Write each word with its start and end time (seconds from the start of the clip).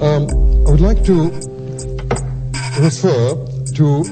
um, 0.00 0.28
I 0.66 0.70
would 0.70 0.80
like 0.80 1.04
to 1.04 1.30
refer 2.80 3.36
to 3.76 4.04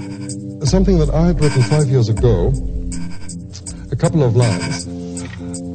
something 0.67 0.99
that 0.99 1.11
I 1.13 1.29
had 1.29 1.41
written 1.41 1.63
five 1.63 1.89
years 1.89 2.09
ago, 2.09 2.53
a 3.91 3.97
couple 3.97 4.23
of 4.23 4.37
lines, 4.37 4.87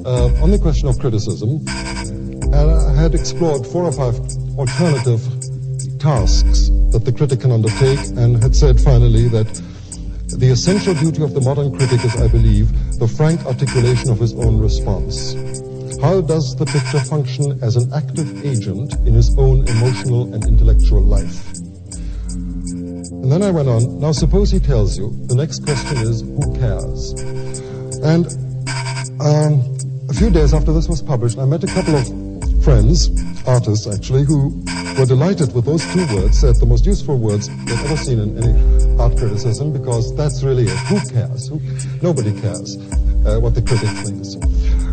uh, 0.05 0.43
on 0.43 0.51
the 0.51 0.59
question 0.61 0.87
of 0.87 0.99
criticism, 0.99 1.65
and 2.53 2.71
I 2.71 2.93
had 2.93 3.15
explored 3.15 3.65
four 3.65 3.85
or 3.85 3.91
five 3.91 4.15
alternative 4.57 5.21
tasks 5.99 6.69
that 6.91 7.03
the 7.05 7.11
critic 7.11 7.41
can 7.41 7.51
undertake, 7.51 7.99
and 8.17 8.41
had 8.41 8.55
said 8.55 8.79
finally 8.79 9.27
that 9.29 9.47
the 10.37 10.49
essential 10.51 10.93
duty 10.93 11.23
of 11.23 11.33
the 11.33 11.41
modern 11.41 11.75
critic 11.75 12.03
is, 12.05 12.15
I 12.21 12.27
believe, 12.27 12.69
the 12.99 13.07
frank 13.07 13.45
articulation 13.45 14.11
of 14.11 14.19
his 14.19 14.33
own 14.33 14.59
response. 14.59 15.33
How 16.03 16.19
does 16.19 16.53
the 16.57 16.65
picture 16.65 16.99
function 16.99 17.63
as 17.63 17.77
an 17.77 17.93
active 17.93 18.45
agent 18.45 18.93
in 19.07 19.13
his 19.13 19.33
own 19.37 19.65
emotional 19.69 20.33
and 20.33 20.43
intellectual 20.43 21.01
life? 21.01 21.55
And 22.35 23.31
then 23.31 23.41
I 23.41 23.51
went 23.51 23.69
on, 23.69 24.01
now 24.01 24.11
suppose 24.11 24.51
he 24.51 24.59
tells 24.59 24.97
you, 24.97 25.15
the 25.27 25.35
next 25.35 25.63
question 25.63 25.97
is, 25.99 26.19
who 26.19 26.59
cares? 26.59 27.15
And 28.03 28.27
um, 29.23 29.63
a 30.09 30.13
few 30.13 30.29
days 30.29 30.53
after 30.53 30.73
this 30.73 30.89
was 30.89 31.01
published, 31.01 31.37
I 31.39 31.45
met 31.45 31.63
a 31.63 31.67
couple 31.67 31.95
of 31.95 32.05
friends, 32.65 33.07
artists 33.47 33.87
actually, 33.87 34.25
who 34.25 34.61
were 34.99 35.05
delighted 35.05 35.55
with 35.55 35.63
those 35.63 35.87
two 35.93 36.05
words, 36.13 36.37
said 36.37 36.57
the 36.57 36.65
most 36.65 36.85
useful 36.85 37.17
words 37.17 37.47
they've 37.63 37.79
ever 37.79 37.95
seen 37.95 38.19
in 38.19 38.43
any 38.43 38.99
art 38.99 39.15
criticism, 39.17 39.71
because 39.71 40.13
that's 40.17 40.43
really 40.43 40.65
it. 40.65 40.77
Who 40.91 40.99
cares? 41.15 41.47
Who, 41.47 41.61
nobody 42.01 42.37
cares 42.41 42.75
uh, 43.25 43.39
what 43.39 43.55
the 43.55 43.61
critic 43.61 43.87
thinks. 44.03 44.35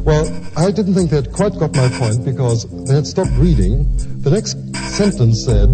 Well, 0.02 0.24
I 0.56 0.70
didn't 0.70 0.94
think 0.94 1.10
they 1.10 1.16
had 1.16 1.32
quite 1.32 1.58
got 1.58 1.74
my 1.74 1.88
point 1.90 2.24
because 2.24 2.64
they 2.86 2.94
had 2.94 3.06
stopped 3.06 3.32
reading. 3.32 3.84
The 4.22 4.30
next 4.30 4.56
sentence 4.96 5.44
said, 5.44 5.68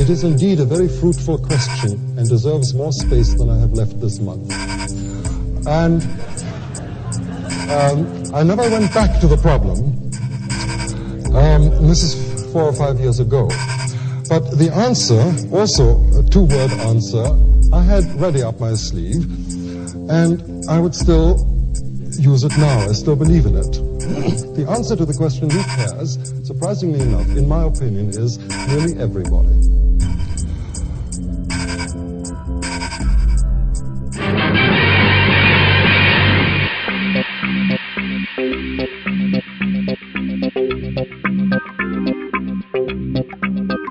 It 0.00 0.08
is 0.08 0.24
indeed 0.24 0.60
a 0.60 0.64
very 0.64 0.88
fruitful 0.88 1.38
question 1.38 1.92
and 2.16 2.26
deserves 2.26 2.72
more 2.72 2.92
space 2.92 3.34
than 3.34 3.50
I 3.50 3.58
have 3.58 3.72
left 3.72 4.00
this 4.00 4.18
month. 4.18 4.50
And 5.66 6.02
um, 7.70 8.34
I 8.34 8.42
never 8.42 8.62
went 8.62 8.94
back 8.94 9.20
to 9.20 9.26
the 9.26 9.36
problem. 9.36 9.78
Um, 11.36 11.86
this 11.86 12.02
is 12.02 12.52
four 12.52 12.62
or 12.62 12.72
five 12.72 12.98
years 12.98 13.20
ago. 13.20 13.48
But 14.28 14.56
the 14.56 14.72
answer, 14.74 15.20
also 15.54 16.02
a 16.18 16.22
two 16.22 16.44
word 16.44 16.72
answer, 16.88 17.26
I 17.72 17.82
had 17.82 18.04
ready 18.20 18.42
up 18.42 18.58
my 18.58 18.74
sleeve, 18.74 19.24
and 20.08 20.64
I 20.70 20.80
would 20.80 20.94
still 20.94 21.55
use 22.18 22.44
it 22.44 22.56
now. 22.58 22.78
I 22.80 22.92
still 22.92 23.16
believe 23.16 23.46
in 23.46 23.56
it. 23.56 23.72
the 24.56 24.66
answer 24.68 24.96
to 24.96 25.04
the 25.04 25.14
question, 25.14 25.50
who 25.50 25.62
cares, 25.62 26.18
surprisingly 26.46 27.00
enough, 27.00 27.28
in 27.36 27.48
my 27.48 27.64
opinion, 27.64 28.08
is 28.10 28.38
nearly 28.68 28.98
everybody. 29.00 29.54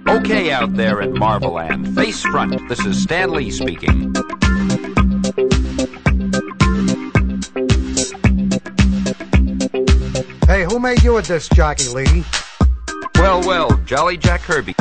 Okay, 0.08 0.52
out 0.52 0.74
there 0.76 1.02
in 1.02 1.14
Marveland, 1.18 1.96
face 1.96 2.22
front, 2.22 2.68
this 2.70 2.86
is 2.86 3.02
Stan 3.02 3.32
Lee 3.32 3.52
speaking. 3.52 4.14
Made 10.86 11.02
you 11.02 11.18
a 11.18 11.22
disc 11.24 11.52
jockey, 11.54 11.88
lady? 11.90 12.24
Well, 13.16 13.42
well, 13.42 13.72
Jolly 13.86 14.18
Jack 14.18 14.42
Kirby. 14.42 14.76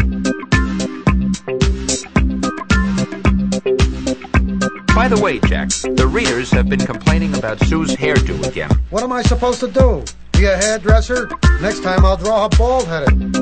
By 4.95 5.09
the 5.09 5.19
way, 5.19 5.39
Jack, 5.39 5.71
the 5.71 6.07
readers 6.07 6.51
have 6.51 6.69
been 6.69 6.85
complaining 6.85 7.35
about 7.35 7.59
Sue's 7.61 7.97
hairdo 7.97 8.47
again. 8.47 8.69
What 8.91 9.03
am 9.03 9.13
I 9.13 9.23
supposed 9.23 9.61
to 9.61 9.69
do? 9.69 10.05
Be 10.33 10.45
a 10.45 10.55
hairdresser? 10.59 11.31
Next 11.63 11.83
time 11.83 12.05
I'll 12.05 12.19
draw 12.19 12.51
her 12.51 12.59
bald 12.59 12.87
headed. 12.87 13.35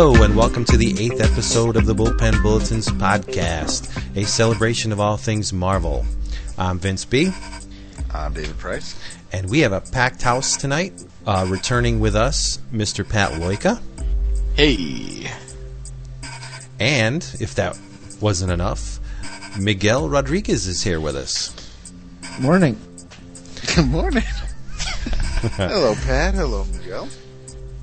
Hello, 0.00 0.22
and 0.22 0.36
welcome 0.36 0.64
to 0.66 0.76
the 0.76 0.94
eighth 1.04 1.20
episode 1.20 1.74
of 1.74 1.84
the 1.84 1.92
Bullpen 1.92 2.40
Bulletins 2.40 2.86
podcast, 2.86 3.90
a 4.16 4.24
celebration 4.24 4.92
of 4.92 5.00
all 5.00 5.16
things 5.16 5.52
Marvel. 5.52 6.06
I'm 6.56 6.78
Vince 6.78 7.04
B. 7.04 7.32
I'm 8.14 8.32
David 8.32 8.56
Price. 8.58 8.94
And 9.32 9.50
we 9.50 9.58
have 9.58 9.72
a 9.72 9.80
packed 9.80 10.22
house 10.22 10.56
tonight. 10.56 10.92
Uh, 11.26 11.46
returning 11.48 11.98
with 11.98 12.14
us, 12.14 12.60
Mr. 12.72 13.06
Pat 13.06 13.32
Loika. 13.40 13.80
Hey. 14.54 15.32
And, 16.78 17.28
if 17.40 17.56
that 17.56 17.76
wasn't 18.20 18.52
enough, 18.52 19.00
Miguel 19.58 20.08
Rodriguez 20.08 20.68
is 20.68 20.80
here 20.80 21.00
with 21.00 21.16
us. 21.16 21.52
Morning. 22.38 22.78
Good 23.74 23.88
morning. 23.88 24.22
Hello, 25.56 25.96
Pat. 25.96 26.34
Hello, 26.34 26.64
Miguel. 26.66 27.08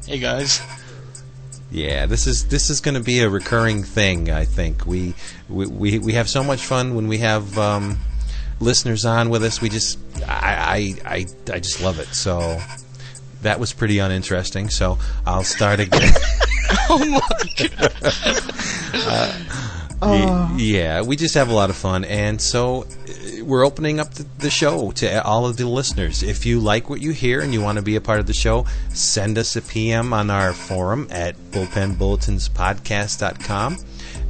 Hey, 0.07 0.19
guys. 0.19 0.61
Yeah, 1.75 2.05
this 2.05 2.25
is 2.25 2.47
this 2.47 2.69
is 2.69 2.79
going 2.79 2.95
to 2.95 3.03
be 3.03 3.19
a 3.19 3.29
recurring 3.29 3.83
thing. 3.83 4.31
I 4.31 4.45
think 4.45 4.85
we 4.85 5.13
we, 5.49 5.67
we, 5.67 5.99
we 5.99 6.13
have 6.13 6.29
so 6.29 6.41
much 6.41 6.65
fun 6.65 6.95
when 6.95 7.09
we 7.09 7.17
have 7.17 7.57
um, 7.57 7.97
listeners 8.61 9.03
on 9.03 9.29
with 9.29 9.43
us. 9.43 9.59
We 9.59 9.67
just 9.67 9.99
I, 10.25 10.95
I 11.03 11.17
I 11.17 11.25
I 11.51 11.59
just 11.59 11.81
love 11.81 11.99
it. 11.99 12.07
So 12.15 12.61
that 13.41 13.59
was 13.59 13.73
pretty 13.73 13.99
uninteresting. 13.99 14.69
So 14.69 14.97
I'll 15.25 15.43
start 15.43 15.81
again. 15.81 16.13
oh 16.89 17.05
my 17.05 17.67
god. 17.67 17.91
uh, 18.93 19.64
y- 20.05 20.55
yeah, 20.57 21.01
we 21.01 21.15
just 21.15 21.33
have 21.35 21.49
a 21.49 21.53
lot 21.53 21.69
of 21.69 21.75
fun, 21.75 22.03
and 22.05 22.41
so 22.41 22.83
uh, 22.83 23.43
we're 23.43 23.65
opening 23.65 23.99
up 23.99 24.13
the, 24.13 24.23
the 24.39 24.49
show 24.49 24.91
to 24.91 25.23
all 25.23 25.45
of 25.45 25.57
the 25.57 25.67
listeners. 25.67 26.23
If 26.23 26.45
you 26.45 26.59
like 26.59 26.89
what 26.89 27.01
you 27.01 27.11
hear 27.11 27.41
and 27.41 27.53
you 27.53 27.61
want 27.61 27.77
to 27.77 27.81
be 27.81 27.95
a 27.95 28.01
part 28.01 28.19
of 28.19 28.27
the 28.27 28.33
show, 28.33 28.65
send 28.93 29.37
us 29.37 29.55
a 29.55 29.61
PM 29.61 30.13
on 30.13 30.29
our 30.29 30.53
forum 30.53 31.07
at 31.11 31.35
bullpenbulletinspodcast.com 31.51 33.77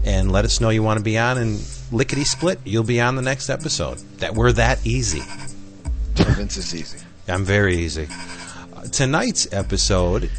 and 0.06 0.32
let 0.32 0.46
us 0.46 0.62
know 0.62 0.70
you 0.70 0.84
want 0.84 1.00
to 1.00 1.04
be 1.04 1.18
on, 1.18 1.38
and 1.38 1.60
lickety 1.92 2.24
split, 2.24 2.60
you'll 2.64 2.84
be 2.84 3.02
on 3.02 3.16
the 3.16 3.22
next 3.22 3.50
episode. 3.50 3.98
That 4.20 4.36
we're 4.36 4.52
that 4.54 4.86
easy. 4.86 5.22
Vince 6.16 6.58
is 6.58 6.74
easy. 6.76 7.00
I'm 7.28 7.44
very 7.44 7.78
easy. 7.78 8.08
Uh, 8.76 8.84
tonight's 8.84 9.52
episode 9.52 10.30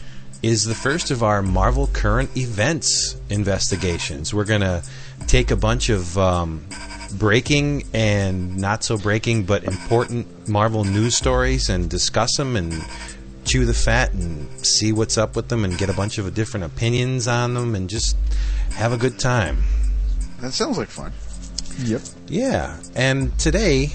is 0.43 0.65
the 0.65 0.75
first 0.75 1.11
of 1.11 1.23
our 1.23 1.43
Marvel 1.43 1.89
current 1.89 2.37
events 2.37 3.17
investigations. 3.31 4.33
We're 4.33 4.45
gonna 4.45 4.83
take 5.27 5.51
a 5.51 5.57
bunch 5.57 5.89
of 5.89 6.17
um, 6.19 6.67
breaking 7.15 7.85
and 7.93 8.57
not 8.57 8.85
so 8.85 8.97
breaking, 8.97 9.45
but 9.45 9.65
important 9.65 10.49
Marvel 10.49 10.85
news 10.85 11.17
stories 11.17 11.69
and 11.69 11.89
discuss 11.89 12.37
them 12.37 12.57
and 12.57 12.75
chew 13.45 13.65
the 13.65 13.75
fat 13.75 14.13
and 14.13 14.49
see 14.65 14.93
what's 14.93 15.17
up 15.17 15.37
with 15.37 15.49
them 15.49 15.65
and 15.65 15.79
get 15.79 15.89
a 15.89 15.93
bunch 15.93 16.19
of 16.19 16.35
different 16.35 16.67
opinions 16.67 17.29
on 17.29 17.55
them 17.55 17.75
and 17.75 17.89
just 17.89 18.17
have 18.73 18.93
a 18.93 18.97
good 18.97 19.19
time. 19.19 19.63
That 20.41 20.53
sounds 20.53 20.79
like 20.79 20.89
fun. 20.89 21.13
Yep. 21.79 22.03
Yeah, 22.29 22.81
and 22.95 23.39
today 23.39 23.91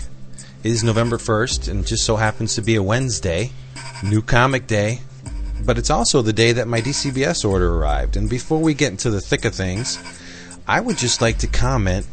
is 0.64 0.84
November 0.84 1.18
1st 1.18 1.70
and 1.70 1.86
just 1.86 2.06
so 2.06 2.16
happens 2.16 2.56
to 2.56 2.62
be 2.62 2.76
a 2.76 2.84
Wednesday, 2.84 3.52
New 4.04 4.22
Comic 4.22 4.68
Day, 4.68 5.02
but 5.66 5.78
it's 5.78 5.90
also 5.90 6.22
the 6.22 6.34
day 6.34 6.52
that 6.54 6.68
my 6.68 6.82
DCBS 6.82 7.48
order 7.48 7.76
arrived. 7.76 8.18
And 8.18 8.30
before 8.30 8.60
we 8.60 8.74
get 8.74 8.92
into 8.92 9.10
the 9.10 9.22
thick 9.22 9.46
of 9.46 9.54
things, 9.54 9.98
I 10.68 10.80
would 10.80 10.98
just 10.98 11.22
like 11.22 11.40
to 11.40 11.48
comment 11.48 12.06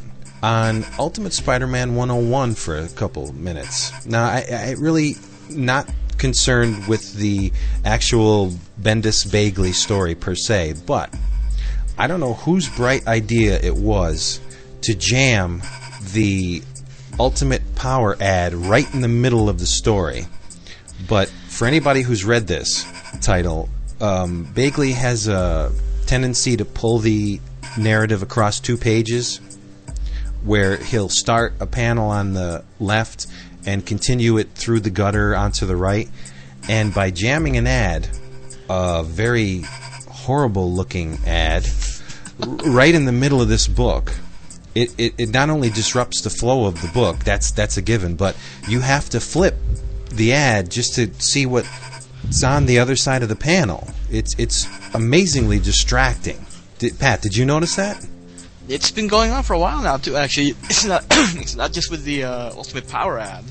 on 0.42 0.84
Ultimate 0.98 1.32
Spider-Man 1.32 1.94
101 1.94 2.54
for 2.54 2.78
a 2.78 2.88
couple 2.88 3.32
minutes. 3.32 4.06
Now, 4.06 4.24
I, 4.24 4.44
I 4.50 4.74
really 4.78 5.16
not 5.50 5.88
concerned 6.18 6.86
with 6.86 7.14
the 7.14 7.52
actual 7.84 8.52
Bendis 8.80 9.30
Bagley 9.30 9.72
story 9.72 10.14
per 10.14 10.34
se, 10.34 10.74
but 10.86 11.14
I 11.96 12.06
don't 12.06 12.20
know 12.20 12.34
whose 12.34 12.68
bright 12.68 13.06
idea 13.06 13.58
it 13.60 13.74
was 13.74 14.40
to 14.82 14.94
jam 14.94 15.62
the 16.12 16.62
Ultimate 17.18 17.74
Power 17.74 18.16
ad 18.20 18.54
right 18.54 18.92
in 18.94 19.00
the 19.00 19.08
middle 19.08 19.48
of 19.48 19.58
the 19.58 19.66
story. 19.66 20.26
But 21.08 21.28
for 21.28 21.66
anybody 21.66 22.02
who's 22.02 22.24
read 22.24 22.46
this 22.46 22.84
title, 23.28 23.68
um, 24.00 24.44
Bagley 24.54 24.92
has 24.92 25.28
a 25.28 25.70
tendency 26.06 26.56
to 26.56 26.64
pull 26.64 26.98
the 26.98 27.38
narrative 27.76 28.22
across 28.22 28.58
two 28.58 28.78
pages 28.78 29.38
where 30.42 30.78
he'll 30.78 31.10
start 31.10 31.52
a 31.60 31.66
panel 31.66 32.08
on 32.08 32.32
the 32.32 32.64
left 32.80 33.26
and 33.66 33.84
continue 33.84 34.38
it 34.38 34.48
through 34.52 34.80
the 34.80 34.88
gutter 34.88 35.36
onto 35.36 35.66
the 35.66 35.76
right. 35.76 36.08
And 36.70 36.94
by 36.94 37.10
jamming 37.10 37.58
an 37.58 37.66
ad, 37.66 38.08
a 38.70 39.02
very 39.04 39.60
horrible 40.08 40.72
looking 40.72 41.18
ad, 41.26 41.66
right 42.64 42.94
in 42.94 43.04
the 43.04 43.12
middle 43.12 43.42
of 43.42 43.48
this 43.50 43.68
book, 43.68 44.14
it, 44.74 44.94
it, 44.96 45.14
it 45.18 45.28
not 45.28 45.50
only 45.50 45.68
disrupts 45.68 46.22
the 46.22 46.30
flow 46.30 46.64
of 46.64 46.80
the 46.80 46.88
book, 46.88 47.18
that's 47.24 47.50
that's 47.50 47.76
a 47.76 47.82
given, 47.82 48.16
but 48.16 48.38
you 48.66 48.80
have 48.80 49.10
to 49.10 49.20
flip 49.20 49.56
the 50.10 50.32
ad 50.32 50.70
just 50.70 50.94
to 50.94 51.12
see 51.20 51.44
what's 52.28 52.44
on 52.44 52.66
the 52.66 52.78
other 52.78 52.96
side 52.96 53.22
of 53.22 53.28
the 53.28 53.36
panel. 53.36 53.88
It's 54.10 54.34
it's 54.38 54.66
amazingly 54.94 55.58
distracting. 55.58 56.44
Did, 56.78 56.98
Pat, 56.98 57.22
did 57.22 57.36
you 57.36 57.44
notice 57.44 57.76
that? 57.76 58.06
It's 58.68 58.90
been 58.90 59.08
going 59.08 59.30
on 59.32 59.42
for 59.42 59.54
a 59.54 59.58
while 59.58 59.82
now 59.82 59.96
too. 59.96 60.16
Actually, 60.16 60.48
it's 60.64 60.84
not 60.84 61.04
it's 61.10 61.56
not 61.56 61.72
just 61.72 61.90
with 61.90 62.04
the 62.04 62.24
uh, 62.24 62.52
Ultimate 62.54 62.88
Power 62.88 63.18
ad. 63.18 63.44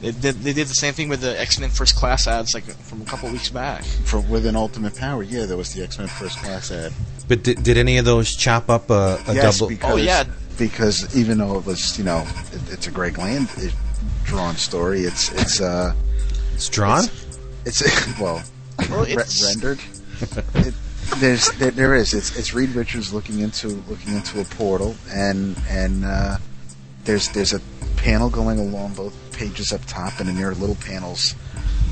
They 0.00 0.12
did, 0.12 0.36
they 0.36 0.54
did 0.54 0.66
the 0.66 0.74
same 0.74 0.94
thing 0.94 1.10
with 1.10 1.20
the 1.20 1.38
X 1.38 1.58
Men 1.58 1.68
First 1.70 1.94
Class 1.96 2.26
ads 2.26 2.54
like 2.54 2.64
from 2.64 3.02
a 3.02 3.04
couple 3.04 3.30
weeks 3.30 3.50
back. 3.50 3.84
For 3.84 4.20
within 4.20 4.56
Ultimate 4.56 4.96
Power, 4.96 5.22
yeah, 5.22 5.44
there 5.46 5.58
was 5.58 5.74
the 5.74 5.82
X 5.82 5.98
Men 5.98 6.08
First 6.08 6.38
Class 6.38 6.70
ad. 6.70 6.92
But 7.28 7.42
did, 7.42 7.62
did 7.62 7.76
any 7.76 7.98
of 7.98 8.04
those 8.04 8.34
chop 8.34 8.68
up 8.70 8.90
a, 8.90 9.18
a 9.28 9.34
yes, 9.34 9.58
double? 9.58 9.68
because 9.68 9.92
Oh, 9.92 9.96
yeah. 9.96 10.24
because 10.58 11.14
even 11.16 11.38
though 11.38 11.58
it 11.58 11.66
was 11.66 11.98
you 11.98 12.04
know 12.04 12.26
it, 12.52 12.72
it's 12.72 12.86
a 12.86 12.90
Greg 12.90 13.18
Land 13.18 13.48
it, 13.58 13.74
drawn 14.24 14.56
story, 14.56 15.02
it's 15.02 15.30
it's 15.32 15.60
uh 15.60 15.92
It's 16.54 16.68
drawn. 16.70 17.04
it's 17.04 17.19
well 18.20 18.42
Well, 18.90 19.04
re- 19.04 19.12
it's 19.12 19.44
rendered. 19.44 19.80
it, 20.66 20.74
there's 21.16 21.50
there, 21.52 21.70
there 21.70 21.94
is 21.94 22.14
it's 22.14 22.36
it's 22.36 22.54
Reed 22.54 22.70
Richards 22.70 23.12
looking 23.12 23.40
into 23.40 23.68
looking 23.88 24.14
into 24.14 24.40
a 24.40 24.44
portal 24.44 24.94
and 25.12 25.56
and 25.68 26.04
uh, 26.04 26.38
there's 27.04 27.28
there's 27.30 27.52
a 27.52 27.60
panel 27.96 28.30
going 28.30 28.58
along 28.58 28.94
both 28.94 29.14
pages 29.36 29.72
up 29.72 29.84
top 29.86 30.18
and 30.20 30.28
then 30.28 30.36
there 30.36 30.50
are 30.50 30.54
little 30.54 30.76
panels 30.76 31.34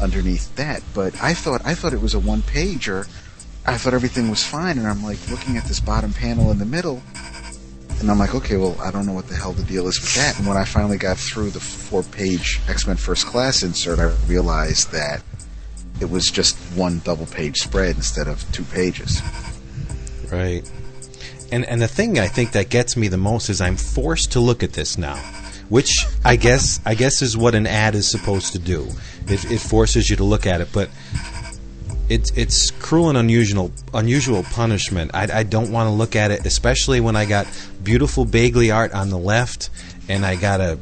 underneath 0.00 0.54
that. 0.56 0.82
But 0.94 1.20
I 1.22 1.34
thought 1.34 1.62
I 1.64 1.74
thought 1.74 1.92
it 1.92 2.00
was 2.00 2.14
a 2.14 2.20
one 2.20 2.42
pager. 2.42 3.08
I 3.66 3.76
thought 3.76 3.92
everything 3.92 4.30
was 4.30 4.42
fine, 4.44 4.78
and 4.78 4.86
I'm 4.86 5.02
like 5.02 5.18
looking 5.30 5.56
at 5.58 5.64
this 5.64 5.78
bottom 5.80 6.12
panel 6.14 6.50
in 6.50 6.58
the 6.58 6.64
middle, 6.64 7.02
and 8.00 8.10
I'm 8.10 8.18
like, 8.18 8.34
okay, 8.34 8.56
well, 8.56 8.74
I 8.80 8.90
don't 8.90 9.04
know 9.04 9.12
what 9.12 9.26
the 9.28 9.34
hell 9.34 9.52
the 9.52 9.62
deal 9.64 9.86
is 9.88 10.00
with 10.00 10.14
that. 10.14 10.38
And 10.38 10.46
when 10.48 10.56
I 10.56 10.64
finally 10.64 10.96
got 10.96 11.18
through 11.18 11.50
the 11.50 11.60
four 11.60 12.02
page 12.02 12.60
X 12.68 12.86
Men 12.86 12.96
First 12.96 13.26
Class 13.26 13.62
insert, 13.62 13.98
I 13.98 14.14
realized 14.26 14.90
that 14.92 15.22
it 16.00 16.10
was 16.10 16.30
just 16.30 16.56
one 16.76 17.00
double 17.00 17.26
page 17.26 17.58
spread 17.58 17.96
instead 17.96 18.28
of 18.28 18.50
two 18.52 18.64
pages. 18.64 19.22
Right. 20.30 20.68
And 21.50 21.64
and 21.64 21.80
the 21.80 21.88
thing 21.88 22.18
I 22.18 22.28
think 22.28 22.52
that 22.52 22.68
gets 22.68 22.96
me 22.96 23.08
the 23.08 23.16
most 23.16 23.48
is 23.48 23.60
I'm 23.60 23.76
forced 23.76 24.32
to 24.32 24.40
look 24.40 24.62
at 24.62 24.74
this 24.74 24.98
now, 24.98 25.16
which 25.68 26.06
I 26.24 26.36
guess 26.36 26.80
I 26.84 26.94
guess 26.94 27.22
is 27.22 27.36
what 27.36 27.54
an 27.54 27.66
ad 27.66 27.94
is 27.94 28.10
supposed 28.10 28.52
to 28.52 28.58
do. 28.58 28.86
It, 29.26 29.50
it 29.50 29.58
forces 29.58 30.10
you 30.10 30.16
to 30.16 30.24
look 30.24 30.46
at 30.46 30.60
it, 30.60 30.68
but 30.72 30.90
it's 32.08 32.30
it's 32.36 32.70
cruel 32.70 33.08
and 33.08 33.18
unusual 33.18 33.72
unusual 33.94 34.42
punishment. 34.42 35.10
I, 35.14 35.40
I 35.40 35.42
don't 35.42 35.70
want 35.72 35.88
to 35.88 35.90
look 35.90 36.16
at 36.16 36.30
it, 36.30 36.44
especially 36.44 37.00
when 37.00 37.16
I 37.16 37.24
got 37.24 37.46
beautiful 37.82 38.24
Bagley 38.24 38.70
art 38.70 38.92
on 38.92 39.08
the 39.08 39.18
left, 39.18 39.70
and 40.08 40.24
I 40.24 40.36
gotta 40.36 40.78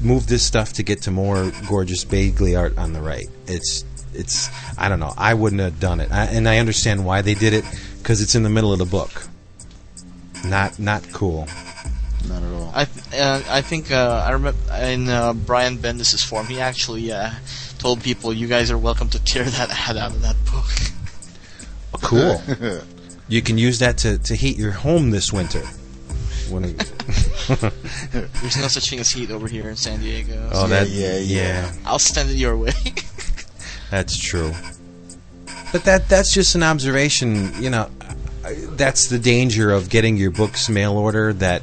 move 0.00 0.26
this 0.26 0.42
stuff 0.42 0.74
to 0.74 0.82
get 0.82 1.02
to 1.02 1.10
more 1.10 1.52
gorgeous 1.68 2.04
Bagley 2.04 2.56
art 2.56 2.78
on 2.78 2.92
the 2.92 3.00
right. 3.00 3.28
It's 3.46 3.84
it's 4.18 4.48
I 4.76 4.88
don't 4.88 5.00
know. 5.00 5.14
I 5.16 5.34
wouldn't 5.34 5.60
have 5.60 5.80
done 5.80 6.00
it, 6.00 6.10
I, 6.10 6.24
and 6.26 6.48
I 6.48 6.58
understand 6.58 7.04
why 7.04 7.22
they 7.22 7.34
did 7.34 7.52
it 7.52 7.64
because 7.98 8.20
it's 8.20 8.34
in 8.34 8.42
the 8.42 8.50
middle 8.50 8.72
of 8.72 8.78
the 8.78 8.86
book. 8.86 9.28
Not 10.44 10.78
not 10.78 11.10
cool. 11.12 11.48
Not 12.28 12.42
at 12.42 12.52
all. 12.52 12.72
I 12.74 12.84
th- 12.84 13.20
uh, 13.22 13.42
I 13.48 13.60
think 13.62 13.90
uh, 13.90 14.24
I 14.26 14.32
remember 14.32 14.58
in 14.74 15.08
uh, 15.08 15.32
Brian 15.32 15.78
Bendis's 15.78 16.22
form, 16.22 16.46
he 16.46 16.60
actually 16.60 17.10
uh, 17.12 17.30
told 17.78 18.02
people, 18.02 18.32
"You 18.32 18.46
guys 18.46 18.70
are 18.70 18.78
welcome 18.78 19.08
to 19.10 19.22
tear 19.24 19.44
that 19.44 19.70
ad 19.88 19.96
out 19.96 20.12
of 20.12 20.22
that 20.22 20.36
book." 20.44 20.66
Cool. 22.02 22.40
you 23.28 23.42
can 23.42 23.58
use 23.58 23.78
that 23.78 23.98
to, 23.98 24.18
to 24.18 24.34
heat 24.34 24.56
your 24.56 24.72
home 24.72 25.10
this 25.10 25.32
winter. 25.32 25.64
When 26.50 26.64
it, 26.64 26.78
There's 28.12 28.56
no 28.56 28.68
such 28.68 28.88
thing 28.88 29.00
as 29.00 29.10
heat 29.10 29.30
over 29.30 29.48
here 29.48 29.68
in 29.68 29.76
San 29.76 30.00
Diego. 30.00 30.50
oh, 30.52 30.62
so 30.62 30.68
that 30.68 30.88
yeah, 30.88 31.18
yeah. 31.18 31.72
I'll 31.84 31.98
send 31.98 32.30
it 32.30 32.36
your 32.36 32.56
way. 32.56 32.72
That's 33.90 34.16
true. 34.16 34.52
But 35.72 35.84
that 35.84 36.08
that's 36.08 36.32
just 36.32 36.54
an 36.54 36.62
observation, 36.62 37.52
you 37.62 37.70
know. 37.70 37.90
That's 38.70 39.08
the 39.08 39.18
danger 39.18 39.70
of 39.70 39.90
getting 39.90 40.16
your 40.16 40.30
books 40.30 40.68
mail 40.68 40.96
order 40.96 41.32
that 41.34 41.62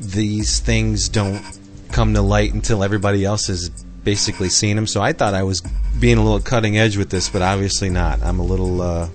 these 0.00 0.60
things 0.60 1.08
don't 1.08 1.42
come 1.90 2.14
to 2.14 2.22
light 2.22 2.52
until 2.52 2.84
everybody 2.84 3.24
else 3.24 3.46
has 3.46 3.70
basically 4.04 4.48
seen 4.48 4.76
them. 4.76 4.86
So 4.86 5.00
I 5.00 5.12
thought 5.12 5.34
I 5.34 5.42
was 5.42 5.62
being 5.98 6.18
a 6.18 6.22
little 6.22 6.40
cutting 6.40 6.76
edge 6.76 6.96
with 6.96 7.10
this, 7.10 7.28
but 7.28 7.42
obviously 7.42 7.88
not. 7.88 8.22
I'm 8.22 8.38
a 8.38 8.44
little 8.44 8.82
uh 8.82 9.08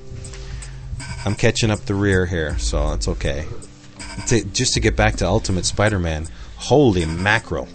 I'm 1.25 1.35
catching 1.35 1.71
up 1.71 1.79
the 1.81 1.95
rear 1.95 2.25
here, 2.25 2.57
so 2.57 2.91
it's 2.93 3.07
okay. 3.07 3.45
To, 4.27 4.43
just 4.45 4.73
to 4.73 4.79
get 4.79 4.95
back 4.95 5.15
to 5.17 5.25
Ultimate 5.25 5.65
Spider-Man, 5.65 6.27
holy 6.57 7.05
mackerel. 7.05 7.67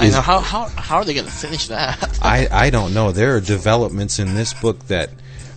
I 0.00 0.10
know 0.10 0.20
how 0.20 0.40
how 0.40 0.66
how 0.68 0.96
are 0.96 1.04
they 1.04 1.14
going 1.14 1.26
to 1.26 1.32
finish 1.32 1.68
that? 1.68 2.18
I, 2.22 2.48
I 2.50 2.70
don't 2.70 2.94
know. 2.94 3.12
There 3.12 3.36
are 3.36 3.40
developments 3.40 4.18
in 4.18 4.34
this 4.34 4.52
book 4.54 4.86
that 4.88 5.10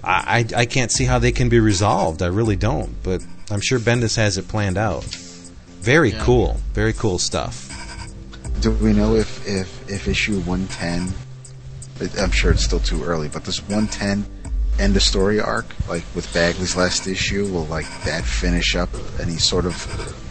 I, 0.04 0.46
I, 0.56 0.62
I 0.62 0.66
can't 0.66 0.92
see 0.92 1.06
how 1.06 1.20
they 1.20 1.32
can 1.32 1.50
be 1.50 1.60
resolved. 1.60 2.22
I 2.22 2.28
really 2.28 2.56
don't. 2.56 3.02
But 3.04 3.22
I'm 3.50 3.62
sure 3.62 3.80
Bendis 3.80 4.16
has 4.18 4.38
it 4.38 4.48
planned 4.48 4.78
out. 4.78 5.04
Very 5.06 6.12
Yeah. 6.12 6.24
cool. 6.24 6.58
Very 6.74 6.94
cool 6.94 7.20
stuff. 7.20 7.70
Do 8.62 8.72
we 8.72 8.94
know 8.94 9.16
if, 9.16 9.46
if, 9.48 9.90
if 9.90 10.08
issue 10.08 10.40
110, 10.42 11.14
I'm 12.22 12.32
sure 12.32 12.52
it's 12.52 12.64
still 12.64 12.80
too 12.80 13.04
early, 13.04 13.28
but 13.28 13.44
this 13.44 13.60
110 13.62 14.26
end 14.80 14.96
a 14.96 15.00
story 15.02 15.42
arc? 15.42 15.66
Like 15.90 16.04
with 16.16 16.32
Bagley's 16.34 16.76
last 16.76 17.06
issue, 17.08 17.46
will 17.52 17.66
like 17.66 17.86
that 18.06 18.24
finish 18.24 18.76
up 18.76 18.90
any 19.20 19.38
sort 19.38 19.66
of 19.66 19.74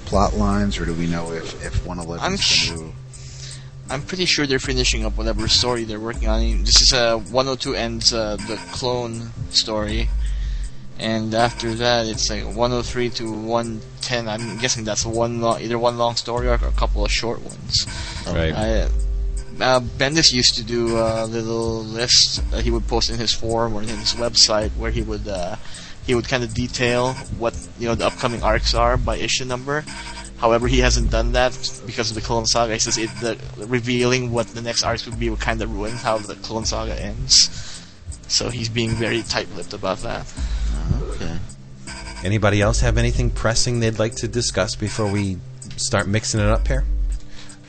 plot 0.06 0.34
lines, 0.34 0.78
or 0.78 0.86
do 0.86 0.94
we 0.94 1.06
know 1.06 1.32
if, 1.32 1.62
if 1.64 1.84
111 1.86 2.24
I'm 2.24 2.36
sh- 2.38 2.70
going 2.70 2.92
to... 2.92 2.96
I'm 3.90 4.02
pretty 4.02 4.24
sure 4.24 4.46
they're 4.46 4.58
finishing 4.58 5.04
up 5.04 5.16
whatever 5.16 5.48
story 5.48 5.84
they're 5.84 6.00
working 6.00 6.28
on. 6.28 6.64
This 6.64 6.80
is 6.80 6.92
uh, 6.92 7.18
102 7.18 7.74
ends 7.74 8.12
uh, 8.12 8.36
the 8.36 8.56
clone 8.72 9.30
story, 9.50 10.08
and 10.98 11.34
after 11.34 11.74
that 11.74 12.06
it's 12.06 12.30
like 12.30 12.44
103 12.44 13.10
to 13.10 13.32
110. 13.32 14.28
I'm 14.28 14.58
guessing 14.58 14.84
that's 14.84 15.04
one 15.04 15.40
long, 15.40 15.60
either 15.60 15.78
one 15.78 15.98
long 15.98 16.16
story 16.16 16.48
arc 16.48 16.62
or 16.62 16.68
a 16.68 16.72
couple 16.72 17.04
of 17.04 17.10
short 17.10 17.42
ones. 17.42 17.86
Right. 18.26 18.54
I, 18.54 18.88
uh, 19.60 19.80
Bendis 19.80 20.32
used 20.32 20.56
to 20.56 20.64
do 20.64 20.96
a 20.96 21.26
little 21.26 21.84
list 21.84 22.42
that 22.50 22.64
he 22.64 22.70
would 22.70 22.86
post 22.88 23.10
in 23.10 23.18
his 23.18 23.32
forum 23.32 23.74
or 23.74 23.82
in 23.82 23.88
his 23.88 24.14
website 24.14 24.70
where 24.76 24.90
he 24.90 25.02
would 25.02 25.28
uh, 25.28 25.56
he 26.06 26.14
would 26.14 26.28
kind 26.28 26.42
of 26.42 26.54
detail 26.54 27.12
what 27.38 27.54
you 27.78 27.86
know 27.86 27.94
the 27.94 28.06
upcoming 28.06 28.42
arcs 28.42 28.74
are 28.74 28.96
by 28.96 29.16
issue 29.16 29.44
number. 29.44 29.84
However, 30.42 30.66
he 30.66 30.80
hasn't 30.80 31.12
done 31.12 31.32
that 31.32 31.52
because 31.86 32.10
of 32.10 32.16
the 32.16 32.20
Clone 32.20 32.46
Saga. 32.46 32.72
He 32.72 32.80
says 32.80 32.98
it, 32.98 33.08
the, 33.20 33.38
revealing 33.64 34.32
what 34.32 34.48
the 34.48 34.60
next 34.60 34.82
arcs 34.82 35.06
would 35.06 35.16
be 35.20 35.30
would 35.30 35.38
kind 35.38 35.62
of 35.62 35.72
ruin 35.72 35.92
how 35.92 36.18
the 36.18 36.34
Clone 36.34 36.64
Saga 36.64 37.00
ends. 37.00 37.86
So 38.26 38.50
he's 38.50 38.68
being 38.68 38.90
very 38.90 39.22
tight-lipped 39.22 39.72
about 39.72 39.98
that. 39.98 40.26
Okay. 41.10 41.38
Anybody 42.24 42.60
else 42.60 42.80
have 42.80 42.98
anything 42.98 43.30
pressing 43.30 43.78
they'd 43.78 44.00
like 44.00 44.16
to 44.16 44.26
discuss 44.26 44.74
before 44.74 45.08
we 45.08 45.38
start 45.76 46.08
mixing 46.08 46.40
it 46.40 46.46
up 46.46 46.66
here? 46.66 46.82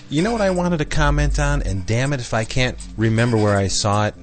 You 0.10 0.24
know 0.24 0.32
what 0.32 0.42
I 0.42 0.50
wanted 0.50 0.80
to 0.80 0.86
comment 0.86 1.40
on, 1.40 1.62
and 1.62 1.86
damn 1.86 2.12
it 2.12 2.22
if 2.22 2.34
I 2.34 2.44
can't 2.44 2.80
remember 2.98 3.38
where 3.38 3.56
I 3.56 3.68
saw 3.68 4.08
it. 4.08 4.16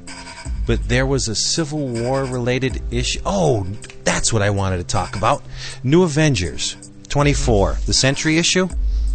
But 0.67 0.89
there 0.89 1.07
was 1.07 1.29
a 1.29 1.37
Civil 1.37 1.87
War 1.87 2.25
related 2.25 2.83
issue. 2.91 3.21
Oh, 3.25 3.65
that's 4.03 4.33
what 4.33 4.43
I 4.43 4.51
wanted 4.51 4.79
to 4.79 4.85
talk 4.85 5.15
about. 5.15 5.45
New 5.85 6.03
Avengers 6.03 6.90
24, 7.11 7.79
the 7.87 7.93
Sentry 7.93 8.39
issue. 8.39 8.69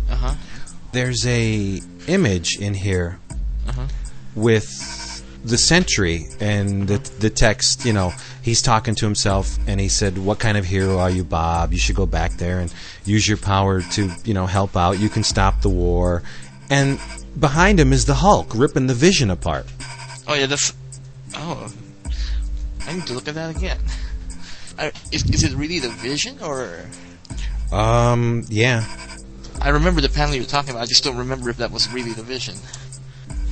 Uh 0.10 0.16
huh. 0.16 0.36
There's 0.92 1.26
a 1.26 1.82
image 2.08 2.58
in 2.60 2.74
here 2.74 3.20
with 4.36 5.24
the 5.44 5.58
Sentry 5.58 6.26
and 6.40 6.88
the 6.88 6.98
the 7.20 7.30
text. 7.30 7.86
You 7.86 7.94
know, 7.94 8.14
he's 8.42 8.62
talking 8.62 8.96
to 8.96 9.06
himself, 9.06 9.58
and 9.68 9.80
he 9.80 9.90
said, 9.90 10.18
"What 10.18 10.40
kind 10.40 10.58
of 10.58 10.66
hero 10.66 11.00
are 11.00 11.10
you, 11.10 11.24
Bob? 11.24 11.74
You 11.74 11.80
should 11.80 11.96
go 11.96 12.06
back 12.06 12.34
there 12.34 12.60
and 12.60 12.74
use 13.06 13.28
your 13.28 13.38
power 13.38 13.82
to, 13.82 14.12
you 14.26 14.34
know, 14.34 14.46
help 14.46 14.76
out. 14.76 15.00
You 15.00 15.10
can 15.10 15.24
stop 15.24 15.62
the 15.62 15.70
war." 15.70 16.24
And 16.70 17.00
behind 17.40 17.80
him 17.80 17.94
is 17.94 18.06
the 18.06 18.16
Hulk 18.16 18.54
ripping 18.56 18.88
the 18.88 18.94
Vision 18.94 19.30
apart. 19.30 19.68
Oh 20.28 20.34
yeah, 20.34 20.48
that's. 20.48 20.74
Oh, 21.36 21.72
I 22.88 22.94
need 22.94 23.08
to 23.08 23.14
look 23.14 23.28
at 23.28 23.36
that 23.36 23.56
again. 23.56 23.80
I, 24.78 24.88
is, 25.12 25.30
is 25.30 25.44
it 25.44 25.54
really 25.54 25.80
the 25.80 25.90
Vision 25.90 26.40
or? 26.42 26.86
Um, 27.72 28.44
yeah. 28.50 28.84
I 29.62 29.70
remember 29.70 30.02
the 30.02 30.10
panel 30.10 30.36
you 30.36 30.42
were 30.42 30.48
talking 30.48 30.72
about. 30.72 30.84
I 30.84 30.86
just 30.86 31.04
don't 31.04 31.18
remember 31.18 31.50
if 31.50 31.58
that 31.58 31.72
was 31.72 31.92
really 31.92 32.12
the 32.14 32.24
Vision. 32.24 32.56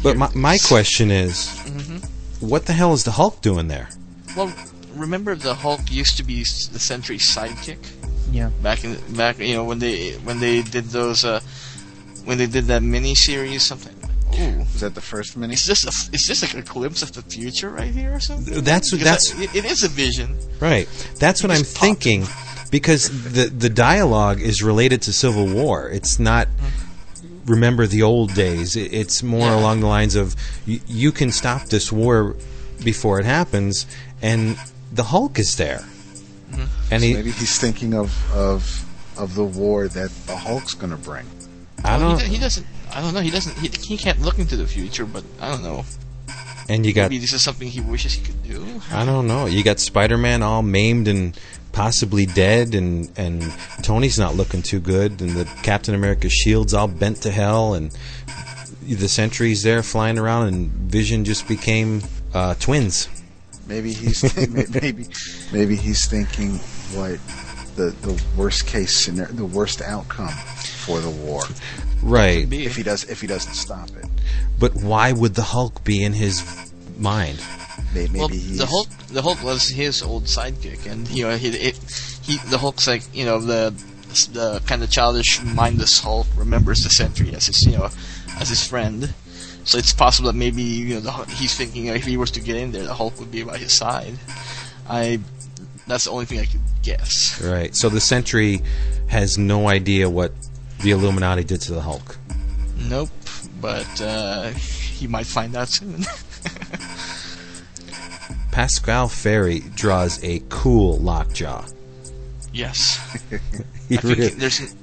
But 0.03 0.17
my 0.17 0.29
my 0.35 0.57
question 0.57 1.11
is, 1.11 1.47
Mhm. 1.65 2.03
what 2.41 2.65
the 2.65 2.73
hell 2.73 2.93
is 2.93 3.03
the 3.03 3.11
Hulk 3.11 3.41
doing 3.41 3.67
there? 3.69 3.89
Well, 4.35 4.51
remember 4.95 5.35
the 5.35 5.53
Hulk 5.55 5.89
used 5.91 6.17
to 6.17 6.23
be 6.23 6.43
the 6.43 6.79
Sentry's 6.79 7.25
sidekick 7.33 7.77
Yeah. 8.31 8.49
back 8.61 8.83
in 8.83 8.97
back. 9.15 9.39
You 9.39 9.55
know 9.55 9.63
when 9.63 9.79
they 9.79 10.11
when 10.25 10.39
they 10.39 10.61
did 10.61 10.89
those 10.91 11.23
uh 11.23 11.39
when 12.25 12.37
they 12.37 12.47
did 12.47 12.65
that 12.67 12.83
mini 12.83 13.15
series 13.15 13.63
something. 13.63 13.95
Ooh. 14.39 14.59
Was 14.73 14.81
that 14.81 14.93
the 14.95 15.01
first 15.01 15.37
mini? 15.37 15.53
Is 15.53 15.65
this 15.65 15.85
a, 15.85 15.91
is 16.13 16.25
this 16.27 16.41
like 16.41 16.53
a 16.55 16.61
glimpse 16.63 17.01
of 17.01 17.13
the 17.13 17.21
future 17.21 17.69
right 17.69 17.93
here 17.93 18.13
or 18.13 18.19
something? 18.19 18.61
That's 18.63 18.91
what- 18.91 18.99
Because 18.99 19.29
that's- 19.31 19.53
I- 19.53 19.57
it, 19.57 19.63
it 19.65 19.71
is 19.71 19.83
a 19.83 19.89
vision. 19.89 20.35
Right. 20.59 20.89
That's 21.19 21.43
what 21.43 21.51
I'm 21.51 21.63
thinking. 21.63 22.25
pop. 22.25 22.52
Thinking 22.73 23.23
because 23.25 23.33
the 23.33 23.45
the 23.45 23.69
dialogue 23.69 24.41
is 24.41 24.63
related 24.63 25.01
to 25.03 25.13
Civil 25.13 25.47
War. 25.47 25.89
It's 25.89 26.19
not 26.19 26.47
remember 27.45 27.87
the 27.87 28.01
old 28.01 28.33
days. 28.33 28.75
It's 28.75 29.21
more 29.23 29.49
Yeah. 29.49 29.59
along 29.59 29.81
the 29.81 29.87
lines 29.87 30.15
of 30.15 30.35
you, 30.65 30.79
you 30.87 31.11
can 31.11 31.31
stop 31.31 31.65
this 31.69 31.91
war 31.91 32.35
before 32.83 33.19
it 33.19 33.25
happens, 33.25 33.85
and 34.21 34.57
the 34.91 35.03
Hulk 35.03 35.39
is 35.39 35.55
there, 35.57 35.85
mm-hmm. 36.51 36.65
and 36.91 37.03
he. 37.03 37.13
Maybe 37.13 37.31
he's 37.31 37.57
thinking 37.59 37.93
of 37.93 38.11
of 38.33 38.85
of 39.17 39.35
the 39.35 39.43
war 39.43 39.87
that 39.87 40.11
the 40.27 40.37
Hulk's 40.37 40.73
going 40.73 40.91
to 40.91 40.97
bring. 40.97 41.25
I 41.83 41.99
don't. 41.99 42.21
he, 42.21 42.35
he 42.35 42.39
doesn't. 42.39 42.65
I 42.93 43.01
don't 43.01 43.13
know. 43.13 43.21
He 43.21 43.31
doesn't. 43.31 43.57
He, 43.57 43.67
he 43.67 43.97
can't 43.97 44.21
look 44.21 44.39
into 44.39 44.55
the 44.55 44.67
future, 44.67 45.05
but 45.05 45.23
I 45.41 45.49
don't 45.49 45.63
know. 45.63 45.85
and 46.69 46.85
you 46.85 46.93
got 46.93 47.09
Maybe 47.09 47.19
this 47.19 47.33
is 47.33 47.41
something 47.41 47.67
he 47.67 47.81
wishes 47.81 48.13
he 48.13 48.21
could 48.23 48.43
do. 48.43 48.81
I 48.91 49.05
don't 49.05 49.27
know. 49.27 49.45
You 49.47 49.63
got 49.63 49.79
Spider 49.79 50.17
Man 50.17 50.41
all 50.43 50.61
maimed 50.61 51.07
and 51.07 51.37
possibly 51.73 52.25
dead, 52.25 52.73
and 52.73 53.11
and 53.17 53.43
Tony's 53.81 54.17
not 54.17 54.35
looking 54.35 54.61
too 54.61 54.79
good, 54.79 55.21
and 55.21 55.31
the 55.31 55.45
Captain 55.63 55.93
America 55.93 56.29
shield's 56.29 56.73
all 56.73 56.87
bent 56.87 57.17
to 57.23 57.31
hell, 57.31 57.73
and 57.73 57.91
the 58.87 59.09
Sentry's 59.09 59.63
there 59.63 59.83
flying 59.83 60.17
around, 60.17 60.47
and 60.47 60.69
Vision 60.69 61.25
just 61.25 61.47
became 61.47 62.01
uh, 62.33 62.55
twins. 62.55 63.09
Maybe 63.67 63.91
he's 63.91 64.23
maybe 64.81 65.07
maybe 65.51 65.75
he's 65.75 66.07
thinking 66.07 66.59
what 66.95 67.19
the 67.75 67.91
the 68.01 68.23
worst 68.37 68.67
case 68.67 68.97
scenario, 68.97 69.33
the 69.33 69.45
worst 69.45 69.81
outcome 69.81 70.29
for 70.29 71.01
the 71.01 71.09
war 71.09 71.43
Right. 72.03 72.51
If 72.51 72.75
he 72.75 72.83
does 72.83 73.05
if 73.05 73.21
he 73.21 73.27
doesn't 73.27 73.53
stop 73.53 73.89
it. 73.91 74.05
But 74.59 74.75
why 74.75 75.13
would 75.13 75.35
the 75.35 75.41
Hulk 75.41 75.83
be 75.83 76.03
in 76.03 76.13
his 76.13 76.71
mind? 76.97 77.39
May- 77.93 78.07
Maybe 78.07 78.19
well, 78.19 78.27
he's 78.27 78.57
the 78.57 78.65
Hulk, 78.65 78.87
the 79.09 79.21
Hulk 79.21 79.43
was 79.43 79.67
his 79.69 80.01
old 80.01 80.23
sidekick, 80.25 80.89
and 80.89 81.07
you 81.09 81.27
know, 81.27 81.35
he, 81.37 81.49
it, 81.49 81.77
he, 82.23 82.37
the 82.49 82.57
Hulk's 82.57 82.87
like, 82.87 83.03
you 83.15 83.25
know, 83.25 83.39
the, 83.39 83.71
the 84.31 84.61
kind 84.65 84.83
of 84.83 84.89
childish, 84.91 85.41
mindless 85.43 85.99
Hulk 85.99 86.27
remembers 86.35 86.83
the 86.83 86.89
Sentry 86.89 87.33
as 87.35 87.47
his, 87.47 87.61
you 87.63 87.77
know, 87.77 87.89
as 88.39 88.49
his 88.49 88.65
friend. 88.65 89.13
So 89.65 89.77
it's 89.77 89.93
possible 89.93 90.31
that 90.31 90.37
maybe 90.37 90.61
you 90.61 90.95
know 90.95 90.99
the, 90.99 91.11
he's 91.35 91.55
thinking 91.55 91.85
if 91.87 92.03
he 92.03 92.17
was 92.17 92.31
to 92.31 92.41
get 92.41 92.57
in 92.57 92.71
there, 92.71 92.83
the 92.83 92.93
Hulk 92.93 93.17
would 93.19 93.31
be 93.31 93.43
by 93.43 93.57
his 93.57 93.71
side. 93.71 94.17
I, 94.89 95.19
that's 95.87 96.05
the 96.05 96.11
only 96.11 96.25
thing 96.25 96.39
I 96.39 96.45
could 96.45 96.61
guess. 96.81 97.41
Right. 97.41 97.73
So 97.75 97.89
the 97.89 98.01
Sentry 98.01 98.61
has 99.07 99.37
no 99.37 99.69
idea 99.69 100.09
what 100.09 100.33
the 100.81 100.91
Illuminati 100.91 101.43
did 101.45 101.61
to 101.61 101.73
the 101.73 101.81
Hulk. 101.81 102.17
Nope, 102.77 103.09
but 103.61 104.01
uh, 104.01 104.49
he 104.49 105.07
might 105.07 105.27
find 105.27 105.55
out 105.55 105.69
soon. 105.69 106.03
Pasqual 108.53 109.07
Ferry 109.09 109.61
draws 109.75 110.23
a 110.23 110.41
cool 110.49 110.97
lockjaw. 110.99 111.65
yes, 112.53 112.99
He 113.89 113.97
I 113.97 114.01
think 114.01 114.03
really- 114.03 114.27
there's. 114.29 114.75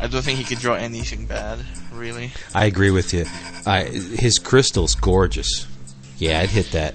I 0.00 0.06
don't 0.06 0.22
think 0.22 0.38
he 0.38 0.44
could 0.44 0.58
draw 0.58 0.74
anything 0.74 1.26
bad, 1.26 1.58
really. 1.92 2.30
I 2.54 2.66
agree 2.66 2.90
with 2.92 3.12
you. 3.12 3.24
I, 3.66 3.82
his 3.84 4.38
crystal's 4.38 4.94
gorgeous. 4.94 5.66
Yeah, 6.18 6.38
I'd 6.40 6.50
hit 6.50 6.70
that. 6.72 6.94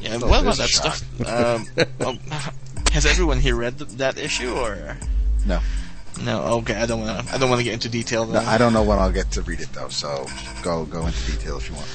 Yeah, 0.00 0.18
Oh, 0.22 0.28
what 0.28 0.40
about 0.40 0.56
that 0.56 0.68
a 0.70 0.72
stuff? 0.72 1.26
Um, 1.26 1.66
um, 2.06 2.18
has 2.92 3.04
everyone 3.04 3.38
here 3.38 3.54
read 3.54 3.76
th- 3.78 3.90
that 3.98 4.18
issue 4.18 4.54
or 4.54 4.96
no. 5.46 5.60
no? 6.22 6.42
Okay, 6.60 6.74
I 6.74 6.86
don't 6.86 7.00
want 7.00 7.26
to. 7.28 7.34
I 7.34 7.38
don't 7.38 7.50
want 7.50 7.60
to 7.60 7.64
get 7.64 7.74
into 7.74 7.88
detail. 7.90 8.24
no. 8.26 8.38
I 8.40 8.56
don't 8.56 8.72
know 8.72 8.82
when 8.82 8.98
I'll 8.98 9.12
get 9.12 9.30
to 9.32 9.42
read 9.42 9.60
it 9.60 9.70
though. 9.74 9.88
So 9.88 10.26
go 10.62 10.86
go 10.86 11.06
into 11.06 11.32
detail 11.32 11.58
if 11.58 11.68
you 11.68 11.74
want. 11.76 11.88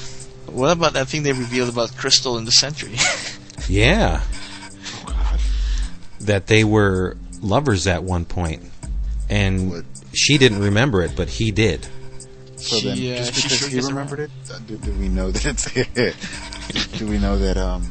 What 0.46 0.70
about 0.72 0.92
that 0.94 1.08
thing 1.08 1.22
they 1.22 1.32
revealed 1.32 1.68
about 1.68 1.96
Crystal 1.96 2.36
and 2.38 2.46
the 2.46 2.52
Sentry? 2.52 2.96
Yeah, 3.68 4.20
Oh 4.22 5.04
God. 5.06 5.40
that 6.20 6.46
they 6.46 6.62
were 6.62 7.16
lovers 7.40 7.88
at 7.88 8.04
one 8.04 8.24
point, 8.24 8.62
and 9.28 9.70
What? 9.72 9.84
she 10.14 10.38
didn't 10.38 10.60
remember 10.60 11.02
it, 11.02 11.16
but 11.16 11.28
he 11.28 11.50
did. 11.50 11.84
So 12.56 12.78
She, 12.78 12.84
then, 12.86 12.92
uh, 12.92 13.16
just 13.24 13.34
she 13.34 13.42
because 13.42 13.58
sure 13.58 13.68
he 13.68 13.80
remembered 13.80 14.20
it, 14.20 14.30
uh, 14.52 14.58
do, 14.68 14.76
do 14.76 14.92
we 14.92 15.08
know 15.08 15.30
that 15.32 15.44
it's? 15.96 16.98
do 16.98 17.06
we 17.08 17.18
know 17.18 17.36
that 17.38 17.56
um 17.56 17.90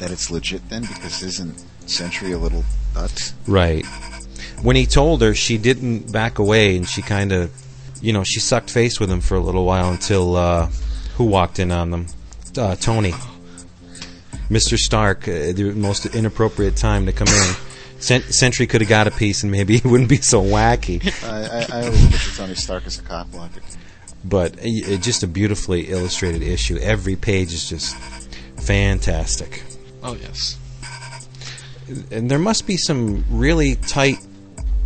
that 0.00 0.10
it's 0.10 0.30
legit 0.30 0.68
then? 0.68 0.82
Because 0.82 1.22
isn't 1.22 1.64
Sentry 1.86 2.32
a 2.32 2.38
little 2.38 2.64
nut? 2.94 3.32
Right. 3.46 3.86
When 4.60 4.76
he 4.76 4.84
told 4.84 5.22
her, 5.22 5.34
she 5.34 5.56
didn't 5.56 6.12
back 6.12 6.38
away, 6.38 6.76
and 6.76 6.86
she 6.86 7.00
kind 7.00 7.32
of, 7.32 7.50
you 8.02 8.12
know, 8.12 8.22
she 8.24 8.40
sucked 8.40 8.68
face 8.70 9.00
with 9.00 9.10
him 9.10 9.20
for 9.22 9.36
a 9.36 9.40
little 9.40 9.64
while 9.64 9.90
until 9.90 10.36
uh, 10.36 10.68
who 11.16 11.24
walked 11.24 11.58
in 11.58 11.70
on 11.70 11.90
them? 11.90 12.06
Uh, 12.56 12.76
Tony. 12.76 13.12
Mr. 14.48 14.76
Stark, 14.76 15.26
uh, 15.26 15.52
the 15.52 15.72
most 15.74 16.06
inappropriate 16.06 16.76
time 16.76 17.06
to 17.06 17.12
come 17.12 17.28
in. 17.28 17.54
Cent- 17.98 18.24
Sentry 18.26 18.66
could 18.66 18.80
have 18.80 18.88
got 18.90 19.06
a 19.06 19.10
piece, 19.10 19.42
and 19.42 19.50
maybe 19.50 19.78
he 19.80 19.88
wouldn't 19.88 20.08
be 20.08 20.18
so 20.18 20.42
wacky. 20.42 21.02
I, 21.24 21.78
I, 21.78 21.80
I 21.80 21.86
always 21.86 22.06
picture 22.08 22.36
Tony 22.36 22.54
Stark 22.54 22.86
as 22.86 22.98
a 22.98 23.02
cop 23.02 23.30
blocker. 23.32 23.60
But 24.24 24.58
uh, 24.58 24.94
uh, 24.94 24.96
just 24.98 25.22
a 25.22 25.26
beautifully 25.26 25.88
illustrated 25.88 26.42
issue. 26.42 26.76
Every 26.78 27.16
page 27.16 27.52
is 27.52 27.68
just 27.68 27.96
fantastic. 28.58 29.62
oh 30.02 30.14
yes. 30.14 30.58
and 32.10 32.30
there 32.30 32.38
must 32.38 32.66
be 32.66 32.76
some 32.76 33.24
really 33.30 33.76
tight 33.76 34.18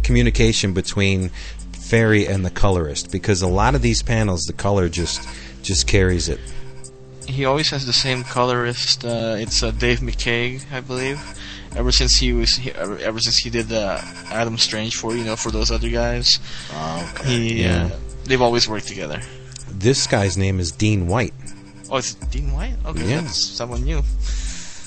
communication 0.03 0.73
between 0.75 1.31
Ferry 1.73 2.27
and 2.27 2.45
the 2.45 2.51
colorist 2.51 3.11
because 3.11 3.43
a 3.43 3.49
lot 3.49 3.75
of 3.75 3.83
these 3.83 4.03
panels, 4.03 4.43
the 4.43 4.53
color 4.53 4.89
just 4.89 5.27
just 5.63 5.87
carries 5.87 6.29
it. 6.29 6.41
He 7.27 7.45
always 7.45 7.71
has 7.71 7.87
the 7.87 7.93
same 7.93 8.25
colorist. 8.25 9.05
Uh, 9.05 9.37
it's 9.39 9.63
uh, 9.63 9.71
Dave 9.71 10.01
McCaig, 10.01 10.63
I 10.73 10.81
believe. 10.81 11.21
Ever 11.77 11.93
since 11.93 12.17
he 12.17 12.33
was, 12.33 12.57
he, 12.57 12.73
ever, 12.73 12.99
ever 12.99 13.21
since 13.21 13.39
he 13.39 13.51
did 13.51 13.71
uh, 13.73 14.01
Adam 14.33 14.59
Strange 14.59 14.97
for 14.97 15.15
you 15.15 15.23
know 15.23 15.37
for 15.37 15.53
those 15.53 15.71
other 15.71 15.89
guys, 15.89 16.41
Oh, 16.73 17.13
okay. 17.15 17.29
he 17.29 17.63
Yeah. 17.63 17.85
uh, 17.93 17.97
they've 18.25 18.43
always 18.43 18.69
worked 18.69 18.89
together. 18.89 19.21
This 19.71 20.07
guy's 20.09 20.37
name 20.37 20.59
is 20.59 20.73
Dean 20.73 21.07
White, 21.07 21.33
Oh, 21.89 21.99
it's 21.99 22.15
Dean 22.15 22.53
White. 22.53 22.75
Okay, 22.87 23.09
Yeah. 23.09 23.21
that's 23.21 23.39
someone 23.47 23.85
new. 23.85 24.03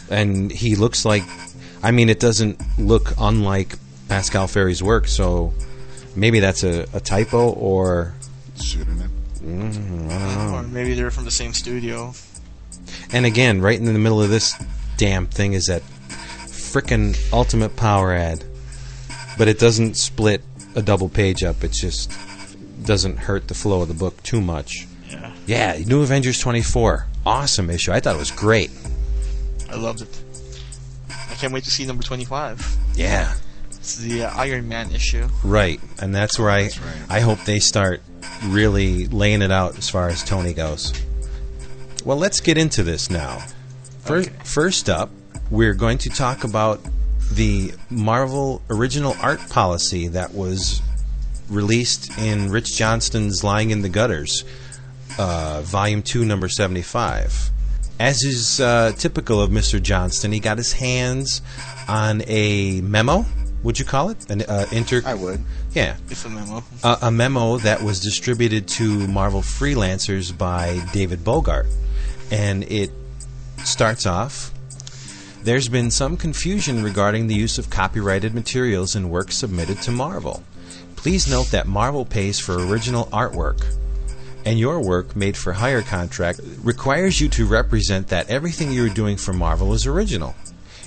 and 0.09 0.51
he 0.51 0.75
looks 0.75 1.05
like. 1.05 1.23
I 1.81 1.91
mean, 1.91 2.09
it 2.09 2.19
doesn't 2.19 2.61
look 2.77 3.13
unlike 3.17 3.75
Pasqual 4.09 4.47
Ferry's 4.49 4.83
work, 4.83 5.07
so 5.07 5.53
maybe 6.17 6.39
that's 6.41 6.63
a, 6.63 6.85
a 6.93 6.99
typo 6.99 7.49
or. 7.51 8.13
Pseudonym. 9.43 10.53
Or 10.53 10.63
maybe 10.63 10.93
they're 10.93 11.11
from 11.11 11.25
the 11.25 11.31
same 11.31 11.53
studio. 11.53 12.13
And 13.11 13.25
again, 13.25 13.61
right 13.61 13.77
in 13.77 13.85
the 13.85 13.93
middle 13.93 14.21
of 14.21 14.29
this 14.29 14.53
damn 14.97 15.27
thing 15.27 15.53
is 15.53 15.65
that 15.67 15.81
frickin' 16.47 17.17
Ultimate 17.31 17.75
Power 17.75 18.13
ad, 18.13 18.43
but 19.37 19.47
it 19.47 19.59
doesn't 19.59 19.95
split 19.97 20.41
a 20.75 20.81
double 20.81 21.09
page 21.09 21.43
up. 21.43 21.63
It 21.63 21.71
just 21.71 22.11
doesn't 22.83 23.17
hurt 23.17 23.47
the 23.47 23.53
flow 23.53 23.81
of 23.81 23.87
the 23.87 23.93
book 23.93 24.21
too 24.23 24.41
much. 24.41 24.87
Yeah, 25.09 25.33
Yeah, 25.45 25.77
New 25.85 26.01
Avengers 26.01 26.39
24. 26.39 27.07
Awesome 27.25 27.69
issue. 27.69 27.91
I 27.91 27.99
thought 27.99 28.15
it 28.15 28.19
was 28.19 28.31
great. 28.31 28.71
I 29.69 29.75
loved 29.75 30.01
it. 30.01 30.23
I 31.09 31.35
can't 31.35 31.53
wait 31.53 31.63
to 31.63 31.71
see 31.71 31.85
number 31.85 32.03
twenty-five. 32.03 32.77
Yeah. 32.95 33.33
It's 33.83 33.97
the 33.97 34.23
uh, 34.23 34.31
Iron 34.37 34.69
Man 34.69 34.91
issue. 34.91 35.27
Right. 35.43 35.81
And 35.99 36.15
that's 36.15 36.39
where 36.39 36.49
I 36.49 36.63
That's 36.63 36.79
right. 36.79 36.95
I 37.09 37.19
hope 37.19 37.39
they 37.43 37.59
start 37.59 38.01
really 38.45 39.07
laying 39.07 39.41
it 39.41 39.51
out 39.51 39.77
as 39.77 39.89
far 39.89 40.07
as 40.07 40.23
Tony 40.23 40.53
goes. 40.53 40.93
Well, 42.05 42.15
let's 42.15 42.39
get 42.39 42.57
into 42.57 42.81
this 42.81 43.09
now. 43.09 43.39
First, 43.99 44.29
Okay. 44.29 44.37
first 44.45 44.89
up, 44.89 45.09
we're 45.51 45.73
going 45.73 45.97
to 45.97 46.09
talk 46.09 46.45
about 46.45 46.79
the 47.33 47.73
Marvel 47.89 48.61
original 48.69 49.17
art 49.21 49.41
policy 49.49 50.07
that 50.07 50.33
was 50.33 50.81
released 51.49 52.17
in 52.17 52.51
Rich 52.51 52.77
Johnston's 52.77 53.43
Lying 53.43 53.71
in 53.71 53.81
the 53.81 53.89
Gutters, 53.89 54.45
uh, 55.19 55.61
Volume 55.61 56.01
2, 56.03 56.23
Number 56.23 56.47
75. 56.47 57.49
As 57.99 58.23
is 58.23 58.61
uh, 58.61 58.93
typical 58.97 59.41
of 59.41 59.49
Mr. 59.51 59.81
Johnston, 59.81 60.31
he 60.31 60.39
got 60.39 60.57
his 60.57 60.71
hands 60.71 61.41
on 61.89 62.23
a 62.27 62.79
memo, 62.79 63.25
would 63.63 63.79
you 63.79 63.85
call 63.85 64.09
it? 64.09 64.29
An 64.29 64.41
uh, 64.43 64.65
inter- 64.71 65.01
I 65.05 65.13
would. 65.13 65.41
yeah, 65.73 65.95
It's 66.09 66.25
a 66.25 66.29
memo. 66.29 66.63
a, 66.83 66.97
a 67.03 67.11
memo 67.11 67.57
that 67.59 67.81
was 67.81 67.99
distributed 67.99 68.67
to 68.69 69.07
Marvel 69.07 69.41
freelancers 69.41 70.37
by 70.37 70.81
David 70.93 71.23
Bogart. 71.23 71.67
And 72.31 72.63
it 72.63 72.91
starts 73.63 74.05
off 74.05 74.51
There's 75.43 75.69
been 75.69 75.91
some 75.91 76.17
confusion 76.17 76.83
regarding 76.83 77.27
the 77.27 77.35
use 77.35 77.57
of 77.57 77.69
copyrighted 77.69 78.33
materials 78.33 78.95
in 78.95 79.09
works 79.09 79.35
submitted 79.37 79.81
to 79.83 79.91
Marvel. 79.91 80.43
Please 80.95 81.29
note 81.29 81.47
that 81.51 81.67
Marvel 81.67 82.05
pays 82.05 82.39
for 82.39 82.55
original 82.65 83.05
artwork, 83.07 83.61
and 84.45 84.57
your 84.57 84.79
work 84.81 85.15
made 85.17 85.35
for 85.35 85.51
hire 85.53 85.81
contract 85.81 86.39
requires 86.63 87.19
you 87.19 87.27
to 87.29 87.45
represent 87.45 88.07
that 88.07 88.29
everything 88.29 88.71
you 88.71 88.85
are 88.85 88.89
doing 88.89 89.17
for 89.17 89.33
Marvel 89.33 89.73
is 89.73 89.85
original. 89.85 90.33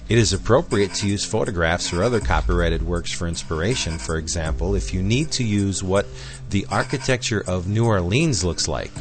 It 0.08 0.18
is 0.18 0.32
appropriate 0.32 0.94
to 0.94 1.08
use 1.08 1.24
photographs 1.24 1.92
or 1.92 2.04
other 2.04 2.20
copyrighted 2.20 2.82
works 2.82 3.10
for 3.10 3.26
inspiration. 3.26 3.98
For 3.98 4.16
example, 4.16 4.76
if 4.76 4.94
you 4.94 5.02
need 5.02 5.32
to 5.32 5.44
use 5.44 5.82
what 5.82 6.06
the 6.50 6.64
architecture 6.70 7.42
of 7.44 7.66
New 7.66 7.84
Orleans 7.86 8.44
looks 8.44 8.68
like. 8.68 8.92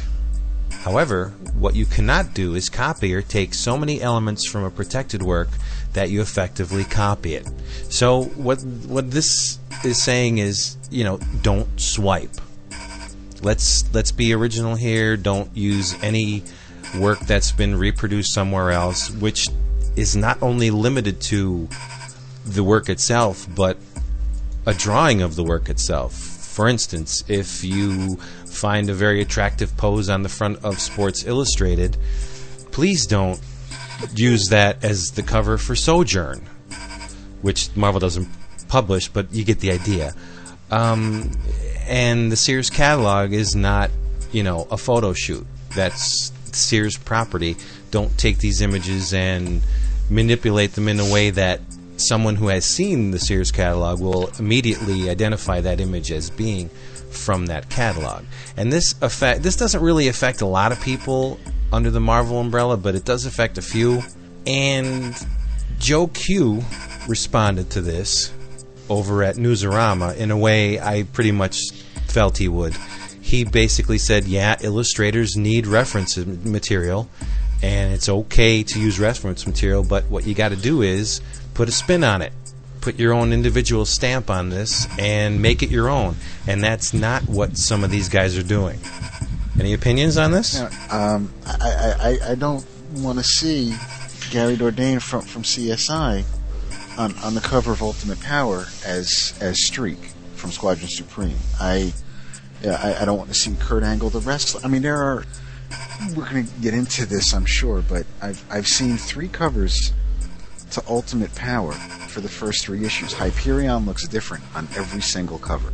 However, 0.72 1.28
what 1.54 1.76
you 1.76 1.86
cannot 1.86 2.34
do 2.34 2.54
is 2.54 2.68
copy 2.68 3.14
or 3.14 3.22
take 3.22 3.54
so 3.54 3.76
many 3.76 4.00
elements 4.00 4.48
from 4.48 4.64
a 4.64 4.70
protected 4.70 5.22
work 5.22 5.48
that 5.92 6.10
you 6.10 6.20
effectively 6.20 6.84
copy 6.84 7.34
it. 7.34 7.48
So 7.88 8.24
what 8.24 8.62
what 8.86 9.10
this 9.10 9.58
is 9.84 10.02
saying 10.02 10.38
is, 10.38 10.76
you 10.90 11.04
know, 11.04 11.18
don't 11.42 11.68
swipe. 11.80 12.30
Let's 13.42 13.84
let's 13.94 14.12
be 14.12 14.32
original 14.32 14.74
here. 14.74 15.16
Don't 15.16 15.56
use 15.56 15.94
any 16.02 16.42
work 16.98 17.20
that's 17.20 17.52
been 17.52 17.76
reproduced 17.76 18.32
somewhere 18.32 18.70
else, 18.70 19.10
which 19.10 19.48
is 19.96 20.14
not 20.14 20.40
only 20.42 20.70
limited 20.70 21.20
to 21.20 21.68
the 22.44 22.62
work 22.62 22.88
itself, 22.88 23.46
but 23.54 23.76
a 24.66 24.74
drawing 24.74 25.22
of 25.22 25.36
the 25.36 25.42
work 25.42 25.68
itself. 25.68 26.14
For 26.14 26.68
instance, 26.68 27.24
if 27.28 27.64
you 27.64 28.16
find 28.46 28.88
a 28.88 28.94
very 28.94 29.20
attractive 29.20 29.76
pose 29.76 30.08
on 30.08 30.22
the 30.22 30.28
front 30.28 30.64
of 30.64 30.80
Sports 30.80 31.24
Illustrated, 31.26 31.96
please 32.70 33.06
don't 33.06 33.40
use 34.14 34.48
that 34.48 34.84
as 34.84 35.12
the 35.12 35.22
cover 35.22 35.58
for 35.58 35.74
Sojourn, 35.74 36.46
which 37.42 37.74
Marvel 37.76 38.00
doesn't 38.00 38.28
publish, 38.68 39.08
but 39.08 39.32
you 39.32 39.44
get 39.44 39.60
the 39.60 39.72
idea. 39.72 40.14
Um, 40.70 41.30
and 41.86 42.32
the 42.32 42.36
Sears 42.36 42.70
catalog 42.70 43.32
is 43.32 43.54
not, 43.54 43.90
you 44.32 44.42
know, 44.42 44.66
a 44.70 44.76
photo 44.76 45.12
shoot. 45.12 45.46
That's 45.74 46.32
Sears 46.52 46.96
property. 46.96 47.56
Don't 47.90 48.16
take 48.18 48.38
these 48.38 48.60
images 48.60 49.12
and 49.14 49.62
manipulate 50.10 50.72
them 50.72 50.88
in 50.88 51.00
a 51.00 51.12
way 51.12 51.30
that 51.30 51.60
someone 51.96 52.36
who 52.36 52.48
has 52.48 52.64
seen 52.64 53.10
the 53.10 53.18
Sears 53.18 53.50
catalog 53.50 54.00
will 54.00 54.28
immediately 54.38 55.08
identify 55.10 55.60
that 55.60 55.80
image 55.80 56.12
as 56.12 56.30
being 56.30 56.68
from 57.10 57.46
that 57.46 57.68
catalog. 57.70 58.24
And 58.56 58.72
this 58.72 58.94
affect 59.00 59.42
this 59.42 59.56
doesn't 59.56 59.82
really 59.82 60.08
affect 60.08 60.40
a 60.40 60.46
lot 60.46 60.72
of 60.72 60.80
people 60.80 61.40
under 61.72 61.90
the 61.90 62.00
Marvel 62.00 62.40
umbrella, 62.40 62.76
but 62.76 62.94
it 62.94 63.04
does 63.04 63.26
affect 63.26 63.58
a 63.58 63.62
few. 63.62 64.02
And 64.46 65.14
Joe 65.78 66.08
Q 66.08 66.62
responded 67.08 67.70
to 67.70 67.80
this 67.80 68.32
over 68.88 69.22
at 69.24 69.36
Newsarama 69.36 70.16
in 70.16 70.30
a 70.30 70.36
way 70.36 70.78
I 70.78 71.04
pretty 71.12 71.32
much 71.32 71.72
felt 72.06 72.38
he 72.38 72.48
would. 72.48 72.76
He 73.20 73.44
basically 73.44 73.98
said, 73.98 74.28
"Yeah, 74.28 74.56
illustrators 74.60 75.36
need 75.36 75.66
reference 75.66 76.16
material." 76.16 77.08
And 77.62 77.92
it's 77.92 78.08
okay 78.08 78.62
to 78.62 78.80
use 78.80 79.00
reference 79.00 79.46
material, 79.46 79.82
but 79.82 80.04
what 80.06 80.26
you 80.26 80.34
got 80.34 80.50
to 80.50 80.56
do 80.56 80.82
is 80.82 81.20
put 81.54 81.68
a 81.68 81.72
spin 81.72 82.04
on 82.04 82.22
it 82.22 82.32
put 82.86 83.00
your 83.00 83.12
own 83.12 83.32
individual 83.32 83.84
stamp 83.84 84.30
on 84.30 84.48
this 84.48 84.86
and 84.96 85.42
make 85.42 85.60
it 85.60 85.70
your 85.70 85.88
own. 85.88 86.14
And 86.46 86.62
that's 86.62 86.94
not 86.94 87.24
what 87.24 87.56
some 87.56 87.82
of 87.82 87.90
these 87.90 88.08
guys 88.08 88.38
are 88.38 88.44
doing. 88.44 88.78
Any 89.58 89.72
opinions 89.72 90.16
on 90.16 90.30
this? 90.30 90.60
um, 90.92 91.32
I, 91.44 92.18
I, 92.22 92.30
I 92.30 92.34
don't 92.36 92.64
want 92.94 93.18
to 93.18 93.24
see 93.24 93.74
Gary 94.30 94.56
Dourdan 94.56 95.00
from, 95.00 95.22
from 95.22 95.42
CSI 95.42 96.24
on, 96.96 97.18
on 97.24 97.34
the 97.34 97.40
cover 97.40 97.72
of 97.72 97.82
Ultimate 97.82 98.20
Power 98.20 98.66
as 98.84 99.36
as 99.40 99.64
Streak 99.64 99.98
from 100.36 100.52
Squadron 100.52 100.86
Supreme. 100.88 101.36
I, 101.58 101.92
yeah, 102.62 102.78
I, 102.80 103.02
I 103.02 103.04
don't 103.04 103.18
want 103.18 103.30
to 103.30 103.34
see 103.34 103.52
Kurt 103.58 103.82
Angle 103.82 104.10
the 104.10 104.20
wrestler. 104.20 104.60
I 104.62 104.68
mean, 104.68 104.82
there 104.82 104.96
are. 104.96 105.24
We're 106.14 106.28
going 106.28 106.46
to 106.46 106.52
get 106.60 106.74
into 106.74 107.06
this, 107.06 107.32
I'm 107.32 107.46
sure, 107.46 107.82
but 107.88 108.06
I've 108.20 108.42
I've 108.50 108.68
seen 108.68 108.96
three 108.96 109.28
covers 109.28 109.92
to 110.72 110.82
Ultimate 110.88 111.34
Power 111.34 111.72
for 111.72 112.20
the 112.20 112.28
first 112.28 112.64
three 112.64 112.84
issues. 112.84 113.12
Hyperion 113.12 113.86
looks 113.86 114.06
different 114.06 114.44
on 114.54 114.68
every 114.76 115.00
single 115.00 115.38
cover. 115.38 115.72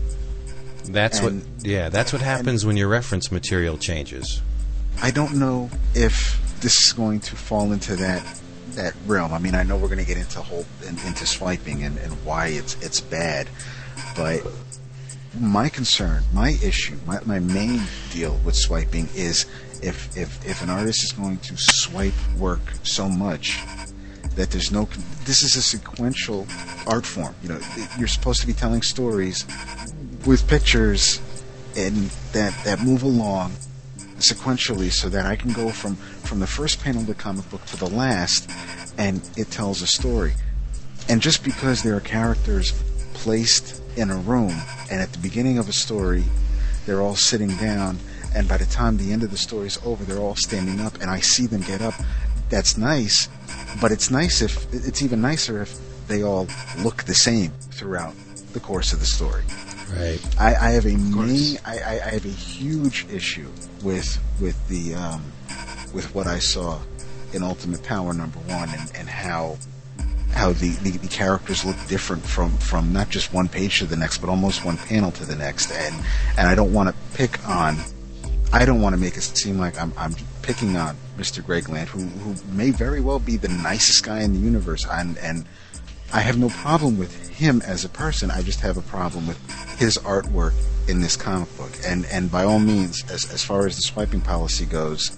That's 0.84 1.20
and, 1.20 1.42
what 1.42 1.66
yeah, 1.66 1.88
that's 1.88 2.12
what 2.12 2.22
happens 2.22 2.66
when 2.66 2.76
your 2.76 2.88
reference 2.88 3.30
material 3.32 3.78
changes. 3.78 4.42
I 5.00 5.10
don't 5.10 5.36
know 5.38 5.70
if 5.94 6.40
this 6.60 6.86
is 6.86 6.92
going 6.92 7.20
to 7.20 7.36
fall 7.36 7.72
into 7.72 7.96
that 7.96 8.22
that 8.72 8.94
realm. 9.06 9.32
I 9.32 9.38
mean, 9.38 9.54
I 9.54 9.62
know 9.62 9.76
we're 9.76 9.88
going 9.88 9.98
to 9.98 10.06
get 10.06 10.18
into 10.18 10.40
whole 10.40 10.66
in, 10.82 10.98
into 11.00 11.26
swiping 11.26 11.82
and, 11.82 11.98
and 11.98 12.12
why 12.24 12.48
it's 12.48 12.80
it's 12.82 13.00
bad, 13.00 13.48
but 14.16 14.42
my 15.40 15.68
concern, 15.68 16.22
my 16.32 16.50
issue, 16.62 16.98
my, 17.06 17.18
my 17.24 17.38
main 17.38 17.82
deal 18.10 18.38
with 18.44 18.54
swiping 18.54 19.08
is 19.14 19.46
if 19.82 20.16
if 20.16 20.44
if 20.46 20.62
an 20.62 20.70
artist 20.70 21.04
is 21.04 21.12
going 21.12 21.38
to 21.38 21.56
swipe 21.56 22.14
work 22.38 22.60
so 22.82 23.08
much 23.08 23.58
that 24.36 24.50
there's 24.50 24.72
no. 24.72 24.88
This 25.24 25.42
is 25.42 25.56
a 25.56 25.62
sequential 25.62 26.46
art 26.86 27.04
form. 27.04 27.34
You 27.42 27.50
know, 27.50 27.60
you're 27.98 28.08
supposed 28.08 28.40
to 28.40 28.46
be 28.46 28.52
telling 28.52 28.82
stories 28.82 29.44
with 30.26 30.48
pictures 30.48 31.20
and 31.76 31.96
that 32.32 32.54
that 32.64 32.80
move 32.80 33.02
along 33.02 33.52
sequentially, 34.18 34.92
so 34.92 35.08
that 35.08 35.26
I 35.26 35.36
can 35.36 35.52
go 35.52 35.70
from 35.70 35.96
from 35.96 36.40
the 36.40 36.46
first 36.46 36.82
panel 36.82 37.02
of 37.02 37.06
the 37.06 37.14
comic 37.14 37.48
book 37.50 37.64
to 37.66 37.76
the 37.76 37.88
last, 37.88 38.48
and 38.96 39.20
it 39.36 39.50
tells 39.50 39.82
a 39.82 39.86
story. 39.86 40.34
And 41.08 41.20
just 41.20 41.42
because 41.44 41.82
there 41.82 41.96
are 41.96 42.00
characters 42.00 42.72
placed 43.12 43.82
in 43.96 44.10
a 44.10 44.16
room, 44.16 44.54
and 44.90 45.00
at 45.00 45.12
the 45.12 45.18
beginning 45.18 45.58
of 45.58 45.68
a 45.68 45.72
story, 45.72 46.24
they're 46.86 47.02
all 47.02 47.16
sitting 47.16 47.54
down, 47.56 47.98
and 48.34 48.48
by 48.48 48.56
the 48.56 48.66
time 48.66 48.96
the 48.96 49.12
end 49.12 49.22
of 49.22 49.30
the 49.30 49.36
story 49.36 49.66
is 49.66 49.78
over, 49.84 50.04
they're 50.04 50.18
all 50.18 50.36
standing 50.36 50.80
up, 50.80 50.94
and 51.00 51.10
I 51.10 51.20
see 51.20 51.46
them 51.46 51.62
get 51.62 51.82
up. 51.82 51.94
That's 52.48 52.76
nice, 52.76 53.28
but 53.80 53.92
it's 53.92 54.10
nice 54.10 54.42
if 54.42 54.72
it's 54.72 55.02
even 55.02 55.20
nicer 55.20 55.62
if 55.62 55.78
they 56.08 56.22
all 56.22 56.46
look 56.78 57.04
the 57.04 57.14
same 57.14 57.52
throughout 57.70 58.14
the 58.52 58.60
course 58.60 58.92
of 58.92 59.00
the 59.00 59.06
story. 59.06 59.42
Right. 59.94 60.20
I, 60.38 60.54
I 60.54 60.70
have 60.70 60.86
a 60.86 60.96
main, 60.96 61.58
I, 61.64 61.74
I, 61.74 62.10
have 62.12 62.24
a 62.24 62.28
huge 62.28 63.06
issue 63.10 63.48
with 63.82 64.18
with 64.40 64.56
the 64.68 64.94
um, 64.94 65.22
with 65.92 66.14
what 66.14 66.26
I 66.26 66.38
saw 66.38 66.80
in 67.32 67.42
Ultimate 67.42 67.82
Power 67.82 68.12
number 68.14 68.38
one 68.40 68.70
and, 68.70 68.92
and 68.94 69.08
how 69.08 69.58
how 70.32 70.52
the, 70.52 70.70
the, 70.82 70.92
the, 70.92 71.08
characters 71.08 71.62
look 71.62 71.76
different 71.88 72.24
from, 72.24 72.50
from 72.56 72.90
not 72.90 73.10
just 73.10 73.34
one 73.34 73.48
page 73.48 73.80
to 73.80 73.84
the 73.84 73.96
next, 73.96 74.16
but 74.16 74.30
almost 74.30 74.64
one 74.64 74.78
panel 74.78 75.10
to 75.12 75.26
the 75.26 75.36
next. 75.36 75.70
And 75.70 75.94
and 76.38 76.48
I 76.48 76.54
don't 76.54 76.72
want 76.72 76.88
to 76.88 76.94
pick 77.16 77.46
on 77.46 77.76
I 78.52 78.64
don't 78.66 78.82
want 78.82 78.94
to 78.94 79.00
make 79.00 79.16
it 79.16 79.22
seem 79.22 79.58
like 79.58 79.80
I'm, 79.80 79.92
I'm 79.96 80.14
picking 80.42 80.76
on 80.76 80.96
Mr. 81.16 81.44
Greg 81.44 81.68
Land, 81.68 81.88
who, 81.88 82.00
who 82.00 82.34
may 82.54 82.70
very 82.70 83.00
well 83.00 83.18
be 83.18 83.36
the 83.36 83.48
nicest 83.48 84.04
guy 84.04 84.20
in 84.20 84.34
the 84.34 84.38
universe, 84.38 84.86
and, 84.90 85.16
and 85.18 85.46
I 86.12 86.20
have 86.20 86.36
no 86.36 86.50
problem 86.50 86.98
with 86.98 87.28
him 87.30 87.62
as 87.62 87.84
a 87.86 87.88
person. 87.88 88.30
I 88.30 88.42
just 88.42 88.60
have 88.60 88.76
a 88.76 88.82
problem 88.82 89.26
with 89.26 89.38
his 89.78 89.96
artwork 89.98 90.52
in 90.86 91.00
this 91.00 91.16
comic 91.16 91.54
book. 91.56 91.70
And 91.86 92.04
and 92.06 92.30
by 92.30 92.44
all 92.44 92.58
means, 92.58 93.02
as 93.10 93.32
as 93.32 93.42
far 93.42 93.66
as 93.66 93.76
the 93.76 93.82
swiping 93.82 94.20
policy 94.20 94.66
goes, 94.66 95.16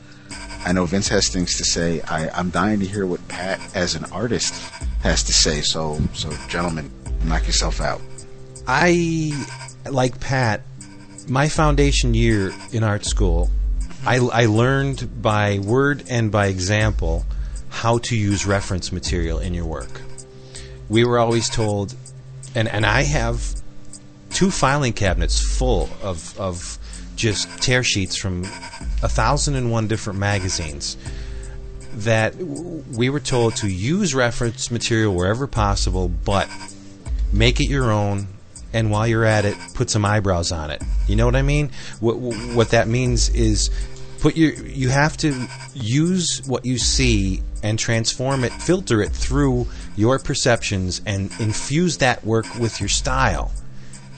I 0.65 0.73
know 0.73 0.87
Vince 0.87 1.09
has 1.09 1.29
things 1.29 1.57
to 1.57 1.65
say. 1.65 2.01
I, 2.03 2.29
I'm 2.29 2.51
dying 2.51 2.79
to 2.81 2.87
hear 2.87 3.07
what 3.07 3.27
Pat, 3.27 3.61
as 3.75 3.97
an 3.97 4.05
artist, 4.13 4.55
has 5.03 5.25
to 5.25 5.33
say. 5.33 5.63
So 5.63 6.01
so 6.13 6.31
gentlemen, 6.49 6.91
knock 7.25 7.47
yourself 7.47 7.81
out. 7.81 8.01
I 8.69 9.33
like 9.91 10.21
Pat 10.21 10.63
my 11.29 11.49
foundation 11.49 12.15
year 12.15 12.53
in 12.73 12.83
art 12.83 13.05
school, 13.05 13.51
I, 14.07 14.17
I 14.17 14.47
learned 14.47 15.23
by 15.23 15.59
word 15.59 16.05
and 16.09 16.31
by 16.31 16.47
example 16.47 17.25
how 17.69 17.99
to 17.99 18.17
use 18.17 18.47
reference 18.47 18.93
material 18.93 19.39
in 19.39 19.55
your 19.55 19.65
work. 19.65 20.01
We 20.89 21.05
were 21.05 21.19
always 21.19 21.49
told, 21.49 21.95
and, 22.55 22.69
and 22.69 22.85
I 22.85 23.03
have 23.03 23.43
two 24.31 24.51
filing 24.51 24.93
cabinets 24.93 25.41
full 25.41 25.89
of, 26.03 26.39
of 26.39 26.79
just 27.17 27.49
tear 27.63 27.83
sheets 27.83 28.17
from 28.17 28.45
a 29.03 29.09
thousand 29.09 29.55
and 29.55 29.71
one 29.71 29.89
different 29.89 30.19
magazines 30.19 30.97
that 31.95 32.37
we 32.37 33.09
were 33.09 33.21
told 33.21 33.57
to 33.57 33.69
use 33.69 34.15
reference 34.15 34.71
material 34.71 35.15
wherever 35.15 35.47
possible, 35.47 36.09
but 36.09 36.49
make 37.33 37.61
it 37.61 37.69
your 37.69 37.91
own 37.91 38.27
and 38.75 38.91
while 38.91 39.07
you're 39.07 39.25
at 39.25 39.47
it, 39.47 39.57
put 39.73 39.89
some 39.89 40.05
eyebrows 40.05 40.53
on 40.53 40.71
it. 40.71 40.83
You 41.07 41.17
know 41.17 41.25
what 41.25 41.37
I 41.37 41.43
mean? 41.43 41.71
What 42.01 42.19
what 42.19 42.71
that 42.71 42.89
means 42.89 43.31
is 43.31 43.71
put 44.19 44.37
your 44.37 44.53
you 44.53 44.91
have 44.91 45.17
to 45.19 45.49
use 45.73 46.43
what 46.47 46.67
you 46.67 46.77
see 46.77 47.43
and 47.63 47.79
transform 47.79 48.45
it, 48.45 48.53
filter 48.53 49.01
it 49.01 49.13
through 49.13 49.67
your 49.97 50.19
perceptions 50.19 51.01
and 51.07 51.31
infuse 51.41 51.99
that 51.99 52.25
work 52.25 52.47
with 52.59 52.81
your 52.81 52.89
style. 52.89 53.53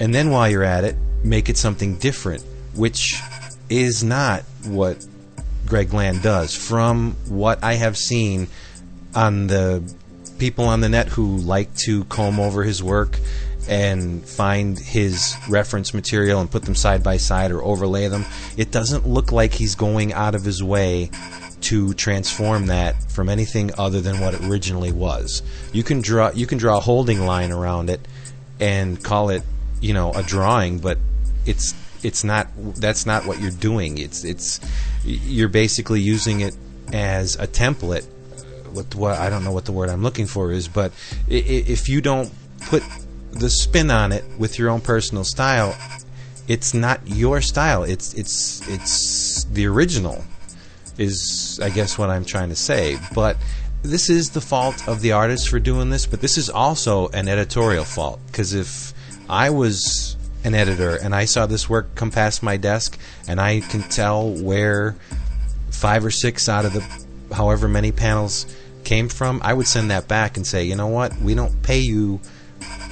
And 0.01 0.15
then 0.15 0.31
while 0.31 0.49
you're 0.49 0.65
at 0.65 0.85
it, 0.85 0.97
make 1.23 1.49
it 1.49 1.57
something 1.57 1.97
different, 1.99 2.43
which 2.75 3.21
is 3.69 4.03
not 4.03 4.43
what 4.65 5.05
Greg 5.67 5.93
Land 5.93 6.23
does. 6.23 6.57
From 6.57 7.17
what 7.29 7.63
I 7.63 7.75
have 7.75 7.97
seen 7.97 8.49
on 9.15 9.47
the 9.47 9.83
people 10.39 10.67
on 10.67 10.81
the 10.81 10.89
net 10.89 11.09
who 11.09 11.39
like 11.39 11.75
to 11.75 12.05
comb 12.05 12.39
over 12.39 12.63
his 12.63 12.83
work 12.83 13.19
and 13.69 14.27
find 14.27 14.79
his 14.79 15.37
reference 15.49 15.93
material 15.93 16.41
and 16.41 16.51
put 16.51 16.65
them 16.65 16.75
side 16.75 17.03
by 17.03 17.17
side 17.17 17.51
or 17.51 17.63
overlay 17.63 18.09
them, 18.09 18.25
it 18.57 18.71
doesn't 18.71 19.07
look 19.07 19.33
like 19.33 19.55
he's 19.55 19.75
going 19.75 20.13
out 20.13 20.35
of 20.35 20.45
his 20.45 20.63
way 20.63 21.11
to 21.63 21.95
transform 21.95 22.67
that 22.67 23.11
from 23.11 23.29
anything 23.29 23.71
other 23.79 24.01
than 24.01 24.21
what 24.21 24.35
it 24.35 24.45
originally 24.45 24.93
was. 24.93 25.43
You 25.73 25.83
can 25.83 26.01
draw 26.01 26.31
you 26.33 26.47
can 26.47 26.59
draw 26.59 26.79
a 26.79 26.81
holding 26.81 27.25
line 27.25 27.51
around 27.51 27.91
it 27.91 28.01
and 28.61 29.03
call 29.03 29.31
it, 29.31 29.43
you 29.81 29.95
know, 29.95 30.13
a 30.13 30.23
drawing, 30.23 30.79
but 30.79 30.99
it's 31.45 31.75
it's 32.03 32.25
not 32.25 32.49
that's 32.77 33.07
not 33.07 33.27
what 33.27 33.41
you're 33.41 33.51
doing. 33.51 33.99
It's 33.99 34.25
it's 34.25 34.61
you're 35.05 35.49
basically 35.49 36.01
using 36.01 36.41
it 36.41 36.57
as 36.93 37.37
a 37.37 37.47
template. 37.47 38.05
What, 38.73 38.95
what 38.95 39.19
I 39.19 39.31
don't 39.31 39.45
know 39.45 39.53
what 39.53 39.65
the 39.65 39.73
word 39.73 39.89
I'm 39.89 40.03
looking 40.03 40.27
for 40.27 40.53
is, 40.53 40.69
but 40.69 40.93
if 41.29 41.89
you 41.89 42.01
don't 42.01 42.31
put 42.61 42.83
the 43.33 43.51
spin 43.51 43.91
on 43.91 44.13
it 44.13 44.25
with 44.39 44.59
your 44.59 44.71
own 44.71 44.81
personal 44.81 45.25
style, 45.25 45.77
it's 46.49 46.75
not 46.75 47.01
your 47.07 47.41
style. 47.41 47.85
It's 47.85 48.15
it's 48.15 48.67
it's 48.69 49.45
the 49.45 49.67
original 49.67 50.25
is 50.99 51.61
I 51.63 51.71
guess 51.71 51.99
what 51.99 52.11
I'm 52.11 52.25
trying 52.25 52.49
to 52.51 52.57
say. 52.57 52.99
But 53.15 53.37
this 53.83 54.09
is 54.09 54.31
the 54.31 54.41
fault 54.41 54.89
of 54.89 55.01
the 55.01 55.13
artist 55.13 55.49
for 55.49 55.59
doing 55.59 55.91
this, 55.91 56.07
but 56.07 56.21
this 56.21 56.39
is 56.39 56.49
also 56.49 57.09
an 57.09 57.29
editorial 57.29 57.85
fault 57.85 58.21
because 58.27 58.55
if 58.55 58.93
I 59.29 59.51
was 59.51 60.17
an 60.45 60.55
editor 60.55 60.97
and 60.97 61.15
I 61.15 61.25
saw 61.25 61.47
this 61.47 61.69
work 61.69 61.95
come 61.95 62.11
past 62.11 62.43
my 62.43 62.57
desk 62.57 62.99
and 63.27 63.41
I 63.41 63.61
can 63.61 63.83
tell 63.83 64.31
where 64.31 64.97
five 65.71 66.05
or 66.05 66.11
six 66.11 66.49
out 66.49 66.65
of 66.65 66.73
the 66.73 67.35
however 67.35 67.69
many 67.69 67.93
panels 67.93 68.47
came 68.85 69.09
from, 69.09 69.41
I 69.43 69.53
would 69.53 69.67
send 69.67 69.91
that 69.91 70.07
back 70.07 70.37
and 70.37 70.47
say, 70.47 70.65
you 70.65 70.77
know 70.77 70.87
what, 70.87 71.17
we 71.19 71.35
don't 71.35 71.63
pay 71.63 71.81
you 71.81 72.21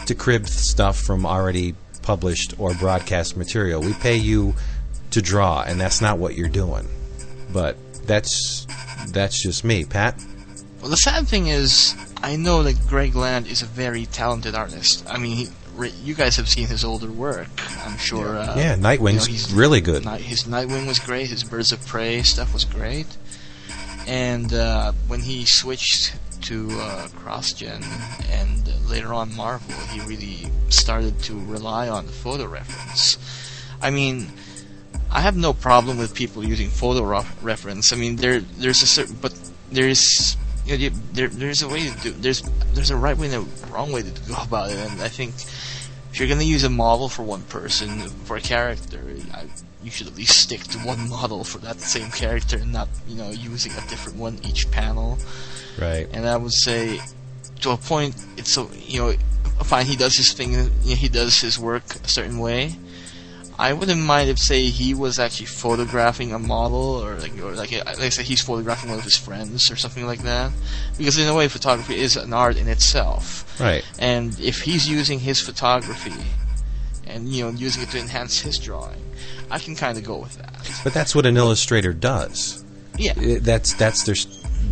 to 0.06 0.14
crib 0.14 0.46
stuff 0.48 0.98
from 1.00 1.24
already 1.26 1.74
published 2.02 2.54
or 2.58 2.74
broadcast 2.74 3.36
material. 3.36 3.80
We 3.80 3.92
pay 3.94 4.16
you 4.16 4.54
to 5.10 5.22
draw, 5.22 5.62
and 5.62 5.80
that's 5.80 6.00
not 6.00 6.18
what 6.18 6.34
you're 6.34 6.48
doing. 6.48 6.88
But 7.52 7.76
that's 8.06 8.66
that's 9.08 9.42
just 9.42 9.64
me, 9.64 9.84
Pat. 9.84 10.22
Well, 10.80 10.90
the 10.90 10.96
sad 10.96 11.26
thing 11.28 11.46
is, 11.46 11.94
I 12.22 12.36
know 12.36 12.62
that 12.64 12.86
Greg 12.88 13.14
Land 13.14 13.46
is 13.46 13.62
a 13.62 13.66
very 13.66 14.06
talented 14.06 14.54
artist. 14.54 15.04
I 15.08 15.18
mean, 15.18 15.36
he, 15.36 15.88
you 16.02 16.14
guys 16.14 16.36
have 16.36 16.48
seen 16.48 16.66
his 16.66 16.84
older 16.84 17.10
work, 17.10 17.48
I'm 17.86 17.96
sure. 17.96 18.36
Uh, 18.36 18.54
Yeah, 18.56 18.76
Nightwing's 18.76 19.26
you 19.26 19.32
know, 19.34 19.38
he's- 19.38 19.52
really 19.52 19.80
good. 19.80 20.04
His 20.04 20.44
Nightwing 20.44 20.86
was 20.86 20.98
great. 20.98 21.28
His 21.30 21.42
Birds 21.42 21.72
of 21.72 21.84
Prey 21.86 22.22
stuff 22.22 22.52
was 22.52 22.64
great. 22.66 23.06
And 24.06 24.52
uh, 24.52 24.92
when 25.08 25.20
he 25.20 25.46
switched 25.46 26.14
to 26.44 26.68
uh, 26.72 27.08
CrossGen 27.08 27.82
and 28.30 28.88
later 28.88 29.12
on 29.12 29.34
Marvel, 29.34 29.74
he 29.88 30.00
really 30.00 30.50
started 30.68 31.18
to 31.20 31.38
rely 31.46 31.88
on 31.88 32.06
the 32.06 32.12
photo 32.12 32.46
reference. 32.46 33.18
I 33.80 33.90
mean, 33.90 34.28
I 35.10 35.20
have 35.20 35.36
no 35.36 35.52
problem 35.52 35.98
with 35.98 36.14
people 36.14 36.44
using 36.44 36.68
photo 36.68 37.24
reference. 37.42 37.92
I 37.92 37.96
mean, 37.96 38.16
there 38.16 38.40
there's 38.40 38.82
a 38.82 38.86
certain, 38.86 39.16
but 39.20 39.32
there's 39.70 40.36
you 40.66 40.90
know, 40.90 40.96
there 41.12 41.28
there's 41.28 41.62
a 41.62 41.68
way 41.68 41.88
to 41.88 42.00
do 42.00 42.10
there's 42.12 42.42
there's 42.72 42.90
a 42.90 42.96
right 42.96 43.16
way 43.16 43.32
and 43.32 43.46
a 43.46 43.66
wrong 43.72 43.92
way 43.92 44.02
to 44.02 44.10
go 44.28 44.36
about 44.42 44.70
it, 44.70 44.78
and 44.78 45.00
I 45.00 45.08
think 45.08 45.34
if 46.12 46.18
you're 46.18 46.28
gonna 46.28 46.44
use 46.44 46.64
a 46.64 46.70
model 46.70 47.08
for 47.08 47.22
one 47.22 47.42
person 47.42 48.00
for 48.26 48.36
a 48.36 48.40
character, 48.40 49.00
I, 49.32 49.46
you 49.84 49.90
should 49.90 50.06
at 50.06 50.16
least 50.16 50.40
stick 50.40 50.62
to 50.64 50.78
one 50.78 51.08
model 51.08 51.44
for 51.44 51.58
that 51.58 51.80
same 51.80 52.10
character 52.10 52.56
and 52.56 52.72
not 52.72 52.88
you 53.06 53.16
know 53.16 53.30
using 53.30 53.72
a 53.72 53.88
different 53.88 54.18
one 54.18 54.38
each 54.44 54.70
panel. 54.70 55.18
Right. 55.78 56.08
And 56.12 56.26
I 56.26 56.36
would 56.36 56.52
say, 56.52 57.00
to 57.60 57.70
a 57.70 57.76
point, 57.76 58.14
it's 58.36 58.52
so 58.52 58.70
you 58.86 59.00
know, 59.00 59.12
fine. 59.64 59.86
He 59.86 59.96
does 59.96 60.16
his 60.16 60.32
thing. 60.32 60.52
You 60.52 60.62
know, 60.62 60.94
he 60.94 61.08
does 61.08 61.40
his 61.40 61.58
work 61.58 61.84
a 61.96 62.08
certain 62.08 62.38
way. 62.38 62.76
I 63.56 63.72
wouldn't 63.72 64.00
mind 64.00 64.30
if, 64.30 64.40
say, 64.40 64.64
he 64.64 64.94
was 64.94 65.20
actually 65.20 65.46
photographing 65.46 66.32
a 66.32 66.40
model, 66.40 67.04
or 67.04 67.14
like, 67.14 67.38
or 67.40 67.52
like, 67.52 67.70
like 67.70 68.00
I 68.00 68.08
said, 68.08 68.24
he's 68.24 68.40
photographing 68.40 68.90
one 68.90 68.98
of 68.98 69.04
his 69.04 69.16
friends, 69.16 69.70
or 69.70 69.76
something 69.76 70.06
like 70.06 70.22
that. 70.22 70.50
Because 70.98 71.18
in 71.18 71.28
a 71.28 71.34
way, 71.34 71.46
photography 71.46 71.96
is 71.96 72.16
an 72.16 72.32
art 72.32 72.56
in 72.56 72.66
itself. 72.66 73.60
Right. 73.60 73.84
And 73.98 74.38
if 74.40 74.62
he's 74.62 74.88
using 74.88 75.20
his 75.20 75.40
photography, 75.40 76.24
and 77.06 77.28
you 77.28 77.44
know, 77.44 77.50
using 77.50 77.82
it 77.82 77.90
to 77.90 77.98
enhance 77.98 78.40
his 78.40 78.58
drawing, 78.58 79.00
I 79.50 79.58
can 79.58 79.74
kind 79.76 79.98
of 79.98 80.04
go 80.04 80.18
with 80.18 80.36
that. 80.38 80.54
But 80.82 80.94
that's 80.94 81.14
what 81.14 81.26
an 81.26 81.36
illustrator 81.36 81.92
does. 81.92 82.64
Yeah, 82.96 83.14
That's 83.40 83.74
that's 83.74 84.04
their 84.04 84.14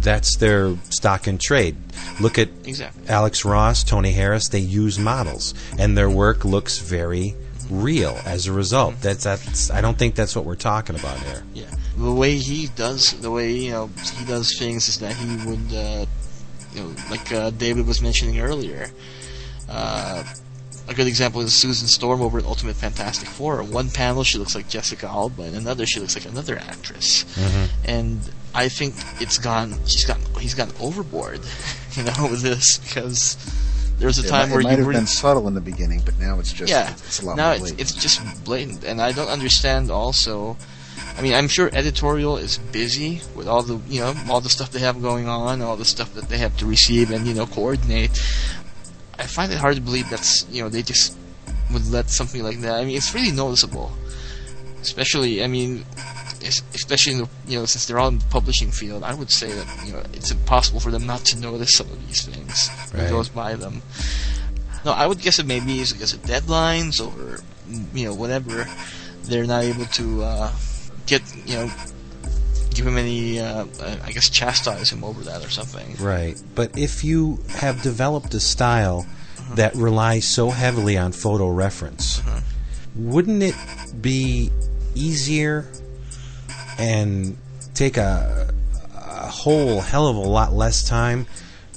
that's 0.01 0.37
their 0.37 0.77
stock 0.91 1.27
in 1.27 1.39
trade. 1.39 1.77
Look 2.21 2.39
at 2.39 2.49
exactly. 2.65 3.09
Alex 3.09 3.45
Ross, 3.45 3.83
Tony 3.83 4.13
Harris. 4.13 4.49
They 4.49 4.61
use 4.61 4.99
models, 4.99 5.55
and 5.79 5.97
their 5.97 6.09
work 6.09 6.45
looks 6.45 6.79
very 6.79 7.35
real 7.71 8.19
as 8.25 8.47
a 8.47 8.53
result. 8.53 9.01
That's 9.01 9.25
that's. 9.25 9.71
I 9.71 9.81
don't 9.81 9.99
think 9.99 10.15
that's 10.15 10.37
what 10.37 10.45
we're 10.45 10.55
talking 10.55 10.95
about 10.95 11.19
here. 11.21 11.43
Yeah, 11.53 11.71
the 11.97 12.13
way 12.13 12.37
he 12.37 12.69
does, 12.77 13.13
the 13.21 13.31
way 13.31 13.53
you 13.53 13.73
know 13.73 13.91
he 14.17 14.25
does 14.25 14.57
things 14.57 14.89
is 14.89 14.99
that 15.01 15.15
he 15.15 15.37
would, 15.47 15.75
uh, 15.75 16.07
you 16.75 16.81
know, 16.81 16.95
like 17.11 17.33
uh, 17.33 17.51
David 17.51 17.87
was 17.87 18.01
mentioning 18.01 18.39
earlier. 18.41 18.89
Uh, 19.69 20.23
a 20.93 20.95
good 20.97 21.07
example 21.07 21.41
is 21.41 21.53
Susan 21.55 21.89
Storm 21.89 22.23
over 22.23 22.39
in 22.39 22.45
Ultimate 22.45 22.77
Fantastic 22.77 23.29
Four. 23.29 23.63
One 23.63 23.91
panel 23.91 24.23
she 24.25 24.39
looks 24.39 24.55
like 24.55 24.69
Jessica 24.69 25.07
Alba, 25.07 25.43
and 25.43 25.57
another 25.57 25.87
she 25.87 26.01
looks 26.01 26.15
like 26.17 26.27
another 26.27 26.59
actress. 26.59 27.25
Mm-hmm. 27.35 27.65
And 27.85 28.31
I 28.55 28.69
think 28.69 28.95
it's 29.21 29.39
gone. 29.39 29.75
She's 29.87 30.05
gotten. 30.05 30.23
He's 30.41 30.55
gotten 30.55 30.75
overboard, 30.81 31.41
you 31.93 32.05
know, 32.05 32.29
with 32.31 32.43
this 32.43 32.79
because 32.79 33.37
there 33.99 34.07
was 34.07 34.19
a 34.19 34.25
It, 34.25 34.29
time 34.29 34.49
might- 34.49 34.55
where 34.55 34.61
it 34.61 34.65
might 34.65 34.71
you 34.73 34.77
have 34.79 34.87
were 34.87 34.93
been 34.93 35.07
subtle 35.07 35.49
in 35.49 35.55
the 35.55 35.61
beginning, 35.61 36.03
but 36.05 36.19
now 36.19 36.39
it's 36.39 36.53
just 36.53 36.71
yeah, 36.71 36.93
it's 36.93 37.21
a 37.21 37.27
lot 37.27 37.37
now 37.37 37.57
more 37.57 37.67
it's, 37.69 37.71
it's 37.73 37.95
just 37.95 38.45
blatant, 38.45 38.85
and 38.85 39.01
I 39.01 39.13
don't 39.13 39.29
understand. 39.29 39.91
Also, 39.91 40.57
I 41.17 41.23
mean, 41.23 41.35
I'm 41.35 41.49
sure 41.49 41.71
editorial 41.73 42.37
is 42.37 42.59
busy 42.59 43.21
with 43.35 43.47
all 43.49 43.63
the 43.63 43.79
you 43.89 44.01
know 44.01 44.15
all 44.29 44.41
the 44.41 44.49
stuff 44.51 44.71
they 44.71 44.81
have 44.81 45.01
going 45.01 45.29
on, 45.29 45.63
all 45.63 45.77
the 45.77 45.85
stuff 45.85 46.13
that 46.15 46.29
they 46.29 46.39
have 46.39 46.57
to 46.59 46.67
receive 46.67 47.11
and 47.11 47.27
you 47.27 47.35
know 47.35 47.47
coordinate. 47.47 48.11
I 49.19 49.27
find 49.27 49.53
it 49.53 49.59
hard 49.59 49.77
to 49.77 49.83
believe 49.83 50.09
that's 50.11 50.47
you 50.51 50.63
know 50.63 50.69
they 50.69 50.83
just 50.83 51.17
would 51.73 51.87
let 51.91 52.11
something 52.11 52.43
like 52.43 52.61
that. 52.61 52.75
I 52.75 52.85
mean, 52.85 52.97
it's 52.97 53.15
really 53.15 53.33
noticeable, 53.33 53.93
especially 54.81 55.43
I 55.43 55.47
mean, 55.47 55.85
especially 56.43 57.13
in 57.15 57.19
the 57.21 57.29
you 57.47 57.59
know 57.59 57.67
since 57.67 57.87
they're 57.87 57.99
all 57.99 58.09
in 58.09 58.19
the 58.19 58.25
publishing 58.27 58.71
field. 58.71 59.03
I 59.03 59.15
would 59.15 59.31
say 59.31 59.53
that 59.53 59.87
you 59.87 59.93
know 59.93 60.03
it's 60.13 60.31
impossible 60.31 60.81
for 60.81 60.91
them 60.91 61.07
not 61.07 61.25
to 61.27 61.39
notice 61.39 61.75
some 61.75 61.87
of 61.87 62.07
these 62.07 62.23
things. 62.27 62.71
Right. 62.95 63.09
Goes 63.09 63.29
by 63.29 63.55
them. 63.55 63.83
No, 64.85 64.93
I 64.93 65.07
would 65.07 65.21
guess 65.21 65.39
it 65.39 65.47
maybe 65.47 65.79
is 65.81 65.93
because 65.93 66.13
of 66.13 66.23
deadlines 66.23 67.01
or 67.01 67.43
you 67.95 68.07
know 68.07 68.15
whatever. 68.15 68.67
They're 69.25 69.47
not 69.47 69.63
able 69.63 69.87
to 69.87 70.23
uh, 70.25 70.53
get 71.07 71.23
you 71.47 71.55
know 71.55 71.71
give 72.75 72.87
him 72.87 72.99
any 72.99 73.41
uh, 73.41 73.67
uh, 73.81 73.97
I 74.03 74.13
guess 74.13 74.29
chastise 74.29 74.91
him 74.91 75.05
over 75.05 75.23
that 75.23 75.45
or 75.45 75.51
something. 75.51 75.97
Right. 75.99 76.41
But 76.55 76.79
if 76.79 77.05
you 77.05 77.39
have 77.49 77.83
developed 77.83 78.35
a 78.35 78.41
style 78.41 79.07
that 79.55 79.75
relies 79.75 80.27
so 80.27 80.51
heavily 80.51 80.97
on 80.97 81.13
photo 81.13 81.49
reference, 81.49 82.23
wouldn't 82.95 83.43
it 83.43 83.55
be 84.01 84.51
easier 84.95 85.67
and 86.79 87.37
take 87.75 87.97
a, 87.97 88.53
a 88.95 89.29
whole 89.29 89.81
hell 89.81 90.09
of 90.09 90.17
a 90.17 90.21
lot 90.21 90.53
less 90.53 90.87
time 90.87 91.27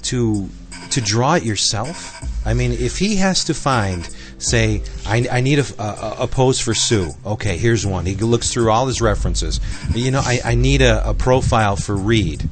to 0.03 0.49
to 0.91 1.01
draw 1.01 1.36
it 1.36 1.43
yourself? 1.43 2.21
I 2.45 2.53
mean, 2.53 2.71
if 2.71 2.97
he 2.97 3.17
has 3.17 3.43
to 3.45 3.53
find, 3.53 4.08
say, 4.38 4.82
I, 5.06 5.28
I 5.32 5.41
need 5.41 5.60
a, 5.60 5.65
a, 5.82 6.24
a 6.24 6.28
pose 6.28 6.60
for 6.60 6.74
Sue. 6.74 7.12
Okay, 7.26 7.58
here's 7.58 7.86
one. 7.86 8.06
He 8.06 8.15
looks 8.15 8.52
through 8.52 8.71
all 8.71 8.88
his 8.88 9.02
references. 9.02 9.60
You 9.93 10.12
know, 10.12 10.21
I, 10.24 10.39
I 10.43 10.56
need 10.56 10.82
a, 10.82 11.10
a 11.10 11.13
profile 11.13 11.76
for 11.76 11.95
Reed 11.95 12.48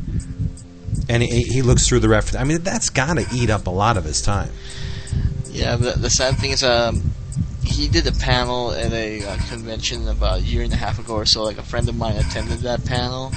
and 1.09 1.23
he, 1.23 1.43
he 1.43 1.61
looks 1.61 1.87
through 1.87 1.99
the 1.99 2.09
reference. 2.09 2.35
I 2.35 2.43
mean, 2.43 2.61
that's 2.63 2.89
got 2.89 3.17
to 3.17 3.25
eat 3.33 3.49
up 3.49 3.67
a 3.67 3.71
lot 3.71 3.97
of 3.97 4.03
his 4.03 4.21
time. 4.21 4.49
Yeah, 5.49 5.75
the 5.75 6.09
sad 6.09 6.37
thing 6.37 6.51
is, 6.51 6.63
um, 6.63 7.11
he 7.63 7.87
did 7.87 8.07
a 8.07 8.11
panel 8.11 8.71
at 8.71 8.91
a 8.91 9.23
uh, 9.23 9.37
convention 9.49 10.07
about 10.07 10.39
a 10.39 10.41
year 10.41 10.63
and 10.63 10.73
a 10.73 10.75
half 10.75 10.99
ago 10.99 11.13
or 11.13 11.25
so. 11.25 11.43
Like 11.43 11.57
a 11.57 11.63
friend 11.63 11.87
of 11.87 11.95
mine 11.95 12.17
attended 12.17 12.59
that 12.59 12.85
panel. 12.85 13.31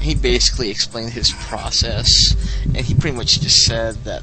He 0.00 0.16
basically 0.16 0.70
explained 0.70 1.12
his 1.12 1.32
process, 1.32 2.10
and 2.64 2.78
he 2.78 2.94
pretty 2.94 3.16
much 3.16 3.40
just 3.40 3.62
said 3.64 3.94
that 4.04 4.22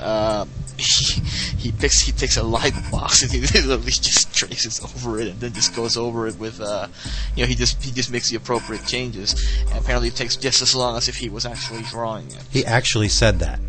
uh, 0.00 0.46
he, 0.80 1.20
he 1.58 1.72
picks 1.72 2.00
he 2.00 2.12
takes 2.12 2.36
a 2.36 2.42
light 2.42 2.74
box 2.90 3.22
and 3.22 3.32
he 3.32 3.40
literally 3.40 3.90
just 3.90 4.34
traces 4.34 4.80
over 4.80 5.18
it, 5.20 5.28
and 5.28 5.40
then 5.40 5.52
just 5.52 5.74
goes 5.74 5.96
over 5.96 6.26
it 6.28 6.38
with, 6.38 6.60
uh, 6.60 6.86
you 7.34 7.42
know, 7.42 7.48
he 7.48 7.54
just 7.54 7.82
he 7.82 7.90
just 7.90 8.10
makes 8.10 8.30
the 8.30 8.36
appropriate 8.36 8.86
changes. 8.86 9.34
And 9.68 9.78
apparently, 9.78 10.08
it 10.08 10.16
takes 10.16 10.36
just 10.36 10.62
as 10.62 10.74
long 10.74 10.96
as 10.96 11.08
if 11.08 11.16
he 11.16 11.28
was 11.28 11.44
actually 11.44 11.82
drawing 11.82 12.28
it. 12.28 12.42
He 12.50 12.64
actually 12.64 13.08
said 13.08 13.40
that. 13.40 13.60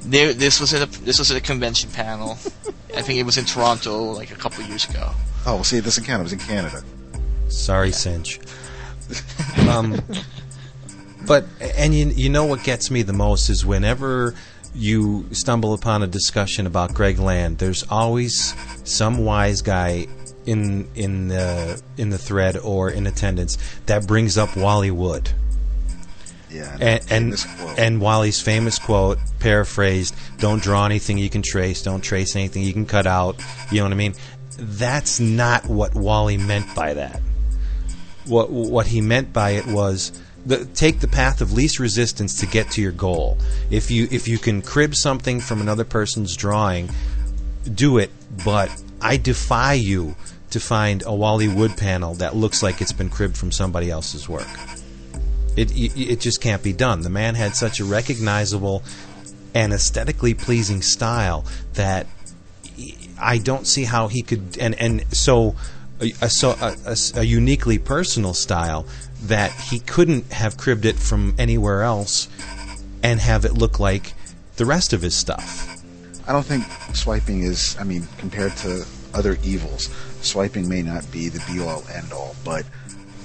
There, 0.00 0.32
this 0.32 0.60
was 0.60 0.74
at 0.74 0.82
a 0.82 1.00
this 1.02 1.18
was 1.18 1.30
at 1.30 1.36
a 1.36 1.40
convention 1.40 1.90
panel. 1.90 2.32
I 2.96 3.02
think 3.02 3.18
it 3.18 3.24
was 3.24 3.38
in 3.38 3.44
Toronto 3.44 4.12
like 4.12 4.30
a 4.30 4.36
couple 4.36 4.64
years 4.64 4.88
ago. 4.88 5.10
oh, 5.46 5.54
well, 5.56 5.64
see, 5.64 5.78
it 5.78 5.84
doesn't 5.84 6.04
count. 6.04 6.20
It 6.20 6.24
was 6.24 6.32
in 6.32 6.38
Canada. 6.38 6.82
Sorry, 7.48 7.92
Cinch. 7.92 8.40
Um, 9.68 10.02
but 11.26 11.46
and 11.60 11.94
you 11.94 12.06
you 12.06 12.28
know 12.28 12.44
what 12.44 12.64
gets 12.64 12.90
me 12.90 13.02
the 13.02 13.12
most 13.12 13.48
is 13.48 13.64
whenever 13.64 14.34
you 14.74 15.26
stumble 15.32 15.74
upon 15.74 16.02
a 16.02 16.06
discussion 16.06 16.66
about 16.66 16.94
Greg 16.94 17.18
Land, 17.18 17.58
there's 17.58 17.84
always 17.90 18.54
some 18.84 19.24
wise 19.24 19.62
guy 19.62 20.06
in 20.44 20.88
in 20.94 21.28
the 21.28 21.80
in 21.96 22.10
the 22.10 22.18
thread 22.18 22.56
or 22.56 22.90
in 22.90 23.06
attendance 23.06 23.56
that 23.86 24.06
brings 24.06 24.36
up 24.36 24.56
Wally 24.56 24.90
Wood. 24.90 25.30
Yeah, 26.50 26.76
and 26.80 27.00
and, 27.10 27.46
and 27.78 28.00
Wally's 28.00 28.40
famous 28.40 28.78
quote, 28.78 29.18
paraphrased: 29.38 30.14
"Don't 30.38 30.62
draw 30.62 30.84
anything 30.84 31.16
you 31.16 31.30
can 31.30 31.42
trace. 31.42 31.82
Don't 31.82 32.02
trace 32.02 32.36
anything 32.36 32.62
you 32.62 32.72
can 32.72 32.84
cut 32.84 33.06
out." 33.06 33.36
You 33.70 33.78
know 33.78 33.84
what 33.84 33.92
I 33.92 33.96
mean? 33.96 34.14
that's 34.58 35.20
not 35.20 35.66
what 35.66 35.94
Wally 35.94 36.36
meant 36.36 36.74
by 36.74 36.94
that. 36.94 37.20
What 38.26 38.50
what 38.50 38.86
he 38.86 39.00
meant 39.00 39.32
by 39.32 39.50
it 39.50 39.66
was 39.66 40.12
the, 40.44 40.64
take 40.64 41.00
the 41.00 41.08
path 41.08 41.40
of 41.40 41.52
least 41.52 41.78
resistance 41.78 42.40
to 42.40 42.46
get 42.46 42.70
to 42.72 42.82
your 42.82 42.92
goal. 42.92 43.38
If 43.70 43.90
you 43.90 44.08
if 44.10 44.26
you 44.26 44.38
can 44.38 44.62
crib 44.62 44.94
something 44.94 45.40
from 45.40 45.60
another 45.60 45.84
person's 45.84 46.36
drawing, 46.36 46.90
do 47.72 47.98
it. 47.98 48.10
But 48.44 48.70
I 49.00 49.16
defy 49.16 49.74
you 49.74 50.16
to 50.50 50.60
find 50.60 51.02
a 51.06 51.14
Wally 51.14 51.48
Wood 51.48 51.76
panel 51.76 52.14
that 52.14 52.36
looks 52.36 52.62
like 52.62 52.80
it's 52.80 52.92
been 52.92 53.08
cribbed 53.08 53.36
from 53.36 53.52
somebody 53.52 53.90
else's 53.90 54.28
work. 54.28 54.48
It 55.56 55.70
it, 55.74 56.20
just 56.20 56.40
can't 56.40 56.62
be 56.62 56.72
done. 56.72 57.02
The 57.02 57.10
man 57.10 57.34
had 57.34 57.54
such 57.54 57.78
a 57.80 57.84
recognizable 57.84 58.82
and 59.54 59.72
aesthetically 59.72 60.34
pleasing 60.34 60.82
style 60.82 61.44
that 61.74 62.06
I 63.20 63.38
don't 63.38 63.66
see 63.66 63.84
how 63.84 64.08
he 64.08 64.22
could 64.22 64.56
and 64.58 64.74
and 64.74 65.04
so 65.14 65.54
a 66.00 66.28
so 66.28 66.50
a, 66.60 66.76
a, 66.86 66.96
a 67.20 67.22
uniquely 67.22 67.78
personal 67.78 68.34
style 68.34 68.86
that 69.22 69.52
he 69.52 69.78
couldn't 69.78 70.32
have 70.32 70.56
cribbed 70.56 70.84
it 70.84 70.96
from 70.96 71.34
anywhere 71.38 71.82
else 71.82 72.28
and 73.02 73.20
have 73.20 73.44
it 73.44 73.54
look 73.54 73.78
like 73.78 74.14
the 74.56 74.64
rest 74.64 74.92
of 74.92 75.02
his 75.02 75.14
stuff. 75.14 75.82
I 76.26 76.32
don't 76.32 76.44
think 76.44 76.64
swiping 76.94 77.42
is. 77.42 77.76
I 77.80 77.84
mean, 77.84 78.06
compared 78.18 78.56
to 78.58 78.86
other 79.14 79.38
evils, 79.42 79.88
swiping 80.20 80.68
may 80.68 80.82
not 80.82 81.10
be 81.10 81.28
the 81.28 81.42
be 81.52 81.60
all 81.60 81.84
end 81.92 82.12
all, 82.12 82.34
but 82.44 82.64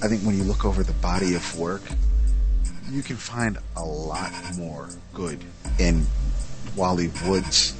I 0.02 0.08
think 0.08 0.22
when 0.22 0.36
you 0.36 0.44
look 0.44 0.64
over 0.64 0.82
the 0.82 0.92
body 0.94 1.34
of 1.34 1.58
work, 1.58 1.82
you 2.90 3.02
can 3.02 3.16
find 3.16 3.58
a 3.76 3.84
lot 3.84 4.32
more 4.56 4.88
good 5.14 5.44
in 5.78 6.06
Wally 6.76 7.10
Wood's 7.26 7.74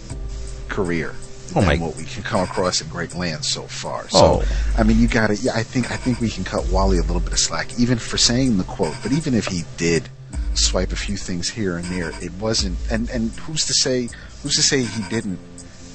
career 0.68 1.14
Oh, 1.50 1.60
than 1.60 1.66
my- 1.66 1.76
what 1.78 1.96
we 1.96 2.04
can 2.04 2.22
come 2.22 2.42
across 2.42 2.80
in 2.80 2.88
Greg 2.88 3.14
Land 3.14 3.44
so 3.44 3.62
far. 3.62 4.06
Oh. 4.12 4.42
So, 4.42 4.48
I 4.76 4.82
mean, 4.82 4.98
you 4.98 5.08
got 5.08 5.28
to. 5.28 5.36
Yeah, 5.36 5.52
I 5.54 5.62
think 5.62 5.90
I 5.90 5.96
think 5.96 6.20
we 6.20 6.28
can 6.28 6.44
cut 6.44 6.66
Wally 6.68 6.98
a 6.98 7.02
little 7.02 7.20
bit 7.20 7.32
of 7.32 7.38
slack, 7.38 7.78
even 7.78 7.98
for 7.98 8.18
saying 8.18 8.58
the 8.58 8.64
quote. 8.64 8.94
But 9.02 9.12
even 9.12 9.34
if 9.34 9.46
he 9.46 9.64
did 9.76 10.08
swipe 10.54 10.92
a 10.92 10.96
few 10.96 11.16
things 11.16 11.48
here 11.48 11.76
and 11.76 11.86
there, 11.86 12.12
it 12.22 12.32
wasn't. 12.34 12.78
And 12.90 13.08
and 13.10 13.30
who's 13.40 13.64
to 13.66 13.74
say? 13.74 14.08
Who's 14.42 14.54
to 14.54 14.62
say 14.62 14.82
he 14.82 15.02
didn't, 15.08 15.38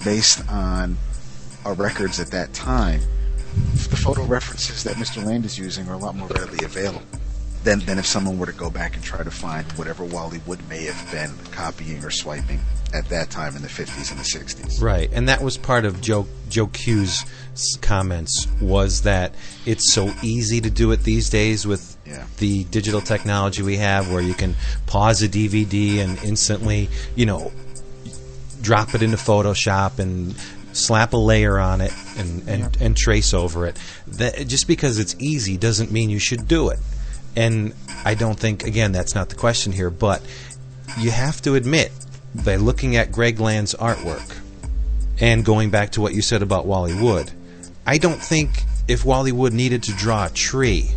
based 0.04 0.48
on 0.50 0.98
our 1.66 1.74
records 1.74 2.20
at 2.20 2.28
that 2.32 2.54
time? 2.54 3.02
The 3.89 3.98
photo 3.98 4.24
references 4.24 4.84
that 4.84 4.96
Mr. 4.96 5.24
Land 5.24 5.46
is 5.46 5.60
using 5.60 5.88
are 5.88 5.94
a 5.94 5.98
lot 5.98 6.16
more 6.16 6.28
readily 6.30 6.66
available 6.66 7.04
than 7.63 7.80
than 7.80 7.97
if 7.99 8.06
someone 8.06 8.38
were 8.38 8.45
to 8.45 8.52
go 8.54 8.69
back 8.69 8.95
and 8.95 9.04
try 9.04 9.23
to 9.23 9.32
find 9.32 9.69
whatever 9.73 10.04
Wally 10.04 10.41
Wood 10.45 10.60
may 10.69 10.84
have 10.86 11.12
been 11.12 11.32
copying 11.52 12.04
or 12.04 12.12
swiping 12.12 12.60
at 12.93 13.10
that 13.10 13.30
time 13.32 13.56
in 13.56 13.62
the 13.63 13.67
50s 13.67 14.12
and 14.12 14.19
the 14.19 14.23
60s. 14.23 14.80
Right, 14.82 15.10
and 15.12 15.28
that 15.28 15.41
was 15.41 15.58
part 15.58 15.86
of 15.86 15.99
Joe 16.02 16.28
Joe 16.49 16.67
Q's 16.67 17.26
comments 17.82 18.47
was 18.62 19.02
that 19.04 19.34
it's 19.65 19.93
so 19.93 20.13
easy 20.21 20.62
to 20.62 20.69
do 20.69 20.91
it 20.91 21.04
these 21.04 21.30
days 21.30 21.65
with 21.65 21.97
Yeah. 22.06 22.26
the 22.38 22.65
digital 22.65 23.02
technology 23.02 23.62
we 23.63 23.78
have, 23.78 24.12
where 24.12 24.21
you 24.21 24.34
can 24.34 24.56
pause 24.86 25.21
a 25.21 25.30
DVD 25.30 25.99
and 25.99 26.21
instantly, 26.23 26.89
you 27.15 27.26
know, 27.26 27.52
drop 28.62 28.93
it 28.95 29.02
into 29.02 29.17
Photoshop 29.17 29.99
and 29.99 30.36
slap 30.73 31.13
a 31.13 31.17
layer 31.17 31.60
on 31.60 31.82
it 31.82 31.93
and 32.17 32.47
and, 32.47 32.78
and 32.82 32.97
trace 32.97 33.34
over 33.34 33.65
it. 33.67 33.78
That 34.08 34.47
just 34.47 34.67
because 34.67 34.99
it's 34.99 35.15
easy 35.19 35.58
doesn't 35.58 35.91
mean 35.91 36.10
you 36.10 36.19
should 36.19 36.47
do 36.47 36.69
it. 36.69 36.80
And 37.36 37.74
I 38.06 38.15
don't 38.15 38.39
think 38.39 38.63
again 38.63 38.91
that's 38.91 39.15
not 39.15 39.30
the 39.30 39.36
question 39.36 39.72
here, 39.72 39.89
but 39.89 40.22
you 41.00 41.12
have 41.12 41.41
to 41.43 41.56
admit 41.56 41.91
by 42.36 42.56
looking 42.56 42.96
at 42.96 43.12
Greg 43.12 43.39
Land's 43.39 43.74
artwork 43.76 44.38
and 45.19 45.46
going 45.46 45.69
back 45.69 45.91
to 45.91 46.02
what 46.02 46.13
you 46.13 46.22
said 46.22 46.41
about 46.41 46.65
Wally 46.65 46.93
Wood, 46.93 47.32
I 47.86 47.98
don't 47.98 48.22
think 48.22 48.63
if 48.88 49.06
Wally 49.06 49.32
Wood 49.32 49.54
needed 49.54 49.84
to 49.84 49.93
draw 49.93 50.26
a 50.26 50.30
tree, 50.30 50.89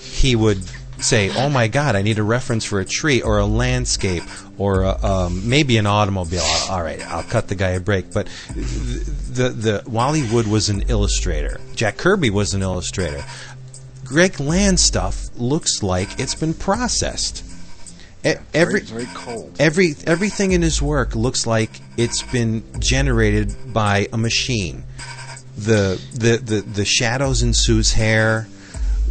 he 0.00 0.36
would 0.36 0.62
say, 0.98 1.30
"Oh 1.36 1.48
my 1.48 1.68
God, 1.68 1.96
I 1.96 2.02
need 2.02 2.18
a 2.18 2.22
reference 2.22 2.64
for 2.64 2.80
a 2.80 2.84
tree 2.84 3.20
or 3.20 3.38
a 3.38 3.46
landscape 3.46 4.22
or 4.58 4.82
a, 4.82 5.04
um, 5.04 5.48
maybe 5.48 5.76
an 5.76 5.86
automobile." 5.86 6.44
All 6.70 6.82
right, 6.82 7.00
I'll 7.08 7.22
cut 7.22 7.48
the 7.48 7.54
guy 7.54 7.70
a 7.70 7.80
break. 7.80 8.12
But 8.12 8.28
the 8.54 9.48
the 9.50 9.82
Wally 9.86 10.22
Wood 10.22 10.46
was 10.46 10.68
an 10.68 10.84
illustrator. 10.88 11.60
Jack 11.74 11.96
Kirby 11.96 12.30
was 12.30 12.54
an 12.54 12.62
illustrator. 12.62 13.24
Greg 14.04 14.38
Land 14.38 14.78
stuff 14.78 15.28
looks 15.36 15.82
like 15.82 16.20
it's 16.20 16.34
been 16.34 16.54
processed. 16.54 17.44
E- 18.24 18.34
every 18.52 18.80
very, 18.80 19.04
very 19.04 19.14
cold. 19.14 19.56
every 19.58 19.94
everything 20.06 20.52
in 20.52 20.62
his 20.62 20.80
work 20.80 21.14
looks 21.14 21.46
like 21.46 21.70
it's 21.96 22.22
been 22.22 22.62
generated 22.78 23.54
by 23.72 24.08
a 24.12 24.16
machine. 24.16 24.84
The 25.56 26.00
the 26.12 26.36
the, 26.38 26.60
the 26.60 26.84
shadows 26.84 27.42
in 27.42 27.52
Sue's 27.54 27.92
hair, 27.92 28.46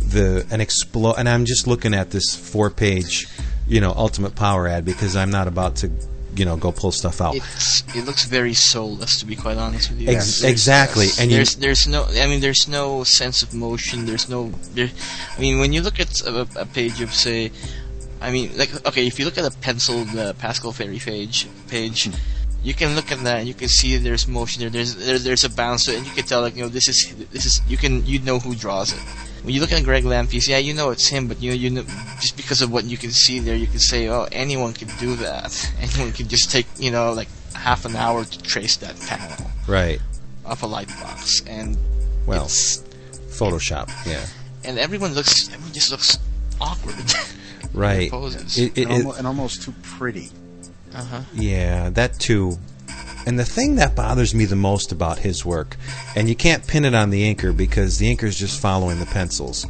the 0.07 0.45
an 0.51 0.61
explode, 0.61 1.15
and 1.17 1.29
I'm 1.29 1.45
just 1.45 1.67
looking 1.67 1.93
at 1.93 2.11
this 2.11 2.35
four 2.35 2.69
page, 2.69 3.27
you 3.67 3.81
know, 3.81 3.93
Ultimate 3.95 4.35
Power 4.35 4.67
ad 4.67 4.85
because 4.85 5.15
I'm 5.15 5.31
not 5.31 5.47
about 5.47 5.77
to, 5.77 5.91
you 6.35 6.45
know, 6.45 6.55
go 6.57 6.71
pull 6.71 6.91
stuff 6.91 7.21
out. 7.21 7.35
It's 7.35 7.83
it 7.95 8.05
looks 8.05 8.25
very 8.25 8.53
soulless 8.53 9.19
to 9.19 9.25
be 9.25 9.35
quite 9.35 9.57
honest 9.57 9.89
with 9.89 9.99
you. 10.01 10.09
Ex- 10.09 10.39
There's- 10.41 10.51
exactly, 10.51 11.07
and 11.19 11.29
you- 11.31 11.37
there's 11.37 11.55
there's 11.55 11.87
no 11.87 12.05
I 12.05 12.25
mean 12.27 12.41
there's 12.41 12.67
no 12.67 13.03
sense 13.03 13.41
of 13.43 13.53
motion. 13.53 14.05
There's 14.05 14.27
no 14.29 14.51
there. 14.73 14.89
I 15.37 15.39
mean 15.41 15.59
when 15.59 15.73
you 15.73 15.81
look 15.81 15.99
at 15.99 16.21
a, 16.21 16.47
a 16.55 16.65
page 16.65 17.01
of 17.01 17.13
say, 17.13 17.51
I 18.21 18.31
mean 18.31 18.51
like 18.57 18.71
okay 18.87 19.05
if 19.07 19.19
you 19.19 19.25
look 19.25 19.37
at 19.37 19.45
a 19.45 19.51
penciled 19.59 20.09
uh, 20.17 20.33
Pasqual 20.33 20.73
Ferry 20.73 20.99
page 20.99 21.47
page. 21.67 22.09
You 22.65 22.73
can 22.73 22.95
look 22.95 23.11
at 23.11 23.19
that 23.25 23.39
and 23.39 23.47
you 23.49 23.53
can 23.53 23.67
see 23.67 23.97
there's 23.97 24.25
motion 24.25 24.61
there. 24.61 24.69
There's 24.69 24.95
there, 24.95 25.19
there's 25.19 25.43
a 25.43 25.49
bounce 25.49 25.89
and 25.89 26.05
you 26.07 26.13
can 26.13 26.23
tell 26.23 26.39
like 26.39 26.55
you 26.55 26.63
know 26.63 26.69
this 26.69 26.87
is 26.87 27.13
this 27.29 27.45
is 27.45 27.61
you 27.67 27.75
can 27.75 28.05
you 28.05 28.19
know 28.19 28.39
who 28.39 28.55
draws 28.55 28.93
it. 28.93 28.99
When 29.43 29.53
you 29.53 29.59
look 29.59 29.73
at 29.73 29.83
Greg 29.83 30.05
Land 30.05 30.29
piece, 30.29 30.47
yeah, 30.47 30.57
you 30.57 30.73
know 30.73 30.91
it's 30.91 31.07
him, 31.07 31.27
but 31.27 31.41
you 31.41 31.51
know 31.51 31.55
you 31.55 31.69
know 31.69 31.83
just 32.21 32.37
because 32.37 32.61
of 32.61 32.71
what 32.71 32.85
you 32.85 32.97
can 32.97 33.11
see 33.11 33.39
there, 33.39 33.55
you 33.55 33.67
can 33.67 33.79
say, 33.79 34.07
oh, 34.07 34.27
anyone 34.31 34.73
can 34.73 34.87
do 34.99 35.15
that. 35.17 35.51
Anyone 35.79 36.13
can 36.13 36.29
just 36.29 36.49
take 36.49 36.65
you 36.77 36.91
know 36.91 37.11
like 37.11 37.27
half 37.53 37.85
an 37.85 37.95
hour 37.95 38.23
to 38.23 38.41
trace 38.41 38.77
that 38.77 38.99
panel 39.01 39.51
right. 39.67 39.99
of 40.45 40.63
a 40.63 40.67
light 40.67 40.87
box, 41.01 41.41
and 41.45 41.77
Well, 42.25 42.45
it's, 42.45 42.77
Photoshop. 43.29 43.89
Yeah. 44.05 44.25
and 44.63 44.79
everyone 44.79 45.13
looks 45.13 45.49
everyone 45.49 45.73
just 45.73 45.91
looks 45.91 46.17
awkward. 46.59 46.95
Right. 47.73 48.11
poses. 48.11 48.59
It, 48.59 48.77
it, 48.77 48.87
and, 48.87 49.07
it, 49.07 49.17
and 49.17 49.25
almost 49.25 49.63
too 49.63 49.73
pretty. 49.81 50.29
uh 50.93 51.03
huh. 51.03 51.21
Yeah, 51.33 51.89
that 51.89 52.19
too. 52.19 52.59
And 53.25 53.39
the 53.39 53.45
thing 53.45 53.75
that 53.75 53.95
bothers 53.95 54.35
me 54.35 54.45
the 54.45 54.55
most 54.55 54.91
about 54.91 55.19
his 55.19 55.45
work, 55.45 55.77
and 56.15 56.27
you 56.27 56.35
can't 56.35 56.65
pin 56.67 56.85
it 56.85 56.93
on 56.93 57.09
the 57.09 57.33
inker 57.33 57.55
because 57.55 57.97
the 57.97 58.13
inker's 58.13 58.37
just 58.37 58.59
following 58.59 58.99
the 58.99 59.05
pencils. 59.05 59.65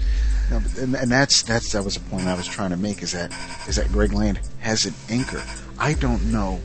No, 0.49 0.61
and, 0.79 0.95
and 0.95 1.11
that's 1.11 1.43
that's 1.43 1.71
that 1.71 1.83
was 1.83 1.95
the 1.95 2.01
point 2.01 2.27
I 2.27 2.33
was 2.33 2.47
trying 2.47 2.71
to 2.71 2.77
make 2.77 3.01
is 3.01 3.11
that 3.11 3.31
is 3.67 3.75
that 3.75 3.91
Greg 3.91 4.13
Land 4.13 4.39
has 4.59 4.85
an 4.85 4.93
inker. 5.07 5.41
I 5.79 5.93
don't 5.93 6.31
know 6.31 6.59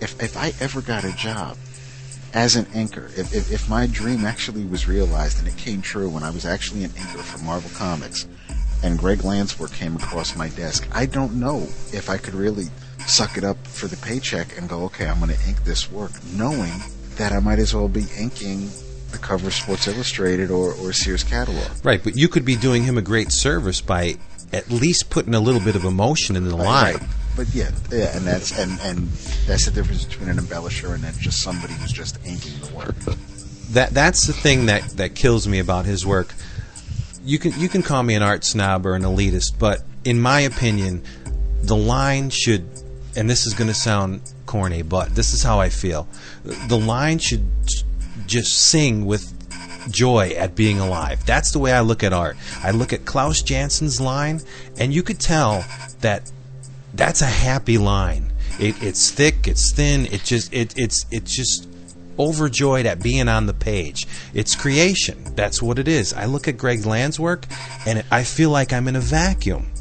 if 0.00 0.20
if 0.22 0.36
I 0.36 0.52
ever 0.60 0.80
got 0.80 1.04
a 1.04 1.12
job 1.12 1.56
as 2.34 2.56
an 2.56 2.64
inker, 2.66 3.06
if, 3.16 3.32
if 3.32 3.52
if 3.52 3.68
my 3.68 3.86
dream 3.86 4.24
actually 4.24 4.64
was 4.64 4.88
realized 4.88 5.38
and 5.38 5.46
it 5.46 5.56
came 5.56 5.80
true 5.80 6.10
when 6.10 6.24
I 6.24 6.30
was 6.30 6.44
actually 6.44 6.82
an 6.82 6.90
inker 6.90 7.22
for 7.22 7.42
Marvel 7.44 7.70
Comics, 7.74 8.26
and 8.82 8.98
Greg 8.98 9.24
Land's 9.24 9.58
work 9.58 9.72
came 9.72 9.96
across 9.96 10.36
my 10.36 10.48
desk, 10.50 10.88
I 10.92 11.06
don't 11.06 11.34
know 11.34 11.60
if 11.92 12.10
I 12.10 12.18
could 12.18 12.34
really 12.34 12.66
suck 13.06 13.36
it 13.36 13.44
up 13.44 13.66
for 13.66 13.86
the 13.86 13.96
paycheck 13.96 14.56
and 14.58 14.68
go, 14.68 14.84
okay, 14.84 15.06
I'm 15.06 15.18
going 15.18 15.30
to 15.30 15.48
ink 15.48 15.64
this 15.64 15.90
work, 15.90 16.12
knowing 16.34 16.72
that 17.16 17.32
I 17.32 17.40
might 17.40 17.58
as 17.58 17.74
well 17.74 17.88
be 17.88 18.06
inking 18.18 18.70
the 19.10 19.18
cover 19.18 19.46
of 19.46 19.54
Sports 19.54 19.86
Illustrated 19.86 20.50
or, 20.50 20.74
or 20.74 20.92
Sears 20.92 21.24
catalog. 21.24 21.68
Right, 21.84 22.02
but 22.02 22.16
you 22.16 22.28
could 22.28 22.44
be 22.44 22.56
doing 22.56 22.82
him 22.82 22.98
a 22.98 23.02
great 23.02 23.30
service 23.30 23.80
by 23.80 24.16
at 24.52 24.70
least 24.70 25.10
putting 25.10 25.34
a 25.34 25.40
little 25.40 25.60
bit 25.60 25.76
of 25.76 25.84
emotion 25.84 26.36
in 26.36 26.44
the 26.44 26.56
line. 26.56 26.94
Right. 26.94 27.08
But 27.36 27.52
yeah, 27.52 27.70
yeah, 27.90 28.16
and 28.16 28.24
that's 28.24 28.56
and 28.56 28.78
and 28.80 29.08
that's 29.46 29.64
the 29.64 29.72
difference 29.72 30.04
between 30.04 30.28
an 30.28 30.36
embellisher 30.36 30.94
and 30.94 31.02
then 31.02 31.12
just 31.18 31.42
somebody 31.42 31.74
who's 31.74 31.90
just 31.92 32.24
inking 32.24 32.60
the 32.60 32.74
work. 32.74 32.94
That 33.70 33.90
that's 33.90 34.26
the 34.26 34.34
thing 34.34 34.66
that 34.66 34.82
that 34.98 35.16
kills 35.16 35.48
me 35.48 35.58
about 35.58 35.84
his 35.84 36.06
work. 36.06 36.32
You 37.24 37.38
can 37.38 37.58
you 37.58 37.68
can 37.68 37.82
call 37.82 38.02
me 38.02 38.14
an 38.14 38.22
art 38.22 38.44
snob 38.44 38.86
or 38.86 38.94
an 38.94 39.02
elitist, 39.02 39.58
but 39.58 39.82
in 40.04 40.20
my 40.20 40.40
opinion, 40.40 41.02
the 41.62 41.74
line 41.74 42.30
should 42.30 42.68
and 43.16 43.28
this 43.28 43.46
is 43.46 43.54
going 43.54 43.68
to 43.68 43.74
sound 43.74 44.20
corny, 44.46 44.82
but 44.82 45.14
this 45.14 45.32
is 45.32 45.42
how 45.42 45.60
I 45.60 45.68
feel. 45.68 46.06
The 46.68 46.78
line 46.78 47.18
should 47.18 47.46
just 48.26 48.52
sing 48.54 49.06
with 49.06 49.32
joy 49.90 50.30
at 50.30 50.54
being 50.54 50.80
alive. 50.80 51.24
That's 51.26 51.52
the 51.52 51.58
way 51.58 51.72
I 51.72 51.80
look 51.80 52.02
at 52.02 52.12
art. 52.12 52.36
I 52.62 52.70
look 52.70 52.92
at 52.92 53.04
Klaus 53.04 53.42
Janson's 53.42 54.00
line, 54.00 54.40
and 54.78 54.92
you 54.92 55.02
could 55.02 55.20
tell 55.20 55.64
that 56.00 56.30
that's 56.94 57.22
a 57.22 57.26
happy 57.26 57.78
line. 57.78 58.32
It, 58.58 58.82
it's 58.82 59.10
thick, 59.10 59.48
it's 59.48 59.72
thin, 59.72 60.06
it 60.06 60.22
just 60.24 60.52
it, 60.52 60.74
it's 60.76 61.06
it's 61.10 61.34
just 61.34 61.68
overjoyed 62.18 62.86
at 62.86 63.02
being 63.02 63.28
on 63.28 63.46
the 63.46 63.54
page. 63.54 64.06
It's 64.32 64.54
creation. 64.54 65.34
That's 65.34 65.60
what 65.60 65.80
it 65.80 65.88
is. 65.88 66.12
I 66.12 66.26
look 66.26 66.46
at 66.46 66.56
Greg 66.56 66.86
Land's 66.86 67.18
work, 67.18 67.46
and 67.86 68.04
I 68.10 68.22
feel 68.22 68.50
like 68.50 68.72
I'm 68.72 68.86
in 68.86 68.94
a 68.94 69.00
vacuum 69.00 69.73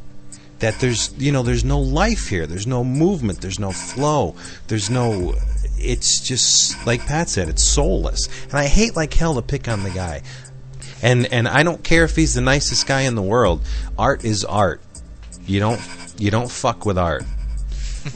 that 0.63 0.79
there's 0.79 1.13
you 1.17 1.31
know 1.31 1.43
there's 1.43 1.65
no 1.65 1.79
life 1.79 2.29
here 2.29 2.47
there's 2.47 2.65
no 2.65 2.83
movement 2.83 3.41
there's 3.41 3.59
no 3.59 3.71
flow 3.71 4.33
there's 4.67 4.89
no 4.89 5.33
it's 5.83 6.19
just 6.21 6.85
like 6.85 7.05
Pat 7.05 7.29
said, 7.29 7.49
it's 7.49 7.63
soulless, 7.63 8.27
and 8.45 8.53
I 8.53 8.67
hate 8.67 8.95
like 8.95 9.13
hell 9.13 9.35
to 9.35 9.41
pick 9.41 9.67
on 9.67 9.83
the 9.83 9.89
guy. 9.89 10.21
And 11.01 11.25
and 11.27 11.47
I 11.47 11.63
don't 11.63 11.83
care 11.83 12.05
if 12.05 12.15
he's 12.15 12.33
the 12.33 12.41
nicest 12.41 12.87
guy 12.87 13.01
in 13.01 13.15
the 13.15 13.21
world. 13.21 13.61
Art 13.97 14.23
is 14.23 14.45
art. 14.45 14.81
You 15.45 15.59
don't 15.59 15.81
you 16.17 16.31
don't 16.31 16.49
fuck 16.49 16.85
with 16.85 16.97
art. 16.97 17.23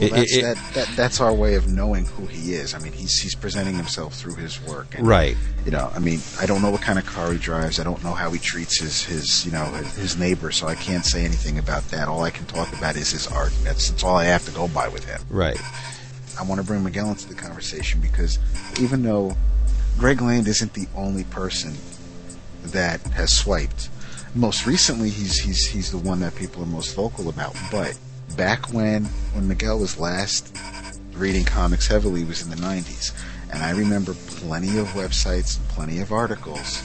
Well, 0.00 0.10
that's, 0.10 0.36
it- 0.36 0.42
that, 0.42 0.74
that, 0.74 0.88
that's 0.96 1.20
our 1.20 1.32
way 1.32 1.54
of 1.54 1.66
knowing 1.68 2.04
who 2.04 2.26
he 2.26 2.52
is. 2.54 2.74
I 2.74 2.78
mean, 2.78 2.92
he's 2.92 3.18
he's 3.20 3.34
presenting 3.34 3.74
himself 3.74 4.14
through 4.14 4.34
his 4.36 4.60
work. 4.66 4.94
And, 4.96 5.06
Right. 5.06 5.36
You 5.64 5.70
know, 5.70 5.90
I 5.94 5.98
mean, 5.98 6.20
I 6.40 6.46
don't 6.46 6.60
know 6.62 6.70
what 6.70 6.82
kind 6.82 6.98
of 6.98 7.06
car 7.06 7.32
he 7.32 7.38
drives. 7.38 7.80
I 7.80 7.84
don't 7.84 8.02
know 8.04 8.12
how 8.12 8.30
he 8.30 8.38
treats 8.38 8.80
his, 8.80 9.02
his 9.04 9.46
you 9.46 9.52
know 9.52 9.64
his 9.64 10.18
neighbor. 10.18 10.50
So 10.52 10.66
I 10.66 10.74
can't 10.74 11.04
say 11.04 11.24
anything 11.24 11.58
about 11.58 11.82
that. 11.90 12.08
All 12.08 12.22
I 12.22 12.30
can 12.30 12.44
talk 12.46 12.72
about 12.76 12.96
is 12.96 13.10
his 13.10 13.26
art. 13.28 13.52
That's 13.64 13.90
that's 13.90 14.04
all 14.04 14.16
I 14.16 14.24
have 14.24 14.44
to 14.46 14.50
go 14.50 14.68
by 14.68 14.88
with 14.88 15.04
him. 15.04 15.20
Right. 15.30 15.58
I 16.38 16.42
want 16.44 16.60
to 16.60 16.66
bring 16.66 16.84
Miguel 16.84 17.08
into 17.10 17.28
the 17.28 17.34
conversation 17.34 18.00
because 18.00 18.38
even 18.80 19.02
though 19.02 19.36
Greg 19.98 20.20
Land 20.20 20.46
isn't 20.48 20.74
the 20.74 20.86
only 20.94 21.24
person 21.24 21.74
that 22.66 23.00
has 23.08 23.34
swiped, 23.34 23.88
most 24.34 24.66
recently 24.66 25.08
he's 25.10 25.38
he's 25.40 25.66
he's 25.66 25.90
the 25.90 25.98
one 25.98 26.20
that 26.20 26.34
people 26.36 26.62
are 26.62 26.66
most 26.66 26.94
vocal 26.94 27.28
about. 27.28 27.56
But 27.72 27.98
back 28.38 28.72
when 28.72 29.04
when 29.34 29.48
Miguel 29.48 29.80
was 29.80 29.98
last 29.98 30.56
reading 31.12 31.44
comics 31.44 31.88
heavily 31.88 32.22
was 32.22 32.40
in 32.40 32.50
the 32.50 32.56
90s, 32.56 33.12
and 33.52 33.64
I 33.64 33.72
remember 33.72 34.14
plenty 34.14 34.78
of 34.78 34.86
websites, 34.90 35.58
and 35.58 35.68
plenty 35.70 35.98
of 35.98 36.12
articles 36.12 36.80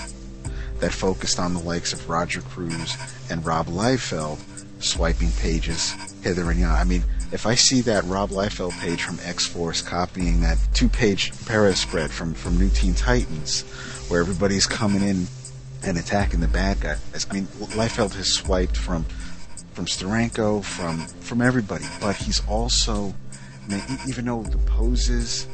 that 0.79 0.91
focused 0.91 1.39
on 1.39 1.53
the 1.53 1.59
likes 1.59 1.93
of 1.93 2.09
Roger 2.09 2.41
Cruz 2.41 2.97
and 3.29 3.45
Rob 3.45 3.67
Liefeld 3.67 4.39
swiping 4.83 5.31
pages 5.33 5.91
hither 6.23 6.49
and 6.49 6.59
yon. 6.59 6.71
I 6.71 6.85
mean, 6.85 7.03
if 7.31 7.45
I 7.45 7.53
see 7.53 7.81
that 7.81 8.03
Rob 8.05 8.31
Liefeld 8.31 8.71
page 8.79 9.03
from 9.03 9.19
X 9.23 9.45
Force 9.45 9.83
copying 9.83 10.41
that 10.41 10.57
two-page 10.73 11.45
Perez 11.45 11.79
spread 11.79 12.09
from 12.09 12.33
from 12.33 12.57
New 12.57 12.69
Teen 12.69 12.95
Titans, 12.95 13.61
where 14.09 14.21
everybody's 14.21 14.65
coming 14.65 15.03
in 15.03 15.27
and 15.83 15.99
attacking 15.99 16.39
the 16.39 16.47
bad 16.47 16.79
guys. 16.79 17.27
I 17.29 17.33
mean, 17.33 17.45
Liefeld 17.45 18.15
has 18.15 18.33
swiped 18.33 18.75
from 18.75 19.05
from 19.73 19.85
Steranko, 19.85 20.63
from 20.63 20.99
from 20.99 21.41
everybody, 21.41 21.85
but 21.99 22.15
he's 22.15 22.45
also, 22.47 23.13
even 24.07 24.25
though 24.25 24.43
the 24.43 24.57
poses 24.59 25.47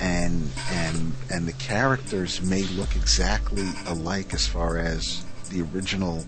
and 0.00 0.50
and 0.72 1.12
and 1.30 1.46
the 1.46 1.52
characters 1.54 2.40
may 2.42 2.62
look 2.62 2.96
exactly 2.96 3.68
alike 3.86 4.32
as 4.32 4.46
far 4.46 4.78
as 4.78 5.24
the 5.50 5.62
original 5.74 6.24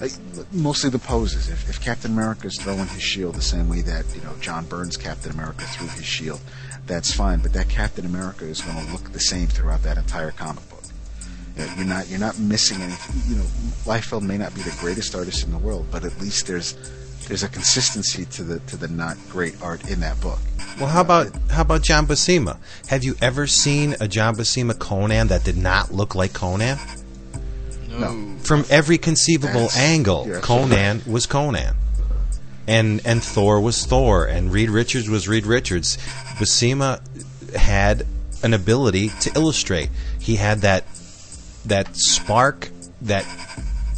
like, 0.00 0.12
mostly 0.52 0.90
the 0.90 0.98
poses. 0.98 1.48
If, 1.48 1.68
if 1.68 1.80
captain 1.80 2.12
america 2.12 2.46
is 2.46 2.56
throwing 2.58 2.86
his 2.86 3.02
shield 3.02 3.34
the 3.34 3.42
same 3.42 3.68
way 3.68 3.80
that 3.82 4.04
you 4.14 4.22
know 4.22 4.34
john 4.40 4.64
byrne's 4.66 4.96
captain 4.96 5.32
america 5.32 5.64
threw 5.64 5.88
his 5.88 6.04
shield 6.04 6.40
that's 6.86 7.12
fine. 7.12 7.40
But 7.40 7.52
that 7.52 7.68
captain 7.68 8.06
america 8.06 8.44
is 8.44 8.60
going 8.60 8.84
to 8.84 8.92
look 8.92 9.12
the 9.12 9.20
same 9.20 9.46
throughout 9.46 9.82
that 9.82 9.98
entire 9.98 10.30
comic 10.30 10.68
you're 11.76 11.86
not 11.86 12.08
you're 12.08 12.20
not 12.20 12.38
missing 12.38 12.80
anything 12.80 13.16
you 13.28 13.36
know 13.36 13.46
Liefeld 13.84 14.22
may 14.22 14.38
not 14.38 14.54
be 14.54 14.62
the 14.62 14.74
greatest 14.80 15.14
artist 15.14 15.44
in 15.44 15.52
the 15.52 15.58
world 15.58 15.86
but 15.90 16.04
at 16.04 16.18
least 16.20 16.46
there's 16.46 16.74
there's 17.28 17.42
a 17.42 17.48
consistency 17.48 18.24
to 18.26 18.42
the 18.42 18.58
to 18.60 18.76
the 18.76 18.88
not 18.88 19.16
great 19.30 19.54
art 19.62 19.88
in 19.88 20.00
that 20.00 20.20
book 20.20 20.38
Well, 20.78 20.88
how 20.88 21.02
about 21.02 21.30
how 21.50 21.62
about 21.62 21.82
John 21.82 22.06
Buscema? 22.06 22.56
Have 22.88 23.04
you 23.04 23.14
ever 23.20 23.46
seen 23.46 23.94
a 24.00 24.08
John 24.08 24.34
Buscema 24.34 24.76
Conan 24.78 25.28
that 25.28 25.44
did 25.44 25.56
not 25.56 25.92
look 25.92 26.14
like 26.14 26.32
Conan? 26.32 26.78
no 27.88 28.36
From 28.42 28.64
every 28.70 28.98
conceivable 28.98 29.68
That's- 29.68 29.76
angle, 29.78 30.26
you're 30.26 30.38
absolutely 30.38 30.70
Conan 30.76 31.02
was 31.06 31.26
Conan, 31.26 31.74
and 32.66 33.00
and 33.04 33.22
Thor 33.22 33.60
was 33.60 33.84
Thor, 33.86 34.24
and 34.24 34.50
Reed 34.52 34.70
Richards 34.70 35.08
was 35.08 35.28
Reed 35.28 35.46
Richards. 35.46 35.98
Buscema 36.38 37.00
had 37.54 38.06
an 38.42 38.54
ability 38.54 39.10
to 39.20 39.30
illustrate. 39.36 39.90
He 40.18 40.36
had 40.36 40.62
that 40.62 40.84
that 41.66 41.96
spark 41.96 42.70
that 43.02 43.26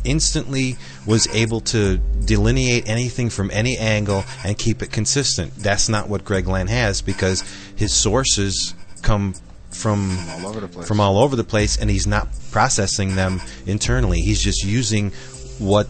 instantly 0.05 0.77
was 1.07 1.27
able 1.35 1.61
to 1.61 1.99
delineate 2.25 2.89
anything 2.89 3.31
from 3.31 3.51
any 3.51 3.77
angle 3.79 4.25
and 4.45 4.57
keep 4.59 4.83
it 4.83 4.91
consistent. 4.91 5.55
That's 5.57 5.89
not 5.89 6.09
what 6.09 6.25
Greg 6.25 6.47
Land 6.47 6.71
has 6.71 7.03
because 7.03 7.43
his 7.77 7.93
sources 7.93 8.75
come 9.03 9.35
from 9.71 10.17
all 10.31 10.47
over 10.47 10.61
the 10.61 10.69
place. 10.69 10.87
from 10.87 11.01
all 11.01 11.19
over 11.19 11.35
the 11.37 11.45
place 11.45 11.77
and 11.77 11.91
he's 11.91 12.07
not 12.07 12.29
processing 12.53 13.17
them 13.17 13.41
internally. 13.67 14.21
He's 14.21 14.43
just 14.43 14.65
using 14.65 15.11
what 15.59 15.89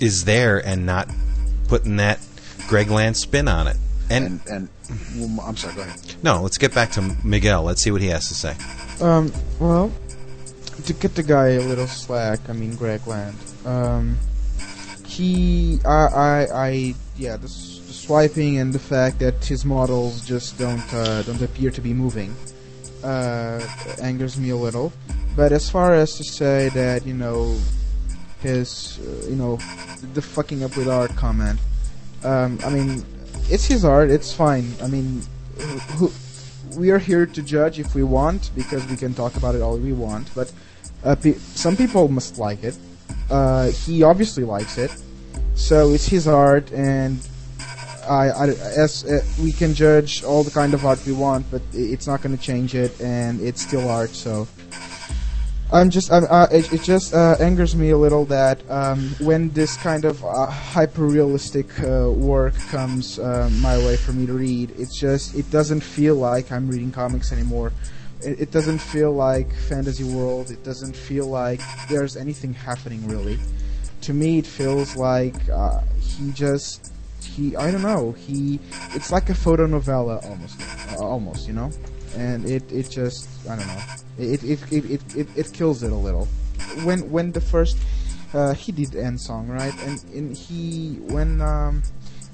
is 0.00 0.24
there 0.24 0.58
and 0.58 0.84
not 0.84 1.08
putting 1.68 1.96
that 1.96 2.20
Greg 2.68 2.90
Land 2.90 3.16
spin 3.16 3.48
on 3.48 3.66
it. 3.66 3.76
And, 4.10 4.40
and 4.50 4.68
and 4.90 5.38
well, 5.38 5.46
I'm 5.46 5.56
sorry 5.56 5.74
go 5.74 5.80
ahead 5.80 6.04
no, 6.24 6.40
let's 6.40 6.56
get 6.56 6.74
back 6.74 6.90
to 6.92 7.16
Miguel. 7.22 7.62
Let's 7.62 7.82
see 7.82 7.90
what 7.90 8.00
he 8.00 8.08
has 8.08 8.28
to 8.28 8.34
say. 8.34 8.56
Um, 9.00 9.30
well, 9.60 9.92
to 10.84 10.92
get 10.92 11.14
the 11.14 11.22
guy 11.22 11.48
a 11.50 11.60
little 11.60 11.86
slack, 11.86 12.40
I 12.48 12.52
mean 12.52 12.76
Greg 12.76 13.06
Land. 13.06 13.36
Um, 13.64 14.18
he, 15.06 15.78
I, 15.84 16.06
I, 16.06 16.46
I 16.52 16.94
yeah, 17.16 17.36
the, 17.36 17.46
the 17.46 17.48
swiping 17.48 18.58
and 18.58 18.72
the 18.72 18.78
fact 18.78 19.18
that 19.20 19.44
his 19.44 19.64
models 19.64 20.26
just 20.26 20.58
don't 20.58 20.92
uh, 20.92 21.22
don't 21.22 21.40
appear 21.42 21.70
to 21.70 21.80
be 21.80 21.94
moving 21.94 22.34
uh, 23.02 23.60
angers 24.00 24.38
me 24.38 24.50
a 24.50 24.56
little. 24.56 24.92
But 25.36 25.52
as 25.52 25.68
far 25.68 25.94
as 25.94 26.16
to 26.16 26.24
say 26.24 26.68
that 26.70 27.06
you 27.06 27.14
know 27.14 27.56
his, 28.44 29.00
uh, 29.00 29.28
you 29.28 29.36
know, 29.36 29.56
the 30.12 30.22
fucking 30.22 30.62
up 30.62 30.76
with 30.76 30.88
art 30.88 31.16
comment. 31.16 31.58
Um, 32.22 32.58
I 32.64 32.70
mean, 32.70 33.04
it's 33.50 33.64
his 33.64 33.84
art. 33.84 34.10
It's 34.10 34.32
fine. 34.32 34.70
I 34.82 34.86
mean, 34.86 35.22
who, 35.96 36.12
we 36.76 36.90
are 36.90 36.98
here 36.98 37.26
to 37.26 37.42
judge 37.42 37.80
if 37.80 37.94
we 37.94 38.02
want 38.02 38.50
because 38.54 38.86
we 38.86 38.96
can 38.96 39.14
talk 39.14 39.36
about 39.36 39.54
it 39.54 39.62
all 39.62 39.78
we 39.78 39.92
want. 39.92 40.32
But 40.34 40.52
uh, 41.04 41.14
pe- 41.14 41.38
some 41.54 41.76
people 41.76 42.08
must 42.08 42.38
like 42.38 42.64
it. 42.64 42.76
Uh, 43.30 43.70
he 43.70 44.02
obviously 44.02 44.44
likes 44.44 44.78
it, 44.78 44.90
so 45.54 45.92
it's 45.92 46.06
his 46.06 46.26
art, 46.28 46.70
and 46.72 47.18
I, 48.08 48.28
I 48.28 48.46
as 48.76 49.04
uh, 49.04 49.22
we 49.42 49.52
can 49.52 49.74
judge 49.74 50.24
all 50.24 50.42
the 50.44 50.50
kind 50.50 50.74
of 50.74 50.84
art 50.84 51.04
we 51.06 51.12
want, 51.12 51.50
but 51.50 51.62
it's 51.72 52.06
not 52.06 52.22
going 52.22 52.36
to 52.36 52.42
change 52.42 52.74
it, 52.74 53.00
and 53.00 53.40
it's 53.40 53.62
still 53.62 53.88
art. 53.88 54.10
So 54.10 54.46
I'm 55.72 55.90
just, 55.90 56.12
I'm, 56.12 56.24
uh, 56.28 56.46
it, 56.52 56.72
it 56.72 56.82
just 56.82 57.14
uh, 57.14 57.36
angers 57.40 57.74
me 57.74 57.90
a 57.90 57.98
little 57.98 58.26
that 58.26 58.62
um, 58.70 59.08
when 59.20 59.50
this 59.50 59.76
kind 59.78 60.04
of 60.04 60.22
uh, 60.24 60.46
hyper 60.46 61.04
realistic 61.04 61.66
work 61.78 62.54
comes 62.68 63.18
my 63.18 63.78
way 63.78 63.96
for 63.96 64.12
me 64.12 64.26
to 64.26 64.34
read, 64.34 64.72
it's 64.78 64.96
just, 64.98 65.34
it 65.34 65.50
doesn't 65.50 65.80
feel 65.80 66.14
like 66.14 66.52
I'm 66.52 66.68
reading 66.68 66.92
comics 66.92 67.32
anymore. 67.32 67.72
It, 68.22 68.40
it 68.40 68.50
doesn't 68.50 68.78
feel 68.78 69.12
like 69.12 69.54
fantasy 69.68 70.04
world. 70.04 70.50
It 70.50 70.62
doesn't 70.64 70.94
feel 70.96 71.26
like 71.26 71.60
there's 71.88 72.16
anything 72.16 72.54
happening 72.54 73.06
really. 73.08 73.38
To 74.02 74.12
me, 74.12 74.38
it 74.38 74.46
feels 74.46 74.96
like 74.96 75.36
uh, 75.48 75.80
he 76.00 76.30
just, 76.32 76.92
he, 77.22 77.56
I 77.56 77.70
don't 77.70 77.82
know, 77.82 78.12
he, 78.12 78.60
it's 78.90 79.10
like 79.10 79.30
a 79.30 79.34
photo 79.34 79.66
novella 79.66 80.20
almost, 80.24 80.60
uh, 80.92 81.02
almost, 81.02 81.48
you 81.48 81.54
know, 81.54 81.70
and 82.14 82.44
it, 82.44 82.70
it 82.70 82.90
just, 82.90 83.28
I 83.48 83.56
don't 83.56 83.66
know, 83.66 83.82
it, 84.18 84.44
it, 84.44 84.72
it, 84.72 84.90
it, 84.90 85.16
it, 85.16 85.28
it 85.36 85.52
kills 85.54 85.82
it 85.82 85.90
a 85.90 85.96
little. 85.96 86.26
When, 86.82 87.10
when 87.10 87.32
the 87.32 87.40
first, 87.40 87.78
uh, 88.34 88.52
he 88.52 88.72
did 88.72 88.90
Endsong, 88.90 89.48
right? 89.48 89.74
And, 89.86 90.04
and 90.12 90.36
he, 90.36 90.96
when, 91.08 91.40
um, 91.40 91.82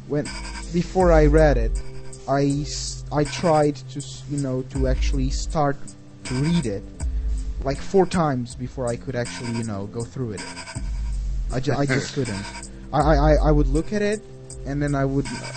when, 0.09 0.25
before 0.73 1.13
I 1.13 1.27
read 1.27 1.57
it, 1.57 1.81
I, 2.29 2.65
I 3.13 3.25
tried 3.25 3.77
to, 3.91 4.01
you 4.31 4.39
know, 4.39 4.63
to 4.71 4.87
actually 4.89 5.31
start 5.31 5.77
to 6.25 6.35
read 6.35 6.67
it 6.67 6.83
like 7.65 7.79
four 7.79 8.07
times 8.07 8.55
before 8.55 8.87
I 8.87 8.97
could 8.97 9.17
actually, 9.17 9.53
you 9.53 9.65
know, 9.65 9.87
go 9.87 10.03
through 10.03 10.33
it. 10.33 10.43
I, 11.53 11.61
ju- 11.61 11.75
I 11.77 11.85
just 11.87 12.15
couldn't. 12.15 12.45
I, 12.93 12.99
I, 13.01 13.33
I- 13.49 13.51
would 13.51 13.69
look 13.69 13.93
at 13.93 14.03
it, 14.03 14.21
and 14.67 14.81
then 14.83 14.95
I 14.95 15.05
would. 15.05 15.27
Uh, 15.27 15.53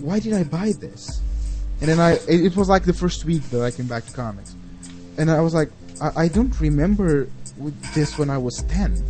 why 0.00 0.20
did 0.20 0.32
I 0.32 0.44
buy 0.44 0.72
this? 0.72 1.20
And 1.80 1.88
then 1.88 1.98
I. 2.00 2.12
It, 2.28 2.44
it 2.52 2.56
was 2.56 2.68
like 2.68 2.84
the 2.84 2.92
first 2.92 3.24
week 3.24 3.42
that 3.50 3.62
I 3.62 3.70
came 3.70 3.86
back 3.86 4.04
to 4.06 4.12
comics, 4.12 4.54
and 5.16 5.30
I 5.30 5.40
was 5.40 5.54
like, 5.54 5.70
I, 6.00 6.24
I 6.24 6.28
don't 6.28 6.58
remember 6.60 7.28
this 7.94 8.18
when 8.18 8.30
I 8.30 8.38
was 8.38 8.62
ten. 8.64 9.02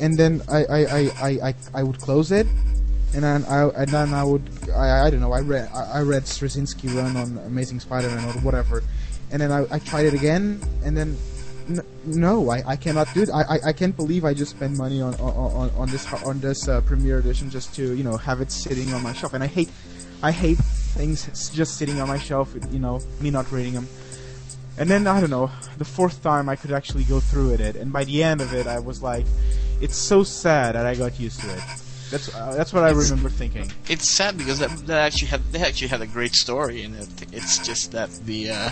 And 0.00 0.16
then 0.18 0.42
I, 0.50 0.64
I, 0.64 0.78
I, 0.80 1.28
I, 1.48 1.54
I 1.74 1.82
would 1.84 1.98
close 2.00 2.32
it, 2.32 2.46
and 3.14 3.22
then 3.22 3.44
I, 3.44 3.68
and 3.68 3.88
then 3.88 4.14
I 4.14 4.24
would. 4.24 4.42
I, 4.74 5.06
I 5.06 5.10
don't 5.10 5.20
know. 5.20 5.32
I 5.32 5.40
read. 5.40 5.68
I, 5.72 5.98
I 5.98 6.00
read 6.02 6.24
Straczynski 6.24 6.94
run 6.94 7.16
on 7.16 7.38
Amazing 7.46 7.80
Spider-Man 7.80 8.24
or 8.24 8.40
whatever, 8.40 8.82
and 9.30 9.42
then 9.42 9.52
I, 9.52 9.66
I 9.70 9.78
tried 9.78 10.06
it 10.06 10.14
again, 10.14 10.60
and 10.84 10.96
then 10.96 11.16
no, 12.04 12.50
I, 12.50 12.62
I 12.66 12.76
cannot 12.76 13.12
do 13.14 13.22
it. 13.22 13.30
I, 13.30 13.42
I, 13.42 13.58
I 13.66 13.72
can't 13.72 13.96
believe 13.96 14.24
I 14.24 14.34
just 14.34 14.52
spent 14.52 14.76
money 14.76 15.00
on 15.00 15.14
on, 15.14 15.70
on, 15.70 15.90
this 15.90 16.10
on 16.24 16.40
this 16.40 16.68
uh, 16.68 16.80
premiere 16.82 17.18
edition 17.18 17.50
just 17.50 17.74
to 17.76 17.94
you 17.94 18.04
know 18.04 18.16
have 18.16 18.40
it 18.40 18.50
sitting 18.50 18.92
on 18.92 19.02
my 19.02 19.12
shelf. 19.12 19.34
And 19.34 19.42
I 19.42 19.46
hate 19.46 19.70
I 20.22 20.32
hate 20.32 20.58
things 20.58 21.50
just 21.50 21.76
sitting 21.76 22.00
on 22.00 22.08
my 22.08 22.18
shelf. 22.18 22.54
You 22.70 22.78
know, 22.78 23.00
me 23.20 23.30
not 23.30 23.50
reading 23.52 23.74
them. 23.74 23.88
And 24.78 24.88
then 24.88 25.06
I 25.06 25.20
don't 25.20 25.30
know. 25.30 25.50
The 25.78 25.84
fourth 25.84 26.22
time 26.22 26.48
I 26.48 26.56
could 26.56 26.72
actually 26.72 27.04
go 27.04 27.20
through 27.20 27.54
it, 27.54 27.76
and 27.76 27.92
by 27.92 28.04
the 28.04 28.22
end 28.24 28.40
of 28.40 28.54
it, 28.54 28.66
I 28.66 28.78
was 28.78 29.02
like, 29.02 29.26
it's 29.80 29.96
so 29.96 30.22
sad 30.22 30.74
that 30.74 30.86
I 30.86 30.94
got 30.94 31.20
used 31.20 31.40
to 31.40 31.52
it. 31.52 31.62
That's 32.12 32.34
uh, 32.34 32.54
that's 32.54 32.72
what 32.74 32.84
I 32.84 32.90
remember 32.90 33.30
thinking. 33.30 33.72
It's 33.88 34.08
sad 34.08 34.36
because 34.36 34.58
that, 34.58 34.68
that 34.86 35.00
actually 35.06 35.28
had 35.28 35.42
they 35.50 35.60
actually 35.62 35.88
had 35.88 36.02
a 36.02 36.06
great 36.06 36.34
story 36.34 36.82
in 36.82 36.94
it. 36.94 37.08
It's 37.32 37.58
just 37.66 37.92
that 37.92 38.10
the 38.26 38.50
uh, 38.50 38.70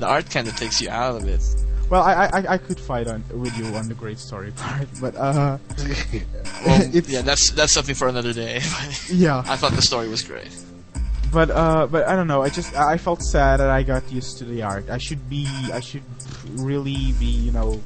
the 0.00 0.06
art 0.06 0.28
kind 0.28 0.48
of 0.48 0.56
takes 0.56 0.80
you 0.80 0.90
out 0.90 1.14
of 1.14 1.28
it. 1.28 1.40
Well, 1.88 2.02
I, 2.02 2.26
I 2.26 2.54
I 2.54 2.58
could 2.58 2.80
fight 2.80 3.06
on 3.06 3.22
with 3.32 3.56
you 3.56 3.66
on 3.66 3.86
the 3.86 3.94
great 3.94 4.18
story 4.18 4.50
part, 4.56 4.88
but 5.00 5.14
uh, 5.14 5.58
Well, 6.66 6.82
it's 6.92 7.08
yeah, 7.08 7.22
that's 7.22 7.52
that's 7.52 7.72
something 7.72 7.94
for 7.94 8.08
another 8.08 8.32
day. 8.32 8.60
yeah. 9.08 9.44
I 9.46 9.54
thought 9.56 9.72
the 9.72 9.82
story 9.82 10.08
was 10.08 10.22
great. 10.22 10.50
But 11.32 11.50
uh, 11.50 11.86
but 11.86 12.08
I 12.08 12.16
don't 12.16 12.26
know. 12.26 12.42
I 12.42 12.48
just 12.48 12.74
I 12.74 12.98
felt 12.98 13.22
sad 13.22 13.60
that 13.60 13.70
I 13.70 13.84
got 13.84 14.10
used 14.10 14.38
to 14.38 14.44
the 14.44 14.62
art. 14.62 14.90
I 14.90 14.98
should 14.98 15.30
be 15.30 15.46
I 15.72 15.78
should 15.78 16.02
really 16.56 17.12
be 17.20 17.26
you 17.26 17.52
know 17.52 17.80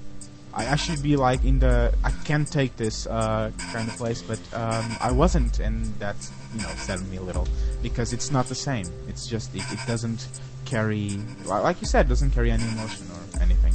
I, 0.54 0.72
I 0.72 0.76
should 0.76 1.02
be 1.02 1.16
like 1.16 1.44
in 1.44 1.58
the 1.58 1.94
I 2.04 2.10
can't 2.24 2.50
take 2.50 2.76
this 2.76 3.06
uh, 3.06 3.50
kind 3.72 3.88
of 3.88 3.96
place, 3.96 4.22
but 4.22 4.38
um, 4.52 4.96
I 5.00 5.10
wasn't, 5.12 5.60
and 5.60 5.86
that's 5.98 6.30
you 6.54 6.62
know 6.62 6.68
saddened 6.76 7.10
me 7.10 7.16
a 7.16 7.22
little 7.22 7.48
because 7.82 8.12
it's 8.12 8.30
not 8.30 8.46
the 8.46 8.54
same. 8.54 8.86
It's 9.08 9.26
just 9.26 9.54
it, 9.54 9.64
it 9.70 9.80
doesn't 9.86 10.28
carry 10.64 11.20
like 11.44 11.80
you 11.80 11.86
said, 11.86 12.08
doesn't 12.08 12.30
carry 12.30 12.50
any 12.50 12.64
emotion 12.64 13.06
or 13.10 13.42
anything. 13.42 13.74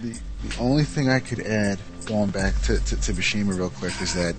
The, 0.00 0.18
the 0.44 0.58
only 0.58 0.84
thing 0.84 1.08
I 1.08 1.20
could 1.20 1.40
add, 1.40 1.78
going 2.06 2.30
back 2.30 2.60
to, 2.62 2.78
to, 2.84 3.00
to 3.00 3.44
real 3.44 3.70
quick, 3.70 4.00
is 4.00 4.14
that 4.14 4.34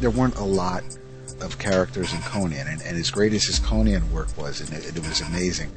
there 0.00 0.10
weren't 0.10 0.36
a 0.36 0.44
lot 0.44 0.82
of 1.40 1.58
characters 1.58 2.12
in 2.12 2.20
Conan, 2.20 2.66
and, 2.66 2.82
and 2.82 2.96
as 2.96 3.10
great 3.10 3.32
as 3.32 3.44
his 3.44 3.58
Conan 3.58 4.10
work 4.12 4.28
was, 4.36 4.60
and 4.60 4.72
it, 4.72 4.96
it 4.96 5.06
was 5.06 5.20
amazing, 5.22 5.72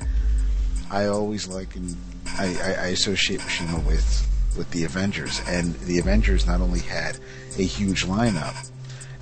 I 0.92 1.06
always 1.06 1.48
liken, 1.48 1.96
I, 2.38 2.48
I, 2.62 2.84
I 2.84 2.88
associate 2.88 3.40
Buscema 3.42 3.86
with, 3.86 4.28
with 4.60 4.70
the 4.72 4.84
Avengers, 4.84 5.42
and 5.48 5.74
the 5.86 6.00
Avengers 6.00 6.46
not 6.46 6.60
only 6.60 6.82
had 6.82 7.18
a 7.58 7.64
huge 7.64 8.06
lineup, 8.06 8.70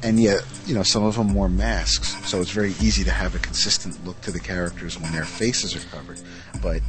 and 0.02 0.20
yet, 0.20 0.42
you 0.66 0.74
know, 0.74 0.82
some 0.82 1.04
of 1.04 1.16
them 1.16 1.36
wore 1.36 1.48
masks, 1.48 2.16
so 2.28 2.42
it's 2.42 2.50
very 2.50 2.72
easy 2.82 3.04
to 3.04 3.12
have 3.12 3.36
a 3.36 3.40
consistent 3.40 4.04
look 4.04 4.20
to 4.22 4.32
the 4.32 4.40
characters 4.40 5.00
when 5.00 5.12
their 5.12 5.26
faces 5.26 5.76
are 5.76 5.88
covered, 5.96 6.20
but 6.62 6.82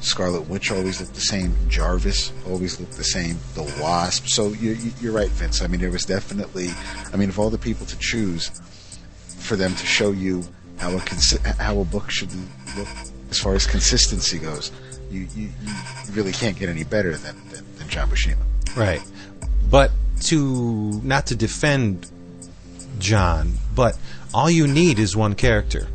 Scarlet 0.00 0.48
Witch 0.48 0.70
always 0.70 0.98
looked 0.98 1.12
the 1.12 1.20
same. 1.20 1.54
Jarvis 1.68 2.32
always 2.48 2.80
looked 2.80 2.96
the 2.96 3.04
same. 3.04 3.36
The 3.52 3.64
Wasp. 3.82 4.28
So 4.28 4.48
you, 4.48 4.70
you, 4.70 4.92
you're 4.98 5.12
right, 5.12 5.28
Vince. 5.28 5.60
I 5.60 5.66
mean, 5.66 5.82
there 5.82 5.90
was 5.90 6.06
definitely. 6.06 6.70
I 7.12 7.18
mean, 7.18 7.28
of 7.28 7.38
all 7.38 7.50
the 7.50 7.58
people 7.58 7.84
to 7.84 7.98
choose, 7.98 8.48
for 9.40 9.56
them 9.56 9.74
to 9.74 9.86
show 9.86 10.12
you 10.12 10.42
how 10.78 10.96
a 10.96 11.00
consi- 11.00 11.44
how 11.58 11.80
a 11.80 11.84
book 11.84 12.10
should 12.10 12.32
look 12.78 12.88
as 13.30 13.38
far 13.38 13.54
as 13.54 13.66
consistency 13.66 14.38
goes, 14.38 14.72
you 15.10 15.26
you, 15.34 15.48
you 15.64 15.72
really 16.12 16.32
can't 16.32 16.58
get 16.58 16.68
any 16.68 16.84
better 16.84 17.16
than 17.16 17.36
than, 17.50 17.64
than 17.76 17.88
John 17.88 18.08
Buscema. 18.08 18.36
Right. 18.76 19.02
But 19.68 19.90
to 20.22 21.00
not 21.02 21.26
to 21.28 21.36
defend 21.36 22.10
John, 22.98 23.54
but 23.74 23.98
all 24.32 24.50
you 24.50 24.66
need 24.66 24.98
is 24.98 25.16
one 25.16 25.34
character. 25.34 25.88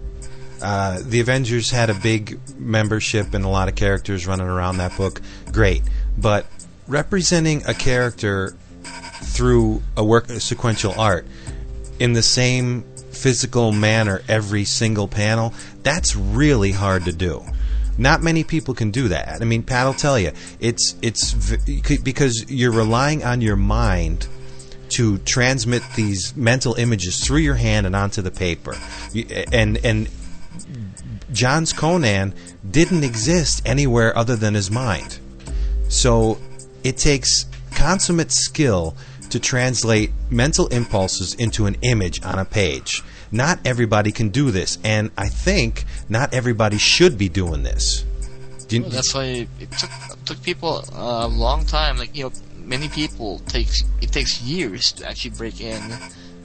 Uh, 0.62 1.00
the 1.04 1.20
Avengers 1.20 1.70
had 1.70 1.90
a 1.90 1.94
big 1.94 2.40
membership 2.58 3.34
and 3.34 3.46
a 3.46 3.50
lot 3.50 3.68
of 3.68 3.76
characters 3.76 4.26
running 4.26 4.48
around 4.48 4.78
that 4.78 4.96
book. 4.98 5.22
Great, 5.52 5.84
but 6.18 6.46
representing 6.88 7.64
a 7.68 7.74
character 7.74 8.56
through 9.24 9.82
a 9.98 10.04
work 10.04 10.30
a 10.30 10.40
sequential 10.40 10.94
art 10.98 11.26
in 12.00 12.14
the 12.14 12.22
same 12.22 12.84
physical 13.12 13.72
manner 13.72 14.22
every 14.28 14.66
single 14.66 15.08
panel 15.08 15.54
that's 15.84 16.16
really 16.16 16.72
hard 16.72 17.06
to 17.06 17.14
do 17.14 17.44
not 17.98 18.22
many 18.22 18.44
people 18.44 18.74
can 18.74 18.92
do 18.92 19.08
that 19.08 19.38
i 19.42 19.46
mean 19.46 19.64
pat 19.64 19.86
will 19.86 19.94
tell 19.94 20.20
you 20.20 20.32
it's 20.60 20.96
it's 21.02 21.32
v- 21.32 21.98
because 22.04 22.46
you're 22.50 22.72
relying 22.72 23.24
on 23.24 23.42
your 23.42 23.56
mind 23.56 24.28
to 24.90 25.18
transmit 25.20 25.82
these 25.96 26.36
mental 26.36 26.76
images 26.76 27.24
through 27.26 27.40
your 27.40 27.56
hand 27.56 27.86
and 27.86 27.96
onto 27.96 28.22
the 28.22 28.32
paper 28.32 28.76
and 29.52 29.78
and 29.84 30.10
John's 31.32 31.74
Conan 31.74 32.34
didn't 32.70 33.04
exist 33.04 33.62
anywhere 33.66 34.18
other 34.18 34.36
than 34.36 34.54
his 34.54 34.72
mind. 34.72 35.20
So 35.90 36.40
it 36.84 36.98
takes 36.98 37.46
consummate 37.72 38.32
skill 38.32 38.96
to 39.30 39.40
translate 39.40 40.12
mental 40.30 40.68
impulses 40.68 41.34
into 41.34 41.66
an 41.66 41.76
image 41.82 42.24
on 42.24 42.40
a 42.40 42.46
page. 42.46 43.04
Not 43.36 43.60
everybody 43.66 44.12
can 44.12 44.30
do 44.30 44.50
this, 44.52 44.78
and 44.84 45.12
I 45.18 45.28
think 45.28 45.84
not 46.08 46.34
everybody 46.34 46.78
should 46.78 47.18
be 47.18 47.28
doing 47.30 47.64
this. 47.64 48.06
Do 48.68 48.78
you- 48.78 48.82
Well, 48.84 48.92
that's 48.92 49.14
why 49.14 49.48
it 49.60 49.72
took 49.78 49.92
took 50.26 50.42
people 50.42 50.84
a 50.94 51.28
long 51.28 51.66
time. 51.66 51.98
Like 51.98 52.16
you 52.16 52.24
know, 52.24 52.32
many 52.64 52.88
people 52.90 53.40
takes 53.48 53.84
it 54.02 54.12
takes 54.12 54.42
years 54.42 54.92
to 54.94 55.08
actually 55.10 55.32
break 55.38 55.60
in 55.62 55.82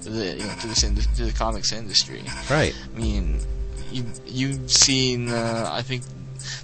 to 0.02 0.10
the 0.10 0.24
you 0.36 0.44
know 0.44 0.54
to 0.60 0.66
this 0.66 0.82
ind- 0.82 1.08
to 1.16 1.24
the 1.24 1.32
comics 1.32 1.72
industry. 1.72 2.22
right. 2.50 2.74
I 2.94 2.98
mean, 2.98 3.40
you 3.92 4.04
you've 4.26 4.70
seen. 4.70 5.30
Uh, 5.30 5.68
I 5.72 5.82
think 5.82 6.02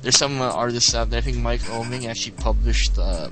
there's 0.02 0.18
some 0.18 0.40
uh, 0.40 0.50
artists 0.50 0.94
out 0.94 1.08
there. 1.10 1.18
I 1.18 1.22
think 1.22 1.38
Mike 1.38 1.62
Oeming 1.72 2.06
actually 2.08 2.32
published 2.36 2.98
uh, 2.98 3.28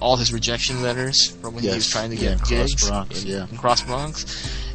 all 0.00 0.16
his 0.16 0.32
rejection 0.32 0.82
letters 0.82 1.28
from 1.40 1.54
when 1.54 1.62
he 1.62 1.70
was 1.70 1.88
trying 1.88 2.10
to 2.10 2.16
get 2.16 2.40
yeah, 2.40 2.48
get 2.48 2.68
Cross 2.70 2.88
Bronx, 2.88 3.22
in, 3.22 3.28
yeah. 3.30 3.46
in 3.50 3.56
Cross 3.56 3.82
Bronx, 3.82 4.24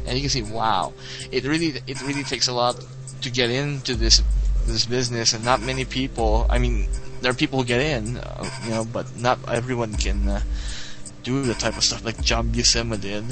and 0.08 0.16
you 0.16 0.22
can 0.22 0.30
see, 0.30 0.42
wow, 0.42 0.92
it 1.30 1.44
really 1.44 1.80
it 1.86 2.00
really 2.02 2.24
takes 2.24 2.48
a 2.48 2.52
lot 2.52 2.84
to 3.20 3.30
get 3.30 3.50
into 3.50 3.94
this 3.94 4.22
this 4.66 4.86
business, 4.86 5.32
and 5.32 5.44
not 5.44 5.60
many 5.60 5.84
people. 5.84 6.46
I 6.48 6.58
mean, 6.58 6.88
there 7.20 7.30
are 7.30 7.34
people 7.34 7.60
who 7.60 7.64
get 7.64 7.80
in, 7.80 8.16
uh, 8.16 8.50
you 8.64 8.70
know, 8.70 8.84
but 8.84 9.16
not 9.16 9.38
everyone 9.48 9.94
can 9.94 10.28
uh, 10.28 10.40
do 11.22 11.42
the 11.42 11.54
type 11.54 11.76
of 11.76 11.84
stuff 11.84 12.04
like 12.04 12.20
John 12.22 12.50
Buscema 12.50 13.00
did. 13.00 13.24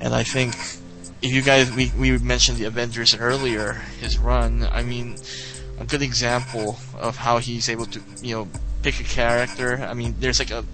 And 0.00 0.14
I 0.14 0.22
think 0.22 0.54
if 1.22 1.32
you 1.32 1.42
guys 1.42 1.72
we 1.72 1.92
we 1.98 2.18
mentioned 2.18 2.58
the 2.58 2.64
Avengers 2.64 3.14
earlier, 3.14 3.74
his 4.00 4.18
run. 4.18 4.66
I 4.70 4.82
mean, 4.82 5.16
a 5.78 5.84
good 5.84 6.02
example 6.02 6.76
of 6.98 7.16
how 7.16 7.38
he's 7.38 7.68
able 7.68 7.86
to 7.86 8.00
you 8.22 8.34
know 8.36 8.48
pick 8.82 9.00
a 9.00 9.04
character. 9.04 9.80
I 9.82 9.94
mean, 9.94 10.14
there's 10.18 10.38
like 10.38 10.50
a 10.50 10.64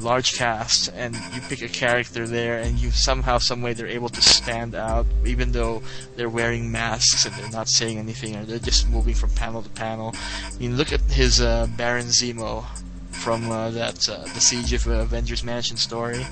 large 0.00 0.34
cast, 0.34 0.90
and 0.94 1.14
you 1.34 1.40
pick 1.48 1.62
a 1.62 1.68
character 1.68 2.26
there, 2.26 2.58
and 2.58 2.78
you 2.78 2.90
somehow, 2.90 3.38
some 3.38 3.62
way, 3.62 3.72
they're 3.72 3.86
able 3.86 4.08
to 4.08 4.22
stand 4.22 4.74
out, 4.74 5.06
even 5.24 5.52
though 5.52 5.82
they're 6.16 6.28
wearing 6.28 6.70
masks 6.70 7.24
and 7.24 7.34
they're 7.34 7.50
not 7.50 7.68
saying 7.68 7.98
anything, 7.98 8.36
or 8.36 8.44
they're 8.44 8.58
just 8.58 8.88
moving 8.88 9.14
from 9.14 9.30
panel 9.30 9.62
to 9.62 9.68
panel. 9.70 10.14
I 10.14 10.58
mean, 10.58 10.76
look 10.76 10.92
at 10.92 11.00
his 11.02 11.40
uh, 11.40 11.66
Baron 11.76 12.06
Zemo 12.06 12.64
from 13.18 13.50
uh, 13.50 13.70
that 13.70 14.08
uh, 14.08 14.22
the 14.34 14.40
Siege 14.40 14.72
of 14.72 14.86
uh, 14.86 14.92
Avengers 14.92 15.42
Mansion 15.42 15.76
story. 15.76 16.24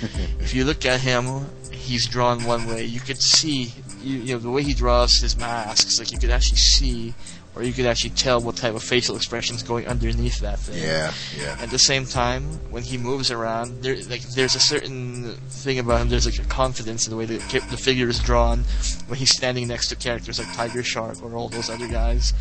if 0.40 0.54
you 0.54 0.64
look 0.64 0.84
at 0.84 1.00
him, 1.00 1.46
he's 1.70 2.06
drawn 2.06 2.44
one 2.44 2.66
way. 2.66 2.84
You 2.84 3.00
could 3.00 3.20
see, 3.20 3.72
you, 4.00 4.18
you 4.18 4.34
know, 4.34 4.38
the 4.38 4.50
way 4.50 4.62
he 4.62 4.74
draws 4.74 5.16
his 5.16 5.36
masks. 5.36 5.98
Like 5.98 6.12
you 6.12 6.18
could 6.18 6.30
actually 6.30 6.58
see, 6.58 7.14
or 7.56 7.62
you 7.62 7.72
could 7.72 7.86
actually 7.86 8.10
tell 8.10 8.40
what 8.40 8.56
type 8.56 8.74
of 8.74 8.82
facial 8.82 9.16
expressions 9.16 9.62
going 9.62 9.86
underneath 9.86 10.40
that 10.40 10.58
thing. 10.58 10.82
Yeah, 10.82 11.12
yeah. 11.38 11.56
At 11.60 11.70
the 11.70 11.78
same 11.78 12.04
time, 12.04 12.42
when 12.70 12.82
he 12.82 12.98
moves 12.98 13.30
around, 13.30 13.82
there 13.82 13.96
like 14.08 14.22
there's 14.34 14.54
a 14.54 14.60
certain 14.60 15.34
thing 15.48 15.78
about 15.78 16.00
him. 16.00 16.08
There's 16.08 16.26
like 16.26 16.38
a 16.38 16.48
confidence 16.48 17.06
in 17.06 17.12
the 17.12 17.16
way 17.16 17.26
the 17.26 17.38
the 17.70 17.76
figure 17.76 18.08
is 18.08 18.18
drawn 18.18 18.64
when 19.06 19.18
he's 19.18 19.30
standing 19.30 19.68
next 19.68 19.88
to 19.88 19.96
characters 19.96 20.38
like 20.38 20.52
Tiger 20.54 20.82
Shark 20.82 21.22
or 21.22 21.34
all 21.34 21.48
those 21.48 21.70
other 21.70 21.88
guys. 21.88 22.34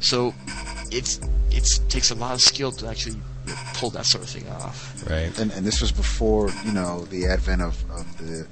So 0.00 0.34
it's 0.90 1.20
it 1.50 1.68
takes 1.88 2.10
a 2.10 2.14
lot 2.14 2.34
of 2.34 2.40
skill 2.40 2.72
to 2.72 2.88
actually 2.88 3.16
pull 3.74 3.90
that 3.90 4.06
sort 4.06 4.24
of 4.24 4.30
thing 4.30 4.48
off. 4.48 5.04
Right. 5.08 5.36
and, 5.38 5.50
and 5.52 5.66
this 5.66 5.80
was 5.80 5.92
before 5.92 6.50
you 6.64 6.72
know 6.72 7.04
the 7.06 7.26
advent 7.26 7.62
of, 7.62 7.82
of 7.90 8.18
the 8.18 8.46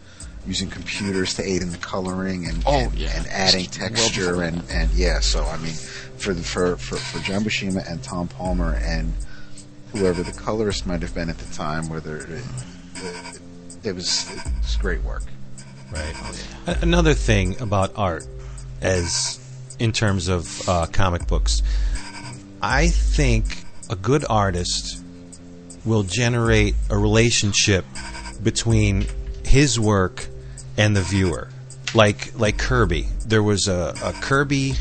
using 0.47 0.69
computers 0.71 1.35
to 1.35 1.43
aid 1.43 1.63
in 1.63 1.71
the 1.71 1.79
coloring 1.79 2.47
and 2.47 2.63
Oh, 2.67 2.73
and, 2.79 2.95
yeah. 2.95 3.11
and 3.17 3.27
adding 3.29 3.67
texture 3.67 4.29
before 4.31 4.43
and, 4.45 4.63
and 4.71 4.91
yeah 4.93 5.21
so 5.21 5.45
I 5.45 5.57
mean 5.59 5.73
for 6.17 6.33
the 6.35 6.43
for, 6.43 6.77
for 6.77 6.97
for 6.97 7.19
John 7.21 7.43
Buscema 7.45 7.89
and 7.91 8.03
Tom 8.03 8.27
Palmer 8.29 8.75
and 8.83 9.13
whoever 9.93 10.23
the 10.23 10.33
colorist 10.33 10.87
might 10.87 11.03
have 11.03 11.15
been 11.15 11.29
at 11.29 11.39
the 11.39 11.55
time 11.55 11.89
whether 11.89 12.17
it, 12.17 12.29
it, 12.97 13.41
it 13.85 13.95
was 13.95 14.31
it 14.31 14.53
was 14.63 14.77
great 14.77 15.03
work 15.03 15.23
Right. 15.93 16.15
A- 16.69 16.79
Another 16.83 17.15
thing 17.15 17.61
about 17.61 17.91
art, 17.97 18.25
as 18.81 19.41
in 19.81 19.91
terms 19.91 20.29
of 20.29 20.69
uh, 20.69 20.87
comic 20.87 21.27
books, 21.27 21.63
I 22.63 22.87
think 22.87 23.65
a 23.91 23.97
good 23.97 24.25
artist 24.31 25.03
will 25.85 26.05
generate 26.05 26.77
a 26.91 26.97
relationship 26.97 27.85
between 28.41 29.07
his 29.45 29.81
work 29.81 30.29
and 30.81 30.97
the 30.97 31.03
viewer. 31.03 31.49
Like 31.95 32.33
like 32.39 32.59
Kirby, 32.59 33.09
there 33.27 33.43
was 33.43 33.69
a, 33.69 33.95
a 34.03 34.13
Kirby 34.13 34.75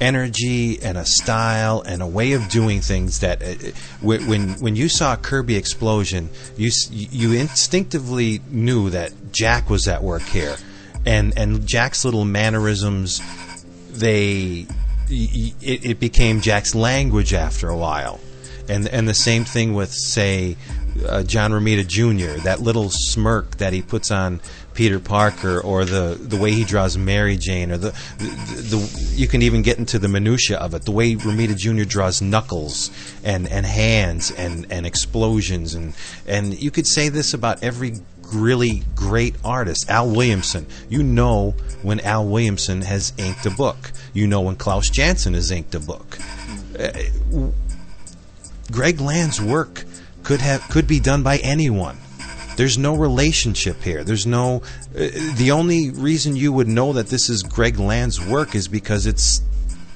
energy 0.00 0.82
and 0.82 0.98
a 0.98 1.04
style 1.04 1.82
and 1.86 2.02
a 2.02 2.06
way 2.06 2.32
of 2.32 2.48
doing 2.48 2.80
things 2.80 3.20
that 3.20 3.42
uh, 3.42 3.54
when 4.00 4.26
when 4.26 4.50
when 4.60 4.76
you 4.76 4.88
saw 4.88 5.16
Kirby 5.16 5.56
Explosion, 5.56 6.30
you 6.56 6.70
you 6.90 7.32
instinctively 7.32 8.40
knew 8.50 8.90
that 8.90 9.32
Jack 9.32 9.70
was 9.70 9.88
at 9.88 10.02
work 10.02 10.22
here, 10.22 10.56
and 11.04 11.36
and 11.36 11.66
Jack's 11.66 12.04
little 12.04 12.24
mannerisms, 12.24 13.20
they 13.90 14.66
it, 15.08 15.84
it 15.84 16.00
became 16.00 16.40
Jack's 16.40 16.74
language 16.74 17.34
after 17.34 17.68
a 17.68 17.76
while, 17.76 18.20
and 18.68 18.88
and 18.88 19.08
the 19.08 19.14
same 19.14 19.44
thing 19.44 19.74
with 19.74 19.92
say. 19.92 20.56
Uh, 21.08 21.24
John 21.24 21.50
Romita 21.50 21.84
Jr. 21.84 22.40
That 22.44 22.60
little 22.60 22.88
smirk 22.88 23.56
that 23.56 23.72
he 23.72 23.82
puts 23.82 24.12
on 24.12 24.40
Peter 24.74 24.98
Parker 24.98 25.60
or 25.60 25.84
the 25.84 26.18
the 26.20 26.36
way 26.36 26.52
he 26.52 26.64
draws 26.64 26.98
Mary 26.98 27.36
Jane 27.36 27.70
or 27.70 27.78
the 27.78 27.90
the, 28.18 28.76
the 28.76 29.12
you 29.14 29.28
can 29.28 29.42
even 29.42 29.62
get 29.62 29.78
into 29.78 29.98
the 29.98 30.08
minutia 30.08 30.58
of 30.58 30.74
it. 30.74 30.82
The 30.82 30.90
way 30.90 31.14
Romita 31.14 31.56
Jr. 31.56 31.84
draws 31.84 32.20
knuckles 32.20 32.90
and 33.22 33.48
and 33.48 33.64
hands 33.64 34.30
and 34.32 34.66
and 34.70 34.86
explosions 34.86 35.74
and 35.74 35.94
and 36.26 36.60
you 36.60 36.70
could 36.70 36.86
say 36.86 37.08
this 37.08 37.34
about 37.34 37.62
every 37.62 37.94
really 38.32 38.82
great 38.94 39.36
artist. 39.44 39.88
Al 39.88 40.10
Williamson. 40.10 40.66
You 40.88 41.02
know 41.02 41.54
when 41.82 42.00
Al 42.00 42.26
Williamson 42.26 42.82
has 42.82 43.12
inked 43.16 43.46
a 43.46 43.50
book. 43.50 43.92
You 44.12 44.26
know 44.26 44.42
when 44.42 44.56
Klaus 44.56 44.90
Janson 44.90 45.34
has 45.34 45.50
inked 45.50 45.74
a 45.74 45.80
book. 45.80 46.18
Uh, 46.78 46.90
Greg 48.72 49.00
Land's 49.00 49.40
work 49.40 49.84
could 50.22 50.40
have 50.40 50.62
could 50.68 50.86
be 50.86 51.00
done 51.00 51.22
by 51.22 51.38
anyone. 51.38 51.98
There's 52.56 52.78
no 52.78 52.94
relationship 52.94 53.82
here. 53.82 54.04
There's 54.04 54.26
no. 54.26 54.62
Uh, 54.94 55.10
the 55.36 55.50
only 55.52 55.90
reason 55.90 56.36
you 56.36 56.52
would 56.52 56.68
know 56.68 56.92
that 56.92 57.08
this 57.08 57.28
is 57.28 57.42
Greg 57.42 57.78
Land's 57.78 58.24
work 58.24 58.54
is 58.54 58.68
because 58.68 59.06
it's 59.06 59.42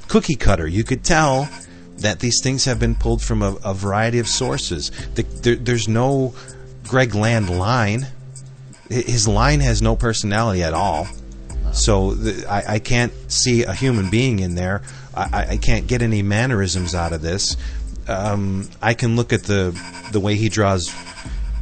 cookie 0.08 0.34
cutter. 0.34 0.66
You 0.66 0.84
could 0.84 1.04
tell 1.04 1.48
that 1.98 2.20
these 2.20 2.40
things 2.42 2.64
have 2.64 2.78
been 2.78 2.94
pulled 2.94 3.22
from 3.22 3.42
a, 3.42 3.56
a 3.64 3.74
variety 3.74 4.18
of 4.18 4.26
sources. 4.26 4.90
The, 5.14 5.22
there, 5.22 5.56
there's 5.56 5.88
no 5.88 6.34
Greg 6.84 7.14
Land 7.14 7.50
line. 7.50 8.06
His 8.88 9.28
line 9.28 9.60
has 9.60 9.82
no 9.82 9.96
personality 9.96 10.62
at 10.62 10.74
all. 10.74 11.06
So 11.72 12.14
the, 12.14 12.46
I, 12.50 12.74
I 12.74 12.78
can't 12.78 13.12
see 13.30 13.64
a 13.64 13.74
human 13.74 14.10
being 14.10 14.38
in 14.38 14.54
there. 14.54 14.82
I, 15.14 15.46
I 15.50 15.56
can't 15.58 15.86
get 15.86 16.00
any 16.00 16.22
mannerisms 16.22 16.94
out 16.94 17.12
of 17.12 17.20
this. 17.20 17.56
Um, 18.06 18.70
I 18.80 18.94
can 18.94 19.16
look 19.16 19.32
at 19.32 19.42
the 19.44 19.78
the 20.12 20.20
way 20.20 20.36
he 20.36 20.48
draws 20.48 20.88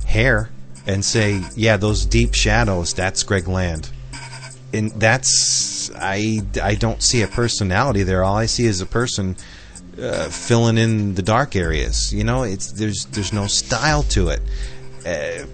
hair 0.06 0.48
and 0.86 1.04
say, 1.04 1.42
yeah, 1.54 1.76
those 1.76 2.06
deep 2.06 2.34
shadows, 2.34 2.94
that's 2.94 3.22
Greg 3.22 3.48
Land. 3.48 3.90
And 4.72 4.90
that's 4.92 5.90
I 5.94 6.42
I 6.62 6.74
don't 6.74 7.02
see 7.02 7.22
a 7.22 7.28
personality 7.28 8.02
there. 8.02 8.24
All 8.24 8.36
I 8.36 8.46
see 8.46 8.66
is 8.66 8.80
a 8.80 8.86
person 8.86 9.36
uh, 10.00 10.28
filling 10.28 10.76
in 10.76 11.14
the 11.14 11.22
dark 11.22 11.56
areas. 11.56 12.12
You 12.12 12.24
know, 12.24 12.42
it's 12.42 12.72
there's 12.72 13.06
there's 13.06 13.32
no 13.32 13.46
style 13.46 14.02
to 14.04 14.28
it. 14.28 14.40
Uh, 15.04 15.46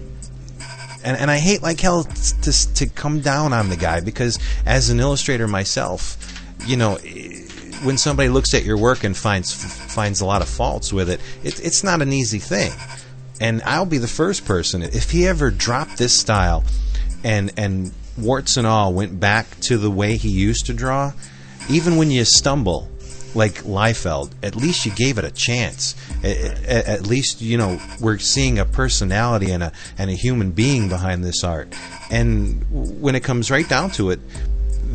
and, 1.03 1.17
and 1.17 1.31
I 1.31 1.37
hate 1.37 1.61
like 1.61 1.79
hell 1.79 2.03
to 2.03 2.73
to 2.75 2.87
come 2.87 3.19
down 3.19 3.53
on 3.53 3.69
the 3.69 3.77
guy 3.77 4.01
because 4.01 4.39
as 4.65 4.89
an 4.89 4.99
illustrator 4.99 5.47
myself, 5.47 6.17
you 6.65 6.77
know, 6.77 6.95
when 7.83 7.97
somebody 7.97 8.29
looks 8.29 8.53
at 8.53 8.63
your 8.63 8.77
work 8.77 9.03
and 9.03 9.15
finds 9.15 9.53
finds 9.53 10.21
a 10.21 10.25
lot 10.25 10.41
of 10.41 10.49
faults 10.49 10.91
with 10.91 11.09
it, 11.09 11.19
it 11.43 11.63
it's 11.63 11.83
not 11.83 12.01
an 12.01 12.11
easy 12.11 12.39
thing. 12.39 12.71
And 13.43 13.61
I'll 13.63 13.85
be 13.85 13.97
the 13.97 14.07
first 14.07 14.45
person 14.45 14.83
if 14.83 15.11
he 15.11 15.27
ever 15.27 15.51
dropped 15.51 15.97
this 15.97 16.17
style, 16.17 16.63
and 17.25 17.51
and 17.57 17.91
warts 18.17 18.55
and 18.55 18.65
all 18.65 18.93
went 18.93 19.19
back 19.19 19.59
to 19.61 19.77
the 19.77 19.91
way 19.91 20.15
he 20.15 20.29
used 20.29 20.67
to 20.67 20.73
draw. 20.73 21.11
Even 21.69 21.97
when 21.97 22.09
you 22.09 22.23
stumble, 22.23 22.89
like 23.35 23.63
Liefeld, 23.63 24.31
at 24.41 24.55
least 24.55 24.85
you 24.85 24.93
gave 24.93 25.17
it 25.17 25.25
a 25.25 25.31
chance. 25.31 25.93
At, 26.23 26.87
at, 26.87 27.07
least 27.07 27.41
you 27.41 27.57
know 27.57 27.81
we're 27.99 28.17
seeing 28.17 28.59
a 28.59 28.65
personality 28.65 29.51
and 29.51 29.61
a 29.61 29.73
and 29.97 30.09
a 30.09 30.13
human 30.13 30.51
being 30.51 30.87
behind 30.87 31.25
this 31.25 31.43
art. 31.43 31.75
And 32.09 32.65
when 32.71 33.13
it 33.13 33.25
comes 33.25 33.51
right 33.51 33.67
down 33.67 33.91
to 33.91 34.11
it, 34.11 34.21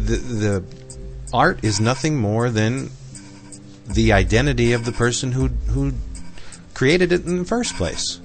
the 0.07 0.17
the 0.17 0.65
art 1.35 1.63
is 1.63 1.81
nothing 1.81 2.17
more 2.17 2.49
than 2.49 2.89
the 3.85 4.15
identity 4.15 4.73
of 4.73 4.87
the 4.87 4.93
person 4.93 5.33
who 5.33 5.49
who 5.49 5.93
created 6.73 7.13
it 7.13 7.27
in 7.27 7.41
the 7.41 7.45
first 7.45 7.75
place. 7.75 8.21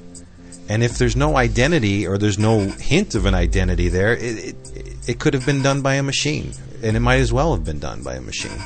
And 0.74 0.82
if 0.82 0.98
there's 0.98 1.16
no 1.16 1.38
identity 1.38 2.08
or 2.08 2.18
there's 2.18 2.40
no 2.40 2.62
hint 2.62 3.14
of 3.14 3.28
an 3.28 3.36
identity 3.36 3.90
there, 3.90 4.14
it, 4.14 4.56
it, 4.56 4.56
it 5.08 5.20
could 5.20 5.36
have 5.36 5.46
been 5.46 5.62
done 5.62 5.84
by 5.84 5.94
a 5.94 6.02
machine, 6.02 6.52
and 6.82 6.98
it 6.98 7.00
might 7.00 7.20
as 7.20 7.32
well 7.32 7.54
have 7.54 7.64
been 7.64 7.78
done 7.78 8.02
by 8.02 8.16
a 8.16 8.22
machine. 8.22 8.58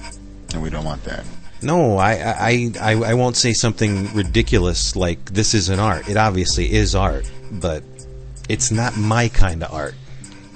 And 0.53 0.63
we 0.63 0.69
don't 0.69 0.85
want 0.85 1.03
that. 1.03 1.25
No, 1.61 1.97
I, 1.97 2.13
I, 2.13 2.71
I, 2.79 2.91
I 2.93 3.13
won't 3.15 3.35
say 3.35 3.51
something 3.51 4.13
ridiculous 4.13 4.95
like 4.95 5.33
this 5.33 5.53
is 5.53 5.67
an 5.67 5.81
art. 5.81 6.07
It 6.07 6.15
obviously 6.15 6.71
is 6.71 6.95
art, 6.95 7.29
but 7.51 7.83
it's 8.47 8.71
not 8.71 8.95
my 8.95 9.27
kind 9.27 9.61
of 9.61 9.73
art. 9.73 9.95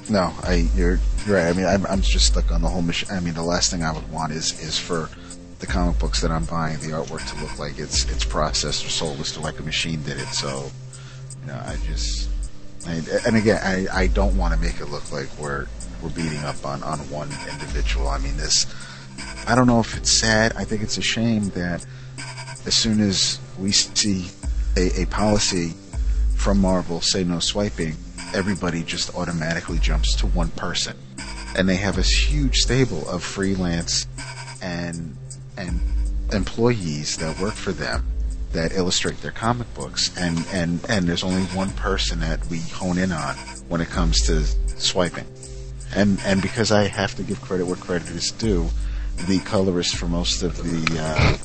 No, 0.10 0.34
I 0.44 0.70
you're, 0.74 1.02
you're 1.28 1.36
right. 1.36 1.48
I 1.48 1.52
mean, 1.52 1.66
I'm, 1.66 1.86
I'm 1.88 2.02
just 2.02 2.28
stuck 2.28 2.50
on 2.50 2.62
the 2.62 2.70
whole 2.70 2.82
machine. 2.82 3.10
I 3.12 3.20
mean, 3.20 3.34
the 3.34 3.44
last 3.44 3.72
thing 3.72 3.84
I 3.84 3.92
would 3.92 4.10
want 4.10 4.32
is 4.32 4.58
is 4.62 4.80
for 4.80 5.10
the 5.60 5.68
comic 5.68 6.00
books 6.00 6.22
that 6.22 6.32
I'm 6.32 6.46
buying, 6.46 6.80
the 6.80 6.92
artwork 6.92 7.30
to 7.30 7.42
look 7.42 7.60
like 7.60 7.78
it's 7.78 8.10
it's 8.10 8.24
processed 8.24 8.86
or 8.86 8.90
soulless 8.90 9.34
to 9.34 9.42
like 9.42 9.60
a 9.60 9.64
machine 9.64 10.02
did 10.04 10.18
it. 10.18 10.28
So, 10.30 10.72
know, 11.48 11.62
I 11.66 11.78
just, 11.86 12.30
I, 12.88 13.02
and 13.26 13.36
again, 13.36 13.60
I, 13.64 14.04
I 14.04 14.08
don't 14.08 14.38
want 14.38 14.54
to 14.54 14.60
make 14.60 14.80
it 14.80 14.86
look 14.86 15.12
like 15.12 15.28
we're 15.40 15.68
we're 16.02 16.10
beating 16.10 16.44
up 16.44 16.66
on 16.66 16.82
on 16.84 17.00
one 17.10 17.30
individual. 17.52 18.08
I 18.08 18.18
mean, 18.18 18.38
this 18.38 18.66
I 19.48 19.56
don't 19.56 19.68
know 19.68 19.80
if 19.80 19.98
it's 19.98 20.12
sad. 20.12 20.54
I 20.56 20.64
think 20.64 20.82
it's 20.82 20.98
a 20.98 21.02
shame 21.02 21.50
that 21.50 21.86
as 22.66 22.76
soon 22.76 23.00
as 23.00 23.40
we 23.60 23.72
see 23.72 24.28
a, 24.78 25.02
a 25.02 25.06
policy 25.08 25.74
from 26.36 26.60
Marvel 26.60 27.02
say 27.02 27.24
no 27.24 27.40
swiping, 27.40 27.96
everybody 28.34 28.84
just 28.84 29.16
automatically 29.16 29.80
jumps 29.80 30.16
to 30.16 30.28
one 30.28 30.50
person. 30.50 30.98
And 31.56 31.68
they 31.68 31.76
have 31.76 31.98
this 31.98 32.10
huge 32.10 32.58
stable 32.58 33.08
of 33.10 33.24
freelance 33.24 34.08
and 34.62 35.16
and 35.58 35.82
employees 36.32 37.18
that 37.18 37.40
work 37.40 37.54
for 37.54 37.72
them 37.74 38.06
that 38.54 38.74
illustrate 38.74 39.22
their 39.22 39.32
comic 39.32 39.74
books 39.74 40.16
and, 40.18 40.46
and, 40.52 40.80
and 40.90 41.08
there's 41.08 41.24
only 41.24 41.44
one 41.56 41.72
person 41.72 42.20
that 42.20 42.46
we 42.48 42.60
hone 42.60 42.98
in 42.98 43.12
on 43.12 43.36
when 43.68 43.82
it 43.82 43.90
comes 43.90 44.22
to 44.28 44.44
swiping. 44.80 45.26
And 45.94 46.20
and 46.26 46.42
because 46.42 46.72
I 46.72 46.88
have 46.88 47.16
to 47.16 47.24
give 47.24 47.42
credit 47.42 47.66
where 47.66 47.76
credit 47.76 48.10
is 48.10 48.32
due, 48.32 48.70
the 49.28 49.40
colorist 49.40 49.96
for 49.96 50.08
most 50.08 50.42
of 50.42 50.56
the 50.58 51.00
uh, 51.00 51.38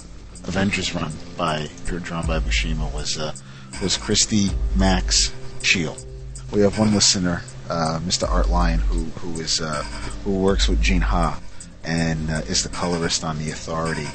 Avengers 0.47 0.95
run 0.95 1.13
by 1.37 1.69
drawn 1.85 2.27
by 2.27 2.39
Buscema 2.39 2.93
was 2.95 3.19
uh, 3.19 3.35
was 3.83 3.97
Christy 3.97 4.51
Max 4.77 5.33
Shield. 5.63 6.05
We 6.53 6.61
have 6.61 6.79
one 6.79 6.95
listener, 6.95 7.43
uh, 7.69 7.99
Mr. 8.05 8.29
Art 8.29 8.49
Lyon, 8.49 8.79
who 8.79 9.05
who 9.19 9.41
is 9.41 9.61
uh, 9.61 9.83
who 10.23 10.39
works 10.39 10.69
with 10.69 10.81
Gene 10.81 11.01
Ha 11.01 11.41
and 11.83 12.31
uh, 12.31 12.43
is 12.49 12.63
the 12.63 12.69
colorist 12.69 13.25
on 13.25 13.39
the 13.39 13.51
Authority, 13.51 14.07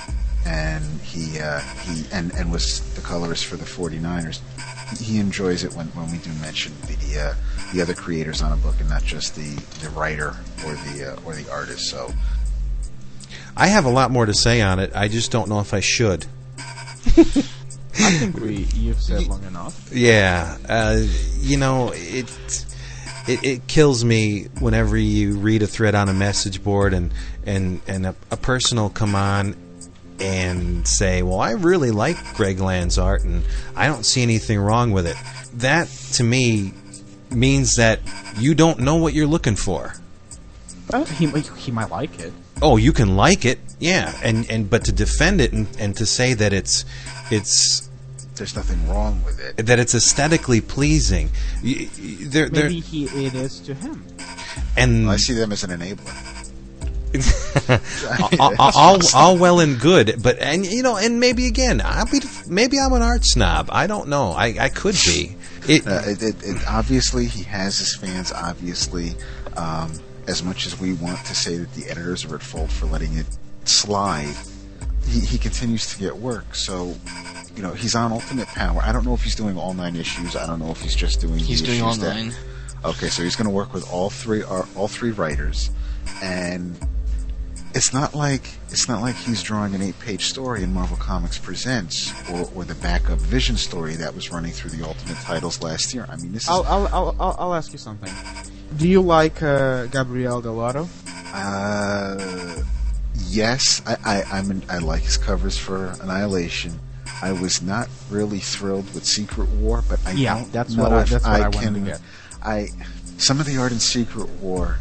and 0.45 0.83
he 1.01 1.39
uh, 1.39 1.59
he 1.59 2.05
and 2.11 2.31
and 2.33 2.51
was 2.51 2.81
the 2.95 3.01
colorist 3.01 3.45
for 3.45 3.57
the 3.57 3.65
49ers. 3.65 4.39
He 4.99 5.19
enjoys 5.19 5.63
it 5.63 5.73
when, 5.73 5.87
when 5.87 6.11
we 6.11 6.17
do 6.17 6.31
mention 6.41 6.73
the 6.81 7.01
the 7.73 7.81
other 7.81 7.93
creators 7.93 8.41
on 8.41 8.51
a 8.51 8.57
book 8.57 8.75
and 8.79 8.89
not 8.89 9.03
just 9.03 9.35
the, 9.35 9.55
the 9.81 9.89
writer 9.91 10.35
or 10.65 10.73
the 10.73 11.19
or 11.25 11.33
the 11.35 11.49
artist. 11.51 11.89
So 11.89 12.11
I 13.55 13.67
have 13.67 13.85
a 13.85 13.89
lot 13.89 14.11
more 14.11 14.25
to 14.25 14.33
say 14.33 14.61
on 14.61 14.79
it. 14.79 14.91
I 14.95 15.07
just 15.07 15.31
don't 15.31 15.49
know 15.49 15.59
if 15.59 15.73
I 15.73 15.79
should. 15.79 16.25
I 17.07 18.11
think 18.13 18.39
we 18.39 18.67
you've 18.75 19.01
said 19.01 19.27
long 19.27 19.43
enough. 19.43 19.89
Yeah, 19.93 20.57
uh, 20.67 21.01
you 21.39 21.57
know 21.57 21.91
it, 21.93 22.65
it. 23.27 23.43
It 23.43 23.67
kills 23.67 24.03
me 24.03 24.47
whenever 24.59 24.97
you 24.97 25.37
read 25.37 25.61
a 25.61 25.67
thread 25.67 25.93
on 25.93 26.09
a 26.09 26.13
message 26.13 26.63
board 26.63 26.93
and 26.93 27.13
and 27.45 27.81
and 27.87 28.07
a, 28.07 28.15
a 28.31 28.37
person 28.37 28.79
will 28.79 28.89
come 28.89 29.15
on 29.15 29.55
and 30.21 30.87
say, 30.87 31.23
"Well, 31.23 31.39
I 31.39 31.51
really 31.51 31.91
like 31.91 32.17
Greg 32.35 32.59
Land's 32.59 32.97
art, 32.97 33.23
and 33.23 33.43
I 33.75 33.87
don't 33.87 34.05
see 34.05 34.21
anything 34.21 34.59
wrong 34.59 34.91
with 34.91 35.07
it." 35.07 35.17
That 35.55 35.87
to 36.13 36.23
me 36.23 36.73
means 37.29 37.75
that 37.75 37.99
you 38.37 38.53
don't 38.53 38.79
know 38.79 38.95
what 38.95 39.13
you're 39.13 39.27
looking 39.27 39.55
for. 39.55 39.95
Well, 40.91 41.05
he 41.05 41.27
he 41.57 41.71
might 41.71 41.89
like 41.89 42.19
it 42.19 42.33
oh, 42.61 42.77
you 42.77 42.93
can 42.93 43.15
like 43.15 43.45
it, 43.45 43.59
yeah, 43.79 44.17
and 44.23 44.49
and 44.49 44.69
but 44.69 44.85
to 44.85 44.91
defend 44.91 45.41
it 45.41 45.51
and, 45.51 45.67
and 45.79 45.95
to 45.97 46.05
say 46.05 46.33
that 46.33 46.53
it's 46.53 46.85
it's 47.29 47.89
there's 48.35 48.55
nothing 48.55 48.87
wrong 48.87 49.23
with 49.23 49.39
it. 49.39 49.65
That 49.65 49.79
it's 49.79 49.95
aesthetically 49.95 50.61
pleasing. 50.61 51.29
There, 51.63 52.49
Maybe 52.49 52.79
he, 52.79 53.05
it 53.05 53.35
is 53.35 53.59
to 53.61 53.73
him. 53.73 54.05
And 54.77 55.05
well, 55.05 55.13
I 55.13 55.17
see 55.17 55.33
them 55.33 55.51
as 55.51 55.63
an 55.63 55.71
enabler. 55.71 56.40
all, 58.39 58.55
all, 58.57 58.99
all, 59.13 59.37
well 59.37 59.59
and 59.59 59.79
good, 59.79 60.21
but 60.23 60.39
and 60.39 60.65
you 60.65 60.81
know, 60.81 60.95
and 60.95 61.19
maybe 61.19 61.47
again, 61.47 61.81
I'll 61.83 62.05
be 62.05 62.21
maybe 62.47 62.79
I'm 62.79 62.93
an 62.93 63.01
art 63.01 63.25
snob. 63.25 63.69
I 63.71 63.87
don't 63.87 64.07
know. 64.07 64.31
I, 64.31 64.55
I 64.59 64.69
could 64.69 64.95
be. 65.05 65.35
It, 65.67 65.85
uh, 65.85 66.01
it, 66.05 66.21
it, 66.23 66.67
obviously 66.67 67.25
he 67.25 67.43
has 67.43 67.77
his 67.77 67.95
fans. 67.95 68.31
Obviously, 68.31 69.13
um, 69.57 69.91
as 70.27 70.43
much 70.43 70.65
as 70.65 70.79
we 70.79 70.93
want 70.93 71.19
to 71.25 71.35
say 71.35 71.57
that 71.57 71.73
the 71.73 71.89
editors 71.89 72.25
are 72.25 72.35
at 72.35 72.41
fault 72.41 72.71
for 72.71 72.85
letting 72.85 73.15
it 73.17 73.27
slide, 73.65 74.35
he, 75.07 75.19
he 75.19 75.37
continues 75.37 75.93
to 75.93 75.99
get 75.99 76.15
work. 76.15 76.55
So, 76.55 76.95
you 77.55 77.61
know, 77.61 77.73
he's 77.73 77.95
on 77.95 78.11
Ultimate 78.11 78.47
Power. 78.47 78.81
I 78.81 78.91
don't 78.91 79.05
know 79.05 79.13
if 79.13 79.23
he's 79.23 79.35
doing 79.35 79.57
all 79.57 79.73
nine 79.73 79.95
issues. 79.95 80.35
I 80.35 80.47
don't 80.47 80.59
know 80.59 80.71
if 80.71 80.81
he's 80.81 80.95
just 80.95 81.21
doing. 81.21 81.39
He's 81.39 81.61
doing 81.61 81.81
all 81.81 81.95
that, 81.95 82.15
nine. 82.15 82.33
Okay, 82.83 83.09
so 83.09 83.21
he's 83.21 83.35
going 83.35 83.47
to 83.47 83.53
work 83.53 83.73
with 83.73 83.91
all 83.91 84.09
three 84.09 84.43
uh, 84.43 84.63
all 84.75 84.87
three 84.87 85.11
writers, 85.11 85.69
and 86.23 86.75
it's 87.73 87.93
not 87.93 88.13
like 88.13 88.43
it's 88.69 88.87
not 88.87 89.01
like 89.01 89.15
he's 89.15 89.41
drawing 89.43 89.73
an 89.75 89.81
eight 89.81 89.99
page 89.99 90.25
story 90.25 90.63
in 90.63 90.73
Marvel 90.73 90.97
Comics 90.97 91.37
Presents 91.37 92.11
or, 92.29 92.49
or 92.55 92.63
the 92.65 92.75
backup 92.75 93.19
Vision 93.19 93.55
story 93.57 93.95
that 93.95 94.13
was 94.13 94.31
running 94.31 94.51
through 94.51 94.71
the 94.71 94.85
Ultimate 94.85 95.17
titles 95.19 95.61
last 95.61 95.93
year. 95.93 96.05
I 96.09 96.15
mean, 96.17 96.31
this 96.33 96.43
is. 96.43 96.49
I'll 96.49 96.63
I'll 96.65 97.15
I'll, 97.19 97.35
I'll 97.39 97.53
ask 97.53 97.71
you 97.71 97.77
something 97.79 98.11
Do 98.77 98.87
you 98.87 99.01
like 99.01 99.41
uh, 99.43 99.85
Gabriel 99.87 100.41
Dell'Otto? 100.41 100.87
Uh, 101.33 102.63
yes, 103.27 103.81
I 103.85 103.95
I 104.05 104.23
I'm 104.37 104.51
in, 104.51 104.63
I 104.69 104.79
like 104.79 105.03
his 105.03 105.17
covers 105.17 105.57
for 105.57 105.87
Annihilation. 106.01 106.79
I 107.23 107.31
was 107.33 107.61
not 107.61 107.87
really 108.09 108.39
thrilled 108.39 108.91
with 108.95 109.05
Secret 109.05 109.47
War, 109.49 109.83
but 109.87 109.99
I 110.05 110.11
Yeah, 110.11 110.43
that's 110.51 110.73
know 110.75 110.83
what 110.83 110.91
I- 110.93 111.03
that's 111.03 111.23
what 111.25 111.41
I 111.41 111.49
wanted 111.49 111.85
can. 111.85 111.99
I 112.43 112.69
some 113.17 113.39
of 113.39 113.45
the 113.45 113.57
art 113.57 113.71
in 113.71 113.79
Secret 113.79 114.29
War 114.41 114.77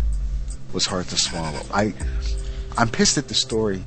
was 0.72 0.86
hard 0.86 1.06
to 1.08 1.16
swallow. 1.16 1.60
I 1.74 1.92
I'm 2.80 2.88
pissed 2.88 3.18
at 3.18 3.28
the 3.28 3.34
story 3.34 3.84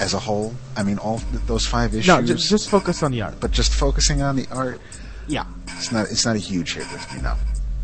as 0.00 0.14
a 0.14 0.18
whole. 0.18 0.54
I 0.76 0.82
mean, 0.82 0.98
all 0.98 1.18
th- 1.18 1.42
those 1.46 1.66
five 1.66 1.92
issues. 1.94 2.06
No, 2.08 2.22
just, 2.22 2.48
just 2.48 2.70
focus 2.70 3.02
on 3.02 3.10
the 3.12 3.22
art. 3.22 3.34
but 3.40 3.50
just 3.50 3.72
focusing 3.74 4.22
on 4.22 4.36
the 4.36 4.46
art, 4.52 4.80
Yeah. 5.26 5.44
it's 5.76 5.90
not 5.92 6.06
it's 6.10 6.24
not 6.24 6.36
a 6.36 6.38
huge 6.38 6.74
hit 6.74 6.90
with 6.92 7.12
me. 7.14 7.20
No. 7.22 7.34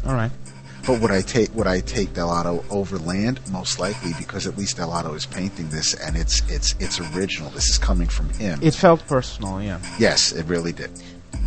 All 0.06 0.14
right. 0.14 0.30
But 0.86 1.00
would 1.02 1.10
I 1.10 1.20
take 1.22 1.54
would 1.54 1.66
I 1.66 1.80
take 1.80 2.14
Dell'Otto 2.14 2.64
over 2.70 2.98
Land? 2.98 3.40
Most 3.50 3.78
likely, 3.78 4.12
because 4.18 4.46
at 4.46 4.56
least 4.56 4.76
Dell'Otto 4.78 5.14
is 5.14 5.26
painting 5.26 5.68
this, 5.70 5.92
and 5.94 6.16
it's 6.16 6.40
it's 6.48 6.74
it's 6.78 6.98
original. 7.00 7.50
This 7.50 7.68
is 7.68 7.76
coming 7.78 8.08
from 8.08 8.30
him. 8.30 8.58
It 8.62 8.74
felt 8.74 9.06
personal, 9.06 9.60
yeah. 9.60 9.80
yes, 9.98 10.32
it 10.32 10.46
really 10.46 10.72
did. 10.72 10.90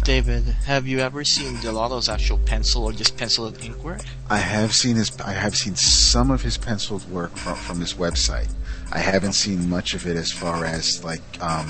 David, 0.04 0.44
have 0.66 0.86
you 0.88 1.00
ever 1.00 1.24
seen 1.24 1.56
Dell'Otto's 1.58 2.10
actual 2.10 2.40
pencil 2.40 2.84
or 2.84 2.92
just 2.92 3.18
pencil 3.18 3.46
and 3.48 3.60
ink 3.64 3.84
work? 3.84 4.02
I 4.30 4.38
have 4.38 4.74
seen 4.74 4.96
his 4.96 5.10
I 5.22 5.32
have 5.32 5.56
seen 5.56 5.76
some 5.76 6.30
of 6.30 6.42
his 6.44 6.58
penciled 6.58 7.10
work 7.10 7.36
from 7.36 7.56
from 7.56 7.80
his 7.80 7.94
website. 7.96 8.50
I 8.92 9.00
haven't 9.00 9.34
seen 9.34 9.70
much 9.70 9.94
of 9.94 10.06
it 10.06 10.18
as 10.18 10.32
far 10.32 10.66
as 10.66 11.04
like 11.04 11.22
um, 11.42 11.68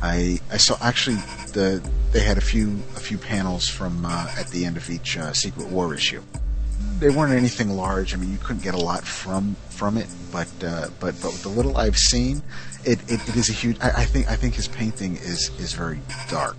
I 0.00 0.40
I 0.50 0.56
saw 0.56 0.76
actually 0.80 1.16
the 1.52 1.82
they 2.12 2.20
had 2.20 2.38
a 2.38 2.42
few 2.42 2.80
a 2.96 3.00
few 3.00 3.18
panels 3.18 3.68
from 3.68 4.04
uh, 4.06 4.32
at 4.38 4.48
the 4.48 4.64
end 4.64 4.76
of 4.76 4.88
each 4.88 5.16
uh, 5.16 5.32
Secret 5.32 5.68
War 5.68 5.94
issue. 5.94 6.22
They 7.00 7.10
weren't 7.10 7.32
anything 7.32 7.70
large. 7.70 8.14
I 8.14 8.16
mean, 8.16 8.30
you 8.30 8.38
couldn't 8.38 8.62
get 8.62 8.74
a 8.74 8.78
lot 8.78 9.04
from 9.04 9.56
from 9.68 9.98
it, 9.98 10.06
but 10.32 10.48
uh, 10.64 10.88
but 11.00 11.14
but 11.20 11.32
with 11.32 11.42
the 11.42 11.48
little 11.48 11.76
I've 11.76 11.98
seen, 11.98 12.42
it, 12.84 12.98
it, 13.10 13.28
it 13.28 13.36
is 13.36 13.50
a 13.50 13.52
huge. 13.52 13.76
I, 13.80 13.88
I 13.88 14.04
think 14.04 14.30
I 14.30 14.36
think 14.36 14.54
his 14.54 14.68
painting 14.68 15.16
is 15.16 15.50
is 15.58 15.74
very 15.74 16.00
dark, 16.30 16.56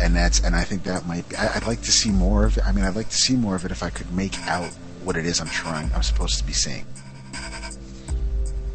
and 0.00 0.14
that's 0.14 0.40
and 0.40 0.56
I 0.56 0.64
think 0.64 0.84
that 0.84 1.06
might. 1.06 1.28
Be, 1.28 1.36
I, 1.36 1.56
I'd 1.56 1.66
like 1.66 1.82
to 1.82 1.92
see 1.92 2.10
more 2.10 2.46
of 2.46 2.56
it. 2.56 2.64
I 2.64 2.72
mean, 2.72 2.84
I'd 2.84 2.96
like 2.96 3.10
to 3.10 3.16
see 3.16 3.36
more 3.36 3.54
of 3.54 3.64
it 3.64 3.70
if 3.70 3.82
I 3.82 3.90
could 3.90 4.10
make 4.12 4.38
out 4.46 4.70
what 5.04 5.16
it 5.16 5.26
is 5.26 5.40
I'm 5.40 5.48
trying. 5.48 5.90
I'm 5.94 6.02
supposed 6.02 6.38
to 6.38 6.44
be 6.44 6.52
seeing. 6.52 6.86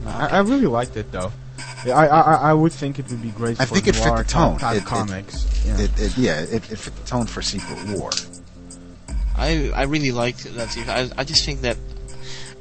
I, 0.06 0.28
I 0.28 0.40
really 0.42 0.68
liked 0.68 0.96
it 0.98 1.12
though. 1.12 1.32
Yeah, 1.86 1.96
I, 1.98 2.06
I 2.08 2.34
I 2.50 2.54
would 2.54 2.72
think 2.72 2.98
it 3.00 3.10
would 3.10 3.22
be 3.22 3.30
great 3.32 3.60
I 3.60 3.66
for 3.66 3.76
think 3.76 3.88
it 3.88 3.96
fit 3.96 4.16
the 4.16 4.24
tone. 4.24 4.58
type 4.58 4.78
It- 4.78 4.84
it- 4.84 4.86
comics. 4.86 5.66
yeah. 5.66 5.80
It, 5.80 5.92
it 6.00 6.18
yeah, 6.18 6.40
it, 6.42 6.72
it 6.72 6.78
fit 6.78 6.96
the 6.96 7.04
tone 7.08 7.26
for 7.26 7.42
Secret 7.42 7.78
War. 7.98 8.10
I 9.36 9.72
I 9.76 9.84
really 9.84 10.12
liked 10.12 10.44
that. 10.56 10.70
too. 10.72 10.84
I 10.88 11.10
I 11.18 11.24
just 11.24 11.44
think 11.46 11.62
that 11.62 11.78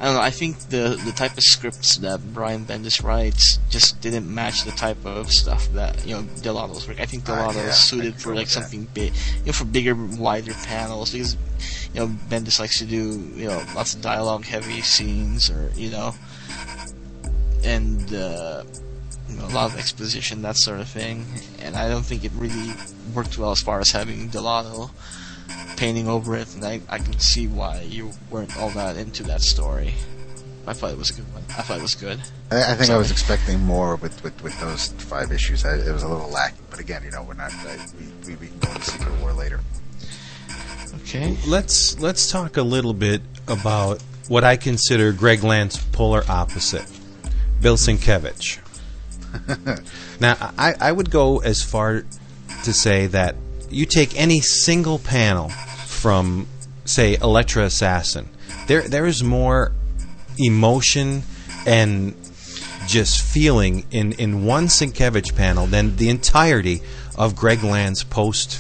I 0.01 0.07
don't 0.07 0.14
know. 0.14 0.20
I 0.20 0.30
think 0.30 0.59
the 0.70 1.01
the 1.05 1.12
type 1.12 1.36
of 1.36 1.43
scripts 1.45 1.99
that 1.99 2.20
Brian 2.34 2.64
Bendis 2.64 3.03
writes 3.05 3.59
just 3.70 4.01
didn't 4.01 4.32
match 4.32 4.64
the 4.64 4.72
type 4.72 5.05
of 5.05 5.30
stuff 5.30 5.68
that 5.74 6.05
you 6.07 6.14
know 6.16 6.22
Dell'Otto's 6.43 6.88
work. 6.88 7.01
I 7.01 7.07
think 7.07 7.28
Ah, 7.28 7.36
Dell'Otto 7.36 7.57
yeah, 7.57 7.68
is 7.68 7.76
suited 7.76 8.20
for 8.20 8.30
like 8.34 8.47
with 8.47 8.55
that. 8.55 8.62
something 8.62 8.88
big, 8.95 9.12
you 9.40 9.47
know, 9.47 9.53
for 9.53 9.64
bigger, 9.64 9.95
wider 9.95 10.55
panels 10.64 11.12
because 11.12 11.36
you 11.95 12.01
know 12.01 12.09
Bendis 12.28 12.59
likes 12.59 12.78
to 12.78 12.84
do 12.86 13.20
you 13.36 13.47
know 13.49 13.62
lots 13.76 13.95
of 13.95 14.01
dialogue 14.03 14.45
heavy 14.45 14.80
scenes 14.80 15.51
or 15.51 15.70
you 15.76 15.90
know 15.90 16.14
and. 17.64 18.14
uh 18.14 18.64
you 19.28 19.38
know, 19.38 19.46
a 19.46 19.54
lot 19.54 19.72
of 19.72 19.78
exposition, 19.78 20.42
that 20.42 20.56
sort 20.56 20.80
of 20.80 20.88
thing, 20.88 21.24
and 21.60 21.74
I 21.74 21.88
don't 21.88 22.04
think 22.04 22.22
it 22.22 22.32
really 22.34 22.74
worked 23.14 23.38
well 23.38 23.50
as 23.50 23.62
far 23.62 23.80
as 23.80 23.90
having 23.90 24.28
Delano 24.28 24.90
painting 25.76 26.06
over 26.06 26.36
it, 26.36 26.54
and 26.54 26.62
I, 26.64 26.80
I 26.88 26.98
can 26.98 27.18
see 27.18 27.46
why 27.46 27.80
you 27.80 28.10
weren't 28.30 28.54
all 28.58 28.70
that 28.70 28.96
into 28.96 29.22
that 29.24 29.40
story. 29.40 29.94
I 30.66 30.74
thought 30.74 30.90
it 30.90 30.98
was 30.98 31.10
a 31.10 31.14
good 31.14 31.32
one. 31.32 31.42
I 31.48 31.62
thought 31.62 31.78
it 31.78 31.82
was 31.82 31.94
good. 31.94 32.20
I, 32.50 32.72
I 32.72 32.74
think 32.74 32.90
I 32.90 32.96
was 32.98 33.10
expecting 33.10 33.58
more 33.60 33.96
with, 33.96 34.22
with, 34.22 34.42
with 34.42 34.58
those 34.60 34.88
five 34.88 35.32
issues. 35.32 35.64
I, 35.64 35.76
it 35.76 35.92
was 35.92 36.02
a 36.02 36.08
little 36.08 36.28
lacking, 36.28 36.64
but 36.70 36.78
again, 36.78 37.02
you 37.02 37.10
know, 37.10 37.22
we're 37.22 37.34
not. 37.34 37.52
I, 37.52 37.78
we, 37.98 38.28
we 38.28 38.36
we 38.36 38.46
can 38.48 38.58
go 38.58 38.70
into 38.70 38.82
Secret 38.82 39.20
War 39.20 39.32
later. 39.32 39.60
Okay. 41.02 41.36
Let's 41.46 41.98
let's 42.00 42.30
talk 42.30 42.58
a 42.58 42.62
little 42.62 42.94
bit 42.94 43.22
about 43.48 44.02
what 44.28 44.44
I 44.44 44.56
consider 44.56 45.12
Greg 45.12 45.42
Land's 45.42 45.82
polar 45.86 46.22
opposite, 46.28 46.86
Bill 47.62 47.76
Sienkiewicz. 47.76 48.58
now, 50.20 50.36
I, 50.58 50.74
I 50.80 50.92
would 50.92 51.10
go 51.10 51.38
as 51.38 51.62
far 51.62 52.04
to 52.64 52.72
say 52.72 53.06
that 53.06 53.36
you 53.70 53.86
take 53.86 54.18
any 54.18 54.40
single 54.40 54.98
panel 54.98 55.48
from, 55.48 56.46
say, 56.84 57.16
Elektra 57.16 57.64
Assassin, 57.64 58.28
there 58.66 58.82
there 58.82 59.06
is 59.06 59.22
more 59.22 59.72
emotion 60.38 61.22
and 61.66 62.14
just 62.86 63.22
feeling 63.22 63.86
in, 63.90 64.12
in 64.12 64.44
one 64.44 64.66
Sienkiewicz 64.66 65.34
panel 65.34 65.66
than 65.66 65.96
the 65.96 66.08
entirety 66.08 66.82
of 67.16 67.36
Greg 67.36 67.62
Land's 67.62 68.04
post 68.04 68.50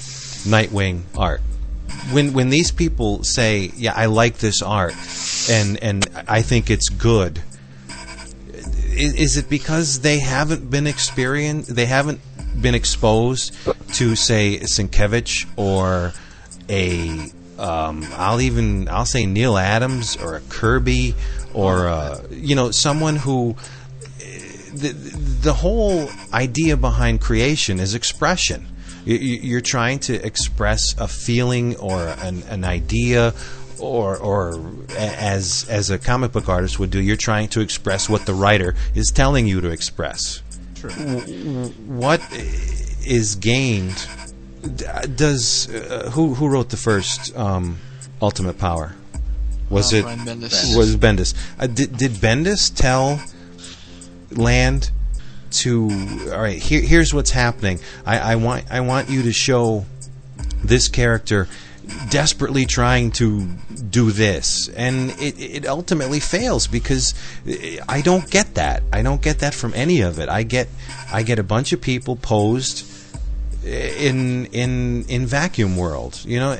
Nightwing 0.46 1.02
art. 1.16 1.40
When 2.10 2.32
when 2.32 2.50
these 2.50 2.72
people 2.72 3.22
say, 3.22 3.70
"Yeah, 3.76 3.92
I 3.94 4.06
like 4.06 4.38
this 4.38 4.60
art," 4.62 4.94
and 5.48 5.78
and 5.82 6.08
I 6.26 6.42
think 6.42 6.70
it's 6.70 6.88
good, 6.88 7.40
is, 8.92 9.36
it 9.36 9.48
because 9.48 10.00
they 10.00 10.18
haven't 10.20 10.70
been 10.70 10.86
experienced? 10.86 11.74
They 11.74 11.86
haven't 11.86 12.20
been 12.60 12.74
exposed 12.74 13.54
to, 13.94 14.14
say, 14.16 14.58
Sienkiewicz 14.60 15.46
or 15.56 16.12
a 16.68 17.08
um, 17.58 18.04
I'll 18.16 18.40
even 18.40 18.88
I'll 18.88 19.06
say 19.06 19.26
Neal 19.26 19.56
Adams 19.58 20.16
or 20.16 20.36
a 20.36 20.40
Kirby 20.40 21.14
or 21.54 21.86
uh, 21.88 22.20
you 22.30 22.56
know 22.56 22.70
someone 22.70 23.16
who 23.16 23.56
the 24.74 24.92
the 25.42 25.52
whole 25.52 26.08
idea 26.32 26.76
behind 26.76 27.20
creation 27.20 27.78
is 27.78 27.94
expression. 27.94 28.66
You- 29.04 29.16
you- 29.16 29.40
You're 29.42 29.60
trying 29.60 29.98
to 30.00 30.14
express 30.24 30.94
a 30.98 31.08
feeling 31.08 31.76
or 31.76 32.00
an, 32.22 32.42
an 32.48 32.64
idea, 32.64 33.34
or 33.82 34.16
or 34.16 34.60
as 34.96 35.66
as 35.68 35.90
a 35.90 35.98
comic 35.98 36.32
book 36.32 36.48
artist 36.48 36.78
would 36.78 36.90
do. 36.90 37.00
You're 37.00 37.16
trying 37.16 37.48
to 37.48 37.60
express 37.60 38.08
what 38.08 38.24
the 38.26 38.34
writer 38.34 38.74
is 38.94 39.10
telling 39.10 39.46
you 39.46 39.60
to 39.60 39.68
express. 39.70 40.42
True. 40.76 40.90
What 41.86 42.20
is 43.04 43.34
gained? 43.36 44.06
Does 45.16 45.68
uh, 45.68 46.10
who 46.12 46.34
who 46.34 46.48
wrote 46.48 46.70
the 46.70 46.76
first 46.76 47.36
um, 47.36 47.78
Ultimate 48.20 48.58
Power? 48.58 48.94
Was 49.70 49.92
Uh, 49.92 49.96
it 49.98 50.04
Bendis. 50.04 50.76
was 50.76 50.96
Bendis? 50.96 51.34
Uh, 51.58 51.66
did 51.66 51.96
did 51.96 52.12
Bendis 52.12 52.72
tell 52.74 53.20
Land 54.30 54.90
to 55.50 55.90
all 56.32 56.40
right? 56.40 56.58
Here, 56.58 56.80
here's 56.80 57.12
what's 57.12 57.30
happening. 57.30 57.80
I, 58.06 58.18
I 58.32 58.36
want 58.36 58.64
I 58.70 58.80
want 58.80 59.10
you 59.10 59.22
to 59.22 59.32
show 59.32 59.84
this 60.64 60.88
character 60.88 61.48
desperately 62.10 62.66
trying 62.66 63.10
to 63.12 63.46
do 63.90 64.10
this, 64.10 64.68
and 64.68 65.10
it, 65.20 65.38
it 65.38 65.66
ultimately 65.66 66.20
fails 66.20 66.66
because 66.66 67.14
I 67.88 68.02
don't 68.02 68.28
get 68.30 68.54
that. 68.54 68.82
I 68.92 69.02
don't 69.02 69.22
get 69.22 69.40
that 69.40 69.54
from 69.54 69.72
any 69.74 70.00
of 70.02 70.18
it. 70.18 70.28
I 70.28 70.42
get 70.42 70.68
I 71.12 71.22
get 71.22 71.38
a 71.38 71.42
bunch 71.42 71.72
of 71.72 71.80
people 71.80 72.16
posed 72.16 72.88
in 73.64 74.46
in 74.46 75.04
in 75.04 75.24
vacuum 75.24 75.76
world 75.76 76.20
you 76.24 76.36
know 76.36 76.56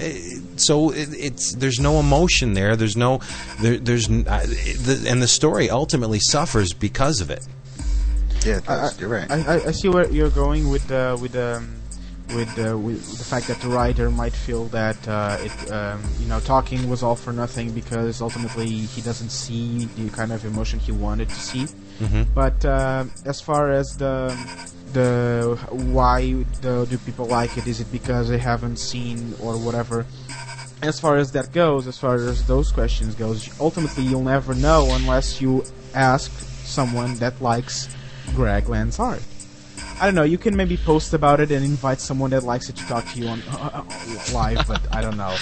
so 0.55 0.91
it, 0.91 1.09
it's 1.13 1.53
there's 1.55 1.81
no 1.81 1.99
emotion 1.99 2.55
there 2.55 2.77
there's 2.77 2.97
no 2.97 3.21
there, 3.61 3.77
there's 3.77 4.09
uh, 4.09 4.47
the, 4.47 5.05
and 5.09 5.21
the 5.21 5.27
story 5.27 5.69
ultimately 5.69 6.21
suffers 6.21 6.73
because 6.73 7.21
of 7.21 7.29
it 7.29 7.45
Yeah, 8.45 8.59
it 8.59 8.69
I, 8.69 8.91
you're 8.99 9.09
right. 9.09 9.31
I, 9.31 9.37
I, 9.37 9.55
I 9.67 9.71
see 9.73 9.89
where 9.89 10.11
you're 10.11 10.31
going 10.31 10.69
with 10.69 10.91
uh, 10.91 11.17
with 11.21 11.37
um, 11.37 11.82
with 12.35 12.59
uh, 12.59 12.77
with 12.77 13.19
the 13.19 13.25
fact 13.25 13.49
that 13.49 13.61
the 13.61 13.69
writer 13.69 14.11
might 14.11 14.33
feel 14.33 14.65
that 14.67 14.97
uh, 15.09 15.37
it 15.41 15.73
um, 15.73 16.03
you 16.21 16.27
know 16.29 16.41
talking 16.41 16.89
was 16.89 17.03
all 17.03 17.17
for 17.17 17.33
nothing 17.33 17.73
because 17.73 18.21
ultimately 18.23 18.69
he 18.69 19.01
doesn't 19.03 19.31
see 19.31 19.87
the 19.97 20.09
kind 20.11 20.33
of 20.33 20.45
emotion 20.45 20.79
he 20.79 20.93
wanted 20.93 21.29
to 21.29 21.35
see. 21.35 21.67
Mhm. 22.01 22.27
But 22.35 22.65
uh, 22.65 23.05
as 23.25 23.41
far 23.41 23.71
as 23.71 23.97
the 23.97 24.35
the 24.93 25.59
why 25.71 26.33
the, 26.61 26.87
do 26.89 26.99
people 26.99 27.27
like 27.27 27.57
it? 27.57 27.67
Is 27.67 27.81
it 27.81 27.91
because 27.91 28.29
they 28.29 28.39
haven't 28.39 28.77
seen 28.79 29.35
or 29.41 29.57
whatever? 29.57 30.05
As 30.83 30.99
far 30.99 31.17
as 31.17 31.31
that 31.33 31.53
goes, 31.53 31.87
as 31.87 31.97
far 31.97 32.17
as 32.17 32.45
those 32.47 32.73
questions 32.73 33.15
goes, 33.15 33.49
ultimately 33.61 34.03
you'll 34.05 34.25
never 34.25 34.53
know 34.55 34.89
unless 34.93 35.41
you 35.41 35.65
ask 35.95 36.31
someone 36.65 37.15
that 37.17 37.41
likes 37.41 37.89
Greg 38.35 38.69
Land's 38.69 38.99
art. 38.99 39.23
I 40.01 40.07
don't 40.07 40.15
know. 40.15 40.23
You 40.25 40.39
can 40.39 40.57
maybe 40.57 40.77
post 40.77 41.15
about 41.15 41.41
it 41.41 41.51
and 41.51 41.65
invite 41.65 42.01
someone 42.01 42.31
that 42.31 42.43
likes 42.43 42.69
it 42.69 42.77
to 42.77 42.85
talk 42.87 43.07
to 43.13 43.21
you 43.21 43.29
on 43.29 43.41
uh, 43.51 43.85
uh, 43.89 44.33
live, 44.35 44.67
but 44.67 44.81
I 44.95 45.01
don't 45.01 45.17
know. 45.17 45.37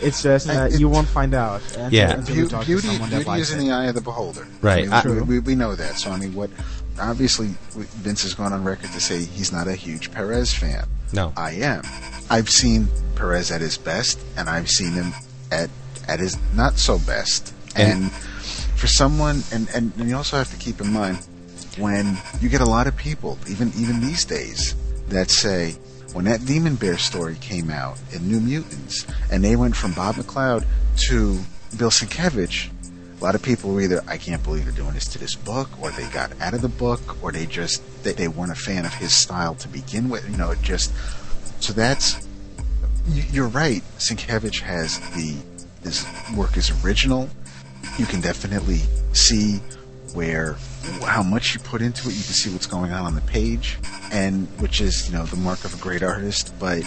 It's 0.00 0.22
just 0.22 0.48
uh, 0.48 0.68
you 0.70 0.88
won't 0.88 1.08
find 1.08 1.34
out 1.34 1.60
until, 1.76 1.92
Yeah. 1.92 2.12
until 2.18 2.36
you 2.36 2.48
talk 2.48 2.66
beauty 2.66 2.82
to 2.82 2.88
someone 2.94 3.10
that 3.10 3.16
beauty 3.16 3.30
likes 3.30 3.48
is 3.48 3.54
in 3.54 3.60
it. 3.60 3.64
the 3.64 3.72
eye 3.72 3.86
of 3.86 3.94
the 3.94 4.00
beholder. 4.00 4.46
Right. 4.62 4.78
I 4.78 4.82
mean, 4.82 4.92
uh, 4.92 4.96
I- 4.96 5.02
we, 5.08 5.12
True. 5.14 5.24
we, 5.24 5.38
we 5.40 5.54
know 5.54 5.74
that. 5.74 5.96
So 5.98 6.10
I 6.10 6.18
mean, 6.18 6.34
what 6.34 6.50
obviously 7.00 7.48
Vince 7.74 8.22
has 8.22 8.34
gone 8.34 8.52
on 8.52 8.64
record 8.64 8.90
to 8.92 9.00
say 9.00 9.22
he's 9.24 9.52
not 9.52 9.68
a 9.68 9.74
huge 9.74 10.10
Perez 10.12 10.52
fan. 10.54 10.86
no 11.12 11.32
I 11.36 11.52
am. 11.52 11.82
I've 12.30 12.48
seen 12.50 12.88
Perez 13.16 13.50
at 13.50 13.60
his 13.60 13.76
best, 13.78 14.18
and 14.36 14.48
I've 14.48 14.68
seen 14.70 14.92
him 14.92 15.12
at 15.50 15.70
at 16.06 16.20
his 16.20 16.36
not 16.54 16.78
so 16.78 16.98
best. 16.98 17.52
And- 17.76 18.04
And, 18.04 18.12
for 18.78 18.86
someone, 18.86 19.42
and, 19.52 19.68
and, 19.74 19.92
and 19.98 20.08
you 20.08 20.14
also 20.16 20.36
have 20.36 20.48
to 20.52 20.56
keep 20.56 20.80
in 20.80 20.92
mind 20.92 21.18
when 21.78 22.18
you 22.40 22.48
get 22.48 22.60
a 22.60 22.66
lot 22.66 22.86
of 22.86 22.96
people, 22.96 23.38
even 23.48 23.72
even 23.76 24.00
these 24.00 24.24
days, 24.24 24.74
that 25.08 25.30
say 25.30 25.72
when 26.12 26.24
that 26.24 26.44
Demon 26.44 26.76
Bear 26.76 26.98
story 26.98 27.36
came 27.40 27.70
out 27.70 27.98
in 28.12 28.28
New 28.28 28.40
Mutants, 28.40 29.06
and 29.30 29.44
they 29.44 29.56
went 29.56 29.76
from 29.76 29.92
Bob 29.92 30.16
McLeod 30.16 30.64
to 31.08 31.38
Bill 31.76 31.90
Sienkiewicz, 31.90 32.70
a 33.20 33.24
lot 33.24 33.34
of 33.34 33.42
people 33.42 33.70
were 33.72 33.80
either 33.82 34.02
I 34.06 34.16
can't 34.16 34.42
believe 34.42 34.64
they're 34.64 34.72
doing 34.72 34.94
this 34.94 35.06
to 35.08 35.18
this 35.18 35.34
book, 35.34 35.68
or 35.80 35.90
they 35.90 36.08
got 36.10 36.32
out 36.40 36.54
of 36.54 36.62
the 36.62 36.68
book, 36.68 37.22
or 37.22 37.32
they 37.32 37.46
just 37.46 37.82
they, 38.04 38.12
they 38.12 38.28
weren't 38.28 38.52
a 38.52 38.56
fan 38.56 38.84
of 38.86 38.94
his 38.94 39.12
style 39.12 39.54
to 39.56 39.68
begin 39.68 40.08
with. 40.08 40.28
You 40.30 40.36
know, 40.36 40.54
just 40.62 40.92
so 41.60 41.72
that's 41.72 42.26
you- 43.08 43.24
you're 43.30 43.48
right. 43.48 43.82
Sienkiewicz 43.98 44.60
has 44.60 44.98
the 45.14 45.36
his 45.82 46.04
work 46.36 46.56
is 46.56 46.72
original. 46.84 47.28
You 47.98 48.06
can 48.06 48.20
definitely 48.20 48.80
see 49.12 49.60
where 50.14 50.56
how 51.04 51.22
much 51.22 51.54
you 51.54 51.60
put 51.60 51.82
into 51.82 52.08
it. 52.08 52.14
You 52.14 52.22
can 52.22 52.32
see 52.34 52.50
what's 52.50 52.66
going 52.66 52.92
on 52.92 53.04
on 53.04 53.14
the 53.14 53.20
page, 53.22 53.78
and 54.12 54.46
which 54.60 54.80
is 54.80 55.08
you 55.10 55.16
know 55.16 55.24
the 55.24 55.36
mark 55.36 55.64
of 55.64 55.74
a 55.74 55.78
great 55.78 56.02
artist. 56.02 56.54
But 56.58 56.82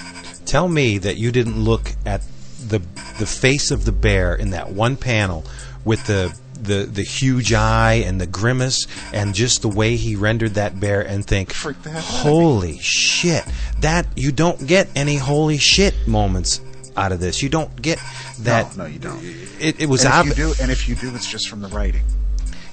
Tell 0.45 0.67
me 0.67 0.97
that 0.99 1.17
you 1.17 1.31
didn't 1.31 1.59
look 1.63 1.91
at 2.05 2.21
the 2.67 2.79
the 3.19 3.25
face 3.25 3.71
of 3.71 3.85
the 3.85 3.91
bear 3.91 4.35
in 4.35 4.51
that 4.51 4.71
one 4.71 4.95
panel 4.97 5.45
with 5.85 6.05
the 6.07 6.35
the 6.61 6.83
the 6.85 7.03
huge 7.03 7.53
eye 7.53 8.03
and 8.05 8.21
the 8.21 8.27
grimace 8.27 8.85
and 9.13 9.33
just 9.33 9.61
the 9.63 9.67
way 9.67 9.95
he 9.95 10.15
rendered 10.15 10.55
that 10.55 10.79
bear 10.79 11.01
and 11.01 11.25
think, 11.25 11.53
Freak 11.53 11.81
the 11.83 11.89
hell 11.89 11.99
out 11.99 12.05
of 12.07 12.25
me. 12.25 12.31
holy 12.31 12.77
shit! 12.79 13.43
That 13.79 14.07
you 14.15 14.31
don't 14.31 14.67
get 14.67 14.87
any 14.95 15.15
holy 15.17 15.57
shit 15.57 16.07
moments 16.07 16.61
out 16.95 17.11
of 17.11 17.19
this. 17.19 17.41
You 17.41 17.49
don't 17.49 17.81
get 17.81 17.99
that. 18.39 18.75
no, 18.77 18.83
no, 18.83 18.89
you 18.89 18.99
don't. 18.99 19.19
It, 19.59 19.79
it 19.79 19.89
was 19.89 20.03
and 20.05 20.13
ob- 20.13 20.25
you 20.27 20.33
do, 20.33 20.53
and 20.61 20.69
if 20.71 20.87
you 20.87 20.95
do, 20.95 21.13
it's 21.15 21.29
just 21.29 21.49
from 21.49 21.61
the 21.61 21.67
writing. 21.69 22.03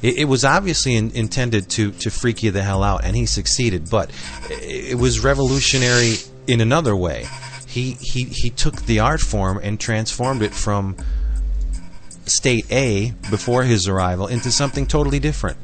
It, 0.02 0.18
it 0.18 0.24
was 0.26 0.44
obviously 0.44 0.94
in, 0.96 1.10
intended 1.12 1.68
to, 1.70 1.92
to 1.92 2.10
freak 2.10 2.42
you 2.42 2.50
the 2.50 2.62
hell 2.62 2.82
out, 2.82 3.04
and 3.04 3.16
he 3.16 3.26
succeeded. 3.26 3.90
But 3.90 4.10
it, 4.50 4.92
it 4.92 4.98
was 4.98 5.22
revolutionary 5.22 6.16
in 6.46 6.60
another 6.60 6.96
way. 6.96 7.26
He, 7.66 7.92
he 8.00 8.24
he 8.24 8.50
took 8.50 8.76
the 8.86 9.00
art 9.00 9.20
form 9.20 9.60
and 9.62 9.78
transformed 9.78 10.42
it 10.42 10.54
from 10.54 10.96
state 12.24 12.70
A 12.70 13.12
before 13.30 13.64
his 13.64 13.88
arrival 13.88 14.26
into 14.26 14.50
something 14.50 14.86
totally 14.86 15.18
different. 15.18 15.58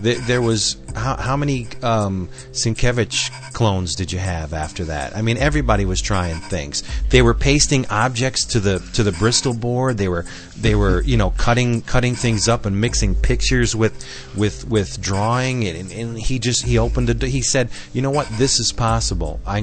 There, 0.00 0.40
was 0.40 0.76
how, 0.94 1.16
how 1.16 1.36
many 1.36 1.66
um, 1.82 2.28
Sienkiewicz 2.52 3.52
clones 3.52 3.96
did 3.96 4.12
you 4.12 4.18
have 4.18 4.52
after 4.52 4.84
that? 4.84 5.16
I 5.16 5.22
mean, 5.22 5.38
everybody 5.38 5.84
was 5.84 6.00
trying 6.00 6.36
things. 6.36 6.84
They 7.10 7.20
were 7.20 7.34
pasting 7.34 7.84
objects 7.90 8.44
to 8.46 8.60
the 8.60 8.78
to 8.94 9.02
the 9.02 9.12
Bristol 9.12 9.54
board. 9.54 9.98
They 9.98 10.08
were 10.08 10.24
they 10.56 10.74
were 10.74 11.02
you 11.02 11.16
know 11.16 11.30
cutting 11.30 11.82
cutting 11.82 12.14
things 12.14 12.48
up 12.48 12.64
and 12.64 12.80
mixing 12.80 13.16
pictures 13.16 13.74
with 13.74 14.04
with 14.36 14.68
with 14.68 15.00
drawing. 15.00 15.66
And, 15.66 15.90
and 15.90 16.18
he 16.18 16.38
just 16.38 16.64
he 16.64 16.78
opened 16.78 17.10
it. 17.10 17.22
He 17.22 17.42
said, 17.42 17.68
you 17.92 18.00
know 18.00 18.10
what, 18.10 18.28
this 18.38 18.60
is 18.60 18.70
possible. 18.70 19.40
I 19.46 19.58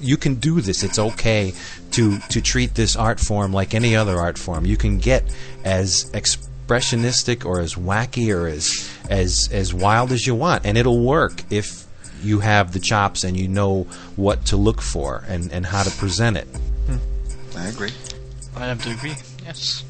you 0.00 0.16
can 0.16 0.34
do 0.34 0.60
this. 0.60 0.82
It's 0.82 0.98
okay 0.98 1.54
to 1.92 2.18
to 2.18 2.40
treat 2.42 2.74
this 2.74 2.96
art 2.96 3.18
form 3.20 3.52
like 3.52 3.74
any 3.74 3.96
other 3.96 4.18
art 4.18 4.36
form. 4.36 4.66
You 4.66 4.76
can 4.76 4.98
get 4.98 5.24
as 5.64 6.10
expressionistic 6.12 7.44
or 7.44 7.60
as 7.60 7.74
wacky 7.74 8.34
or 8.34 8.46
as 8.46 8.93
as 9.10 9.48
as 9.52 9.72
wild 9.74 10.12
as 10.12 10.26
you 10.26 10.34
want, 10.34 10.64
and 10.66 10.76
it'll 10.78 11.00
work 11.04 11.42
if 11.50 11.84
you 12.22 12.40
have 12.40 12.72
the 12.72 12.80
chops 12.80 13.22
and 13.24 13.36
you 13.36 13.46
know 13.48 13.82
what 14.16 14.46
to 14.46 14.56
look 14.56 14.80
for 14.80 15.24
and 15.28 15.52
and 15.52 15.66
how 15.66 15.82
to 15.82 15.90
present 15.90 16.36
it. 16.36 16.48
I 17.56 17.66
agree. 17.68 17.92
I 18.56 18.66
have 18.66 18.82
to 18.84 18.90
agree. 18.90 19.14
Yes. 19.44 19.84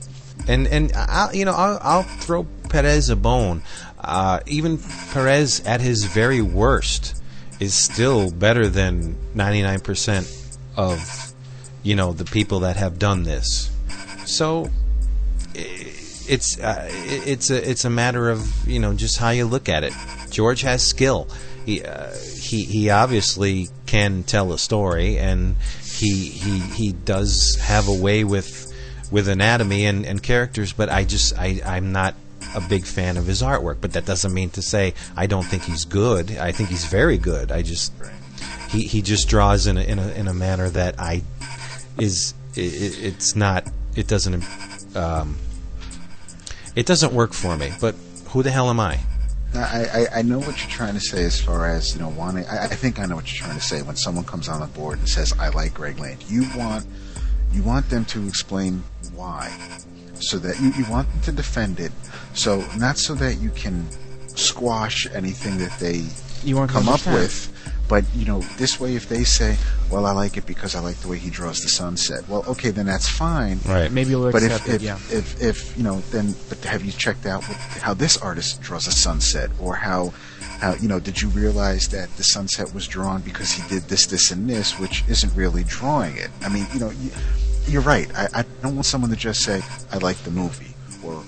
And 0.49 0.67
and 0.67 0.93
I'll, 0.95 1.35
you 1.35 1.45
know 1.45 1.53
I'll, 1.55 1.79
I'll 1.81 2.03
throw 2.03 2.45
Perez 2.69 3.09
a 3.11 3.17
bone. 3.17 3.63
Uh, 4.01 4.41
even 4.47 4.79
Perez 5.13 5.61
at 5.65 5.81
his 5.81 6.05
very 6.05 6.43
worst 6.43 7.23
is 7.61 7.73
still 7.73 8.31
better 8.31 8.69
than 8.69 9.17
99% 9.35 10.57
of 10.77 11.33
you 11.83 11.95
know 11.97 12.13
the 12.13 12.25
people 12.25 12.61
that 12.61 12.77
have 12.77 12.99
done 12.99 13.23
this. 13.23 13.71
So 14.27 14.69
i- 15.57 15.84
it's 16.29 16.59
uh, 16.59 16.89
it's 16.91 17.51
a 17.51 17.71
it's 17.71 17.85
a 17.85 17.91
matter 17.91 18.31
of 18.31 18.69
you 18.69 18.79
know 18.79 18.95
just 18.95 19.19
how 19.19 19.31
you 19.31 19.45
look 19.45 19.69
at 19.69 19.85
it. 19.85 19.93
George 20.31 20.63
has 20.63 20.83
skill. 20.85 21.29
He 21.67 21.83
uh, 21.85 22.13
he 22.15 22.65
he 22.65 22.91
obviously 22.91 23.69
can 23.87 24.23
tell 24.23 24.53
a 24.53 24.59
story, 24.59 25.19
and 25.19 25.57
he 25.83 26.27
he 26.29 26.59
he 26.59 26.93
does 26.93 27.57
have 27.61 27.89
a 27.89 27.95
way 27.95 28.25
with 28.25 28.73
with 29.11 29.29
anatomy 29.29 29.87
and, 29.87 30.05
and 30.07 30.23
characters. 30.23 30.73
But 30.73 30.89
I 30.91 31.05
just 31.05 31.39
I 31.39 31.61
I'm 31.65 31.93
not 31.93 32.15
a 32.55 32.61
big 32.61 32.85
fan 32.85 33.17
of 33.17 33.27
his 33.27 33.43
artwork. 33.43 33.79
But 33.81 33.93
that 33.93 34.05
doesn't 34.05 34.33
mean 34.35 34.51
to 34.51 34.63
say 34.63 34.95
I 35.17 35.27
don't 35.27 35.45
think 35.45 35.63
he's 35.65 35.85
good. 35.85 36.37
I 36.37 36.53
think 36.53 36.69
he's 36.69 36.85
very 36.85 37.19
good. 37.19 37.51
I 37.53 37.63
just 37.63 37.93
he 38.71 38.83
he 38.87 39.03
just 39.03 39.29
draws 39.29 39.67
in 39.67 39.77
a 39.79 39.83
in 39.83 39.99
a 39.99 40.09
in 40.13 40.29
a 40.29 40.35
manner 40.35 40.69
that 40.71 40.99
I 41.01 41.23
is 41.99 42.35
i 42.57 42.61
i- 42.61 42.63
it's 43.09 43.35
not 43.37 43.67
it 43.97 44.07
doesn't 44.09 44.45
um, 44.97 45.37
it 46.75 46.87
doesn't 46.87 47.13
work 47.13 47.33
for 47.33 47.57
me. 47.57 47.73
But 47.81 47.95
who 48.29 48.43
the 48.43 48.51
hell 48.51 48.69
am 48.71 48.81
I? 48.81 48.99
I, 49.55 49.59
I, 49.59 50.19
I 50.19 50.23
know 50.23 50.39
what 50.41 50.61
you're 50.61 50.71
trying 50.71 50.95
to 50.95 51.01
say 51.01 51.25
as 51.25 51.41
far 51.41 51.69
as 51.69 51.95
you 51.95 52.01
know 52.01 52.09
wanting. 52.09 52.45
I, 52.47 52.65
I 52.65 52.69
think 52.69 52.99
I 52.99 53.07
know 53.07 53.15
what 53.15 53.33
you're 53.33 53.45
trying 53.45 53.57
to 53.59 53.65
say 53.65 53.83
when 53.83 53.97
someone 53.97 54.25
comes 54.25 54.49
on 54.49 54.61
the 54.61 54.67
board 54.67 54.99
and 54.99 55.09
says, 55.09 55.33
"I 55.39 55.51
like 55.51 55.75
Greg 55.75 55.99
Land." 55.99 56.25
You 56.29 56.45
want 56.57 56.87
you 57.53 57.63
want 57.63 57.89
them 57.89 58.05
to 58.07 58.27
explain 58.27 58.83
why, 59.15 59.57
so 60.15 60.39
that 60.39 60.61
you, 60.61 60.73
you 60.73 60.91
want 60.91 61.11
them 61.13 61.21
to 61.23 61.33
defend 61.33 61.79
it. 61.79 61.93
So 62.35 62.65
not 62.77 62.99
so 62.99 63.15
that 63.15 63.35
you 63.37 63.51
can 63.51 63.87
squash 64.37 65.07
anything 65.15 65.59
that 65.59 65.79
they 65.79 66.05
You 66.43 66.57
come 66.67 66.89
up 66.89 67.07
with, 67.07 67.53
but 67.89 68.05
you 68.15 68.25
know 68.25 68.41
this 68.59 68.81
way. 68.81 68.95
If 68.97 69.09
they 69.09 69.25
say, 69.25 69.57
"Well, 69.91 70.07
I 70.07 70.13
like 70.13 70.37
it 70.37 70.47
because 70.47 70.75
I 70.75 70.81
like 70.81 70.97
the 70.97 71.09
way 71.09 71.19
he 71.19 71.31
draws 71.31 71.61
the 71.61 71.69
sunset," 71.69 72.29
well, 72.29 72.45
okay, 72.49 72.71
then 72.71 72.87
that's 72.87 73.09
fine. 73.09 73.59
Right. 73.67 73.91
Maybe 73.93 74.11
you'll 74.11 74.31
But 74.33 74.43
accept 74.43 74.69
if, 74.69 74.69
it. 74.69 74.75
if, 74.77 74.83
Yeah. 74.83 74.95
if, 75.11 75.43
if, 75.43 75.77
you 75.77 75.83
know, 75.85 76.01
then, 76.11 76.35
but 76.49 76.59
have 76.65 76.85
you 76.85 76.93
checked 76.93 77.27
out 77.27 77.43
what, 77.45 77.57
how 77.83 77.95
this 77.95 78.17
artist 78.17 78.61
draws 78.63 78.87
a 78.87 78.93
sunset, 78.93 79.51
or 79.61 79.75
how, 79.77 80.13
how, 80.61 80.75
you 80.75 80.89
know, 80.89 80.99
did 81.01 81.21
you 81.21 81.29
realize 81.29 81.89
that 81.89 82.09
the 82.17 82.25
sunset 82.25 82.73
was 82.75 82.87
drawn 82.87 83.21
because 83.21 83.51
he 83.53 83.63
did 83.69 83.83
this, 83.89 84.07
this, 84.07 84.31
and 84.31 84.49
this, 84.49 84.79
which 84.79 85.05
isn't 85.09 85.35
really 85.35 85.65
drawing 85.65 86.17
it? 86.17 86.31
I 86.43 86.49
mean, 86.49 86.67
you 86.73 86.81
know, 86.81 86.91
you, 86.91 87.11
you're 87.67 87.83
right. 87.83 88.09
I, 88.17 88.29
I 88.41 88.45
don't 88.63 88.75
want 88.77 88.87
someone 88.87 89.11
to 89.11 89.17
just 89.17 89.41
say, 89.43 89.63
"I 89.93 89.99
like 89.99 90.17
the 90.19 90.31
movie," 90.31 90.75
or 91.03 91.23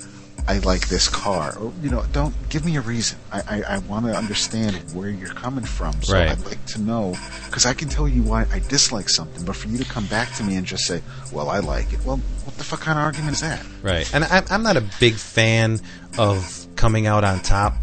"I 0.48 0.58
like 0.58 0.88
this 0.88 1.08
car," 1.08 1.56
or 1.58 1.72
you 1.82 1.90
know, 1.90 2.04
don't 2.12 2.34
give 2.48 2.64
me 2.64 2.76
a 2.76 2.80
reason. 2.80 3.18
I, 3.32 3.40
I, 3.48 3.74
I 3.74 3.78
want 3.78 4.06
to 4.06 4.12
understand 4.16 4.76
where 4.94 5.08
you're 5.08 5.34
coming 5.34 5.64
from, 5.64 6.00
so 6.02 6.14
Right. 6.14 6.30
I'd 6.30 6.44
like 6.44 6.64
to 6.66 6.80
know 6.80 7.16
because 7.46 7.66
I 7.66 7.74
can 7.74 7.88
tell 7.88 8.06
you 8.08 8.22
why 8.22 8.46
I 8.52 8.60
dislike 8.60 9.08
something, 9.08 9.44
but 9.44 9.56
for 9.56 9.68
you 9.68 9.78
to 9.78 9.84
come 9.84 10.06
back 10.06 10.32
to 10.36 10.44
me 10.44 10.56
and 10.56 10.66
just 10.66 10.84
say, 10.86 11.02
"Well, 11.32 11.48
I 11.50 11.58
like 11.58 11.92
it," 11.92 12.04
well, 12.04 12.18
what 12.44 12.56
the 12.56 12.64
fuck 12.64 12.80
kind 12.80 12.98
of 12.98 13.04
argument 13.04 13.34
is 13.34 13.40
that? 13.40 13.64
Right. 13.82 14.08
And 14.14 14.24
I'm, 14.24 14.44
I'm 14.50 14.62
not 14.62 14.76
a 14.76 14.84
big 15.00 15.14
fan 15.14 15.80
of 16.18 16.66
coming 16.76 17.06
out 17.06 17.24
on 17.24 17.40
top 17.40 17.74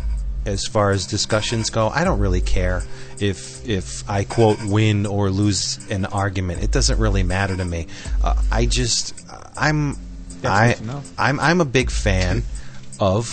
as 0.45 0.66
far 0.68 0.91
as 0.91 1.05
discussions 1.07 1.70
go. 1.70 1.88
I 1.88 2.03
don't 2.03 2.20
really 2.20 2.41
care 2.41 2.84
if 3.20 3.68
if 3.68 4.09
I 4.09 4.24
quote 4.26 4.57
win 4.66 5.05
or 5.05 5.30
lose 5.30 5.80
an 5.89 6.05
argument. 6.05 6.64
It 6.64 6.72
doesn't 6.72 6.99
really 6.99 7.24
matter 7.24 7.55
to 7.55 7.66
me. 7.66 7.88
Uh, 8.24 8.36
I 8.51 8.66
just 8.66 9.14
I'm 9.55 9.97
I 10.51 10.67
good 10.69 10.77
to 10.77 10.85
know. 10.85 11.01
I'm 11.17 11.39
I'm 11.39 11.61
a 11.61 11.65
big 11.65 11.89
fan 11.91 12.43
of 12.99 13.29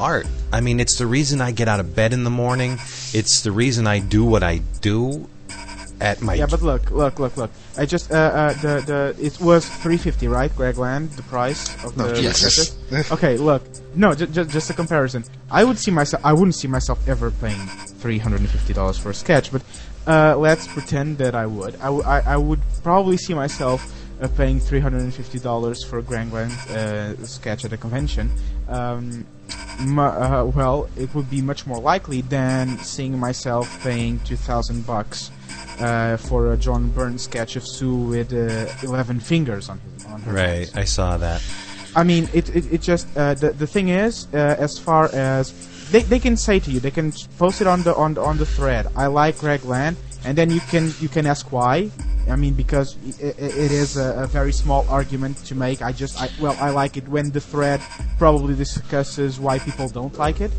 art. 0.00 0.26
I 0.52 0.60
mean, 0.60 0.80
it's 0.80 0.98
the 0.98 1.06
reason 1.06 1.40
I 1.40 1.52
get 1.52 1.68
out 1.68 1.80
of 1.80 1.94
bed 1.94 2.12
in 2.12 2.24
the 2.24 2.30
morning. 2.30 2.72
It's 3.12 3.40
the 3.42 3.52
reason 3.52 3.86
I 3.86 3.98
do 4.00 4.24
what 4.24 4.42
I 4.42 4.58
do 4.80 5.28
at 6.00 6.20
my 6.20 6.34
Yeah, 6.34 6.46
but 6.46 6.62
look, 6.62 6.90
look, 6.90 7.18
look, 7.20 7.36
look. 7.36 7.50
I 7.78 7.86
just 7.86 8.10
uh, 8.10 8.14
uh 8.16 8.52
the 8.54 8.80
the 9.16 9.24
it 9.24 9.40
was 9.40 9.64
350, 9.66 10.28
right? 10.28 10.54
Greg 10.56 10.76
Land, 10.78 11.10
the 11.12 11.22
price 11.22 11.68
of 11.84 11.96
No, 11.96 12.08
the 12.08 12.20
Jesus. 12.20 12.76
record? 12.90 13.12
okay, 13.12 13.36
look. 13.36 13.62
No, 13.94 14.14
just 14.14 14.32
just 14.32 14.50
just 14.50 14.70
a 14.70 14.74
comparison. 14.74 15.24
I 15.50 15.64
would 15.64 15.78
see 15.78 15.90
myself. 15.90 16.24
I 16.24 16.32
wouldn't 16.32 16.54
see 16.54 16.68
myself 16.68 17.06
ever 17.08 17.30
paying 17.30 17.66
350 18.00 18.72
dollars 18.74 18.98
for 18.98 19.10
a 19.10 19.14
sketch, 19.14 19.52
but 19.52 19.62
uh, 20.06 20.36
let's 20.36 20.66
pretend 20.66 21.18
that 21.18 21.34
I 21.34 21.46
would. 21.46 21.76
I, 21.76 21.84
w- 21.84 22.02
I, 22.02 22.20
I 22.34 22.36
would 22.36 22.60
probably 22.82 23.16
see 23.16 23.34
myself 23.34 23.80
uh, 24.22 24.28
paying 24.36 24.60
350 24.60 25.38
dollars 25.40 25.84
for 25.84 25.98
a 25.98 26.02
Greg 26.02 26.32
Land 26.32 26.52
uh, 26.70 27.16
sketch 27.24 27.64
at 27.64 27.72
a 27.72 27.76
convention. 27.76 28.30
Um, 28.68 29.26
uh, 29.98 30.50
well, 30.54 30.88
it 30.96 31.14
would 31.14 31.28
be 31.28 31.42
much 31.42 31.66
more 31.66 31.80
likely 31.80 32.20
than 32.22 32.78
seeing 32.78 33.18
myself 33.18 33.82
paying 33.82 34.20
2,000 34.20 34.86
bucks 34.86 35.30
uh, 35.80 36.16
for 36.16 36.52
a 36.52 36.56
John 36.56 36.90
Byrne 36.90 37.18
sketch 37.18 37.56
of 37.56 37.66
Sue 37.66 37.94
with 37.94 38.32
uh, 38.32 38.72
11 38.82 39.20
fingers 39.20 39.68
on, 39.68 39.80
his, 39.80 40.06
on 40.06 40.20
her 40.22 40.32
right. 40.32 40.76
I 40.76 40.84
saw 40.84 41.16
that. 41.16 41.42
I 41.94 42.04
mean, 42.04 42.28
it, 42.32 42.54
it, 42.54 42.72
it 42.72 42.80
just 42.80 43.06
uh, 43.16 43.34
the 43.34 43.50
the 43.50 43.66
thing 43.66 43.88
is, 43.88 44.26
uh, 44.32 44.56
as 44.58 44.78
far 44.78 45.10
as 45.12 45.52
they, 45.90 46.00
they 46.02 46.18
can 46.18 46.36
say 46.36 46.58
to 46.58 46.70
you, 46.70 46.80
they 46.80 46.90
can 46.90 47.12
post 47.36 47.60
it 47.60 47.66
on 47.66 47.82
the 47.82 47.94
on 47.94 48.14
the, 48.14 48.22
on 48.22 48.38
the 48.38 48.46
thread. 48.46 48.86
I 48.96 49.08
like 49.08 49.38
Greg 49.38 49.64
Land, 49.64 49.98
and 50.24 50.38
then 50.38 50.50
you 50.50 50.60
can 50.60 50.94
you 51.00 51.10
can 51.10 51.26
ask 51.26 51.52
why, 51.52 51.90
I 52.28 52.36
mean, 52.36 52.54
because 52.54 52.96
i 53.22 53.26
i 53.26 53.34
it 53.66 53.72
is 53.72 53.96
a, 53.96 54.24
a 54.24 54.26
very 54.26 54.52
small 54.52 54.86
argument 54.88 55.36
to 55.46 55.54
make. 55.54 55.82
I 55.82 55.92
just, 55.92 56.20
I, 56.20 56.28
well, 56.40 56.56
I 56.60 56.70
like 56.70 56.96
it 56.96 57.06
when 57.08 57.30
the 57.30 57.40
thread 57.40 57.80
probably 58.18 58.54
discusses 58.54 59.40
why 59.40 59.58
people 59.58 59.88
don't 59.88 60.16
like 60.18 60.40
it. 60.40 60.52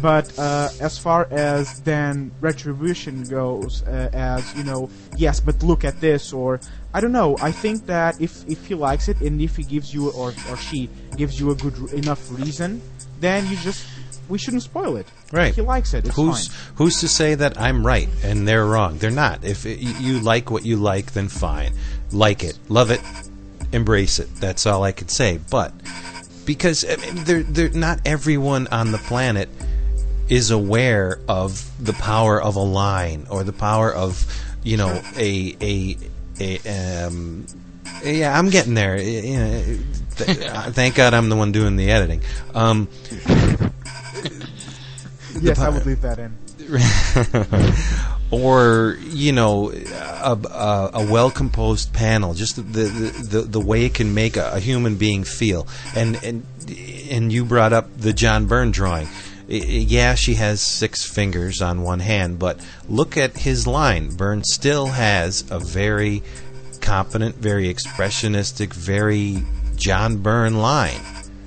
But 0.00 0.32
uh, 0.38 0.70
as 0.80 0.96
far 0.96 1.28
as 1.30 1.80
then 1.80 2.30
retribution 2.40 3.24
goes, 3.24 3.82
uh, 3.82 4.08
as 4.14 4.54
you 4.56 4.64
know, 4.64 4.88
yes, 5.16 5.40
but 5.40 5.62
look 5.62 5.84
at 5.84 6.00
this, 6.00 6.32
or 6.32 6.58
I 6.94 7.00
don't 7.00 7.12
know. 7.12 7.36
I 7.42 7.52
think 7.52 7.84
that 7.86 8.18
if 8.18 8.48
if 8.48 8.64
he 8.64 8.74
likes 8.74 9.08
it 9.08 9.20
and 9.20 9.40
if 9.42 9.56
he 9.56 9.62
gives 9.62 9.92
you 9.92 10.10
or 10.12 10.32
or 10.48 10.56
she 10.56 10.88
gives 11.16 11.38
you 11.38 11.50
a 11.50 11.54
good 11.54 11.76
enough 11.92 12.32
reason, 12.32 12.80
then 13.20 13.46
you 13.48 13.56
just 13.56 13.84
we 14.30 14.38
shouldn't 14.38 14.62
spoil 14.62 14.96
it. 14.96 15.06
Right. 15.32 15.50
If 15.50 15.56
he 15.56 15.62
likes 15.62 15.92
it, 15.92 16.06
it's 16.06 16.16
who's 16.16 16.48
fine. 16.48 16.76
who's 16.76 17.00
to 17.00 17.08
say 17.08 17.34
that 17.34 17.60
I'm 17.60 17.86
right 17.86 18.08
and 18.24 18.46
they're 18.46 18.64
wrong? 18.64 18.98
They're 18.98 19.10
not. 19.10 19.44
If 19.44 19.66
it, 19.66 19.80
you 19.80 19.92
you 19.94 20.20
like 20.20 20.50
what 20.50 20.64
you 20.64 20.76
like, 20.76 21.12
then 21.12 21.28
fine. 21.28 21.72
Like 22.12 22.42
it, 22.44 22.58
love 22.68 22.90
it, 22.90 23.00
embrace 23.72 24.18
it. 24.18 24.34
That's 24.36 24.66
all 24.66 24.82
I 24.84 24.92
could 24.92 25.10
say. 25.10 25.38
But 25.50 25.72
because 26.44 26.84
I 26.84 26.96
mean, 26.96 27.24
they're, 27.24 27.42
they're 27.42 27.70
not 27.70 28.00
everyone 28.04 28.66
on 28.68 28.92
the 28.92 28.98
planet 28.98 29.48
is 30.28 30.50
aware 30.52 31.18
of 31.28 31.68
the 31.84 31.92
power 31.92 32.40
of 32.40 32.56
a 32.56 32.62
line 32.62 33.26
or 33.30 33.42
the 33.44 33.52
power 33.52 33.92
of 33.92 34.24
you 34.62 34.76
know 34.76 35.02
a 35.16 35.56
a 35.60 35.96
a 36.38 37.04
um 37.06 37.46
yeah 38.04 38.38
I'm 38.38 38.48
getting 38.48 38.74
there 38.74 38.96
you 38.98 39.36
know, 39.36 39.78
th- 40.16 40.38
thank 40.74 40.94
God 40.94 41.14
I'm 41.14 41.28
the 41.28 41.36
one 41.36 41.50
doing 41.52 41.76
the 41.76 41.90
editing 41.90 42.22
um 42.54 42.88
Yes, 45.40 45.60
I 45.60 45.68
would 45.68 45.86
leave 45.86 46.02
that 46.02 46.18
in. 46.18 46.36
or 48.30 48.96
you 49.00 49.32
know 49.32 49.70
a, 49.72 50.38
a, 50.44 50.90
a 50.94 51.06
well 51.10 51.30
composed 51.30 51.92
panel 51.92 52.34
just 52.34 52.56
the, 52.56 52.62
the 52.62 53.10
the 53.22 53.40
the 53.42 53.60
way 53.60 53.84
it 53.84 53.94
can 53.94 54.14
make 54.14 54.36
a, 54.36 54.52
a 54.52 54.60
human 54.60 54.96
being 54.96 55.24
feel 55.24 55.66
and 55.96 56.22
and 56.22 56.44
and 57.10 57.32
you 57.32 57.44
brought 57.44 57.72
up 57.72 57.88
the 57.96 58.12
John 58.12 58.46
Byrne 58.46 58.70
drawing 58.70 59.08
yeah 59.48 60.14
she 60.14 60.34
has 60.34 60.60
six 60.60 61.04
fingers 61.04 61.60
on 61.60 61.82
one 61.82 62.00
hand 62.00 62.38
but 62.38 62.64
look 62.88 63.16
at 63.16 63.38
his 63.38 63.66
line 63.66 64.14
Byrne 64.14 64.44
still 64.44 64.86
has 64.86 65.44
a 65.50 65.58
very 65.58 66.22
competent 66.80 67.36
very 67.36 67.72
expressionistic 67.72 68.72
very 68.74 69.44
John 69.76 70.18
Byrne 70.18 70.58
line 70.58 71.00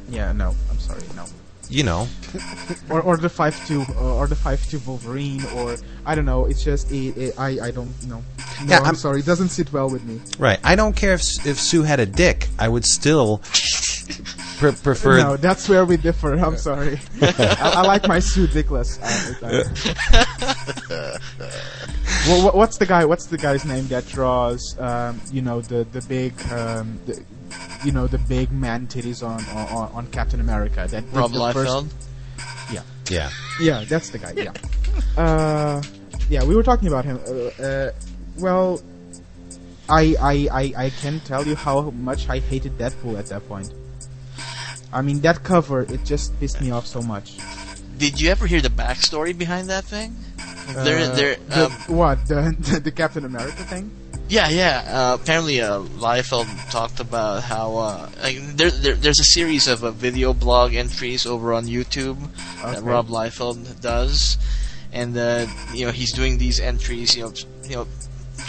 Yeah, 0.10 0.32
no, 0.34 0.56
I'm 0.70 0.80
sorry, 0.80 1.04
no. 1.16 1.26
you 1.70 1.84
know 1.84 2.08
Or 2.90 3.02
or 3.02 3.18
the 3.18 3.30
five 3.30 3.56
two 3.68 3.82
uh, 3.96 4.16
or 4.16 4.28
the 4.28 4.36
five 4.36 4.60
two 4.70 4.80
Wolverine 4.86 5.44
or 5.56 5.78
I 6.06 6.16
don't 6.16 6.26
know. 6.26 6.46
It's 6.46 6.64
just 6.64 6.92
it, 6.92 7.16
it, 7.18 7.34
I 7.40 7.60
I 7.68 7.72
don't 7.72 7.92
know. 8.08 8.22
No, 8.62 8.66
Yeah, 8.68 8.80
I'm, 8.80 8.86
I'm- 8.86 8.96
sorry. 8.96 9.20
It 9.20 9.26
doesn't 9.26 9.50
sit 9.50 9.72
well 9.74 9.90
with 9.90 10.04
me. 10.04 10.20
right 10.40 10.60
I 10.64 10.76
don't 10.76 10.96
care 10.96 11.14
if 11.14 11.22
if 11.46 11.60
Sue 11.60 11.84
had 11.84 12.00
a 12.00 12.06
dick 12.06 12.48
I 12.60 12.68
would 12.70 12.86
still 12.86 13.42
pre- 14.58 14.72
prefer 14.74 15.18
No, 15.20 15.38
that's 15.38 15.68
where 15.70 15.86
we 15.86 15.98
differ. 15.98 16.34
I'm 16.34 16.58
sorry. 16.58 17.00
I, 17.22 17.74
I 17.78 17.82
like 17.88 18.08
my 18.08 18.20
Sue 18.20 18.48
dickless. 18.48 19.00
I, 19.02 19.10
I, 19.48 21.18
well, 22.28 22.52
what's 22.52 22.78
the 22.78 22.86
guy? 22.86 23.06
What's 23.06 23.26
the 23.28 23.38
guy's 23.38 23.66
name 23.66 23.88
that 23.88 24.08
draws? 24.08 24.78
Um, 24.80 25.22
you 25.32 25.42
know 25.42 25.62
the 25.62 25.84
the 25.86 26.02
big, 26.02 26.34
um, 26.52 27.00
the, 27.06 27.22
you 27.86 27.92
know 27.92 28.08
the 28.08 28.18
big 28.20 28.52
man 28.52 28.88
titties 28.88 29.24
on 29.26 29.44
on, 29.58 29.92
on 29.94 30.08
Captain 30.08 30.40
America. 30.40 30.88
That 30.90 31.06
did 31.06 31.14
Rob 31.16 31.32
the 31.32 31.54
first- 31.54 31.96
Liefeld. 32.74 33.12
yeah 33.12 33.30
Yeah, 33.62 33.84
that's 33.86 34.10
the 34.10 34.18
guy. 34.20 34.34
Yeah. 34.36 34.54
Uh, 35.18 35.82
yeah, 36.30 36.44
we 36.44 36.56
were 36.56 36.64
talking 36.64 36.88
about 36.88 37.06
him. 37.06 37.20
Uh, 37.28 37.64
uh, 37.64 37.92
well, 38.40 38.82
I, 39.90 40.16
I 40.20 40.34
I 40.52 40.64
I 40.86 40.90
can 41.02 41.20
tell 41.22 41.46
you 41.46 41.56
how 41.56 41.92
much 41.92 42.30
I 42.30 42.40
hated 42.40 42.78
Deadpool 42.78 43.18
at 43.20 43.28
that 43.28 43.48
point. 43.48 43.74
I 44.94 45.02
mean, 45.02 45.22
that 45.22 45.44
cover 45.44 45.82
it 45.82 46.06
just 46.06 46.38
pissed 46.40 46.62
me 46.62 46.72
off 46.72 46.86
so 46.88 47.02
much. 47.02 47.38
Did 47.98 48.20
you 48.22 48.30
ever 48.30 48.48
hear 48.48 48.62
the 48.62 48.70
backstory 48.70 49.38
behind 49.38 49.70
that 49.70 49.84
thing? 49.84 50.16
there, 50.86 51.12
Uh, 51.12 51.16
there. 51.16 51.36
the- 51.50 51.66
Um, 51.66 51.72
what 51.98 52.26
the, 52.28 52.56
the 52.60 52.80
the 52.90 52.92
Captain 52.92 53.26
America 53.26 53.64
thing? 53.66 53.92
Yeah, 54.34 54.50
yeah. 54.50 54.84
Uh, 54.88 55.18
apparently, 55.22 55.62
uh, 55.62 55.82
Liefeld 56.02 56.48
talked 56.72 57.00
about 57.00 57.44
how 57.44 57.78
uh, 57.78 58.10
like 58.20 58.38
there, 58.58 58.72
there, 58.72 58.96
there's 58.96 59.20
a 59.20 59.24
series 59.24 59.68
of 59.68 59.84
uh, 59.84 59.92
video 59.92 60.34
blog 60.34 60.74
entries 60.74 61.28
over 61.28 61.54
on 61.54 61.66
YouTube 61.66 62.18
that 62.64 62.82
Rob 62.82 63.10
Liefeld 63.10 63.80
does, 63.80 64.40
and 64.92 65.16
uh, 65.16 65.46
you 65.76 65.86
know 65.86 65.92
he's 65.92 66.12
doing 66.12 66.40
these 66.40 66.60
entries, 66.60 67.16
you 67.16 67.24
know, 67.24 67.34
you 67.64 67.76
know, 67.76 67.88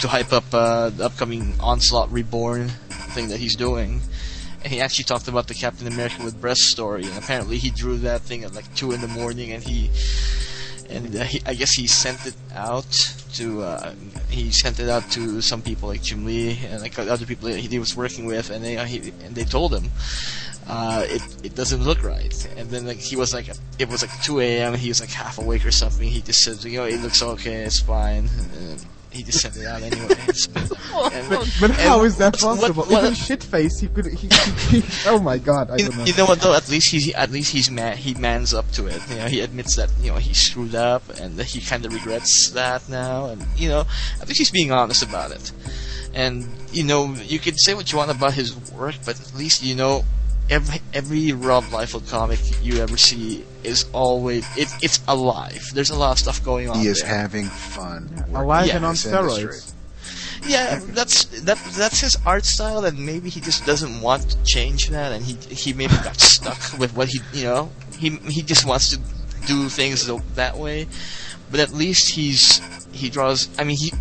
to 0.01 0.07
hype 0.07 0.33
up 0.33 0.45
uh, 0.53 0.89
the 0.89 1.05
upcoming 1.05 1.53
Onslaught 1.59 2.11
Reborn 2.11 2.69
thing 3.13 3.27
that 3.27 3.37
he's 3.37 3.55
doing. 3.55 4.01
And 4.63 4.73
he 4.73 4.81
actually 4.81 5.03
talked 5.03 5.27
about 5.27 5.47
the 5.47 5.53
Captain 5.53 5.85
America 5.85 6.23
with 6.23 6.41
breast 6.41 6.61
story, 6.61 7.03
and 7.03 7.15
apparently 7.15 7.59
he 7.59 7.69
drew 7.69 7.97
that 7.97 8.21
thing 8.21 8.43
at 8.43 8.55
like 8.55 8.73
two 8.73 8.91
in 8.91 9.01
the 9.01 9.07
morning, 9.07 9.51
and 9.51 9.63
he 9.63 9.91
and 10.89 11.15
uh, 11.15 11.23
he, 11.23 11.41
I 11.45 11.53
guess 11.53 11.71
he 11.71 11.87
sent 11.87 12.25
it 12.25 12.35
out 12.53 12.89
to 13.33 13.63
uh, 13.63 13.93
he 14.29 14.51
sent 14.51 14.79
it 14.79 14.89
out 14.89 15.09
to 15.11 15.41
some 15.41 15.61
people 15.61 15.89
like 15.89 16.01
Jim 16.01 16.25
Lee 16.25 16.59
and 16.69 16.81
like 16.81 16.97
other 16.97 17.25
people 17.25 17.49
that 17.49 17.59
he 17.59 17.79
was 17.79 17.95
working 17.95 18.25
with, 18.25 18.49
and 18.49 18.63
they 18.63 18.77
uh, 18.77 18.85
he, 18.85 19.11
and 19.23 19.35
they 19.35 19.43
told 19.43 19.73
him 19.73 19.91
uh, 20.67 21.05
it 21.07 21.21
it 21.43 21.55
doesn't 21.55 21.83
look 21.83 22.03
right. 22.03 22.47
And 22.57 22.69
then 22.69 22.85
like 22.85 22.97
he 22.97 23.15
was 23.15 23.33
like 23.33 23.49
it 23.79 23.89
was 23.89 24.01
like 24.01 24.23
2 24.23 24.39
a.m. 24.39 24.73
He 24.73 24.89
was 24.89 25.01
like 25.01 25.11
half 25.11 25.37
awake 25.37 25.65
or 25.65 25.71
something. 25.71 26.07
He 26.07 26.21
just 26.21 26.43
said 26.43 26.63
you 26.63 26.79
know 26.79 26.85
it 26.85 27.01
looks 27.01 27.21
okay, 27.21 27.63
it's 27.63 27.81
fine. 27.81 28.29
And 28.57 28.85
he 29.15 29.23
just 29.23 29.39
sent 29.41 29.55
it 29.57 29.65
out 29.65 29.81
anyway. 29.81 30.15
And- 30.95 31.29
But 31.59 31.71
how 31.71 31.97
and 31.99 32.07
is 32.07 32.17
that 32.17 32.35
what- 32.41 32.59
possible? 32.59 32.83
what- 32.83 33.03
Even 33.03 33.13
shitface, 33.13 33.79
he 33.81 33.87
could. 33.87 34.05
He, 34.07 34.27
he, 34.69 34.79
he, 34.81 35.07
oh 35.07 35.19
my 35.19 35.37
god! 35.37 35.69
I 35.71 35.75
you, 35.77 35.85
don't 35.87 35.97
know. 35.97 36.03
you 36.05 36.13
know 36.15 36.25
what 36.25 36.39
though? 36.39 36.53
At 36.55 36.69
least 36.69 36.89
he's 36.89 37.13
at 37.13 37.31
least 37.31 37.51
he's 37.51 37.69
man. 37.69 37.97
He 37.97 38.13
mans 38.13 38.53
up 38.53 38.71
to 38.73 38.87
it. 38.87 39.01
You 39.09 39.15
know, 39.17 39.25
he 39.27 39.41
admits 39.41 39.75
that 39.75 39.89
you 40.01 40.11
know 40.11 40.17
he 40.17 40.33
screwed 40.33 40.73
up 40.75 41.03
and 41.19 41.35
that 41.37 41.47
he 41.47 41.59
kind 41.61 41.85
of 41.85 41.93
regrets 41.93 42.49
that 42.51 42.87
now. 42.87 43.25
And 43.25 43.45
you 43.57 43.67
know, 43.69 43.83
at 44.21 44.27
least 44.27 44.39
he's 44.39 44.51
being 44.51 44.71
honest 44.71 45.03
about 45.03 45.31
it. 45.31 45.51
And 46.13 46.47
you 46.71 46.83
know, 46.85 47.13
you 47.15 47.39
can 47.39 47.57
say 47.57 47.73
what 47.73 47.91
you 47.91 47.97
want 47.97 48.11
about 48.11 48.33
his 48.33 48.55
work, 48.71 48.95
but 49.05 49.19
at 49.19 49.33
least 49.35 49.63
you 49.63 49.75
know 49.75 50.05
every 50.49 50.81
every 50.93 51.31
Rob 51.33 51.63
Liefeld 51.65 52.09
comic 52.09 52.39
you 52.63 52.77
ever 52.81 52.97
see 52.97 53.43
is 53.63 53.85
always 53.93 54.45
it, 54.57 54.69
it's 54.81 54.99
alive. 55.07 55.63
There's 55.73 55.89
a 55.89 55.95
lot 55.97 56.11
of 56.13 56.19
stuff 56.19 56.43
going 56.43 56.69
on. 56.69 56.79
He 56.79 56.87
is 56.87 57.01
there. 57.01 57.09
having 57.09 57.45
fun. 57.47 58.09
Alive 58.33 58.67
Yeah. 58.67 58.77
and 58.77 58.85
on 58.85 58.95
in 58.95 59.13
industry. 59.13 59.43
steroids. 59.45 59.71
Yeah, 60.47 60.79
that's 60.93 61.25
that 61.41 61.57
that's 61.75 61.99
his 62.01 62.17
art 62.25 62.45
style, 62.45 62.85
and 62.85 62.99
maybe 63.03 63.29
he 63.29 63.39
just 63.41 63.65
doesn't 63.65 64.01
want 64.01 64.29
to 64.29 64.43
change 64.43 64.89
that, 64.89 65.11
and 65.11 65.25
he 65.25 65.33
he 65.53 65.73
maybe 65.73 65.95
got 66.03 66.19
stuck 66.19 66.77
with 66.77 66.95
what 66.95 67.07
he 67.09 67.19
you 67.33 67.45
know 67.45 67.69
he 67.97 68.09
he 68.29 68.43
just 68.43 68.65
wants 68.65 68.89
to 68.91 68.99
do 69.47 69.69
things 69.69 70.05
that 70.35 70.57
way, 70.57 70.87
but 71.49 71.59
at 71.59 71.71
least 71.73 72.13
he's 72.13 72.61
he 72.91 73.09
draws. 73.09 73.49
I 73.57 73.63
mean, 73.63 73.77
he, 73.77 73.91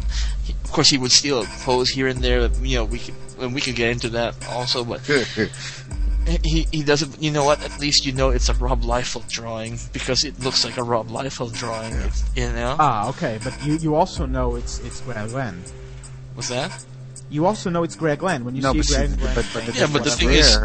he 0.45 0.53
of 0.65 0.71
course 0.73 0.91
he 0.91 0.99
would 0.99 1.13
steal 1.13 1.41
a 1.41 1.47
pose 1.65 1.89
here 1.89 2.09
and 2.09 2.21
there. 2.21 2.47
but, 2.47 2.61
You 2.61 2.79
know, 2.79 2.85
we 2.85 2.99
could 2.99 3.15
and 3.41 3.55
we 3.55 3.63
could 3.63 3.75
get 3.77 3.89
into 3.91 4.11
that 4.11 4.35
also, 4.51 4.85
but 4.85 5.01
he 6.45 6.67
he 6.73 6.83
doesn't. 6.83 7.23
You 7.23 7.31
know 7.31 7.45
what? 7.45 7.63
At 7.65 7.79
least 7.81 8.07
you 8.07 8.13
know 8.13 8.31
it's 8.31 8.49
a 8.49 8.55
Rob 8.55 8.83
Liefeld 8.83 9.29
drawing 9.31 9.79
because 9.93 10.25
it 10.25 10.39
looks 10.41 10.65
like 10.65 10.77
a 10.77 10.83
Rob 10.83 11.09
Liefeld 11.09 11.53
drawing. 11.55 11.93
It's, 11.95 12.25
you 12.37 12.51
know, 12.53 12.77
Ah, 12.79 13.09
okay, 13.11 13.39
but 13.43 13.55
you 13.65 13.77
you 13.77 13.95
also 13.95 14.27
know 14.27 14.55
it's 14.57 14.79
it's 14.81 15.01
Greg 15.03 15.31
Land. 15.33 15.63
what's 16.35 16.49
that? 16.49 16.85
You 17.31 17.47
also 17.47 17.71
know 17.71 17.83
it's 17.83 17.97
Greg 17.97 18.23
Land 18.23 18.45
when 18.45 18.55
you 18.55 18.63
no, 18.63 18.73
see 18.73 18.79
but, 18.79 18.87
see, 18.87 18.95
Greg 18.97 19.11
Land. 19.21 19.35
but, 19.35 19.47
but 19.55 19.67
the 19.67 19.73
Yeah, 19.79 19.87
but 19.93 20.05
the 20.05 20.11
thing 20.11 20.31
is- 20.31 20.57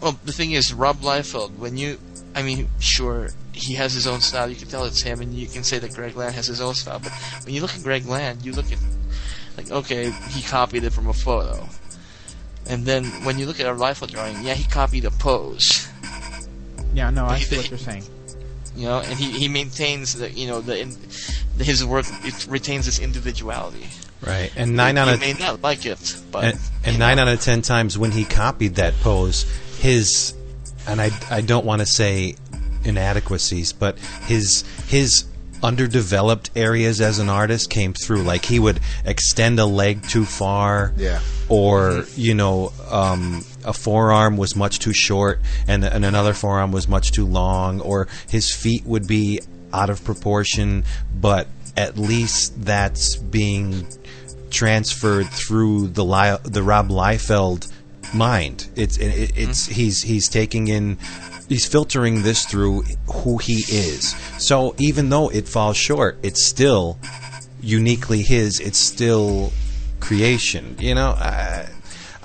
Well, 0.00 0.18
the 0.24 0.32
thing 0.32 0.52
is, 0.52 0.74
Rob 0.74 1.00
Liefeld, 1.00 1.56
when 1.56 1.76
you, 1.78 1.98
I 2.34 2.42
mean, 2.42 2.68
sure, 2.80 3.30
he 3.52 3.74
has 3.74 3.94
his 3.94 4.06
own 4.06 4.20
style. 4.20 4.50
You 4.50 4.56
can 4.56 4.68
tell 4.68 4.84
it's 4.84 5.00
him, 5.00 5.20
and 5.22 5.32
you 5.32 5.46
can 5.46 5.64
say 5.64 5.78
that 5.78 5.94
Greg 5.94 6.14
Land 6.16 6.34
has 6.34 6.46
his 6.46 6.60
own 6.60 6.74
style. 6.74 6.98
But 7.02 7.12
when 7.44 7.54
you 7.54 7.62
look 7.62 7.74
at 7.74 7.82
Greg 7.82 8.04
Land, 8.04 8.44
you 8.44 8.52
look 8.52 8.70
at, 8.70 8.78
like, 9.56 9.70
okay, 9.70 10.10
he 10.30 10.42
copied 10.42 10.84
it 10.84 10.92
from 10.92 11.06
a 11.06 11.14
photo. 11.14 11.66
And 12.68 12.84
then 12.84 13.04
when 13.24 13.38
you 13.38 13.46
look 13.46 13.60
at 13.60 13.66
a 13.66 13.70
Liefeld 13.70 14.10
drawing, 14.10 14.42
yeah, 14.44 14.54
he 14.54 14.64
copied 14.64 15.04
a 15.04 15.10
pose, 15.10 15.88
yeah, 16.94 17.10
no, 17.10 17.26
I 17.26 17.38
see 17.38 17.56
what 17.58 17.70
you're 17.70 17.78
saying. 17.78 18.04
you 18.74 18.86
know, 18.86 19.00
and 19.00 19.18
he, 19.18 19.30
he 19.30 19.48
maintains 19.48 20.14
that, 20.18 20.36
you 20.36 20.48
know, 20.48 20.60
the, 20.60 20.80
in, 20.80 20.96
his 21.58 21.84
work 21.84 22.06
it 22.22 22.46
retains 22.48 22.88
its 22.88 22.98
individuality. 22.98 23.86
right 24.20 24.52
and 24.56 24.76
nine 24.76 24.98
out 24.98 25.08
you 25.08 25.14
of 25.14 25.20
may 25.20 25.32
not 25.34 25.62
like 25.62 25.86
it, 25.86 26.16
but 26.30 26.44
and, 26.44 26.58
and 26.84 26.98
nine 26.98 27.16
know. 27.16 27.22
out 27.22 27.28
of 27.28 27.40
ten 27.40 27.62
times 27.62 27.96
when 27.98 28.10
he 28.10 28.24
copied 28.24 28.76
that 28.76 28.94
pose, 29.00 29.44
his 29.78 30.34
and 30.86 31.00
I 31.00 31.10
I 31.30 31.40
don't 31.40 31.64
want 31.64 31.80
to 31.80 31.86
say 31.86 32.34
inadequacies, 32.84 33.72
but 33.72 33.98
his 34.26 34.64
his 34.88 35.24
underdeveloped 35.62 36.50
areas 36.56 37.00
as 37.00 37.18
an 37.18 37.28
artist 37.28 37.70
came 37.70 37.92
through. 37.92 38.22
Like 38.22 38.44
he 38.44 38.58
would 38.58 38.80
extend 39.04 39.58
a 39.58 39.66
leg 39.66 40.02
too 40.08 40.24
far, 40.24 40.92
Yeah. 40.96 41.20
or 41.48 42.04
you 42.16 42.34
know, 42.34 42.72
um, 42.90 43.44
a 43.64 43.72
forearm 43.72 44.36
was 44.36 44.54
much 44.56 44.78
too 44.78 44.92
short, 44.92 45.40
and 45.66 45.84
and 45.84 46.04
another 46.04 46.32
forearm 46.34 46.72
was 46.72 46.88
much 46.88 47.12
too 47.12 47.26
long, 47.26 47.80
or 47.80 48.08
his 48.28 48.54
feet 48.54 48.84
would 48.84 49.06
be 49.06 49.40
out 49.72 49.90
of 49.90 50.04
proportion, 50.04 50.84
but 51.20 51.48
at 51.76 51.98
least 51.98 52.64
that's 52.64 53.16
being 53.16 53.86
transferred 54.50 55.28
through 55.28 55.88
the 55.88 56.04
Li- 56.04 56.38
the 56.44 56.62
Rob 56.62 56.88
Liefeld 56.88 57.70
mind. 58.14 58.68
It's 58.76 58.96
it, 58.98 59.32
it's 59.36 59.66
he's 59.66 60.02
he's 60.02 60.28
taking 60.28 60.68
in 60.68 60.96
he's 61.48 61.66
filtering 61.66 62.22
this 62.22 62.44
through 62.44 62.82
who 63.06 63.38
he 63.38 63.64
is. 63.68 64.14
So 64.38 64.74
even 64.78 65.08
though 65.08 65.28
it 65.28 65.48
falls 65.48 65.76
short, 65.76 66.18
it's 66.22 66.44
still 66.44 66.98
uniquely 67.60 68.22
his. 68.22 68.60
It's 68.60 68.78
still 68.78 69.52
creation. 70.00 70.76
You 70.78 70.94
know, 70.94 71.10
I 71.18 71.68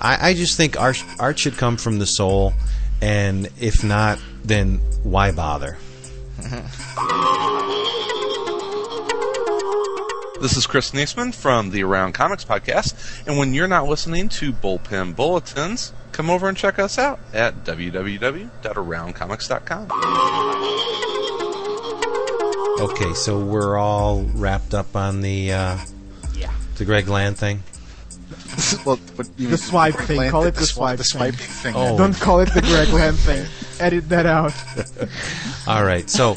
I, 0.04 0.34
just 0.34 0.56
think 0.56 0.80
art 0.80 1.02
art 1.20 1.38
should 1.38 1.56
come 1.56 1.76
from 1.76 1.98
the 1.98 2.06
soul, 2.06 2.54
and 3.00 3.48
if 3.60 3.84
not, 3.84 4.18
then 4.44 4.78
why 5.02 5.30
bother? 5.30 5.78
This 10.42 10.56
is 10.56 10.66
Chris 10.66 10.90
Neseman 10.90 11.32
from 11.32 11.70
the 11.70 11.84
Around 11.84 12.14
Comics 12.14 12.44
podcast, 12.44 13.28
and 13.28 13.38
when 13.38 13.54
you're 13.54 13.68
not 13.68 13.86
listening 13.86 14.28
to 14.30 14.52
Bullpen 14.52 15.14
Bulletins, 15.14 15.92
come 16.12 16.30
over 16.30 16.48
and 16.48 16.56
check 16.56 16.78
us 16.78 16.98
out 16.98 17.18
at 17.32 17.64
www.aroundcomics.com. 17.64 19.88
Okay, 22.80 23.12
so 23.14 23.38
we're 23.38 23.76
all 23.76 24.22
wrapped 24.34 24.74
up 24.74 24.96
on 24.96 25.20
the 25.20 25.52
uh, 25.52 25.78
Yeah. 26.34 26.50
the 26.76 26.84
Greg 26.84 27.06
Land 27.08 27.38
thing. 27.38 27.62
well, 28.86 28.98
but 29.16 29.28
you 29.36 29.48
The 29.48 29.58
swipe 29.58 29.94
thing. 29.94 30.16
Land- 30.18 30.30
Call 30.32 30.44
it 30.44 30.54
the, 30.54 30.60
the 30.60 30.66
swipe, 30.66 30.98
the 30.98 31.04
swipe 31.04 31.34
swiping 31.34 31.54
thing. 31.54 31.74
Oh. 31.76 31.96
Don't 31.96 32.18
call 32.18 32.40
it 32.40 32.52
the 32.52 32.60
Greg 32.62 32.88
Land 32.88 33.18
thing. 33.18 33.46
Edit 33.78 34.08
that 34.08 34.26
out. 34.26 34.52
All 35.68 35.84
right, 35.84 36.08
so 36.10 36.36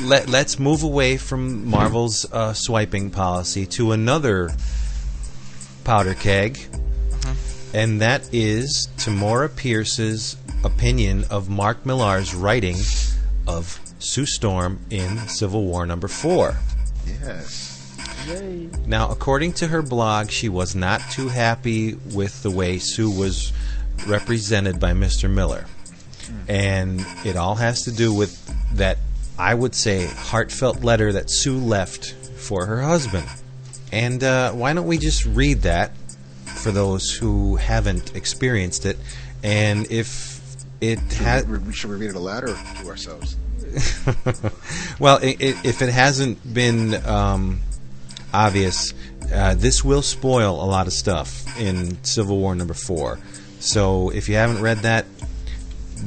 let 0.00 0.28
let's 0.28 0.58
move 0.58 0.82
away 0.82 1.16
from 1.16 1.66
Marvel's 1.66 2.30
uh, 2.32 2.52
swiping 2.52 3.10
policy 3.10 3.64
to 3.66 3.92
another 3.92 4.50
powder 5.84 6.14
keg, 6.14 6.58
and 7.74 8.00
that 8.00 8.28
is 8.32 8.88
Tamora 8.96 9.54
Pierce's 9.54 10.36
opinion 10.64 11.24
of 11.30 11.48
Mark 11.48 11.84
Millar's 11.84 12.34
writing 12.34 12.76
of 13.46 13.80
Sue 13.98 14.26
Storm 14.26 14.80
in 14.90 15.18
Civil 15.28 15.64
War 15.64 15.86
number 15.86 16.08
four. 16.08 16.56
Yes. 17.06 17.70
Yay. 18.28 18.68
Now, 18.86 19.10
according 19.10 19.54
to 19.54 19.68
her 19.68 19.82
blog, 19.82 20.30
she 20.30 20.48
was 20.48 20.74
not 20.74 21.00
too 21.10 21.28
happy 21.28 21.94
with 22.14 22.42
the 22.42 22.50
way 22.50 22.78
Sue 22.78 23.10
was 23.10 23.52
represented 24.06 24.78
by 24.78 24.92
Mr. 24.92 25.30
Millar. 25.30 25.66
And 26.48 27.04
it 27.24 27.36
all 27.36 27.56
has 27.56 27.82
to 27.82 27.92
do 27.92 28.14
with 28.14 28.38
that, 28.76 28.98
I 29.38 29.54
would 29.54 29.74
say, 29.74 30.06
heartfelt 30.06 30.82
letter 30.82 31.12
that 31.12 31.30
Sue 31.30 31.58
left 31.58 32.12
for 32.36 32.66
her 32.66 32.80
husband. 32.80 33.26
And 33.90 34.22
uh, 34.22 34.52
why 34.52 34.72
don't 34.72 34.86
we 34.86 34.98
just 34.98 35.26
read 35.26 35.62
that 35.62 35.92
for 36.62 36.70
those 36.70 37.10
who 37.10 37.56
haven't 37.56 38.14
experienced 38.16 38.86
it? 38.86 38.96
And 39.42 39.90
if 39.90 40.32
it 40.82 40.98
has. 41.14 41.46
We, 41.46 41.72
should 41.72 41.90
read 41.90 42.10
it 42.10 42.16
aloud 42.16 42.44
or 42.44 42.56
to 42.56 42.88
ourselves? 42.88 43.36
well, 44.98 45.18
i 45.22 45.28
i 45.28 45.36
if 45.64 45.80
it 45.80 45.90
hasn't 45.90 46.52
been 46.52 46.94
um, 47.06 47.60
obvious, 48.34 48.92
uh, 49.32 49.54
this 49.54 49.84
will 49.84 50.02
spoil 50.02 50.62
a 50.62 50.66
lot 50.66 50.86
of 50.88 50.92
stuff 50.92 51.58
in 51.58 52.02
Civil 52.02 52.38
War 52.38 52.54
number 52.54 52.74
four. 52.74 53.18
So 53.60 54.10
if 54.10 54.28
you 54.28 54.34
haven't 54.34 54.60
read 54.60 54.78
that, 54.78 55.06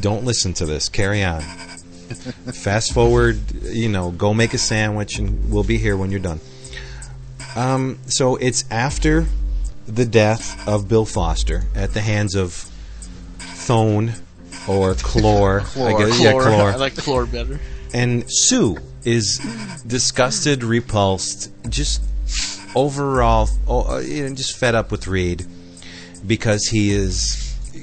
don't 0.02 0.26
listen 0.26 0.54
to 0.56 0.66
this. 0.66 0.90
Carry 0.90 1.24
on. 1.24 1.42
Fast 2.54 2.94
forward, 2.94 3.40
you 3.64 3.88
know, 3.88 4.12
go 4.12 4.34
make 4.34 4.54
a 4.54 4.58
sandwich, 4.58 5.18
and 5.18 5.50
we'll 5.50 5.64
be 5.64 5.78
here 5.78 5.96
when 5.96 6.12
you're 6.12 6.20
done. 6.20 6.42
Um, 7.56 7.98
so 8.08 8.36
it's 8.36 8.66
after 8.70 9.26
the 9.88 10.06
death 10.06 10.68
of 10.68 10.88
Bill 10.88 11.06
Foster 11.06 11.64
at 11.76 11.94
the 11.94 12.02
hands 12.02 12.36
of 12.36 12.54
Thone 13.40 14.14
or 14.68 14.94
Chlor. 14.94 15.62
I 15.62 15.64
Chlor. 15.64 15.98
guess, 16.10 16.20
yeah, 16.22 16.34
Chlor. 16.34 16.42
Chlor 16.44 16.74
I 16.74 16.76
like 16.76 16.94
chlor 16.96 17.32
better. 17.32 17.60
and 17.94 18.24
Sue 18.28 18.78
is 19.04 19.38
disgusted, 19.86 20.64
repulsed, 20.64 21.52
just 21.70 22.02
overall, 22.76 23.48
oh, 23.68 23.96
uh, 23.96 24.00
you 24.00 24.28
know, 24.28 24.36
just 24.36 24.58
fed 24.58 24.76
up 24.76 24.92
with 24.92 25.08
Reed 25.08 25.46
because 26.26 26.66
he 26.68 26.92
is 26.92 27.42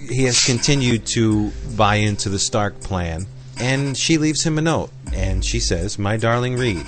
he 0.09 0.25
has 0.25 0.41
continued 0.45 1.07
to 1.07 1.53
buy 1.77 1.97
into 1.97 2.29
the 2.29 2.39
Stark 2.39 2.81
plan, 2.81 3.27
and 3.61 3.97
she 3.97 4.19
leaves 4.19 4.43
him 4.45 4.59
a 4.59 4.63
note, 4.63 4.91
and 5.15 5.45
she 5.45 5.61
says, 5.61 5.99
"My 5.99 6.17
darling 6.17 6.57
Reed." 6.57 6.85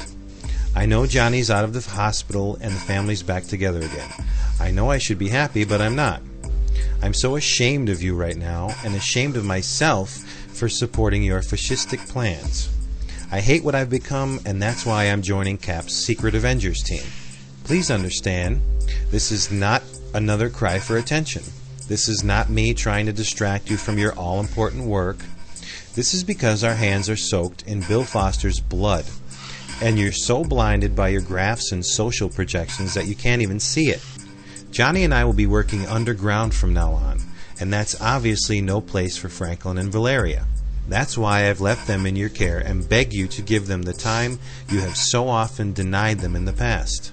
I 0.77 0.87
know 0.87 1.07
Johnny's 1.07 1.53
out 1.53 1.63
of 1.63 1.73
the 1.73 1.81
hospital 1.89 2.59
and 2.61 2.73
the 2.75 2.81
family's 2.81 3.23
back 3.23 3.45
together 3.45 3.79
again. 3.79 4.11
I 4.61 4.71
know 4.71 4.91
I 4.91 4.99
should 4.99 5.19
be 5.19 5.29
happy, 5.29 5.65
but 5.65 5.81
I'm 5.81 5.97
not. 5.97 6.23
I'm 7.03 7.15
so 7.15 7.37
ashamed 7.37 7.89
of 7.89 8.03
you 8.03 8.17
right 8.17 8.37
now 8.37 8.71
and 8.85 8.95
ashamed 8.95 9.37
of 9.37 9.45
myself 9.45 10.11
for 10.55 10.69
supporting 10.69 11.23
your 11.23 11.41
fascistic 11.41 12.09
plans. 12.09 12.71
I 13.31 13.41
hate 13.41 13.65
what 13.65 13.75
I've 13.75 13.91
become, 13.91 14.41
and 14.47 14.63
that's 14.63 14.87
why 14.87 15.05
I'm 15.05 15.21
joining 15.21 15.59
Cap's 15.59 15.95
Secret 15.95 16.35
Avengers 16.35 16.83
team. 16.83 17.03
Please 17.65 17.91
understand, 17.91 18.61
this 19.11 19.33
is 19.33 19.51
not 19.51 19.83
another 20.15 20.49
cry 20.49 20.79
for 20.79 20.97
attention. 20.97 21.43
This 21.89 22.09
is 22.09 22.25
not 22.25 22.49
me 22.49 22.73
trying 22.73 23.07
to 23.07 23.13
distract 23.13 23.69
you 23.69 23.77
from 23.77 23.99
your 23.99 24.15
all 24.15 24.41
important 24.41 24.85
work. 24.85 25.19
This 25.95 26.15
is 26.15 26.25
because 26.25 26.65
our 26.65 26.75
hands 26.75 27.11
are 27.11 27.17
soaked 27.17 27.63
in 27.67 27.83
Bill 27.83 28.05
Foster's 28.05 28.61
blood, 28.61 29.05
and 29.83 29.99
you're 29.99 30.13
so 30.13 30.45
blinded 30.45 30.97
by 30.97 31.09
your 31.09 31.21
graphs 31.21 31.73
and 31.73 31.85
social 31.85 32.29
projections 32.29 32.95
that 32.95 33.07
you 33.07 33.15
can't 33.15 33.43
even 33.43 33.61
see 33.61 33.91
it. 33.91 34.03
Johnny 34.75 35.05
and 35.05 35.15
I 35.15 35.25
will 35.25 35.33
be 35.33 35.47
working 35.47 35.87
underground 35.87 36.53
from 36.53 36.75
now 36.75 36.95
on, 36.95 37.21
and 37.61 37.73
that's 37.73 38.01
obviously 38.01 38.61
no 38.61 38.81
place 38.81 39.17
for 39.17 39.29
Franklin 39.29 39.79
and 39.79 39.93
Valeria. 39.93 40.49
That's 40.89 41.17
why 41.17 41.49
I've 41.49 41.61
left 41.61 41.87
them 41.87 42.07
in 42.07 42.17
your 42.17 42.29
care 42.29 42.59
and 42.59 42.89
beg 42.89 43.13
you 43.13 43.29
to 43.29 43.41
give 43.41 43.69
them 43.69 43.83
the 43.83 43.93
time 43.93 44.41
you 44.69 44.81
have 44.81 44.97
so 44.97 45.29
often 45.29 45.75
denied 45.75 46.19
them 46.19 46.35
in 46.35 46.45
the 46.45 46.53
past. 46.53 47.13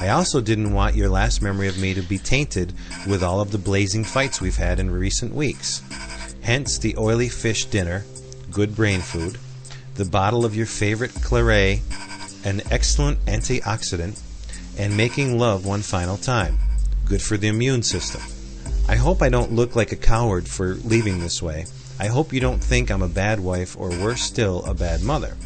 I 0.00 0.08
also 0.08 0.40
didn't 0.40 0.72
want 0.72 0.96
your 0.96 1.10
last 1.10 1.42
memory 1.42 1.68
of 1.68 1.78
me 1.78 1.92
to 1.92 2.00
be 2.00 2.16
tainted 2.16 2.72
with 3.06 3.22
all 3.22 3.42
of 3.42 3.52
the 3.52 3.58
blazing 3.58 4.02
fights 4.02 4.40
we've 4.40 4.56
had 4.56 4.80
in 4.80 4.90
recent 4.90 5.34
weeks. 5.34 5.82
Hence 6.40 6.78
the 6.78 6.96
oily 6.96 7.28
fish 7.28 7.66
dinner, 7.66 8.06
good 8.50 8.74
brain 8.74 9.00
food, 9.00 9.36
the 9.96 10.06
bottle 10.06 10.46
of 10.46 10.56
your 10.56 10.64
favorite 10.64 11.12
claret, 11.16 11.80
an 12.46 12.62
excellent 12.70 13.22
antioxidant, 13.26 14.18
and 14.78 14.96
making 14.96 15.38
love 15.38 15.66
one 15.66 15.82
final 15.82 16.16
time, 16.16 16.56
good 17.06 17.22
for 17.22 17.36
the 17.36 17.48
immune 17.48 17.82
system. 17.82 18.20
I 18.88 18.96
hope 18.96 19.22
I 19.22 19.28
don't 19.28 19.52
look 19.52 19.76
like 19.76 19.92
a 19.92 19.96
coward 19.96 20.48
for 20.48 20.74
leaving 20.74 21.20
this 21.20 21.40
way. 21.40 21.66
I 21.98 22.08
hope 22.08 22.32
you 22.32 22.40
don't 22.40 22.62
think 22.62 22.90
I'm 22.90 23.02
a 23.02 23.08
bad 23.08 23.40
wife 23.40 23.76
or 23.78 23.88
worse 23.90 24.22
still, 24.22 24.64
a 24.64 24.74
bad 24.74 25.02
mother. 25.02 25.36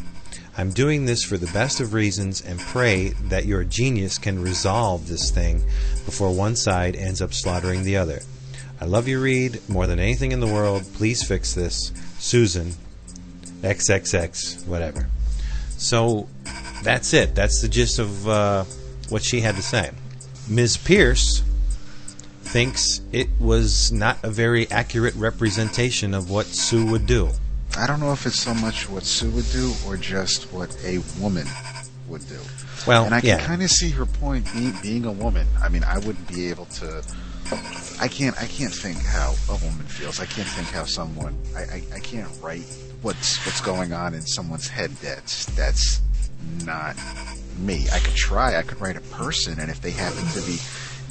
I'm 0.57 0.71
doing 0.71 1.05
this 1.05 1.23
for 1.23 1.37
the 1.37 1.51
best 1.53 1.79
of 1.79 1.93
reasons 1.93 2.41
and 2.41 2.59
pray 2.59 3.09
that 3.29 3.45
your 3.45 3.63
genius 3.63 4.17
can 4.17 4.41
resolve 4.41 5.07
this 5.07 5.31
thing 5.31 5.63
before 6.03 6.35
one 6.35 6.55
side 6.55 6.95
ends 6.95 7.21
up 7.21 7.33
slaughtering 7.33 7.83
the 7.83 7.97
other. 7.97 8.21
I 8.79 8.85
love 8.85 9.07
you, 9.07 9.21
Reed, 9.21 9.61
more 9.69 9.87
than 9.87 9.99
anything 9.99 10.31
in 10.31 10.39
the 10.39 10.47
world. 10.47 10.83
Please 10.95 11.23
fix 11.23 11.53
this. 11.53 11.91
Susan. 12.19 12.73
XXX, 13.61 14.65
whatever. 14.65 15.07
So 15.69 16.27
that's 16.83 17.13
it. 17.13 17.35
That's 17.35 17.61
the 17.61 17.67
gist 17.67 17.99
of 17.99 18.27
uh, 18.27 18.63
what 19.09 19.23
she 19.23 19.41
had 19.41 19.55
to 19.55 19.61
say. 19.61 19.91
Ms. 20.49 20.77
Pierce 20.77 21.43
thinks 22.51 22.99
it 23.13 23.29
was 23.39 23.93
not 23.93 24.17
a 24.23 24.29
very 24.29 24.69
accurate 24.69 25.15
representation 25.15 26.13
of 26.13 26.29
what 26.29 26.45
Sue 26.45 26.85
would 26.91 27.07
do. 27.07 27.29
I 27.77 27.87
don't 27.87 28.01
know 28.01 28.11
if 28.11 28.25
it's 28.25 28.39
so 28.39 28.53
much 28.53 28.89
what 28.89 29.03
Sue 29.03 29.29
would 29.31 29.49
do 29.51 29.73
or 29.87 29.95
just 29.95 30.51
what 30.51 30.75
a 30.83 30.99
woman 31.21 31.47
would 32.09 32.27
do. 32.27 32.39
Well, 32.85 33.05
and 33.05 33.15
I 33.15 33.21
can 33.21 33.29
yeah. 33.29 33.45
kind 33.45 33.63
of 33.63 33.69
see 33.69 33.89
her 33.91 34.05
point 34.05 34.51
being, 34.53 34.73
being 34.81 35.05
a 35.05 35.11
woman. 35.11 35.47
I 35.61 35.69
mean, 35.69 35.85
I 35.85 35.99
wouldn't 35.99 36.27
be 36.27 36.49
able 36.49 36.65
to. 36.65 37.03
I 38.01 38.09
can't. 38.09 38.35
I 38.41 38.47
can't 38.47 38.73
think 38.73 38.97
how 38.97 39.33
a 39.49 39.53
woman 39.53 39.85
feels. 39.85 40.19
I 40.19 40.25
can't 40.25 40.47
think 40.47 40.67
how 40.69 40.83
someone. 40.83 41.37
I, 41.55 41.61
I, 41.61 41.83
I 41.95 41.99
can't 41.99 42.29
write 42.41 42.65
what's 43.01 43.45
what's 43.45 43.61
going 43.61 43.93
on 43.93 44.13
in 44.13 44.21
someone's 44.21 44.67
head. 44.67 44.91
That's 45.01 45.45
that's 45.45 46.01
not 46.65 46.97
me. 47.59 47.87
I 47.93 47.99
could 47.99 48.15
try. 48.15 48.57
I 48.57 48.63
could 48.63 48.81
write 48.81 48.97
a 48.97 49.01
person, 49.01 49.59
and 49.59 49.69
if 49.69 49.79
they 49.79 49.91
happen 49.91 50.25
to 50.33 50.41
be 50.41 50.57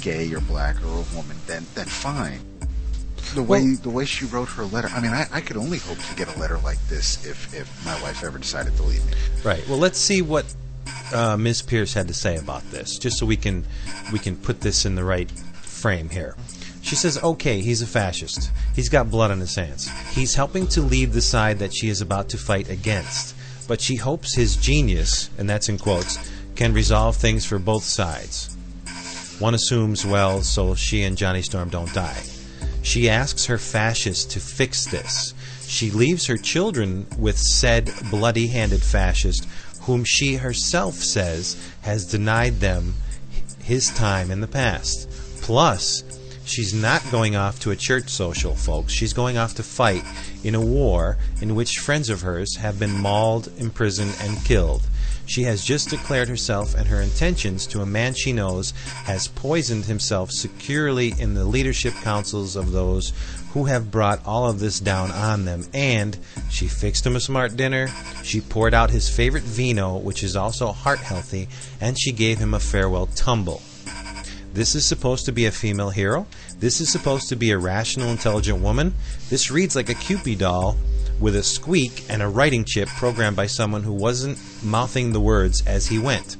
gay 0.01 0.33
or 0.33 0.41
black 0.41 0.77
or 0.83 0.89
a 0.89 1.17
woman, 1.17 1.37
then 1.47 1.67
then 1.75 1.87
fine. 1.87 2.41
The 3.35 3.43
way 3.43 3.63
Well- 3.63 3.77
the 3.83 3.91
way 3.91 4.05
she 4.05 4.25
wrote 4.25 4.49
her 4.51 4.65
letter. 4.65 4.89
I 4.89 5.01
mean, 5.01 5.13
I, 5.13 5.27
I 5.33 5.41
could 5.41 5.57
only 5.57 5.79
hope 5.79 5.99
to 5.99 6.15
get 6.17 6.35
a 6.35 6.39
letter 6.39 6.59
like 6.59 6.79
this 6.89 7.25
if 7.27 7.55
if 7.55 7.85
my 7.85 8.01
wife 8.03 8.25
ever 8.25 8.39
decided 8.39 8.77
to 8.77 8.83
leave 8.83 9.05
me. 9.07 9.13
Right. 9.45 9.67
Well, 9.69 9.79
let's 9.79 9.99
see 9.99 10.23
what 10.23 10.53
uh, 11.15 11.37
Ms. 11.37 11.63
Pierce 11.63 11.95
had 11.95 12.09
to 12.09 12.15
say 12.15 12.37
about 12.37 12.69
this, 12.71 12.99
just 12.99 13.19
so 13.19 13.27
we 13.27 13.37
can 13.37 13.65
we 14.13 14.19
can 14.19 14.37
put 14.37 14.61
this 14.61 14.85
in 14.85 14.95
the 14.97 15.05
right 15.05 15.31
frame 15.31 16.09
here. 16.09 16.35
She 16.83 16.97
says, 16.97 17.23
"Okay, 17.23 17.61
he's 17.61 17.83
a 17.83 17.87
fascist. 17.87 18.51
He's 18.75 18.89
got 18.89 19.11
blood 19.11 19.31
on 19.31 19.39
his 19.39 19.55
hands. 19.55 19.89
He's 20.13 20.35
helping 20.35 20.67
to 20.69 20.81
lead 20.81 21.13
the 21.13 21.21
side 21.21 21.59
that 21.59 21.75
she 21.75 21.89
is 21.89 22.01
about 22.01 22.31
to 22.31 22.39
fight 22.39 22.69
against. 22.69 23.35
But 23.69 23.81
she 23.81 23.97
hopes 23.97 24.35
his 24.35 24.57
genius, 24.57 25.31
and 25.39 25.49
that's 25.49 25.69
in 25.69 25.79
quotes, 25.79 26.19
can 26.57 26.73
resolve 26.73 27.17
things 27.17 27.45
for 27.45 27.59
both 27.59 27.85
sides." 27.85 28.57
One 29.41 29.55
assumes, 29.55 30.05
well, 30.05 30.43
so 30.43 30.75
she 30.75 31.03
and 31.03 31.17
Johnny 31.17 31.41
Storm 31.41 31.71
don't 31.71 31.93
die. 31.95 32.23
She 32.83 33.09
asks 33.09 33.47
her 33.47 33.57
fascist 33.57 34.31
to 34.33 34.41
fix 34.41 34.85
this. 34.85 35.33
She 35.67 35.91
leaves 35.91 36.27
her 36.27 36.37
children 36.37 37.07
with 37.19 37.39
said 37.39 37.91
bloody 38.11 38.49
handed 38.49 38.83
fascist, 38.83 39.49
whom 39.83 40.05
she 40.05 40.37
herself 40.37 40.95
says 40.95 41.57
has 41.83 42.05
denied 42.05 42.61
them 42.61 42.95
his 43.63 43.89
time 43.91 44.31
in 44.31 44.43
the 44.43 44.47
past. 44.47 45.09
Plus, 45.41 46.05
she's 46.45 46.75
not 46.75 47.03
going 47.11 47.35
off 47.35 47.61
to 47.61 47.71
a 47.71 47.77
church 47.77 48.11
social, 48.11 48.55
folks. 48.55 48.93
She's 48.93 49.15
going 49.15 49.39
off 49.39 49.55
to 49.55 49.63
fight 49.63 50.05
in 50.45 50.55
a 50.55 50.61
war 50.61 51.17
in 51.41 51.55
which 51.55 51.79
friends 51.79 52.11
of 52.11 52.21
hers 52.21 52.57
have 52.57 52.79
been 52.79 52.93
mauled, 52.93 53.51
imprisoned, 53.57 54.15
and 54.21 54.45
killed. 54.45 54.83
She 55.31 55.45
has 55.45 55.65
just 55.65 55.91
declared 55.91 56.29
herself 56.29 56.75
and 56.75 56.89
her 56.89 57.01
intentions 57.01 57.65
to 57.69 57.83
a 57.83 57.87
man 57.87 58.15
she 58.15 58.33
knows 58.33 58.73
has 59.05 59.29
poisoned 59.29 59.85
himself 59.85 60.33
securely 60.33 61.15
in 61.21 61.35
the 61.35 61.45
leadership 61.45 61.95
councils 62.03 62.57
of 62.57 62.73
those 62.73 63.13
who 63.53 63.67
have 63.67 63.93
brought 63.93 64.27
all 64.27 64.51
of 64.51 64.59
this 64.59 64.81
down 64.81 65.13
on 65.13 65.45
them. 65.45 65.63
And 65.73 66.19
she 66.51 66.67
fixed 66.67 67.07
him 67.07 67.15
a 67.15 67.21
smart 67.21 67.55
dinner, 67.55 67.87
she 68.25 68.41
poured 68.41 68.75
out 68.75 68.91
his 68.91 69.09
favorite 69.09 69.45
vino, 69.45 69.99
which 69.99 70.25
is 70.25 70.35
also 70.35 70.73
heart 70.73 70.99
healthy, 70.99 71.47
and 71.81 71.97
she 71.97 72.11
gave 72.11 72.39
him 72.39 72.53
a 72.53 72.59
farewell 72.59 73.07
tumble. 73.07 73.63
This 74.53 74.75
is 74.75 74.85
supposed 74.85 75.27
to 75.27 75.33
be 75.33 75.47
a 75.47 75.53
female 75.53 75.91
hero. 75.91 76.27
This 76.59 76.81
is 76.81 76.91
supposed 76.91 77.29
to 77.29 77.37
be 77.37 77.53
a 77.53 77.59
rational, 77.59 78.09
intelligent 78.09 78.61
woman. 78.61 78.95
This 79.29 79.49
reads 79.49 79.77
like 79.77 79.91
a 79.91 79.95
Kewpie 79.95 80.37
doll 80.37 80.77
with 81.21 81.37
a 81.37 81.43
squeak 81.43 82.05
and 82.09 82.23
a 82.23 82.29
writing 82.29 82.65
chip 82.65 82.89
programmed 82.89 83.37
by 83.37 83.47
someone 83.47 83.83
who 83.83 83.93
wasn't 83.93 84.39
mouthing 84.65 85.13
the 85.13 85.21
words 85.21 85.65
as 85.67 85.87
he 85.87 85.99
went. 85.99 86.37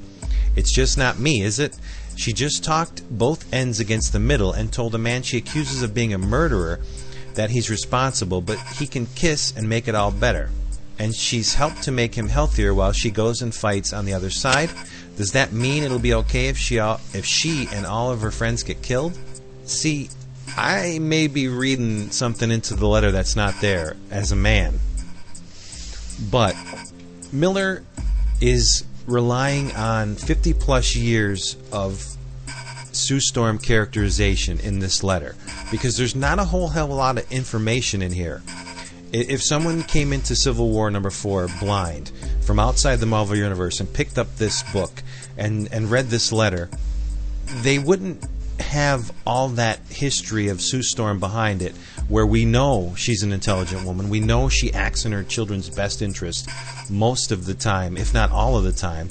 It's 0.55 0.71
just 0.71 0.97
not 0.97 1.19
me, 1.19 1.43
is 1.43 1.59
it? 1.59 1.77
She 2.15 2.33
just 2.33 2.63
talked 2.63 3.03
both 3.09 3.51
ends 3.53 3.79
against 3.79 4.11
the 4.11 4.19
middle 4.19 4.51
and 4.51 4.71
told 4.71 4.93
a 4.93 4.97
man 4.97 5.23
she 5.23 5.37
accuses 5.37 5.81
of 5.81 5.93
being 5.93 6.13
a 6.13 6.17
murderer 6.17 6.79
that 7.35 7.51
he's 7.51 7.69
responsible, 7.69 8.41
but 8.41 8.59
he 8.77 8.87
can 8.87 9.05
kiss 9.15 9.53
and 9.55 9.69
make 9.69 9.87
it 9.87 9.95
all 9.95 10.11
better. 10.11 10.49
And 10.99 11.15
she's 11.15 11.53
helped 11.53 11.83
to 11.83 11.91
make 11.91 12.13
him 12.13 12.27
healthier 12.27 12.73
while 12.73 12.91
she 12.91 13.09
goes 13.09 13.41
and 13.41 13.55
fights 13.55 13.93
on 13.93 14.05
the 14.05 14.13
other 14.13 14.29
side. 14.29 14.69
Does 15.17 15.31
that 15.31 15.53
mean 15.53 15.83
it'll 15.83 15.99
be 15.99 16.13
okay 16.13 16.47
if 16.47 16.57
she 16.57 16.79
all, 16.79 16.99
if 17.13 17.25
she 17.25 17.67
and 17.71 17.85
all 17.85 18.11
of 18.11 18.21
her 18.21 18.31
friends 18.31 18.63
get 18.63 18.81
killed? 18.81 19.17
See, 19.65 20.09
I 20.57 20.99
may 20.99 21.27
be 21.27 21.47
reading 21.47 22.11
something 22.11 22.51
into 22.51 22.75
the 22.75 22.87
letter 22.87 23.11
that's 23.11 23.35
not 23.35 23.55
there 23.61 23.95
as 24.09 24.31
a 24.31 24.35
man. 24.35 24.79
But 26.29 26.55
Millar 27.31 27.83
is 28.41 28.83
relying 29.07 29.71
on 29.75 30.15
50 30.15 30.53
plus 30.53 30.95
years 30.95 31.55
of 31.71 32.15
Sue 32.91 33.19
Storm 33.19 33.57
characterization 33.57 34.59
in 34.59 34.79
this 34.79 35.03
letter 35.03 35.35
because 35.71 35.97
there's 35.97 36.15
not 36.15 36.39
a 36.39 36.45
whole 36.45 36.67
hell 36.67 36.85
of 36.85 36.91
a 36.91 36.93
lot 36.93 37.17
of 37.17 37.31
information 37.31 38.01
in 38.01 38.11
here. 38.11 38.41
If 39.13 39.43
someone 39.43 39.83
came 39.83 40.13
into 40.13 40.35
Civil 40.35 40.69
War 40.69 40.91
number 40.91 41.09
four 41.09 41.47
blind 41.59 42.11
from 42.41 42.59
outside 42.59 42.97
the 42.97 43.05
Marvel 43.05 43.35
Universe 43.35 43.79
and 43.79 43.91
picked 43.91 44.17
up 44.17 44.37
this 44.37 44.63
book 44.71 45.03
and, 45.37 45.67
and 45.71 45.91
read 45.91 46.07
this 46.07 46.31
letter, 46.31 46.69
they 47.61 47.79
wouldn't 47.79 48.23
have 48.61 49.11
all 49.25 49.49
that 49.49 49.79
history 49.89 50.47
of 50.47 50.61
Sue 50.61 50.83
Storm 50.83 51.19
behind 51.19 51.61
it, 51.61 51.75
where 52.07 52.25
we 52.25 52.45
know 52.45 52.93
she's 52.95 53.23
an 53.23 53.31
intelligent 53.31 53.85
woman. 53.85 54.09
We 54.09 54.19
know 54.19 54.49
she 54.49 54.73
acts 54.73 55.05
in 55.05 55.11
her 55.11 55.23
children's 55.23 55.69
best 55.69 56.01
interest 56.01 56.49
most 56.89 57.31
of 57.31 57.45
the 57.45 57.53
time, 57.53 57.97
if 57.97 58.13
not 58.13 58.31
all 58.31 58.57
of 58.57 58.63
the 58.63 58.71
time. 58.71 59.09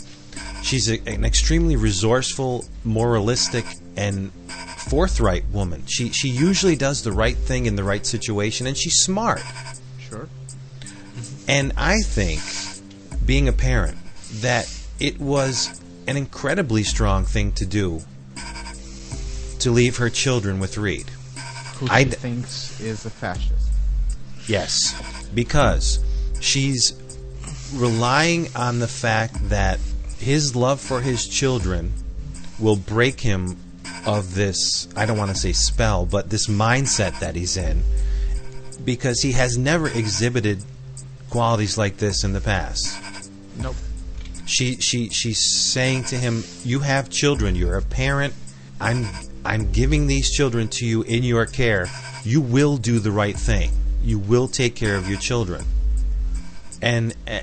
She's 0.63 0.91
a, 0.91 1.01
an 1.07 1.25
extremely 1.25 1.77
resourceful, 1.77 2.65
moralistic, 2.85 3.65
and 3.97 4.33
forthright 4.77 5.45
woman. 5.51 5.85
She 5.87 6.11
she 6.11 6.29
usually 6.29 6.77
does 6.77 7.03
the 7.03 7.13
right 7.13 7.37
thing 7.37 7.67
in 7.67 7.77
the 7.77 7.85
right 7.85 8.05
situation, 8.05 8.67
and 8.67 8.77
she's 8.77 9.03
smart. 9.03 9.43
Sure. 9.99 10.29
And 11.49 11.73
I 11.77 11.97
think, 12.01 12.41
being 13.25 13.49
a 13.49 13.53
parent, 13.53 13.99
that 14.41 14.73
it 14.99 15.19
was 15.19 15.81
an 16.07 16.17
incredibly 16.17 16.83
strong 16.83 17.25
thing 17.25 17.53
to 17.53 17.67
do 17.67 18.03
to 19.61 19.71
leave 19.71 19.97
her 19.99 20.11
children 20.11 20.59
with 20.59 20.79
Reed. 20.79 21.11
Who 21.77 21.89
she 21.89 22.05
d- 22.05 22.11
thinks 22.11 22.81
is 22.81 23.05
a 23.07 23.11
fascist. 23.11 23.69
Yes, 24.47 25.29
because 25.35 26.05
she's 26.41 26.95
relying 27.75 28.49
on 28.57 28.81
the 28.81 28.89
fact 28.89 29.49
that 29.49 29.79
his 30.19 30.57
love 30.57 30.81
for 30.81 31.01
his 31.01 31.27
children 31.27 31.93
will 32.59 32.77
break 32.77 33.21
him 33.21 33.57
of 34.07 34.35
this, 34.35 34.89
I 34.97 35.07
don't 35.07 35.19
want 35.19 35.31
to 35.31 35.37
say 35.37 35.53
spell, 35.53 36.07
but 36.07 36.31
this 36.31 36.47
mindset 36.47 37.21
that 37.21 37.35
he's 37.37 37.57
in 37.57 37.83
because 38.85 39.21
he 39.21 39.33
has 39.33 39.59
never 39.59 39.89
exhibited 39.89 40.65
qualities 41.29 41.77
like 41.79 41.99
this 41.99 42.25
in 42.25 42.33
the 42.33 42.41
past. 42.41 42.99
Nope. 43.59 43.77
She 44.47 44.77
she 44.77 45.11
she's 45.11 45.39
saying 45.39 46.05
to 46.05 46.17
him, 46.17 46.43
"You 46.65 46.81
have 46.81 47.09
children. 47.09 47.55
You're 47.55 47.77
a 47.77 47.83
parent. 47.83 48.35
I'm 48.81 49.07
I'm 49.45 49.73
giving 49.73 50.07
these 50.07 50.31
children 50.31 50.69
to 50.69 50.87
you 50.87 51.03
in 51.03 51.23
your 51.23 51.47
care. 51.47 51.89
You 52.25 52.41
will 52.41 52.77
do 52.77 52.99
the 52.99 53.11
right 53.11 53.37
thing. 53.37 53.71
You 54.03 54.19
will 54.19 54.49
take 54.49 54.75
care 54.77 54.97
of 54.97 55.09
your 55.09 55.19
children." 55.19 55.65
And 56.83 57.15
uh, 57.29 57.41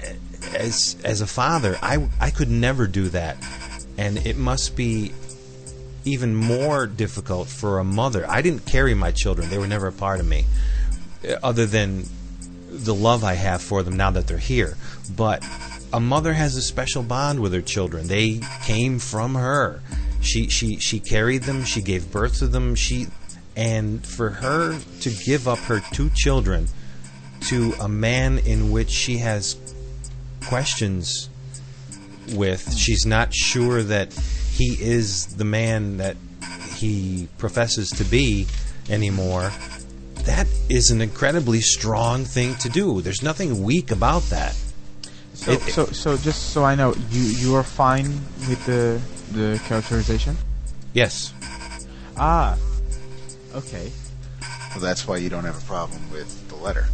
as 0.56 0.96
as 1.04 1.22
a 1.22 1.28
father, 1.28 1.78
I 1.82 2.10
I 2.20 2.30
could 2.30 2.50
never 2.50 2.88
do 2.88 3.10
that, 3.10 3.38
and 3.98 4.18
it 4.18 4.38
must 4.38 4.76
be 4.76 5.14
even 6.06 6.36
more 6.36 6.88
difficult 6.88 7.48
for 7.48 7.80
a 7.80 7.84
mother. 7.84 8.26
I 8.30 8.42
didn't 8.42 8.66
carry 8.66 8.94
my 8.94 9.12
children; 9.12 9.50
they 9.50 9.58
were 9.58 9.68
never 9.68 9.88
a 9.88 9.92
part 9.92 10.20
of 10.20 10.28
me, 10.28 10.46
uh, 11.28 11.36
other 11.44 11.66
than 11.66 12.06
the 12.70 12.94
love 12.94 13.24
I 13.24 13.34
have 13.34 13.62
for 13.62 13.84
them 13.84 13.98
now 13.98 14.12
that 14.12 14.28
they're 14.28 14.38
here. 14.38 14.78
But 15.16 15.44
a 15.94 16.00
mother 16.00 16.34
has 16.34 16.56
a 16.56 16.62
special 16.62 17.02
bond 17.04 17.40
with 17.40 17.54
her 17.54 17.62
children. 17.62 18.08
They 18.08 18.42
came 18.64 19.00
from 19.00 19.36
her. 19.36 19.82
She 20.28 20.50
she 20.50 20.78
she 20.78 21.00
carried 21.00 21.44
them. 21.44 21.64
She 21.64 21.82
gave 21.82 22.12
birth 22.12 22.40
to 22.40 22.48
them. 22.48 22.76
She 22.76 23.08
and 23.56 24.06
for 24.06 24.30
her 24.30 24.78
to 25.02 25.10
give 25.10 25.48
up 25.48 25.58
her 25.60 25.80
two 25.94 26.10
children 26.12 26.68
to 27.48 27.74
a 27.80 27.88
man 27.88 28.38
in 28.40 28.72
which 28.72 28.90
she 28.90 29.18
has 29.20 29.56
questions 30.46 31.30
with, 32.34 32.76
she's 32.76 33.06
not 33.06 33.34
sure 33.34 33.82
that 33.84 34.14
he 34.52 34.78
is 34.80 35.28
the 35.38 35.46
man 35.46 35.98
that 35.98 36.18
he 36.76 37.28
professes 37.38 37.90
to 37.92 38.04
be 38.04 38.48
anymore. 38.90 39.52
That 40.26 40.48
is 40.70 40.92
an 40.92 41.02
incredibly 41.02 41.62
strong 41.62 42.26
thing 42.26 42.56
to 42.56 42.70
do. 42.70 43.02
There's 43.02 43.22
nothing 43.24 43.64
weak 43.64 43.92
about 43.92 44.24
that. 44.24 44.56
So, 45.34 45.52
It- 45.52 45.62
so, 45.74 45.86
so 45.88 46.18
just 46.18 46.50
so 46.52 46.64
I 46.66 46.76
know, 46.76 46.94
you 47.12 47.22
you 47.22 47.56
are 47.56 47.64
fine 47.64 48.10
with 48.50 48.66
the 48.66 49.00
the 49.32 49.62
characterization? 49.66 50.36
Yes. 50.94 51.34
Ah. 52.18 52.58
Okay. 53.56 53.92
So 54.74 54.80
that's 54.80 55.08
why 55.08 55.18
you 55.18 55.30
don't 55.30 55.44
have 55.44 55.58
a 55.58 55.66
problem 55.66 56.12
with 56.12 56.48
the 56.50 56.56
letter. 56.56 56.86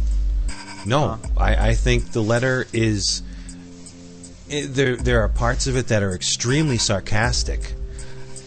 No, 0.86 1.18
I, 1.36 1.70
I 1.70 1.74
think 1.74 2.12
the 2.12 2.22
letter 2.22 2.66
is. 2.72 3.22
i 4.50 4.66
there, 4.66 4.96
there 4.96 5.20
are 5.22 5.28
parts 5.28 5.66
of 5.66 5.76
it 5.76 5.88
that 5.88 6.02
are 6.02 6.14
extremely 6.14 6.78
sarcastic, 6.78 7.72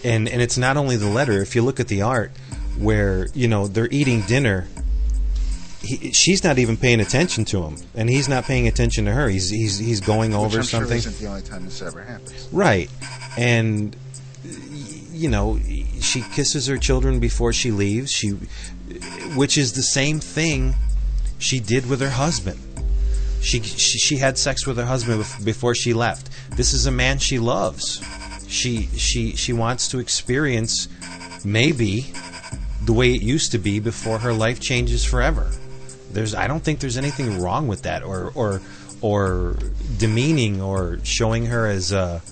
and 0.04 0.30
and 0.30 0.42
it's 0.42 0.58
not 0.58 0.78
only 0.78 0.96
the 0.98 1.10
letter. 1.10 1.42
If 1.42 1.56
you 1.56 1.64
look 1.64 1.80
at 1.80 1.88
the 1.88 2.04
art, 2.04 2.32
where 2.78 3.28
you 3.34 3.48
know 3.48 3.68
they're 3.68 3.90
eating 3.92 4.22
dinner, 4.22 4.68
he, 5.82 6.12
she's 6.12 6.44
not 6.44 6.58
even 6.58 6.78
paying 6.78 7.00
attention 7.00 7.46
to 7.46 7.64
him, 7.64 7.78
and 7.96 8.10
he's 8.10 8.28
not 8.28 8.46
paying 8.46 8.68
attention 8.68 9.06
to 9.06 9.12
her. 9.12 9.30
He's 9.30 9.50
he's 9.50 9.78
he's 9.78 10.02
going 10.02 10.34
over 10.34 10.58
I'm 10.58 10.64
sure 10.64 10.82
something. 10.82 10.98
isn't 10.98 11.18
the 11.20 11.28
only 11.28 11.42
time 11.42 11.66
this 11.66 11.82
ever 11.82 12.02
happens. 12.02 12.50
Right. 12.52 12.90
And 13.38 13.96
you 15.12 15.30
know, 15.30 15.60
she 16.00 16.22
kisses 16.22 16.68
her 16.68 16.78
children 16.78 17.20
before 17.20 17.54
she 17.54 17.72
leaves. 17.72 18.12
She 18.12 18.30
which 19.36 19.58
is 19.58 19.74
the 19.74 19.84
same 19.84 20.20
thing 20.20 20.76
she 21.38 21.60
did 21.60 21.88
with 21.90 22.02
her 22.02 22.10
husband. 22.10 22.60
She 23.42 23.62
she, 23.62 24.00
she 24.00 24.18
had 24.18 24.38
sex 24.38 24.66
with 24.66 24.78
her 24.78 24.86
husband 24.86 25.26
before 25.44 25.76
she 25.76 25.94
left. 25.94 26.30
This 26.56 26.74
is 26.74 26.86
a 26.86 26.92
man 26.92 27.20
she 27.20 27.38
loves. 27.40 28.04
She 28.48 28.88
she 28.98 29.36
she 29.36 29.54
wants 29.54 29.88
to 29.90 30.00
experience 30.00 30.88
maybe 31.46 32.14
the 32.84 32.94
way 32.94 33.14
it 33.14 33.22
used 33.22 33.52
to 33.52 33.58
be 33.58 33.80
before 33.80 34.20
her 34.20 34.34
life 34.34 34.60
changes 34.60 35.06
forever. 35.06 35.52
There's 36.18 36.34
I 36.34 36.48
don't 36.48 36.64
think 36.64 36.80
there's 36.80 36.98
anything 36.98 37.40
wrong 37.44 37.68
with 37.68 37.84
that 37.84 38.02
or 38.02 38.32
or 38.34 38.60
or 39.02 39.56
demeaning 40.00 40.64
or 40.64 40.98
showing 41.04 41.46
her 41.46 41.68
as 41.68 41.92
a 41.92 42.24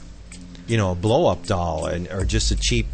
you 0.65 0.75
know 0.75 0.93
a 0.93 0.95
blow 0.95 1.27
up 1.27 1.45
doll 1.45 1.85
and 1.85 2.07
or 2.07 2.25
just 2.25 2.49
a 2.49 2.55
cheap 2.55 2.87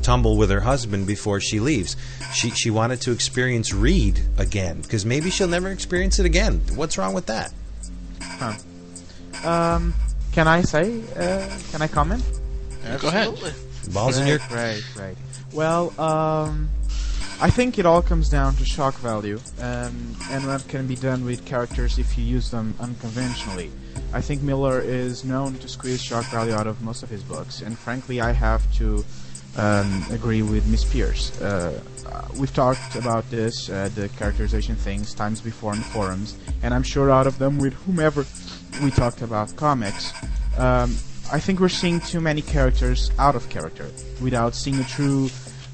tumble 0.00 0.38
with 0.38 0.48
her 0.48 0.60
husband 0.60 1.06
before 1.06 1.38
she 1.38 1.60
leaves. 1.60 1.98
She 2.32 2.48
she 2.48 2.70
wanted 2.70 3.02
to 3.02 3.12
experience 3.12 3.74
Reed 3.74 4.22
again 4.38 4.80
because 4.80 5.04
maybe 5.04 5.28
she'll 5.28 5.48
never 5.48 5.70
experience 5.70 6.18
it 6.18 6.24
again. 6.24 6.62
What's 6.74 6.96
wrong 6.96 7.12
with 7.12 7.26
that? 7.26 7.52
Um, 9.44 9.92
can 10.32 10.48
I 10.48 10.62
say? 10.62 11.02
Uh, 11.14 11.46
can 11.72 11.82
I 11.82 11.88
comment? 11.88 12.24
Go 13.02 13.08
ahead. 13.08 13.38
Balls 13.92 14.16
in 14.16 14.22
right, 14.22 14.30
your. 14.30 14.38
right, 14.56 14.82
right. 14.96 15.16
Well, 15.52 15.92
um, 16.00 16.70
I 17.38 17.50
think 17.50 17.78
it 17.78 17.84
all 17.84 18.00
comes 18.00 18.30
down 18.30 18.54
to 18.56 18.64
shock 18.64 18.94
value 18.94 19.38
um, 19.60 20.16
and 20.30 20.46
what 20.46 20.66
can 20.68 20.86
be 20.86 20.96
done 20.96 21.24
with 21.24 21.44
characters 21.44 21.98
if 21.98 22.16
you 22.16 22.24
use 22.24 22.50
them 22.50 22.74
unconventionally. 22.80 23.70
I 24.12 24.22
think 24.22 24.42
Millar 24.42 24.80
is 24.80 25.24
known 25.24 25.54
to 25.58 25.68
squeeze 25.68 26.02
shock 26.02 26.24
value 26.26 26.54
out 26.54 26.66
of 26.66 26.80
most 26.82 27.02
of 27.02 27.10
his 27.10 27.22
books, 27.22 27.60
and 27.60 27.78
frankly, 27.78 28.20
I 28.20 28.32
have 28.32 28.62
to 28.76 29.04
um, 29.58 30.04
agree 30.10 30.42
with 30.42 30.66
Miss 30.66 30.84
Pierce. 30.84 31.38
Uh, 31.40 31.78
we've 32.38 32.54
talked 32.54 32.96
about 32.96 33.28
this, 33.30 33.68
uh, 33.68 33.90
the 33.94 34.08
characterization 34.10 34.74
things, 34.74 35.14
times 35.14 35.40
before 35.40 35.74
in 35.74 35.80
forums, 35.80 36.38
and 36.62 36.72
I'm 36.72 36.82
sure 36.82 37.10
out 37.10 37.26
of 37.26 37.38
them 37.38 37.58
with 37.58 37.74
whomever 37.84 38.24
we 38.82 38.90
talked 38.90 39.22
about 39.22 39.54
comics. 39.56 40.12
Um, 40.56 40.96
I 41.32 41.40
think 41.40 41.60
we're 41.60 41.68
seeing 41.68 42.00
too 42.00 42.20
many 42.20 42.40
characters 42.40 43.10
out 43.18 43.34
of 43.34 43.48
character 43.48 43.90
without 44.22 44.54
seeing 44.54 44.78
a 44.78 44.84
true, 44.84 45.28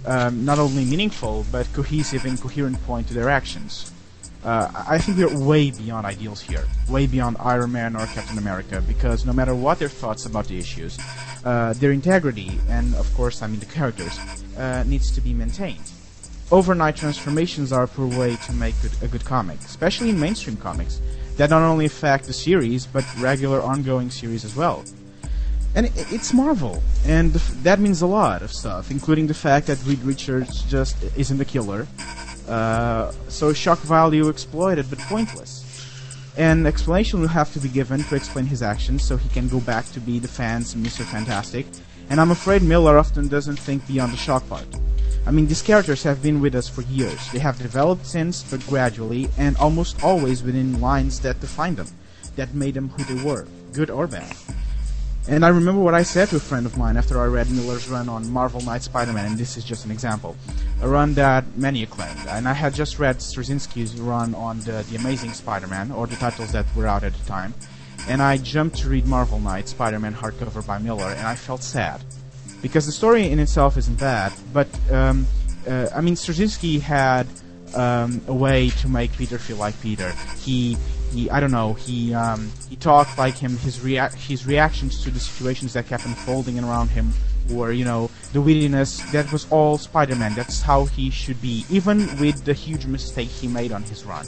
um, 0.07 0.45
not 0.45 0.59
only 0.59 0.85
meaningful 0.85 1.45
but 1.53 1.73
cohesive 1.73 2.25
and 2.25 2.41
coherent 2.41 2.83
point 2.85 3.09
to 3.09 3.15
their 3.15 3.29
actions. 3.29 3.93
Uh, 4.45 4.69
I 4.89 4.99
think 4.99 5.19
we're 5.19 5.39
way 5.39 5.71
beyond 5.71 6.05
ideals 6.05 6.41
here, 6.41 6.65
way 6.89 7.07
beyond 7.07 7.37
Iron 7.39 7.71
Man 7.71 7.95
or 7.95 8.07
Captain 8.07 8.39
America, 8.39 8.83
because 8.89 9.25
no 9.25 9.33
matter 9.33 9.55
what 9.55 9.79
their 9.79 9.89
thoughts 9.89 10.27
about 10.27 10.47
the 10.47 10.59
issues, 10.59 10.99
uh, 11.45 11.75
their 11.75 11.93
integrity, 11.93 12.51
and 12.69 12.93
of 12.97 13.13
course, 13.15 13.41
I 13.41 13.47
mean 13.47 13.61
the 13.61 13.67
characters, 13.67 14.19
uh, 14.59 14.83
needs 14.85 15.13
to 15.13 15.21
be 15.21 15.33
maintained. 15.33 15.89
Overnight 16.51 16.97
transformations 16.97 17.73
are 17.73 17.85
a 17.85 17.89
poor 17.89 18.09
way 18.19 18.35
to 18.35 18.53
make 18.53 18.75
good, 18.83 18.93
a 19.01 19.07
good 19.07 19.25
comic, 19.25 19.61
especially 19.61 20.11
in 20.11 20.19
mainstream 20.19 20.57
comics, 20.57 21.01
that 21.37 21.49
not 21.49 21.63
only 21.63 21.87
affect 21.87 22.25
the 22.25 22.33
series, 22.33 22.85
but 22.85 23.05
regular 23.19 23.63
ongoing 23.63 24.11
series 24.11 24.45
as 24.45 24.57
well. 24.57 24.85
And 25.75 25.87
it, 25.87 25.93
it's 26.13 26.33
Marvel, 26.35 26.83
and 27.07 27.33
that 27.65 27.81
means 27.81 28.03
a 28.03 28.07
lot 28.07 28.43
of 28.43 28.53
stuff, 28.53 28.91
including 28.91 29.27
the 29.27 29.35
fact 29.35 29.67
that 29.69 29.83
Reed 29.87 30.01
Richards 30.01 30.63
just 30.65 31.03
isn't 31.17 31.41
a 31.41 31.45
killer. 31.45 31.87
Uh, 32.47 33.13
so 33.29 33.53
shock 33.53 33.79
value 33.79 34.29
exploited 34.29 34.91
but 34.91 34.99
pointless. 35.01 35.63
An 36.37 36.67
explanation 36.67 37.21
will 37.21 37.29
have 37.29 37.53
to 37.53 37.59
be 37.59 37.69
given 37.69 38.03
to 38.05 38.15
explain 38.15 38.47
his 38.47 38.63
actions 38.63 39.05
so 39.05 39.17
he 39.17 39.29
can 39.31 39.49
go 39.49 39.61
back 39.61 39.87
to 39.93 40.01
be 40.01 40.19
the 40.19 40.29
fans 40.29 40.75
Mr. 40.75 41.05
Fantastic, 41.05 41.67
and 42.11 42.21
I'm 42.21 42.31
afraid 42.31 42.63
Millar 42.63 42.99
often 42.99 43.29
doesn't 43.29 43.59
think 43.59 43.87
beyond 43.87 44.13
the 44.13 44.17
shock 44.17 44.47
part. 44.49 44.67
I 45.25 45.31
mean, 45.31 45.47
these 45.47 45.63
characters 45.63 46.03
have 46.03 46.23
been 46.23 46.41
with 46.41 46.55
us 46.55 46.69
for 46.69 46.83
years. 46.83 47.31
They 47.33 47.39
have 47.39 47.57
developed 47.59 48.07
since, 48.07 48.43
but 48.43 48.67
gradually, 48.67 49.29
and 49.39 49.57
almost 49.57 50.03
always 50.03 50.43
within 50.43 50.81
lines 50.81 51.21
that 51.21 51.41
define 51.41 51.77
them, 51.77 51.87
that 52.37 52.55
made 52.55 52.75
them 52.75 52.89
who 52.89 53.05
they 53.05 53.23
were, 53.23 53.47
good 53.73 53.89
or 53.89 54.07
bad. 54.07 54.35
And 55.29 55.45
I 55.45 55.49
remember 55.49 55.81
what 55.81 55.95
I 55.95 56.03
said 56.03 56.29
to 56.31 56.37
a 56.37 56.41
friend 56.41 56.67
of 56.67 56.77
mine 56.77 56.97
after 56.97 57.21
I 57.21 57.27
read 57.27 57.49
Millar's 57.49 57.89
run 57.89 58.09
on 58.09 58.29
Marvel 58.29 58.61
Knight 58.63 58.83
Spider-Man, 58.83 59.25
and 59.25 59.39
this 59.39 59.57
is 59.57 59.63
just 59.63 59.85
an 59.85 59.93
example. 59.93 60.37
A 60.81 60.89
run 60.89 61.15
that 61.15 61.57
many 61.57 61.85
acclaimed. 61.85 62.19
And 62.29 62.49
I 62.49 62.53
had 62.53 62.75
just 62.75 62.99
read 62.99 63.19
Straczynski's 63.19 64.01
run 64.01 64.35
on 64.35 64.59
the, 64.61 64.85
the 64.91 64.97
Amazing 64.97 65.33
Spider-Man, 65.33 65.93
or 65.93 66.09
the 66.09 66.17
titles 66.17 66.51
that 66.53 66.67
were 66.75 66.89
out 66.89 67.05
at 67.05 67.15
the 67.15 67.25
time. 67.25 67.55
And 68.09 68.21
I 68.21 68.37
jumped 68.37 68.79
to 68.79 68.89
read 68.89 69.07
Marvel 69.07 69.39
Knight 69.39 69.69
Spider-Man 69.69 70.13
hardcover 70.13 70.67
by 70.67 70.79
Millar, 70.79 71.13
and 71.13 71.27
I 71.27 71.37
felt 71.37 71.63
sad. 71.63 72.03
Because 72.61 72.87
the 72.87 72.93
story 72.93 73.31
in 73.31 73.39
itself 73.39 73.77
isn't 73.77 74.01
bad, 74.01 74.33
but, 74.53 74.69
um, 74.91 75.27
uh, 75.69 75.89
I 75.95 76.01
mean, 76.01 76.15
Straczynski 76.15 76.81
had 76.81 77.29
um, 77.77 78.21
a 78.27 78.35
way 78.35 78.71
to 78.71 78.89
make 78.89 79.13
Peter 79.13 79.39
feel 79.39 79.57
like 79.57 79.81
Peter. 79.81 80.13
He 80.41 80.77
he 81.13 81.31
I 81.31 81.41
don't 81.41 81.51
know 81.51 81.75
he 81.75 82.15
um, 82.15 82.51
he 82.69 82.77
talked 82.77 83.19
like 83.19 83.37
him. 83.37 83.57
His 83.59 83.81
rea- 83.81 84.11
his 84.17 84.47
reactions 84.47 85.03
to 85.05 85.11
the 85.11 85.21
situations 85.21 85.73
that 85.75 85.87
kept 85.87 86.05
unfolding 86.05 86.59
around 86.59 86.89
him 86.89 87.13
were 87.51 87.73
you 87.73 87.85
know 87.85 88.11
the 88.33 88.39
wittiness 88.41 89.11
that 89.13 89.31
was 89.33 89.51
all 89.51 89.79
Spider-Man. 89.79 90.35
That's 90.35 90.63
how 90.63 90.85
he 90.87 91.11
should 91.11 91.41
be, 91.43 91.65
even 91.71 91.99
with 92.19 92.45
the 92.45 92.55
huge 92.55 92.87
mistake 92.87 93.29
he 93.29 93.49
made 93.49 93.73
on 93.73 93.83
his 93.83 94.05
run 94.05 94.27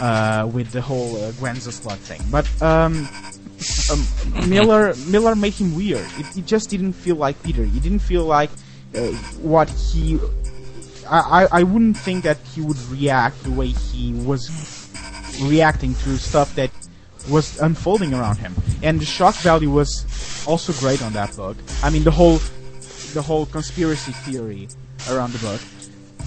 uh, 0.00 0.48
with 0.52 0.70
the 0.70 0.80
whole 0.80 1.16
uh, 1.16 1.32
Gwen 1.32 1.56
Slug 1.56 1.98
thing. 1.98 2.20
But 2.30 2.46
um, 2.62 3.08
um, 3.90 4.48
Millar 4.48 4.94
Millar 5.08 5.34
made 5.34 5.54
him 5.54 5.74
weird. 5.74 6.06
It, 6.18 6.38
it 6.38 6.46
just 6.46 6.70
didn't 6.70 6.92
feel 6.92 7.16
like 7.16 7.42
Peter. 7.42 7.62
It 7.62 7.82
didn't 7.82 8.00
feel 8.00 8.24
like 8.24 8.50
uh, 8.94 9.08
what 9.42 9.68
he 9.70 10.18
I, 11.10 11.48
I 11.50 11.62
wouldn't 11.62 11.96
think 11.96 12.24
that 12.24 12.36
he 12.54 12.60
would 12.60 12.78
react 12.88 13.42
the 13.42 13.50
way 13.50 13.68
he 13.68 14.12
was 14.12 14.48
reacting 15.42 15.94
to 15.94 16.16
stuff 16.16 16.54
that 16.54 16.70
was 17.30 17.58
unfolding 17.60 18.14
around 18.14 18.36
him. 18.36 18.54
And 18.82 19.00
the 19.00 19.04
shock 19.04 19.34
value 19.36 19.70
was 19.70 20.04
also 20.46 20.72
great 20.74 21.02
on 21.02 21.12
that 21.12 21.34
book. 21.36 21.56
I 21.82 21.90
mean, 21.90 22.04
the 22.04 22.10
whole 22.10 22.40
the 23.14 23.22
whole 23.22 23.46
conspiracy 23.46 24.12
theory 24.12 24.68
around 25.10 25.32
the 25.32 25.38
book. 25.38 25.60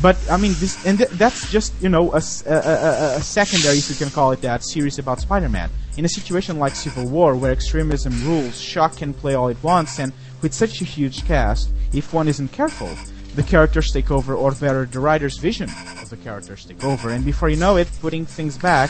But 0.01 0.17
I 0.29 0.37
mean, 0.37 0.53
this 0.59 0.83
and 0.85 0.97
th- 0.97 1.11
that's 1.11 1.51
just 1.51 1.73
you 1.81 1.89
know 1.89 2.11
a 2.13 2.21
secondary, 2.21 3.77
if 3.77 3.89
you 3.89 3.95
can 3.95 4.09
call 4.09 4.31
it 4.31 4.41
that, 4.41 4.63
series 4.63 4.97
about 4.99 5.19
Spider-Man. 5.19 5.69
In 5.97 6.05
a 6.05 6.09
situation 6.09 6.57
like 6.57 6.73
Civil 6.75 7.05
War, 7.07 7.35
where 7.35 7.51
extremism 7.51 8.13
rules, 8.25 8.59
shock 8.59 8.95
can 8.95 9.13
play 9.13 9.35
all 9.35 9.49
it 9.49 9.61
wants, 9.61 9.99
and 9.99 10.13
with 10.41 10.53
such 10.53 10.81
a 10.81 10.85
huge 10.85 11.25
cast, 11.25 11.69
if 11.93 12.13
one 12.13 12.27
isn't 12.27 12.51
careful, 12.51 12.89
the 13.35 13.43
characters 13.43 13.91
take 13.91 14.11
over, 14.11 14.33
or 14.35 14.51
better, 14.51 14.85
the 14.85 14.99
writer's 14.99 15.37
vision 15.37 15.69
of 16.01 16.09
the 16.09 16.17
characters 16.17 16.65
take 16.65 16.83
over, 16.83 17.09
and 17.09 17.23
before 17.25 17.49
you 17.49 17.57
know 17.57 17.77
it, 17.77 17.89
putting 18.01 18.25
things 18.25 18.57
back 18.57 18.89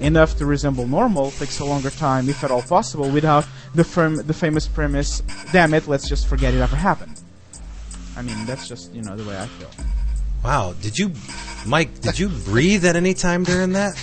enough 0.00 0.36
to 0.38 0.46
resemble 0.46 0.86
normal 0.86 1.30
takes 1.32 1.60
a 1.60 1.64
longer 1.64 1.90
time, 1.90 2.28
if 2.28 2.42
at 2.42 2.50
all 2.50 2.62
possible, 2.62 3.08
without 3.10 3.46
the 3.74 3.84
firm, 3.84 4.16
the 4.16 4.34
famous 4.34 4.66
premise, 4.66 5.22
"Damn 5.52 5.74
it, 5.74 5.86
let's 5.86 6.08
just 6.08 6.26
forget 6.26 6.54
it 6.54 6.60
ever 6.60 6.76
happened." 6.76 7.20
I 8.16 8.22
mean, 8.22 8.46
that's 8.46 8.68
just 8.68 8.92
you 8.94 9.02
know 9.02 9.16
the 9.16 9.24
way 9.28 9.38
I 9.38 9.46
feel. 9.46 9.70
Wow, 10.44 10.74
did 10.80 10.98
you, 10.98 11.12
Mike? 11.66 12.00
Did 12.00 12.18
you 12.18 12.28
breathe 12.28 12.84
at 12.84 12.96
any 12.96 13.14
time 13.14 13.44
during 13.44 13.72
that? 13.72 13.94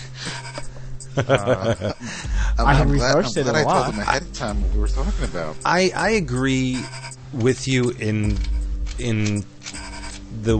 Uh, 1.17 1.91
I'm, 2.57 2.65
I 2.65 2.73
had 2.73 2.87
I'm 2.87 2.93
glad, 2.95 3.09
rehearsed 3.17 3.37
I'm 3.37 3.47
it 3.47 3.55
a 3.55 3.57
I 3.57 3.63
lot. 3.63 3.83
told 3.83 3.95
him 3.95 4.01
ahead 4.01 4.21
of 4.21 4.33
time 4.33 4.61
what 4.61 4.71
we 4.73 4.79
were 4.79 4.87
talking 4.87 5.25
about. 5.25 5.57
I 5.65 5.91
I 5.95 6.09
agree 6.11 6.81
with 7.33 7.67
you 7.67 7.89
in 7.99 8.37
in 8.99 9.43
the 10.41 10.57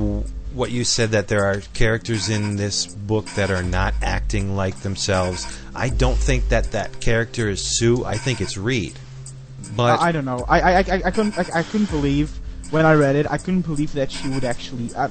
what 0.53 0.71
you 0.71 0.83
said 0.83 1.11
that 1.11 1.27
there 1.27 1.45
are 1.45 1.61
characters 1.73 2.29
in 2.29 2.55
this 2.55 2.87
book 2.87 3.25
that 3.35 3.51
are 3.51 3.63
not 3.63 3.93
acting 4.01 4.55
like 4.55 4.79
themselves. 4.79 5.45
I 5.75 5.89
don't 5.89 6.17
think 6.17 6.49
that 6.49 6.71
that 6.71 6.99
character 6.99 7.49
is 7.49 7.61
Sue. 7.77 8.03
I 8.03 8.15
think 8.17 8.41
it's 8.41 8.57
Reed. 8.57 8.97
But 9.75 9.99
I, 9.99 10.07
I 10.07 10.11
don't 10.11 10.25
know. 10.25 10.45
I 10.47 10.59
I, 10.59 10.77
I, 10.79 11.01
I 11.05 11.11
couldn't 11.11 11.37
I, 11.37 11.45
I 11.59 11.63
couldn't 11.63 11.91
believe 11.91 12.31
when 12.71 12.85
I 12.85 12.93
read 12.93 13.15
it. 13.15 13.29
I 13.29 13.37
couldn't 13.37 13.61
believe 13.61 13.93
that 13.93 14.11
she 14.11 14.27
would 14.29 14.43
actually 14.43 14.93
uh, 14.95 15.09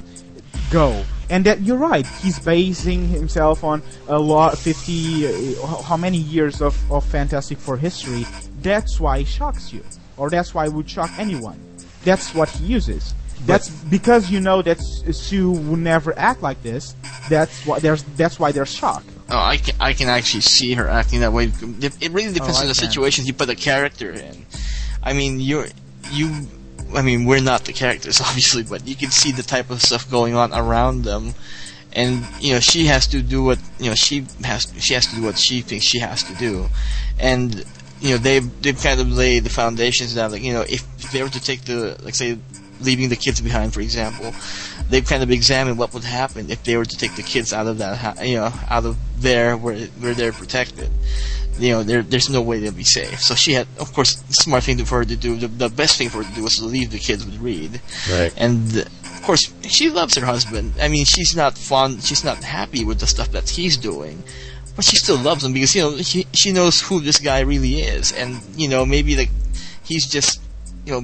go. 0.71 1.03
And 1.29 1.45
that 1.45 1.61
you're 1.61 1.77
right. 1.77 2.07
He's 2.07 2.39
basing 2.39 3.07
himself 3.07 3.63
on 3.63 3.83
a 4.07 4.17
lot, 4.17 4.57
fifty, 4.57 5.27
uh, 5.27 5.81
how 5.83 5.95
many 5.95 6.17
years 6.17 6.61
of 6.61 6.75
of 6.91 7.05
Fantastic 7.05 7.59
Four 7.59 7.77
history. 7.77 8.25
That's 8.61 8.99
why 8.99 9.19
it 9.19 9.27
shocks 9.27 9.71
you, 9.71 9.83
or 10.17 10.29
that's 10.29 10.53
why 10.53 10.65
it 10.65 10.73
would 10.73 10.89
shock 10.89 11.11
anyone. 11.17 11.59
That's 12.03 12.33
what 12.33 12.49
he 12.49 12.65
uses. 12.65 13.13
That's 13.45 13.69
because 13.69 14.29
you 14.29 14.39
know 14.39 14.61
that 14.61 14.79
Sue 14.79 15.51
would 15.51 15.79
never 15.79 16.17
act 16.17 16.41
like 16.41 16.61
this. 16.61 16.95
That's 17.29 17.65
why 17.65 17.79
there's 17.79 18.03
that's 18.15 18.39
why 18.39 18.51
there's 18.51 18.73
shock. 18.73 19.03
Oh, 19.31 19.37
I 19.37 19.57
can, 19.57 19.75
I 19.79 19.93
can 19.93 20.09
actually 20.09 20.41
see 20.41 20.73
her 20.73 20.87
acting 20.87 21.19
that 21.21 21.31
way. 21.31 21.51
It 21.81 22.11
really 22.11 22.33
depends 22.33 22.57
Oh, 22.57 22.61
on 22.61 22.67
the 22.67 22.73
can. 22.73 22.89
situation 22.89 23.25
you 23.25 23.33
put 23.33 23.45
the 23.47 23.55
character 23.55 24.11
in. 24.11 24.45
I 25.03 25.13
mean, 25.13 25.39
you're 25.39 25.67
you. 26.11 26.47
I 26.95 27.01
mean, 27.03 27.25
we're 27.25 27.41
not 27.41 27.65
the 27.65 27.73
characters, 27.73 28.19
obviously, 28.25 28.63
but 28.63 28.87
you 28.87 28.95
can 28.95 29.11
see 29.11 29.31
the 29.31 29.43
type 29.43 29.69
of 29.69 29.81
stuff 29.81 30.09
going 30.09 30.33
on 30.35 30.51
around 30.53 31.03
them, 31.03 31.33
and 31.93 32.25
you 32.41 32.53
know 32.53 32.59
she 32.59 32.85
has 32.87 33.07
to 33.07 33.21
do 33.21 33.43
what 33.43 33.59
you 33.79 33.89
know 33.89 33.95
she 33.95 34.25
has 34.43 34.73
she 34.79 34.95
has 34.95 35.05
to 35.07 35.15
do 35.15 35.23
what 35.23 35.37
she 35.37 35.61
thinks 35.61 35.85
she 35.85 35.99
has 35.99 36.23
to 36.23 36.33
do, 36.35 36.67
and 37.19 37.63
you 38.01 38.09
know 38.11 38.17
they've 38.17 38.61
they've 38.61 38.81
kind 38.81 38.99
of 38.99 39.09
laid 39.11 39.43
the 39.43 39.49
foundations 39.49 40.15
down. 40.15 40.31
Like 40.31 40.41
you 40.41 40.53
know, 40.53 40.65
if 40.67 40.83
they 41.11 41.21
were 41.23 41.29
to 41.29 41.41
take 41.41 41.61
the 41.65 41.97
like 42.03 42.15
say 42.15 42.37
leaving 42.81 43.09
the 43.09 43.15
kids 43.15 43.41
behind, 43.41 43.73
for 43.73 43.81
example, 43.81 44.33
they've 44.89 45.05
kind 45.05 45.23
of 45.23 45.31
examined 45.31 45.77
what 45.77 45.93
would 45.93 46.03
happen 46.03 46.49
if 46.49 46.63
they 46.63 46.77
were 46.77 46.85
to 46.85 46.97
take 46.97 47.15
the 47.15 47.23
kids 47.23 47.53
out 47.53 47.67
of 47.67 47.77
that, 47.79 47.97
ha- 47.97 48.21
you 48.21 48.35
know, 48.35 48.51
out 48.69 48.85
of 48.85 48.97
there 49.21 49.57
where 49.57 49.77
where 50.01 50.13
they're 50.13 50.31
protected. 50.31 50.89
You 51.57 51.71
know, 51.71 51.83
there, 51.83 52.01
there's 52.03 52.29
no 52.29 52.41
way 52.41 52.59
they'll 52.59 52.71
be 52.71 52.85
safe. 52.85 53.19
So 53.19 53.35
she 53.35 53.51
had, 53.51 53.67
of 53.79 53.91
course, 53.91 54.15
the 54.15 54.33
smart 54.33 54.63
thing 54.63 54.77
for 54.85 54.99
her 54.99 55.05
to 55.05 55.15
do, 55.17 55.35
the, 55.35 55.47
the 55.49 55.69
best 55.69 55.97
thing 55.97 56.07
for 56.07 56.23
her 56.23 56.29
to 56.29 56.33
do 56.35 56.43
was 56.43 56.55
to 56.55 56.63
leave 56.63 56.91
the 56.91 56.99
kids 56.99 57.25
with 57.25 57.37
Reed. 57.37 57.81
Right. 58.09 58.33
And 58.37 58.77
of 58.77 59.21
course, 59.23 59.53
she 59.67 59.89
loves 59.89 60.15
her 60.15 60.25
husband. 60.25 60.73
I 60.81 60.87
mean, 60.87 61.03
she's 61.03 61.35
not 61.35 61.57
fond, 61.57 62.01
she's 62.03 62.23
not 62.23 62.43
happy 62.43 62.85
with 62.85 63.01
the 63.01 63.07
stuff 63.07 63.31
that 63.31 63.49
he's 63.49 63.75
doing, 63.75 64.23
but 64.79 64.85
she 64.85 64.95
still 64.95 65.17
loves 65.17 65.43
him 65.43 65.51
because 65.51 65.75
you 65.75 65.81
know 65.81 65.97
she 65.97 66.25
she 66.33 66.53
knows 66.53 66.79
who 66.79 67.01
this 67.01 67.19
guy 67.19 67.41
really 67.41 67.81
is, 67.81 68.13
and 68.13 68.39
you 68.55 68.69
know 68.69 68.85
maybe 68.85 69.17
like 69.17 69.29
he's 69.83 70.07
just 70.07 70.39
you 70.85 70.93
know 70.93 71.01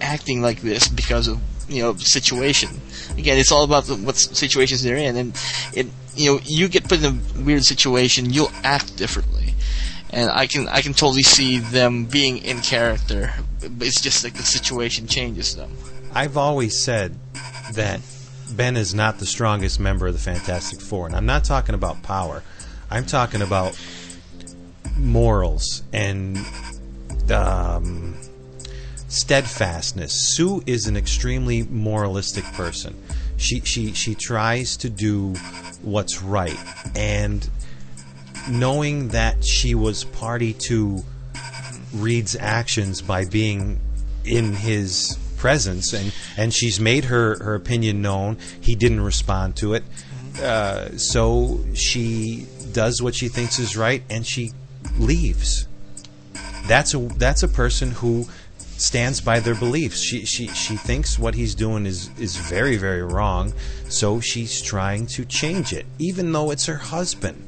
acting 0.00 0.42
like 0.42 0.60
this 0.60 0.88
because 0.88 1.28
of 1.28 1.40
you 1.68 1.82
know 1.82 1.94
situation. 1.96 2.80
Again, 3.16 3.38
it's 3.38 3.52
all 3.52 3.64
about 3.64 3.84
the, 3.84 3.96
what 3.96 4.16
situations 4.16 4.82
they're 4.82 4.96
in, 4.96 5.16
and 5.16 5.40
it 5.74 5.86
you 6.14 6.32
know 6.32 6.40
you 6.44 6.68
get 6.68 6.88
put 6.88 7.02
in 7.02 7.20
a 7.38 7.42
weird 7.42 7.64
situation, 7.64 8.30
you'll 8.30 8.52
act 8.64 8.96
differently. 8.96 9.54
and 10.12 10.30
I 10.30 10.46
can 10.46 10.68
I 10.68 10.80
can 10.82 10.92
totally 10.92 11.22
see 11.22 11.58
them 11.58 12.04
being 12.04 12.38
in 12.38 12.60
character. 12.60 13.32
It's 13.62 14.00
just 14.00 14.24
like 14.24 14.34
the 14.34 14.42
situation 14.42 15.06
changes 15.06 15.56
them. 15.56 15.76
I've 16.12 16.36
always 16.36 16.82
said 16.82 17.16
that 17.74 18.00
Ben 18.52 18.76
is 18.76 18.94
not 18.94 19.18
the 19.18 19.26
strongest 19.26 19.78
member 19.78 20.08
of 20.08 20.12
the 20.12 20.20
Fantastic 20.20 20.80
Four, 20.80 21.06
and 21.06 21.14
I'm 21.14 21.26
not 21.26 21.44
talking 21.44 21.74
about 21.74 22.02
power. 22.02 22.42
I'm 22.90 23.06
talking 23.06 23.42
about 23.42 23.78
morals 24.96 25.84
and 25.92 26.36
um, 27.30 28.16
steadfastness. 29.10 30.34
Sue 30.34 30.62
is 30.66 30.86
an 30.86 30.96
extremely 30.96 31.64
moralistic 31.64 32.44
person. 32.52 32.96
She 33.36 33.60
she 33.60 33.92
she 33.92 34.14
tries 34.14 34.76
to 34.78 34.88
do 34.88 35.34
what's 35.82 36.22
right, 36.22 36.58
and 36.96 37.48
knowing 38.48 39.08
that 39.08 39.44
she 39.44 39.74
was 39.74 40.04
party 40.04 40.54
to 40.54 41.04
Reed's 41.92 42.36
actions 42.36 43.02
by 43.02 43.24
being 43.26 43.80
in 44.24 44.52
his 44.52 45.18
presence, 45.36 45.92
and 45.92 46.14
and 46.36 46.54
she's 46.54 46.78
made 46.78 47.06
her 47.06 47.42
her 47.42 47.54
opinion 47.54 48.02
known. 48.02 48.38
He 48.60 48.74
didn't 48.74 49.00
respond 49.00 49.56
to 49.56 49.74
it, 49.74 49.84
uh, 50.40 50.96
so 50.96 51.64
she 51.74 52.46
does 52.72 53.02
what 53.02 53.14
she 53.14 53.28
thinks 53.28 53.58
is 53.58 53.76
right, 53.76 54.02
and 54.08 54.24
she 54.24 54.52
leaves. 54.98 55.66
That's 56.68 56.94
a 56.94 56.98
that's 56.98 57.42
a 57.42 57.48
person 57.48 57.90
who 57.90 58.26
stands 58.80 59.20
by 59.20 59.40
their 59.40 59.54
beliefs. 59.54 60.00
She 60.00 60.24
she 60.24 60.48
she 60.48 60.76
thinks 60.76 61.18
what 61.18 61.34
he's 61.34 61.54
doing 61.54 61.86
is 61.86 62.10
is 62.18 62.36
very 62.36 62.76
very 62.76 63.02
wrong, 63.02 63.52
so 63.88 64.20
she's 64.20 64.60
trying 64.60 65.06
to 65.08 65.24
change 65.24 65.72
it, 65.72 65.86
even 65.98 66.32
though 66.32 66.50
it's 66.50 66.66
her 66.66 66.76
husband. 66.76 67.46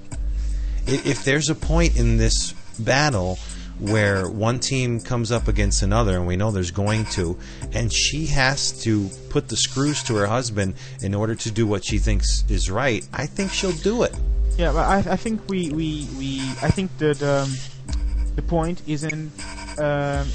If 0.86 1.24
there's 1.24 1.48
a 1.48 1.54
point 1.54 1.96
in 1.96 2.16
this 2.16 2.52
battle 2.78 3.38
where 3.78 4.28
one 4.28 4.60
team 4.60 5.00
comes 5.00 5.32
up 5.32 5.48
against 5.48 5.82
another, 5.82 6.16
and 6.16 6.26
we 6.26 6.36
know 6.36 6.50
there's 6.50 6.70
going 6.70 7.04
to, 7.06 7.38
and 7.72 7.92
she 7.92 8.26
has 8.26 8.82
to 8.82 9.09
put 9.30 9.48
the 9.48 9.56
screws 9.56 10.02
to 10.04 10.14
her 10.16 10.26
husband 10.26 10.74
in 11.02 11.14
order 11.14 11.34
to 11.34 11.50
do 11.50 11.66
what 11.66 11.84
she 11.84 11.98
thinks 11.98 12.44
is 12.48 12.70
right, 12.70 13.06
I 13.12 13.26
think 13.26 13.52
she'll 13.52 13.72
do 13.72 14.02
it. 14.02 14.14
Yeah, 14.56 14.72
I, 14.74 14.98
I 14.98 15.16
think 15.16 15.40
we, 15.48 15.70
we, 15.70 16.06
we 16.18 16.40
I 16.62 16.70
think 16.70 16.96
that 16.98 17.22
um, 17.22 17.50
the 18.36 18.42
point 18.42 18.82
isn't 18.86 19.32
um 19.78 20.26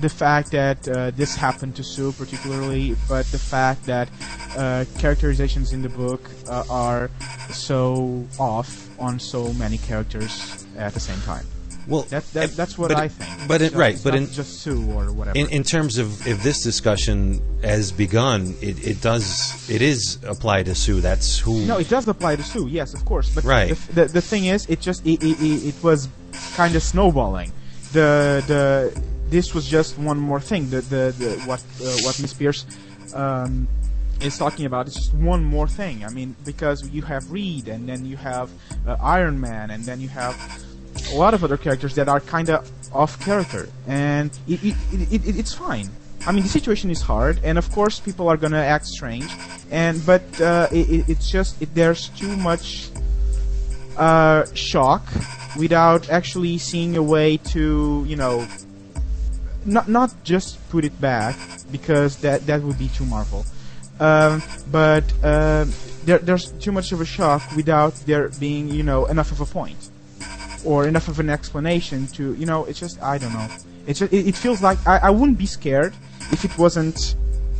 the 0.00 0.08
fact 0.08 0.50
that 0.52 0.88
uh, 0.88 1.10
this 1.12 1.34
happened 1.36 1.76
to 1.76 1.84
Sue 1.84 2.12
particularly, 2.12 2.96
but 3.08 3.26
the 3.26 3.38
fact 3.38 3.84
that 3.86 4.08
uh, 4.56 4.84
characterizations 4.98 5.72
in 5.72 5.82
the 5.82 5.88
book 5.88 6.28
uh, 6.48 6.64
are 6.68 7.10
so 7.50 8.24
off 8.38 8.88
on 8.98 9.18
so 9.18 9.52
many 9.54 9.78
characters 9.78 10.66
at 10.76 10.94
the 10.94 11.00
same 11.00 11.20
time. 11.22 11.46
Well, 11.86 12.02
That, 12.08 12.24
that 12.32 12.50
that's 12.56 12.78
what 12.78 12.88
but 12.88 12.96
I 12.98 13.08
think. 13.08 13.46
but 13.46 13.60
it- 13.60 13.66
It's 13.66 13.74
not- 13.74 13.80
right, 13.80 14.00
but 14.02 14.14
in- 14.14 14.30
just 14.32 14.60
Sue 14.62 14.90
or 14.92 15.12
whatever. 15.12 15.38
In, 15.38 15.48
in 15.50 15.62
terms 15.62 15.98
of 15.98 16.26
if 16.26 16.42
this 16.42 16.62
discussion 16.62 17.40
has 17.62 17.92
begun, 17.92 18.54
it, 18.62 18.82
it 18.86 19.02
does 19.02 19.68
it 19.68 19.82
is 19.82 20.18
applied 20.26 20.64
to 20.66 20.74
Sue. 20.74 21.00
That's 21.02 21.38
who. 21.38 21.60
No, 21.66 21.76
it 21.78 21.90
does 21.90 22.08
apply 22.08 22.36
to 22.36 22.42
Sue, 22.42 22.68
yes, 22.68 22.94
of 22.94 23.04
course. 23.04 23.28
But 23.34 23.44
Right. 23.44 23.76
the, 23.76 23.92
the, 23.92 24.04
the 24.06 24.20
thing 24.22 24.46
is, 24.46 24.64
it 24.70 24.80
just 24.80 25.04
it, 25.06 25.22
it, 25.22 25.36
it 25.42 25.74
was 25.84 26.08
kind 26.56 26.74
of 26.74 26.82
snowballing. 26.82 27.52
The 27.92 28.42
the 28.48 29.02
this 29.28 29.54
was 29.54 29.66
just 29.66 29.98
one 29.98 30.18
more 30.18 30.40
thing. 30.40 30.70
The 30.70 30.80
the, 30.80 31.14
the 31.18 31.42
what 31.46 31.62
uh, 31.82 31.96
what 32.04 32.20
Miss 32.20 32.32
Pierce 32.32 32.66
um, 33.14 33.68
is 34.20 34.38
talking 34.38 34.66
about 34.66 34.88
is 34.88 34.94
just 34.94 35.14
one 35.14 35.44
more 35.44 35.68
thing. 35.68 36.04
I 36.04 36.10
mean, 36.10 36.36
because 36.44 36.88
you 36.90 37.02
have 37.02 37.30
Reed, 37.30 37.68
and 37.68 37.88
then 37.88 38.04
you 38.04 38.16
have 38.16 38.50
uh, 38.86 38.96
Iron 39.00 39.40
Man, 39.40 39.70
and 39.70 39.84
then 39.84 40.00
you 40.00 40.08
have 40.08 40.36
a 41.12 41.16
lot 41.16 41.34
of 41.34 41.44
other 41.44 41.56
characters 41.56 41.94
that 41.96 42.08
are 42.08 42.20
kind 42.20 42.50
of 42.50 42.70
off 42.92 43.18
character, 43.20 43.68
and 43.86 44.30
it, 44.46 44.62
it, 44.62 44.76
it, 44.92 45.26
it, 45.26 45.36
it's 45.36 45.52
fine. 45.52 45.88
I 46.26 46.32
mean, 46.32 46.42
the 46.42 46.48
situation 46.48 46.90
is 46.90 47.02
hard, 47.02 47.40
and 47.44 47.58
of 47.58 47.70
course, 47.72 48.00
people 48.00 48.28
are 48.28 48.36
gonna 48.36 48.56
act 48.62 48.86
strange, 48.86 49.30
and 49.70 50.04
but 50.06 50.22
uh, 50.40 50.68
it, 50.72 50.88
it, 50.88 51.08
it's 51.08 51.30
just 51.30 51.56
there's 51.74 52.08
too 52.10 52.34
much 52.36 52.88
uh, 53.96 54.46
shock 54.54 55.02
without 55.58 56.10
actually 56.10 56.58
seeing 56.58 56.96
a 56.96 57.02
way 57.02 57.36
to, 57.36 58.04
you 58.08 58.16
know, 58.16 58.46
not 59.66 59.88
not 59.88 60.10
just 60.24 60.58
put 60.70 60.84
it 60.84 61.00
back 61.00 61.36
because 61.72 62.16
that 62.18 62.46
that 62.46 62.62
would 62.62 62.78
be 62.78 62.88
too 62.88 63.04
Marvel, 63.06 63.44
um, 64.00 64.42
but 64.70 65.04
um 65.24 65.72
there, 66.04 66.18
there's 66.18 66.52
too 66.60 66.70
much 66.72 66.92
of 66.92 67.00
a 67.00 67.04
shock 67.06 67.42
without 67.56 67.94
there 68.06 68.28
being, 68.38 68.68
you 68.68 68.82
know, 68.82 69.06
enough 69.06 69.32
of 69.32 69.40
a 69.40 69.46
point 69.46 69.88
or 70.64 70.86
enough 70.86 71.08
of 71.08 71.18
an 71.18 71.30
explanation 71.30 72.06
to, 72.08 72.34
you 72.34 72.44
know, 72.46 72.64
it's 72.66 72.78
just 72.78 73.02
I 73.02 73.16
don't 73.18 73.32
know. 73.32 73.48
It's 73.86 74.00
just, 74.00 74.12
it, 74.12 74.26
it 74.28 74.34
feels 74.36 74.62
like 74.62 74.78
I, 74.86 74.98
I 74.98 75.10
wouldn't 75.10 75.38
be 75.38 75.46
scared 75.46 75.94
if 76.30 76.44
it 76.44 76.56
wasn't 76.58 77.16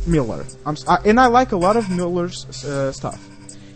Millar. 0.07 0.45
I'm, 0.65 0.75
I, 0.87 0.97
and 1.05 1.19
I 1.19 1.25
like 1.27 1.51
a 1.53 1.57
lot 1.57 1.75
of 1.75 1.89
Millar's 1.89 2.45
uh, 2.63 2.91
stuff. 2.91 3.19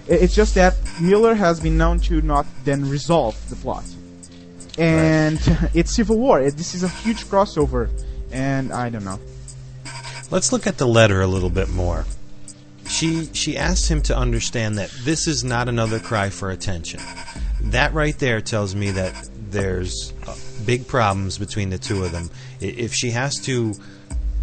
I- 0.07 0.14
It's 0.23 0.35
just 0.35 0.53
that 0.56 0.76
Millar 1.01 1.34
has 1.35 1.60
been 1.60 1.77
known 1.77 1.99
to 2.01 2.22
not 2.22 2.45
then 2.65 2.88
resolve 2.89 3.35
the 3.49 3.56
plot, 3.56 3.85
and 4.77 5.39
it's 5.73 5.91
Civil 5.95 6.18
War. 6.19 6.41
It, 6.41 6.57
this 6.57 6.73
is 6.76 6.84
a 6.84 6.88
huge 6.89 7.26
crossover, 7.26 7.89
and 8.31 8.72
I 8.72 8.89
don't 8.89 9.06
know. 9.06 9.19
Let's 10.31 10.51
look 10.51 10.68
at 10.68 10.77
the 10.77 10.88
letter 10.88 11.22
a 11.22 11.27
little 11.27 11.49
bit 11.49 11.69
more. 11.69 12.06
She 12.88 13.30
she 13.34 13.57
asked 13.57 13.89
him 13.89 14.01
to 14.03 14.18
understand 14.18 14.77
that 14.77 14.89
this 15.03 15.27
is 15.27 15.43
not 15.43 15.69
another 15.69 15.99
cry 15.99 16.30
for 16.30 16.49
attention. 16.49 16.99
That 17.61 17.93
right 17.93 18.18
there 18.18 18.41
tells 18.41 18.76
me 18.76 18.91
that 18.91 19.30
there's 19.51 20.14
uh, 20.27 20.35
big 20.65 20.88
problems 20.88 21.38
between 21.38 21.69
the 21.69 21.77
two 21.77 22.03
of 22.03 22.11
them. 22.11 22.30
If 22.60 22.93
she 22.93 23.11
has 23.11 23.39
to 23.41 23.73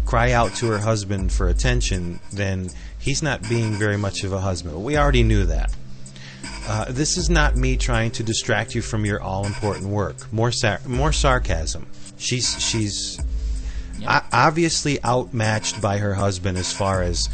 cry 0.05 0.31
out 0.31 0.53
to 0.55 0.67
her 0.67 0.79
husband 0.79 1.31
for 1.31 1.49
attention, 1.49 2.19
then 2.31 2.69
he's 2.99 3.21
not 3.21 3.47
being 3.49 3.73
very 3.73 3.97
much 3.97 4.23
of 4.23 4.31
a 4.31 4.39
husband. 4.39 4.81
We 4.83 4.97
already 4.97 5.23
knew 5.23 5.45
that. 5.45 5.75
Uh, 6.67 6.85
this 6.89 7.17
is 7.17 7.29
not 7.29 7.55
me 7.55 7.77
trying 7.77 8.11
to 8.11 8.23
distract 8.23 8.75
you 8.75 8.81
from 8.81 9.05
your 9.05 9.21
all-important 9.21 9.87
work. 9.87 10.31
More 10.33 10.51
sar- 10.51 10.81
more 10.85 11.13
sarcasm. 11.13 11.87
She's 12.17 12.61
she's 12.61 13.19
o- 14.05 14.21
obviously 14.31 15.03
outmatched 15.03 15.81
by 15.81 15.97
her 15.97 16.13
husband 16.13 16.57
as 16.57 16.73
far 16.73 17.01
as 17.01 17.29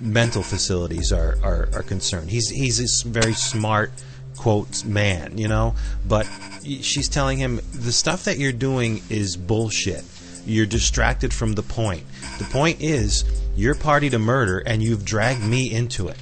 mental 0.00 0.42
facilities 0.42 1.12
are, 1.12 1.38
are, 1.42 1.68
are 1.72 1.82
concerned. 1.82 2.30
He's 2.30 2.50
he's 2.50 2.80
a 2.80 3.08
very 3.08 3.32
smart 3.32 3.92
quote 4.36 4.84
man, 4.84 5.38
you 5.38 5.48
know, 5.48 5.74
but 6.06 6.28
she's 6.62 7.08
telling 7.08 7.38
him 7.38 7.60
the 7.72 7.92
stuff 7.92 8.24
that 8.24 8.38
you're 8.38 8.52
doing 8.52 9.02
is 9.08 9.36
bullshit. 9.36 10.04
You're 10.44 10.66
distracted 10.66 11.34
from 11.34 11.54
the 11.54 11.62
point. 11.62 12.04
The 12.38 12.44
point 12.44 12.80
is 12.80 13.24
you're 13.56 13.74
party 13.74 14.10
to 14.10 14.18
murder 14.18 14.58
and 14.58 14.82
you've 14.82 15.04
dragged 15.04 15.42
me 15.42 15.72
into 15.72 16.08
it. 16.08 16.18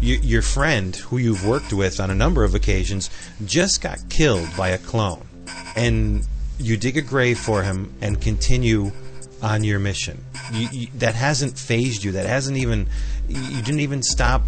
Your 0.00 0.42
friend, 0.42 0.94
who 0.94 1.16
you've 1.18 1.44
worked 1.44 1.72
with 1.72 1.98
on 1.98 2.10
a 2.10 2.14
number 2.14 2.44
of 2.44 2.54
occasions, 2.54 3.10
just 3.44 3.80
got 3.80 3.98
killed 4.08 4.48
by 4.56 4.68
a 4.68 4.78
clone, 4.78 5.26
and 5.74 6.24
you 6.58 6.76
dig 6.76 6.96
a 6.96 7.02
grave 7.02 7.38
for 7.38 7.62
him 7.62 7.92
and 8.00 8.20
continue 8.20 8.92
on 9.42 9.64
your 9.64 9.78
mission. 9.78 10.24
You, 10.52 10.68
you, 10.72 10.86
that 10.96 11.14
hasn't 11.14 11.58
phased 11.58 12.04
you. 12.04 12.12
That 12.12 12.26
hasn't 12.26 12.56
even. 12.56 12.88
You 13.28 13.62
didn't 13.62 13.80
even 13.80 14.02
stop. 14.02 14.42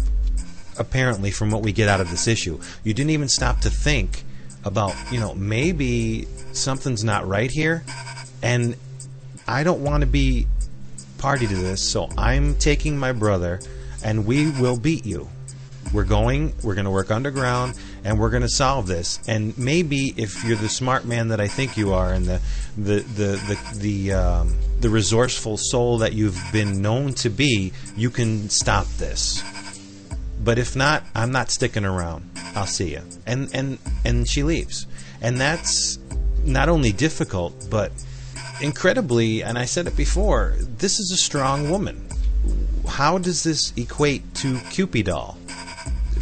Apparently, 0.77 1.31
from 1.31 1.51
what 1.51 1.61
we 1.61 1.73
get 1.73 1.87
out 1.87 2.01
of 2.01 2.09
this 2.09 2.27
issue, 2.27 2.59
you 2.83 2.93
didn't 2.93 3.11
even 3.11 3.27
stop 3.27 3.61
to 3.61 3.69
think 3.69 4.23
about. 4.63 4.95
You 5.11 5.19
know, 5.19 5.35
maybe 5.35 6.27
something's 6.53 7.03
not 7.03 7.27
right 7.27 7.51
here, 7.51 7.83
and 8.41 8.75
I 9.47 9.63
don't 9.63 9.83
want 9.83 10.01
to 10.01 10.07
be 10.07 10.47
party 11.17 11.47
to 11.47 11.55
this. 11.55 11.87
So 11.87 12.09
I'm 12.17 12.55
taking 12.55 12.97
my 12.97 13.11
brother, 13.11 13.59
and 14.03 14.25
we 14.25 14.49
will 14.49 14.79
beat 14.79 15.05
you. 15.05 15.29
We're 15.93 16.05
going. 16.05 16.53
We're 16.63 16.75
going 16.75 16.85
to 16.85 16.91
work 16.91 17.11
underground, 17.11 17.77
and 18.03 18.19
we're 18.19 18.29
going 18.29 18.41
to 18.41 18.49
solve 18.49 18.87
this. 18.87 19.19
And 19.27 19.57
maybe 19.57 20.13
if 20.17 20.43
you're 20.43 20.57
the 20.57 20.69
smart 20.69 21.05
man 21.05 21.29
that 21.29 21.39
I 21.39 21.47
think 21.47 21.77
you 21.77 21.93
are, 21.93 22.11
and 22.13 22.25
the 22.25 22.41
the 22.77 22.99
the 22.99 23.57
the 23.73 23.79
the, 23.79 24.13
um, 24.13 24.55
the 24.79 24.89
resourceful 24.89 25.57
soul 25.57 25.99
that 25.99 26.13
you've 26.13 26.41
been 26.51 26.81
known 26.81 27.13
to 27.15 27.29
be, 27.29 27.73
you 27.95 28.09
can 28.09 28.49
stop 28.49 28.87
this. 28.97 29.43
But 30.43 30.57
if 30.57 30.75
not, 30.75 31.03
I'm 31.13 31.31
not 31.31 31.51
sticking 31.51 31.85
around. 31.85 32.29
I'll 32.55 32.65
see 32.65 32.91
you. 32.91 33.01
And 33.25 33.49
and 33.53 33.77
and 34.03 34.27
she 34.27 34.43
leaves, 34.43 34.87
and 35.21 35.39
that's 35.39 35.99
not 36.43 36.69
only 36.69 36.91
difficult, 36.91 37.67
but 37.69 37.91
incredibly. 38.61 39.43
And 39.43 39.57
I 39.57 39.65
said 39.65 39.87
it 39.87 39.95
before. 39.95 40.55
This 40.59 40.99
is 40.99 41.11
a 41.11 41.17
strong 41.17 41.69
woman. 41.69 42.07
How 42.87 43.19
does 43.19 43.43
this 43.43 43.71
equate 43.77 44.33
to 44.35 44.55
Kewpie 44.55 45.05
doll? 45.05 45.37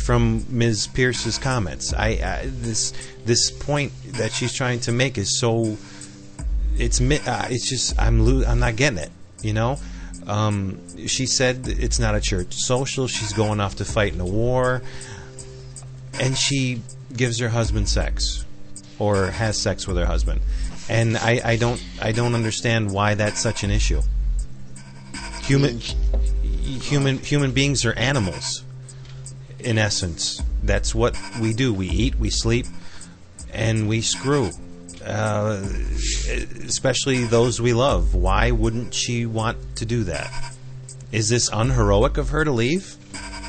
From 0.10 0.44
Ms. 0.50 0.88
Pierce's 0.88 1.38
comments. 1.38 1.94
I, 1.94 2.08
I 2.08 2.42
this 2.46 2.94
this 3.26 3.52
point 3.52 3.92
that 4.14 4.32
she's 4.32 4.52
trying 4.52 4.80
to 4.80 4.92
make 4.92 5.20
is 5.20 5.38
so 5.38 5.78
it's 6.80 7.00
uh, 7.00 7.48
it's 7.52 7.70
just 7.70 7.94
I'm 8.02 8.20
lo- 8.26 8.44
I'm 8.44 8.58
not 8.58 8.76
getting 8.76 8.98
it. 8.98 9.12
You 9.44 9.54
know, 9.54 9.78
um, 10.26 10.80
she 11.06 11.28
said 11.28 11.68
it's 11.68 12.00
not 12.00 12.16
a 12.16 12.22
church 12.22 12.56
social. 12.56 13.06
She's 13.06 13.34
going 13.34 13.60
off 13.60 13.76
to 13.76 13.86
fight 13.86 14.16
in 14.16 14.20
a 14.20 14.26
war, 14.26 14.82
and 16.20 16.36
she 16.36 16.82
gives 17.16 17.38
her 17.38 17.50
husband 17.50 17.88
sex. 17.88 18.46
or 18.98 19.28
has 19.28 19.62
sex 19.62 19.88
with 19.88 19.96
her 19.98 20.08
husband, 20.08 20.42
and 20.90 21.18
I, 21.18 21.40
I 21.46 21.56
don't 21.56 21.84
I 22.02 22.14
don't 22.14 22.34
understand 22.34 22.92
why 22.92 23.14
that's 23.14 23.40
such 23.40 23.64
an 23.64 23.70
issue. 23.70 24.02
Human 25.44 25.78
human 25.78 27.20
human 27.20 27.52
beings 27.52 27.86
are 27.86 27.94
animals, 27.94 28.64
in 29.60 29.78
essence. 29.78 30.42
That's 30.64 30.94
what 30.94 31.18
we 31.42 31.54
do. 31.54 31.74
We 31.74 31.90
eat, 31.90 32.16
we 32.16 32.30
sleep, 32.30 32.66
and 33.54 33.88
we 33.88 34.02
screw. 34.02 34.52
Uh, 35.06 35.66
especially 36.66 37.24
those 37.24 37.62
we 37.62 37.74
love. 37.74 38.14
Why 38.14 38.52
wouldn't 38.52 38.94
she 38.94 39.26
want 39.26 39.58
to 39.78 39.86
do 39.86 40.04
that? 40.04 40.56
Is 41.12 41.30
this 41.30 41.50
unheroic 41.52 42.18
of 42.18 42.30
her 42.30 42.44
to 42.44 42.52
leave 42.52 42.96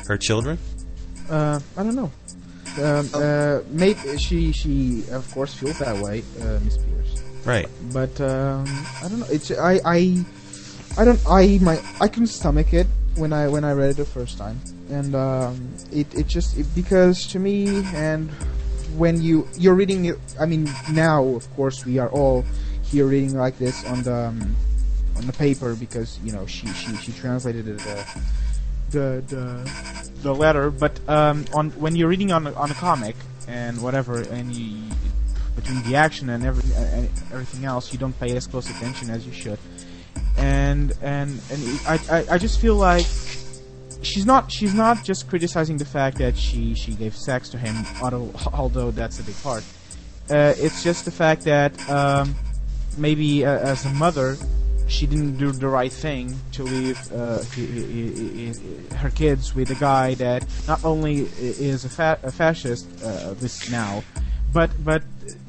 her 0.07 0.17
children? 0.17 0.57
Uh, 1.29 1.59
I 1.77 1.83
don't 1.83 1.95
know. 1.95 2.11
Um, 2.81 3.09
uh, 3.13 3.59
maybe 3.69 4.17
she 4.17 4.53
she 4.53 5.03
of 5.11 5.29
course 5.33 5.53
feels 5.53 5.77
that 5.79 6.01
way, 6.01 6.23
uh, 6.41 6.59
Miss 6.63 6.77
Pierce. 6.77 7.21
Right. 7.45 7.67
But 7.91 8.19
um, 8.21 8.65
I 9.03 9.09
don't 9.09 9.19
know. 9.19 9.27
It's 9.29 9.51
I 9.51 9.79
I 9.85 10.25
I 10.97 11.05
don't 11.05 11.19
I 11.27 11.59
my 11.61 11.81
I 11.99 12.07
couldn't 12.07 12.27
stomach 12.27 12.73
it 12.73 12.87
when 13.15 13.33
I 13.33 13.47
when 13.47 13.63
I 13.63 13.73
read 13.73 13.91
it 13.91 13.97
the 13.97 14.05
first 14.05 14.37
time, 14.37 14.59
and 14.89 15.15
um, 15.15 15.73
it 15.91 16.13
it 16.13 16.27
just 16.27 16.57
it, 16.57 16.67
because 16.75 17.27
to 17.27 17.39
me 17.39 17.83
and 17.93 18.29
when 18.95 19.21
you 19.21 19.47
you're 19.57 19.75
reading 19.75 20.05
it, 20.05 20.17
I 20.39 20.45
mean 20.45 20.69
now 20.91 21.23
of 21.23 21.49
course 21.55 21.85
we 21.85 21.99
are 21.99 22.09
all 22.09 22.45
here 22.83 23.05
reading 23.05 23.35
like 23.37 23.57
this 23.57 23.85
on 23.85 24.03
the 24.03 24.13
um, 24.13 24.55
on 25.17 25.27
the 25.27 25.33
paper 25.33 25.75
because 25.75 26.19
you 26.23 26.31
know 26.31 26.45
she 26.45 26.67
she 26.67 26.95
she 26.97 27.11
translated 27.11 27.67
it. 27.67 27.81
Uh, 27.85 28.03
the 28.91 29.23
the 29.27 30.11
the 30.21 30.35
letter, 30.35 30.69
but 30.69 30.99
um, 31.09 31.45
on 31.53 31.71
when 31.71 31.95
you're 31.95 32.09
reading 32.09 32.31
on 32.31 32.47
a, 32.47 32.53
on 32.53 32.69
a 32.69 32.73
comic 32.73 33.15
and 33.47 33.81
whatever, 33.81 34.21
and 34.21 34.53
you, 34.53 34.83
between 35.55 35.81
the 35.83 35.95
action 35.95 36.29
and 36.29 36.45
every, 36.45 36.63
uh, 36.75 37.07
everything 37.33 37.65
else, 37.65 37.91
you 37.91 37.99
don't 37.99 38.17
pay 38.19 38.35
as 38.35 38.47
close 38.47 38.69
attention 38.69 39.09
as 39.09 39.25
you 39.25 39.33
should. 39.33 39.59
And 40.37 40.93
and 41.01 41.41
and 41.51 41.79
I, 41.87 41.99
I 42.09 42.25
I 42.31 42.37
just 42.37 42.59
feel 42.59 42.75
like 42.75 43.05
she's 44.01 44.25
not 44.25 44.51
she's 44.51 44.73
not 44.73 45.03
just 45.03 45.29
criticizing 45.29 45.77
the 45.77 45.85
fact 45.85 46.17
that 46.17 46.35
she 46.37 46.73
she 46.75 46.93
gave 46.93 47.15
sex 47.15 47.49
to 47.49 47.57
him, 47.57 47.75
although 48.01 48.31
although 48.53 48.91
that's 48.91 49.19
a 49.19 49.23
big 49.23 49.35
part. 49.43 49.63
Uh, 50.29 50.53
it's 50.57 50.83
just 50.83 51.05
the 51.05 51.11
fact 51.11 51.43
that 51.43 51.71
um, 51.89 52.33
maybe 52.97 53.45
uh, 53.45 53.59
as 53.59 53.85
a 53.85 53.89
mother 53.89 54.37
she 54.91 55.07
didn't 55.07 55.37
do 55.37 55.51
the 55.51 55.67
right 55.67 55.91
thing 55.91 56.35
to 56.51 56.63
leave 56.63 56.99
uh, 57.13 57.41
her 58.97 59.09
kids 59.09 59.55
with 59.55 59.71
a 59.71 59.75
guy 59.75 60.13
that 60.15 60.45
not 60.67 60.83
only 60.83 61.29
is 61.39 61.85
a, 61.85 61.89
fa- 61.89 62.19
a 62.23 62.31
fascist, 62.31 62.87
uh, 63.03 63.33
this 63.35 63.69
now, 63.71 64.03
but 64.53 64.69
but 64.83 65.01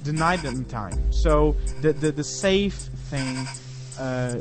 denied 0.04 0.40
them 0.40 0.64
time. 0.66 1.12
So 1.12 1.56
the 1.80 1.92
the, 1.92 2.12
the 2.12 2.24
safe 2.24 2.74
thing, 3.10 3.46
uh, 4.03 4.41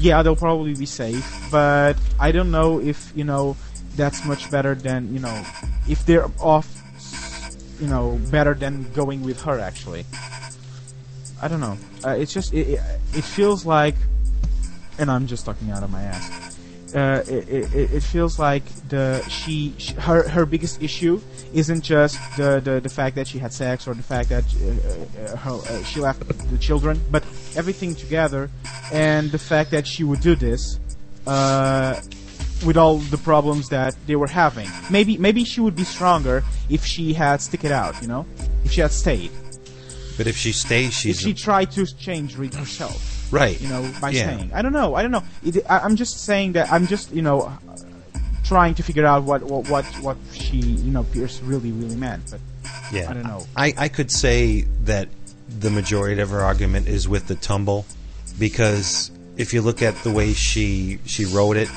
yeah, 0.00 0.22
they'll 0.22 0.34
probably 0.34 0.74
be 0.74 0.86
safe, 0.86 1.24
but 1.52 1.94
I 2.18 2.32
don't 2.32 2.50
know 2.50 2.80
if 2.80 3.12
you 3.14 3.22
know 3.22 3.56
that's 3.94 4.24
much 4.24 4.50
better 4.50 4.74
than 4.74 5.14
you 5.14 5.20
know 5.20 5.46
if 5.88 6.04
they're 6.04 6.26
off, 6.40 6.66
you 7.80 7.86
know, 7.86 8.18
better 8.32 8.54
than 8.54 8.90
going 8.94 9.22
with 9.22 9.40
her 9.42 9.60
actually. 9.60 10.04
I 11.40 11.46
don't 11.46 11.60
know. 11.60 11.78
Uh, 12.04 12.18
it's 12.18 12.34
just 12.34 12.52
it, 12.52 12.74
it, 12.74 12.80
it 13.14 13.22
feels 13.22 13.64
like 13.64 13.94
and 14.98 15.10
I'm 15.10 15.28
just 15.28 15.46
talking 15.46 15.70
out 15.70 15.84
of 15.84 15.90
my 15.90 16.02
ass. 16.02 16.47
Uh, 16.94 17.22
it, 17.28 17.48
it, 17.48 17.92
it, 17.92 18.02
feels 18.02 18.38
like 18.38 18.64
the 18.88 19.22
she, 19.28 19.74
she, 19.76 19.92
her 19.94 20.26
her 20.26 20.46
biggest 20.46 20.82
issue 20.82 21.20
isn't 21.52 21.82
just 21.82 22.18
the, 22.38 22.60
the, 22.60 22.80
the 22.80 22.88
fact 22.88 23.14
that 23.16 23.28
she 23.28 23.38
had 23.38 23.52
sex 23.52 23.86
or 23.86 23.92
the 23.92 24.02
fact 24.02 24.30
that 24.30 24.44
uh, 24.44 25.32
uh, 25.32 25.36
her, 25.36 25.50
uh, 25.50 25.82
she 25.82 26.00
left 26.00 26.26
the 26.50 26.56
children, 26.56 26.98
but 27.10 27.22
everything 27.56 27.94
together, 27.94 28.48
and 28.90 29.30
the 29.30 29.38
fact 29.38 29.70
that 29.70 29.86
she 29.86 30.02
would 30.02 30.20
do 30.20 30.34
this 30.34 30.80
uh, 31.26 32.00
with 32.64 32.78
all 32.78 32.96
the 32.96 33.18
problems 33.18 33.68
that 33.68 33.94
they 34.06 34.16
were 34.16 34.26
having. 34.26 34.68
Maybe 34.90 35.18
maybe 35.18 35.44
she 35.44 35.60
would 35.60 35.76
be 35.76 35.84
stronger 35.84 36.42
if 36.70 36.86
she 36.86 37.12
had 37.12 37.42
stick 37.42 37.64
it 37.64 37.72
out, 37.72 38.00
you 38.00 38.08
know, 38.08 38.24
if 38.64 38.72
she 38.72 38.80
had 38.80 38.92
stayed. 38.92 39.30
But 40.16 40.26
if 40.26 40.38
she 40.38 40.52
stays, 40.52 40.94
she's 40.94 41.18
if 41.18 41.22
she 41.22 41.34
tried 41.34 41.70
to 41.72 41.84
change 41.84 42.34
herself. 42.34 43.17
Right. 43.30 43.60
You 43.60 43.68
know, 43.68 43.90
by 44.00 44.10
Yeah. 44.10 44.26
saying. 44.36 44.50
I 44.54 44.62
don't 44.62 44.72
know. 44.72 44.94
I 44.94 45.02
don't 45.02 45.10
know. 45.10 45.22
It, 45.44 45.58
I, 45.68 45.80
I'm 45.80 45.96
just 45.96 46.24
saying 46.24 46.52
that 46.52 46.72
I'm 46.72 46.86
just 46.86 47.12
you 47.12 47.22
know 47.22 47.52
trying 48.44 48.74
to 48.76 48.82
figure 48.82 49.04
out 49.06 49.24
what 49.24 49.42
what 49.42 49.68
what, 49.68 49.84
what 50.02 50.16
she 50.32 50.56
you 50.56 50.90
know 50.90 51.04
Pierce 51.04 51.40
really 51.42 51.72
really 51.72 51.96
meant. 51.96 52.30
But 52.30 52.40
Yeah. 52.92 53.10
I 53.10 53.12
don't 53.14 53.24
know. 53.24 53.46
I, 53.56 53.74
I 53.76 53.88
could 53.88 54.10
say 54.10 54.62
that 54.84 55.08
the 55.60 55.70
majority 55.70 56.20
of 56.20 56.30
her 56.30 56.40
argument 56.40 56.88
is 56.88 57.08
with 57.08 57.26
the 57.26 57.34
tumble 57.34 57.84
because 58.38 59.10
if 59.36 59.52
you 59.52 59.62
look 59.62 59.82
at 59.82 59.94
the 60.04 60.10
way 60.10 60.32
she 60.32 60.98
she 61.04 61.24
wrote 61.24 61.56
it, 61.56 61.68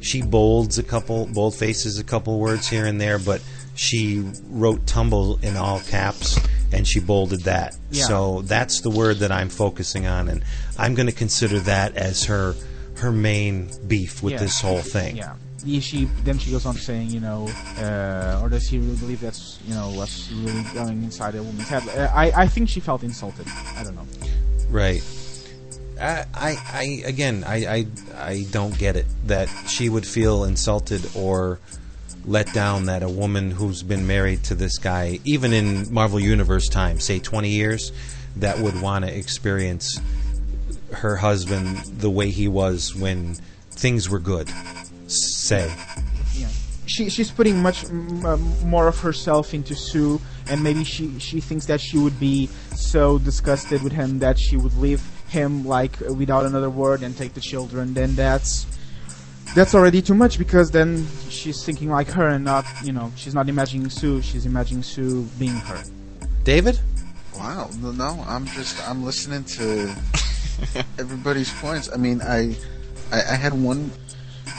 she 0.00 0.22
bolds 0.22 0.78
a 0.78 0.82
couple 0.82 1.26
bold 1.26 1.54
faces 1.54 1.98
a 1.98 2.04
couple 2.04 2.38
words 2.38 2.68
here 2.68 2.86
and 2.86 3.00
there, 3.00 3.18
but 3.18 3.42
she 3.74 4.24
wrote 4.48 4.86
tumble 4.86 5.38
in 5.42 5.56
all 5.56 5.80
caps 5.80 6.38
and 6.72 6.86
she 6.86 7.00
bolded 7.00 7.40
that. 7.42 7.76
Yeah. 7.90 8.04
So 8.04 8.42
that's 8.42 8.80
the 8.80 8.90
word 8.90 9.18
that 9.18 9.32
I'm 9.32 9.48
focusing 9.48 10.06
on 10.06 10.28
and 10.28 10.44
I'm 10.80 10.94
going 10.94 11.06
to 11.08 11.14
consider 11.14 11.60
that 11.60 11.96
as 11.96 12.24
her 12.24 12.54
her 12.96 13.12
main 13.12 13.70
beef 13.86 14.22
with 14.22 14.32
Yeah. 14.34 14.38
this 14.40 14.60
whole 14.60 14.80
thing. 14.82 15.16
Yeah. 15.16 15.34
Yeah, 15.62 15.80
She 15.80 16.04
then 16.24 16.38
she 16.38 16.50
goes 16.50 16.64
on 16.64 16.74
saying, 16.74 17.10
you 17.10 17.20
know, 17.20 17.46
uh, 17.78 18.40
or 18.42 18.48
does 18.48 18.66
he 18.66 18.78
really 18.78 18.96
believe 18.96 19.20
that's 19.20 19.58
you 19.66 19.74
know 19.74 19.90
what's 19.90 20.30
really 20.32 20.64
going 20.72 21.02
inside 21.02 21.34
a 21.34 21.42
woman's 21.42 21.68
head? 21.68 21.82
Uh, 21.88 22.08
I 22.14 22.32
I 22.44 22.48
think 22.48 22.68
she 22.70 22.80
felt 22.80 23.02
insulted. 23.02 23.46
I 23.76 23.84
don't 23.84 23.94
know. 23.94 24.06
Right. 24.70 25.02
I, 26.00 26.24
I, 26.34 26.56
I 26.72 27.02
again, 27.04 27.44
I, 27.46 27.56
I, 27.66 27.86
I 28.16 28.46
don't 28.50 28.76
get 28.78 28.96
it 28.96 29.04
that 29.26 29.48
she 29.68 29.90
would 29.90 30.06
feel 30.06 30.44
insulted 30.44 31.02
or 31.14 31.58
let 32.24 32.50
down 32.54 32.86
that 32.86 33.02
a 33.02 33.08
woman 33.08 33.50
who's 33.50 33.82
been 33.82 34.06
married 34.06 34.42
to 34.44 34.54
this 34.54 34.78
guy, 34.78 35.18
even 35.24 35.52
in 35.52 35.92
Marvel 35.92 36.18
Universe 36.20 36.68
time, 36.68 37.00
say 37.00 37.18
20 37.18 37.50
years, 37.50 37.92
that 38.36 38.58
would 38.60 38.80
want 38.80 39.04
to 39.04 39.14
experience 39.14 40.00
her 40.92 41.16
husband 41.16 41.78
the 42.00 42.10
way 42.10 42.30
he 42.30 42.48
was 42.48 42.94
when 42.94 43.34
things 43.70 44.08
were 44.08 44.18
good. 44.18 44.48
Say. 45.06 45.72
yeah. 46.34 46.48
She 46.86 47.08
she's 47.08 47.30
putting 47.30 47.60
much 47.62 47.84
m- 47.84 48.24
uh, 48.26 48.36
more 48.64 48.88
of 48.88 48.98
herself 49.00 49.54
into 49.54 49.74
Sue, 49.74 50.20
and 50.48 50.62
maybe 50.62 50.84
she 50.84 51.18
she 51.18 51.40
thinks 51.40 51.66
that 51.66 51.80
she 51.80 51.98
would 51.98 52.18
be 52.18 52.48
so 52.74 53.18
disgusted 53.18 53.82
with 53.82 53.92
him 53.92 54.18
that 54.20 54.38
she 54.38 54.56
would 54.56 54.76
leave 54.76 55.02
him 55.28 55.64
like 55.64 55.98
without 56.00 56.44
another 56.46 56.70
word 56.70 57.02
and 57.02 57.16
take 57.16 57.34
the 57.34 57.40
children. 57.40 57.94
Then 57.94 58.14
that's 58.14 58.66
that's 59.54 59.74
already 59.74 60.02
too 60.02 60.14
much 60.14 60.38
because 60.38 60.70
then 60.70 61.06
she's 61.28 61.64
thinking 61.64 61.90
like 61.90 62.08
her 62.08 62.28
and 62.28 62.44
not 62.44 62.64
you 62.84 62.92
know 62.92 63.12
she's 63.16 63.34
not 63.34 63.48
imagining 63.48 63.88
Sue. 63.90 64.20
She's 64.22 64.46
imagining 64.46 64.82
Sue 64.82 65.22
being 65.38 65.56
her. 65.56 65.82
David? 66.44 66.78
Wow, 67.36 67.70
no, 67.80 67.90
no, 67.92 68.24
I'm 68.26 68.46
just 68.46 68.86
I'm 68.88 69.04
listening 69.04 69.44
to 69.44 69.94
everybody's 70.98 71.52
points. 71.60 71.90
I 71.92 71.96
mean, 71.96 72.20
I, 72.22 72.56
I 73.12 73.18
I 73.18 73.36
had 73.36 73.52
one 73.52 73.90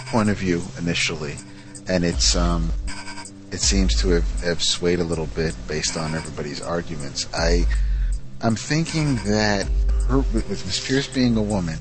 point 0.07 0.29
of 0.29 0.37
view 0.37 0.61
initially, 0.77 1.35
and 1.87 2.03
it's 2.03 2.35
um 2.35 2.71
it 3.51 3.59
seems 3.59 3.99
to 4.01 4.09
have, 4.09 4.41
have 4.41 4.63
swayed 4.63 4.99
a 4.99 5.03
little 5.03 5.27
bit 5.27 5.53
based 5.67 5.97
on 5.97 6.15
everybody's 6.15 6.61
arguments. 6.61 7.27
I 7.33 7.65
I'm 8.41 8.55
thinking 8.55 9.15
that 9.27 9.67
her 10.07 10.17
with 10.17 10.65
Miss 10.65 10.85
Pierce 10.85 11.07
being 11.07 11.37
a 11.37 11.41
woman 11.41 11.77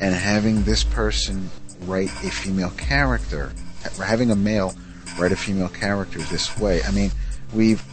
and 0.00 0.14
having 0.14 0.62
this 0.62 0.82
person 0.84 1.50
write 1.82 2.10
a 2.24 2.30
female 2.30 2.70
character, 2.70 3.52
ha- 3.82 4.02
having 4.02 4.30
a 4.30 4.36
male 4.36 4.74
write 5.18 5.32
a 5.32 5.36
female 5.36 5.68
character 5.68 6.18
this 6.18 6.58
way. 6.58 6.82
I 6.82 6.90
mean, 6.90 7.10
we've 7.54 7.84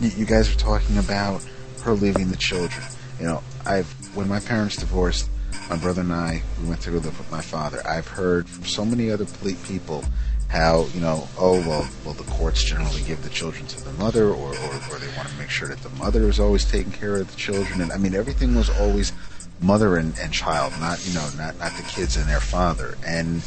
you 0.00 0.26
guys 0.26 0.52
are 0.54 0.58
talking 0.58 0.98
about 0.98 1.44
her 1.82 1.92
leaving 1.92 2.30
the 2.30 2.36
children. 2.36 2.84
You 3.18 3.26
know, 3.26 3.42
I've 3.64 3.95
when 4.16 4.28
my 4.28 4.40
parents 4.40 4.76
divorced, 4.76 5.28
my 5.68 5.76
brother 5.76 6.00
and 6.00 6.12
I 6.12 6.42
we 6.60 6.68
went 6.68 6.80
to 6.82 6.90
live 6.90 7.04
with 7.04 7.30
my 7.30 7.42
father. 7.42 7.86
I've 7.86 8.08
heard 8.08 8.48
from 8.48 8.64
so 8.64 8.84
many 8.84 9.10
other 9.10 9.26
ple- 9.26 9.54
people 9.66 10.04
how 10.48 10.86
you 10.94 11.00
know, 11.00 11.28
oh 11.38 11.60
well, 11.68 11.86
well 12.04 12.14
the 12.14 12.24
courts 12.24 12.64
generally 12.64 13.02
give 13.02 13.22
the 13.22 13.28
children 13.28 13.66
to 13.66 13.84
the 13.84 13.92
mother, 13.92 14.28
or 14.28 14.48
or, 14.48 14.74
or 14.90 14.98
they 14.98 15.16
want 15.16 15.28
to 15.28 15.36
make 15.38 15.50
sure 15.50 15.68
that 15.68 15.82
the 15.82 15.90
mother 15.90 16.28
is 16.28 16.40
always 16.40 16.64
taking 16.64 16.92
care 16.92 17.16
of 17.16 17.30
the 17.30 17.36
children. 17.36 17.80
And 17.80 17.92
I 17.92 17.98
mean, 17.98 18.14
everything 18.14 18.54
was 18.54 18.70
always 18.80 19.12
mother 19.60 19.96
and, 19.96 20.16
and 20.18 20.32
child, 20.32 20.72
not 20.80 21.06
you 21.06 21.14
know, 21.14 21.28
not 21.36 21.58
not 21.58 21.76
the 21.76 21.82
kids 21.82 22.16
and 22.16 22.28
their 22.28 22.40
father. 22.40 22.96
And 23.06 23.42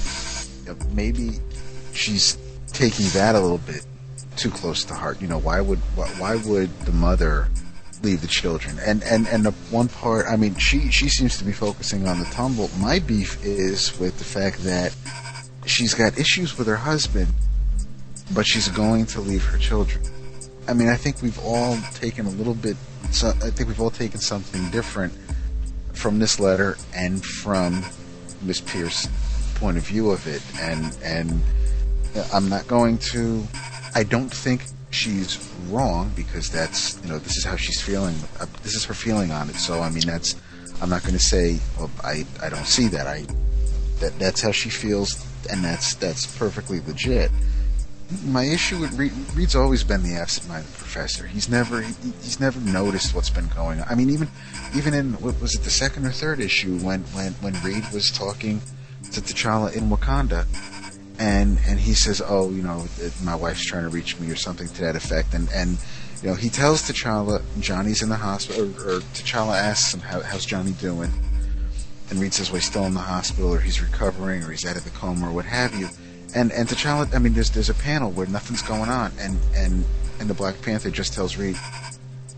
you 0.65 0.73
know, 0.73 0.77
maybe 0.93 1.39
she's 1.93 2.37
taking 2.67 3.07
that 3.09 3.35
a 3.35 3.39
little 3.39 3.57
bit 3.59 3.85
too 4.35 4.51
close 4.51 4.83
to 4.85 4.93
heart. 4.93 5.21
You 5.21 5.27
know, 5.27 5.39
why 5.39 5.61
would 5.61 5.79
why, 5.95 6.07
why 6.17 6.35
would 6.35 6.77
the 6.81 6.91
mother 6.91 7.47
leave 8.03 8.21
the 8.21 8.27
children? 8.27 8.77
And 8.79 9.03
and 9.03 9.27
and 9.27 9.45
the 9.45 9.51
one 9.71 9.87
part, 9.87 10.25
I 10.27 10.35
mean, 10.35 10.55
she 10.55 10.91
she 10.91 11.09
seems 11.09 11.37
to 11.37 11.43
be 11.43 11.51
focusing 11.51 12.07
on 12.07 12.19
the 12.19 12.25
tumble. 12.25 12.69
My 12.79 12.99
beef 12.99 13.43
is 13.43 13.97
with 13.99 14.17
the 14.17 14.23
fact 14.23 14.63
that 14.63 14.95
she's 15.65 15.93
got 15.93 16.17
issues 16.17 16.57
with 16.57 16.67
her 16.67 16.75
husband, 16.77 17.27
but 18.33 18.47
she's 18.47 18.67
going 18.67 19.05
to 19.07 19.21
leave 19.21 19.43
her 19.45 19.57
children. 19.57 20.03
I 20.67 20.73
mean, 20.73 20.87
I 20.87 20.95
think 20.95 21.21
we've 21.21 21.39
all 21.39 21.77
taken 21.93 22.25
a 22.25 22.31
little 22.31 22.53
bit. 22.53 22.77
So, 23.11 23.29
I 23.29 23.49
think 23.49 23.69
we've 23.69 23.81
all 23.81 23.89
taken 23.89 24.19
something 24.19 24.69
different 24.69 25.13
from 25.93 26.19
this 26.19 26.39
letter 26.39 26.77
and 26.93 27.25
from 27.25 27.83
Miss 28.41 28.61
Pierce's 28.61 29.09
point 29.55 29.77
of 29.77 29.83
view 29.83 30.11
of 30.11 30.25
it. 30.27 30.43
And 30.59 30.95
and 31.03 31.41
I'm 32.33 32.49
not 32.49 32.67
going 32.67 32.97
to. 33.13 33.43
I 33.95 34.03
don't 34.03 34.29
think 34.29 34.63
she's 34.89 35.37
wrong 35.67 36.11
because 36.15 36.49
that's 36.49 37.01
you 37.03 37.09
know 37.09 37.19
this 37.19 37.37
is 37.37 37.43
how 37.43 37.55
she's 37.55 37.81
feeling. 37.81 38.15
Uh, 38.39 38.45
this 38.63 38.75
is 38.75 38.85
her 38.85 38.93
feeling 38.93 39.31
on 39.31 39.49
it. 39.49 39.55
So 39.55 39.81
I 39.81 39.89
mean 39.89 40.05
that's. 40.05 40.35
I'm 40.81 40.89
not 40.89 41.01
going 41.01 41.13
to 41.13 41.19
say 41.19 41.59
well 41.77 41.91
I 42.03 42.25
I 42.41 42.47
don't 42.49 42.65
see 42.65 42.87
that. 42.87 43.05
I 43.05 43.25
that 43.99 44.17
that's 44.17 44.41
how 44.41 44.51
she 44.51 44.69
feels 44.69 45.25
and 45.49 45.63
that's 45.63 45.95
that's 45.95 46.25
perfectly 46.37 46.79
legit 46.87 47.31
my 48.25 48.43
issue 48.43 48.79
with 48.79 48.97
Reed, 48.97 49.11
Reed's 49.35 49.55
always 49.55 49.83
been 49.83 50.01
the 50.03 50.15
absent-minded 50.15 50.71
professor. 50.73 51.27
He's 51.27 51.47
never 51.47 51.81
he, 51.81 51.93
he's 52.21 52.39
never 52.39 52.59
noticed 52.59 53.13
what's 53.13 53.29
been 53.29 53.47
going 53.49 53.79
on. 53.79 53.87
I 53.87 53.95
mean, 53.95 54.09
even 54.09 54.29
even 54.75 54.93
in 54.93 55.13
what 55.13 55.39
was 55.39 55.55
it 55.55 55.61
the 55.61 55.69
second 55.69 56.05
or 56.05 56.11
third 56.11 56.39
issue 56.39 56.77
when 56.79 57.01
when 57.13 57.33
when 57.33 57.53
Reed 57.63 57.83
was 57.93 58.09
talking 58.09 58.61
to 59.11 59.21
T'Challa 59.21 59.75
in 59.75 59.89
Wakanda, 59.89 60.45
and 61.19 61.59
and 61.67 61.79
he 61.79 61.93
says, 61.93 62.21
"Oh, 62.25 62.49
you 62.49 62.63
know, 62.63 62.87
my 63.23 63.35
wife's 63.35 63.65
trying 63.65 63.83
to 63.83 63.89
reach 63.89 64.19
me" 64.19 64.31
or 64.31 64.35
something 64.35 64.67
to 64.67 64.81
that 64.81 64.95
effect, 64.95 65.33
and 65.33 65.49
and 65.53 65.77
you 66.23 66.29
know 66.29 66.35
he 66.35 66.49
tells 66.49 66.81
T'Challa 66.81 67.43
Johnny's 67.59 68.01
in 68.01 68.09
the 68.09 68.15
hospital, 68.15 68.63
or, 68.63 68.95
or 68.95 68.99
T'Challa 69.13 69.57
asks 69.57 69.93
him 69.93 69.99
How, 69.99 70.21
how's 70.21 70.45
Johnny 70.45 70.71
doing, 70.71 71.11
and 72.09 72.19
Reed 72.19 72.33
says, 72.33 72.49
"Well, 72.49 72.55
he's 72.55 72.65
still 72.65 72.85
in 72.85 72.93
the 72.93 73.01
hospital, 73.01 73.53
or 73.53 73.59
he's 73.59 73.81
recovering, 73.81 74.43
or 74.43 74.51
he's 74.51 74.65
out 74.65 74.77
of 74.77 74.85
the 74.85 74.91
coma, 74.91 75.29
or 75.29 75.33
what 75.33 75.45
have 75.45 75.75
you." 75.75 75.89
and 76.33 76.51
and 76.51 76.67
T'Challa, 76.69 77.13
I 77.13 77.19
mean, 77.19 77.33
there's 77.33 77.49
there's 77.49 77.69
a 77.69 77.75
panel 77.75 78.11
where 78.11 78.27
nothing's 78.27 78.61
going 78.61 78.89
on, 78.89 79.11
and 79.19 79.37
and 79.55 79.83
and 80.19 80.29
the 80.29 80.33
Black 80.33 80.61
Panther 80.61 80.89
just 80.89 81.13
tells 81.13 81.37
Reed, 81.37 81.57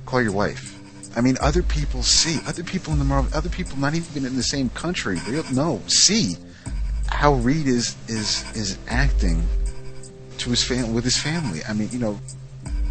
call 0.06 0.22
your 0.22 0.32
wife. 0.32 0.78
I 1.16 1.22
mean, 1.22 1.38
other 1.42 1.62
people 1.62 2.04
see, 2.04 2.40
other 2.48 2.64
people 2.64 2.94
in 2.94 3.00
the 3.00 3.06
Marvel, 3.06 3.30
other 3.38 3.50
people 3.50 3.78
not 3.78 3.94
even 3.96 4.26
in 4.26 4.38
the 4.38 4.44
same 4.44 4.70
country, 4.70 5.20
real 5.28 5.44
no, 5.52 5.82
see 5.88 6.38
how 7.12 7.34
Reed 7.34 7.68
is 7.68 7.96
is 8.08 8.44
is 8.56 8.78
acting 8.88 9.46
to 10.40 10.50
his 10.50 10.64
fam- 10.64 10.94
with 10.94 11.04
his 11.04 11.18
family. 11.18 11.60
I 11.68 11.74
mean, 11.74 11.90
you 11.92 12.00
know, 12.00 12.20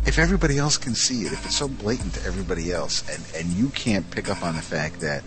if 0.06 0.18
everybody 0.18 0.56
else 0.58 0.76
can 0.76 0.94
see 0.94 1.22
it, 1.22 1.32
if 1.32 1.44
it's 1.44 1.56
so 1.56 1.66
blatant 1.66 2.14
to 2.14 2.24
everybody 2.24 2.70
else, 2.70 3.02
and 3.08 3.24
and 3.34 3.52
you 3.54 3.70
can't 3.70 4.08
pick 4.10 4.28
up 4.28 4.42
on 4.44 4.54
the 4.54 4.62
fact 4.62 5.00
that 5.00 5.24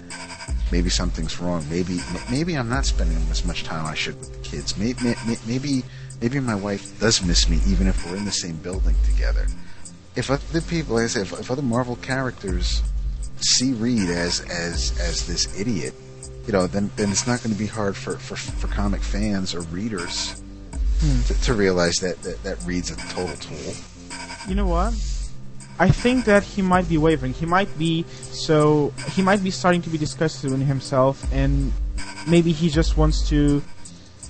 maybe 0.72 0.90
something's 0.90 1.40
wrong. 1.40 1.66
Maybe 1.70 2.00
maybe 2.32 2.56
I'm 2.56 2.70
not 2.70 2.86
spending 2.86 3.18
as 3.30 3.44
much 3.46 3.64
time 3.64 3.86
I 3.86 3.96
should 3.96 4.18
with 4.20 4.32
the 4.32 4.50
kids. 4.50 4.78
Maybe 4.78 5.16
maybe 5.46 5.84
maybe 6.22 6.40
my 6.40 6.56
wife 6.56 6.98
does 7.00 7.22
miss 7.26 7.50
me, 7.50 7.60
even 7.68 7.88
if 7.88 8.06
we're 8.06 8.16
in 8.16 8.26
the 8.26 8.32
same 8.32 8.56
building 8.58 8.96
together. 9.06 9.48
If 10.16 10.30
other 10.30 10.62
people, 10.62 10.98
I 10.98 11.06
if, 11.06 11.16
if 11.34 11.50
other 11.52 11.64
Marvel 11.64 11.96
characters 11.98 12.84
see 13.40 13.74
Reed 13.74 14.10
as 14.10 14.40
as 14.42 14.98
as 15.00 15.28
this 15.28 15.60
idiot, 15.60 15.94
you 16.46 16.54
know, 16.54 16.68
then 16.68 16.92
then 16.96 17.10
it's 17.10 17.26
not 17.26 17.42
going 17.42 17.54
to 17.54 17.60
be 17.60 17.68
hard 17.68 17.96
for, 17.96 18.18
for, 18.18 18.36
for 18.36 18.68
comic 18.68 19.02
fans 19.02 19.56
or 19.56 19.62
readers 19.62 20.42
hmm. 21.00 21.22
to, 21.24 21.42
to, 21.42 21.54
realize 21.54 21.96
that, 21.98 22.22
that 22.24 22.44
that 22.44 22.64
Reed's 22.66 22.92
a 22.92 22.96
total 22.96 23.36
tool. 23.38 23.74
You 24.48 24.56
know 24.56 24.68
what? 24.68 24.94
I 25.80 25.90
think 25.90 26.26
that 26.26 26.44
he 26.44 26.62
might 26.62 26.88
be 26.88 26.98
wavering. 26.98 27.34
He 27.34 27.46
might 27.46 27.78
be 27.78 28.06
so 28.10 28.94
he 29.12 29.22
might 29.22 29.44
be 29.44 29.52
starting 29.52 29.82
to 29.84 29.90
be 29.90 29.98
disgusted 29.98 30.52
with 30.52 30.62
himself, 30.62 31.24
and 31.34 31.72
maybe 32.28 32.52
he 32.52 32.70
just 32.70 32.98
wants 32.98 33.28
to. 33.30 33.64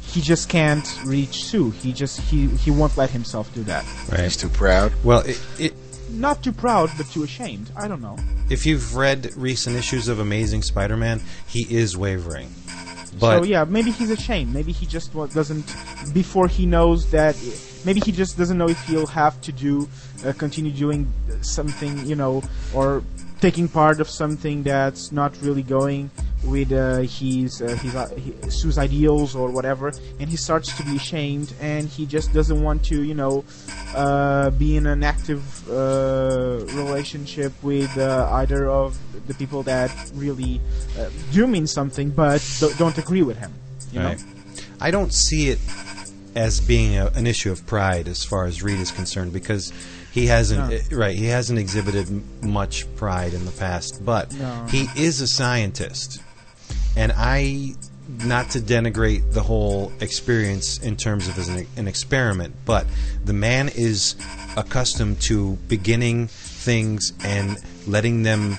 He 0.01 0.21
just 0.21 0.47
can't 0.47 0.87
reach 1.05 1.43
Sue. 1.43 1.71
He 1.71 1.91
just 1.91 2.19
he 2.21 2.47
he 2.47 2.69
won't 2.69 2.95
let 2.95 3.09
himself 3.09 3.53
do 3.53 3.63
that. 3.63 3.83
Right. 4.11 4.21
He's 4.21 4.37
too 4.37 4.49
proud. 4.49 4.93
Well, 5.03 5.21
it, 5.21 5.41
it 5.57 5.73
not 6.13 6.43
too 6.43 6.51
proud, 6.51 6.89
but 6.97 7.07
too 7.07 7.23
ashamed. 7.23 7.71
I 7.75 7.87
don't 7.87 8.01
know. 8.01 8.17
If 8.49 8.65
you've 8.65 8.95
read 8.95 9.31
recent 9.35 9.75
issues 9.75 10.07
of 10.07 10.19
Amazing 10.19 10.61
Spider-Man, 10.61 11.21
he 11.47 11.61
is 11.69 11.97
wavering. 11.97 12.53
But 13.19 13.39
so 13.39 13.43
yeah, 13.43 13.63
maybe 13.63 13.91
he's 13.91 14.09
ashamed. 14.09 14.53
Maybe 14.53 14.71
he 14.71 14.85
just 14.85 15.13
doesn't. 15.13 15.65
Before 16.13 16.47
he 16.47 16.65
knows 16.65 17.11
that, 17.11 17.35
maybe 17.85 17.99
he 17.99 18.11
just 18.11 18.37
doesn't 18.37 18.57
know 18.57 18.69
if 18.69 18.81
he'll 18.85 19.07
have 19.07 19.39
to 19.41 19.51
do, 19.51 19.87
uh, 20.25 20.33
continue 20.33 20.71
doing 20.71 21.11
something, 21.41 22.05
you 22.05 22.15
know, 22.15 22.41
or 22.73 23.03
taking 23.43 23.67
part 23.67 23.99
of 23.99 24.09
something 24.09 24.63
that's 24.63 25.11
not 25.11 25.31
really 25.41 25.63
going 25.63 26.09
with 26.45 26.71
uh, 26.71 26.99
his 26.99 27.61
uh, 27.61 27.67
his, 27.83 27.93
uh, 27.93 28.07
his 28.67 28.77
ideals 28.77 29.35
or 29.35 29.51
whatever, 29.51 29.91
and 30.19 30.29
he 30.29 30.37
starts 30.37 30.69
to 30.77 30.83
be 30.83 30.95
ashamed, 30.95 31.53
and 31.59 31.89
he 31.89 32.05
just 32.05 32.31
doesn't 32.31 32.61
want 32.63 32.79
to, 32.85 33.03
you 33.03 33.13
know, 33.13 33.43
uh, 33.95 34.49
be 34.51 34.77
in 34.77 34.85
an 34.87 35.03
active 35.03 35.43
uh, 35.69 36.63
relationship 36.83 37.51
with 37.61 37.91
uh, 37.97 38.39
either 38.41 38.69
of 38.69 38.97
the 39.27 39.33
people 39.33 39.61
that 39.61 39.91
really 40.15 40.61
do 41.33 41.45
mean 41.45 41.67
something, 41.67 42.11
but 42.11 42.41
don't 42.77 42.97
agree 42.97 43.23
with 43.23 43.37
him. 43.37 43.51
You 43.91 43.99
right. 43.99 44.17
know, 44.17 44.25
I 44.79 44.89
don't 44.89 45.13
see 45.13 45.49
it 45.49 45.59
as 46.35 46.61
being 46.61 46.97
a, 46.97 47.07
an 47.19 47.27
issue 47.27 47.51
of 47.51 47.65
pride 47.65 48.07
as 48.07 48.23
far 48.23 48.45
as 48.45 48.63
Reed 48.63 48.79
is 48.79 48.91
concerned 48.91 49.33
because 49.33 49.73
he 50.13 50.27
hasn't 50.27 50.69
no. 50.69 50.75
Eh, 50.75 50.81
right 50.91 51.17
he 51.17 51.25
hasn't 51.25 51.59
exhibited 51.59 52.07
much 52.43 52.85
pride 52.95 53.33
in 53.33 53.45
the 53.45 53.51
past 53.51 54.03
but 54.05 54.33
no. 54.35 54.65
he 54.69 54.87
is 54.95 55.21
a 55.21 55.27
scientist 55.27 56.21
and 56.95 57.11
I 57.15 57.75
not 58.25 58.51
to 58.51 58.59
denigrate 58.59 59.31
the 59.31 59.41
whole 59.41 59.91
experience 59.99 60.77
in 60.79 60.95
terms 60.95 61.27
of 61.27 61.37
as 61.37 61.47
an, 61.47 61.65
an, 61.77 61.87
experiment, 61.87 62.53
but 62.65 62.85
the 63.23 63.33
man 63.33 63.69
is 63.69 64.15
accustomed 64.57 65.21
to 65.21 65.53
beginning 65.67 66.27
things 66.27 67.13
and 67.23 67.57
letting 67.87 68.23
them 68.23 68.57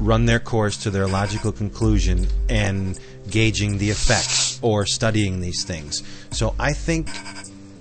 run 0.00 0.26
their 0.26 0.40
course 0.40 0.76
to 0.78 0.90
their 0.90 1.06
logical 1.06 1.52
conclusion 1.52 2.26
and 2.48 2.98
gauging 3.30 3.78
the 3.78 3.90
effects 3.90 4.58
or 4.62 4.86
studying 4.86 5.40
these 5.40 5.64
things. 5.64 6.02
So 6.30 6.54
I 6.58 6.72
think 6.72 7.08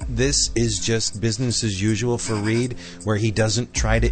this 0.10 0.52
is 0.56 0.80
just 0.80 1.22
business 1.22 1.64
as 1.64 1.82
usual 1.82 2.18
for 2.18 2.36
Reed, 2.36 2.76
where 3.04 3.18
he 3.18 3.32
doesn't 3.32 3.74
try 3.74 4.00
to 4.00 4.12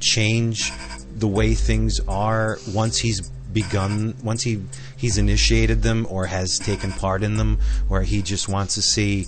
change 0.00 0.72
the 1.16 1.28
way 1.28 1.54
things 1.54 2.00
are 2.08 2.58
once 2.72 2.98
he's 2.98 3.30
begun 3.52 4.14
once 4.24 4.42
he 4.42 4.60
he's 4.96 5.16
initiated 5.16 5.80
them 5.80 6.06
or 6.10 6.26
has 6.26 6.58
taken 6.58 6.90
part 6.90 7.22
in 7.22 7.36
them 7.36 7.56
where 7.86 8.02
he 8.02 8.20
just 8.20 8.48
wants 8.48 8.74
to 8.74 8.82
see 8.82 9.26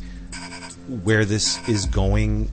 where 1.04 1.24
this 1.24 1.66
is 1.68 1.86
going 1.86 2.50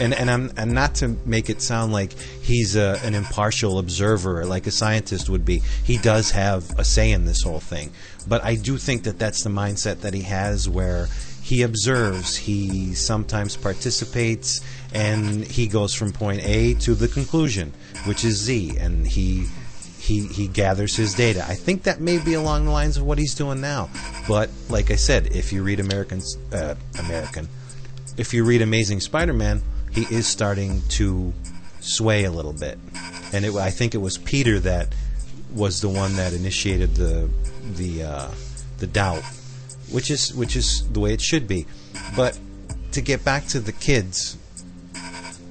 and 0.00 0.14
and 0.14 0.30
I'm 0.30 0.50
and 0.56 0.72
not 0.72 0.94
to 0.96 1.08
make 1.26 1.50
it 1.50 1.60
sound 1.60 1.92
like 1.92 2.12
he's 2.12 2.76
a, 2.76 2.98
an 3.02 3.14
impartial 3.14 3.78
observer 3.78 4.44
like 4.44 4.66
a 4.66 4.70
scientist 4.70 5.28
would 5.28 5.44
be. 5.44 5.62
He 5.84 5.98
does 5.98 6.30
have 6.30 6.78
a 6.78 6.84
say 6.84 7.10
in 7.10 7.24
this 7.24 7.42
whole 7.42 7.60
thing, 7.60 7.90
but 8.26 8.44
I 8.44 8.54
do 8.54 8.76
think 8.76 9.04
that 9.04 9.18
that's 9.18 9.42
the 9.42 9.50
mindset 9.50 10.00
that 10.02 10.14
he 10.14 10.22
has 10.22 10.68
where 10.68 11.08
he 11.48 11.62
observes, 11.62 12.36
he 12.36 12.94
sometimes 12.94 13.56
participates, 13.56 14.60
and 14.92 15.42
he 15.46 15.66
goes 15.66 15.94
from 15.94 16.12
point 16.12 16.42
A 16.44 16.74
to 16.74 16.94
the 16.94 17.08
conclusion, 17.08 17.72
which 18.04 18.22
is 18.22 18.36
Z, 18.36 18.76
and 18.78 19.06
he 19.06 19.46
he 19.98 20.26
he 20.26 20.46
gathers 20.46 20.94
his 20.94 21.14
data. 21.14 21.42
I 21.48 21.54
think 21.54 21.84
that 21.84 22.02
may 22.02 22.18
be 22.18 22.34
along 22.34 22.66
the 22.66 22.70
lines 22.70 22.98
of 22.98 23.04
what 23.04 23.16
he's 23.16 23.34
doing 23.34 23.62
now. 23.62 23.88
But 24.28 24.50
like 24.68 24.90
I 24.90 24.96
said, 24.96 25.28
if 25.34 25.50
you 25.50 25.62
read 25.62 25.80
Americans 25.80 26.36
uh, 26.52 26.74
American, 26.98 27.48
if 28.18 28.34
you 28.34 28.44
read 28.44 28.60
Amazing 28.60 29.00
Spider-Man, 29.00 29.62
he 29.90 30.02
is 30.14 30.26
starting 30.26 30.82
to 30.90 31.32
sway 31.80 32.24
a 32.24 32.30
little 32.30 32.52
bit. 32.52 32.78
And 33.32 33.46
it, 33.46 33.54
I 33.54 33.70
think 33.70 33.94
it 33.94 34.02
was 34.02 34.18
Peter 34.18 34.60
that 34.60 34.88
was 35.54 35.80
the 35.80 35.88
one 35.88 36.14
that 36.16 36.34
initiated 36.34 36.94
the 36.94 37.30
the 37.74 38.02
uh, 38.02 38.30
the 38.80 38.86
doubt, 38.86 39.22
which 39.90 40.10
is 40.10 40.34
which 40.34 40.56
is 40.56 40.88
the 40.90 41.00
way 41.00 41.12
it 41.12 41.20
should 41.20 41.46
be. 41.46 41.66
But 42.16 42.38
to 42.92 43.00
get 43.00 43.24
back 43.24 43.46
to 43.48 43.60
the 43.60 43.72
kids, 43.72 44.36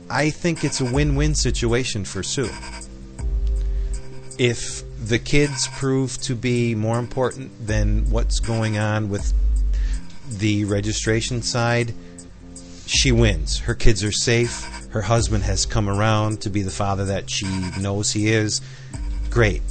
I 0.09 0.30
think 0.30 0.64
it's 0.64 0.81
a 0.81 0.85
win-win 0.85 1.35
situation 1.35 2.05
for 2.05 2.23
Sue 2.23 2.49
if 4.38 4.84
the 5.03 5.19
kids 5.19 5.68
prove 5.68 6.18
to 6.22 6.35
be 6.35 6.76
more 6.76 6.99
important 6.99 7.65
than 7.65 8.09
what's 8.09 8.39
going 8.39 8.77
on 8.77 9.09
with 9.09 9.34
the 10.30 10.65
registration 10.65 11.41
side, 11.41 11.93
she 12.85 13.11
wins. 13.11 13.59
Her 13.59 13.73
kids 13.73 14.03
are 14.03 14.11
safe. 14.11 14.88
Her 14.89 15.01
husband 15.01 15.43
has 15.43 15.65
come 15.65 15.89
around 15.89 16.41
to 16.41 16.49
be 16.49 16.61
the 16.61 16.72
father 16.72 17.05
that 17.05 17.30
she 17.30 17.47
knows 17.80 18.11
he 18.11 18.30
is. 18.30 18.61
Great. 19.30 19.61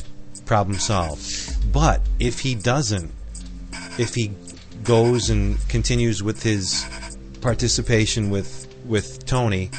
Problem 0.44 0.78
solved. 0.78 1.72
But 1.72 2.01
if 2.18 2.40
he 2.40 2.55
doesn't, 2.55 3.12
if 3.98 4.14
he 4.14 4.32
goes 4.85 5.31
and 5.31 5.59
continues 5.69 6.23
with 6.23 6.43
his 6.43 6.86
participation 7.40 8.31
with 8.31 8.66
with 8.85 9.27
Tony, 9.27 9.70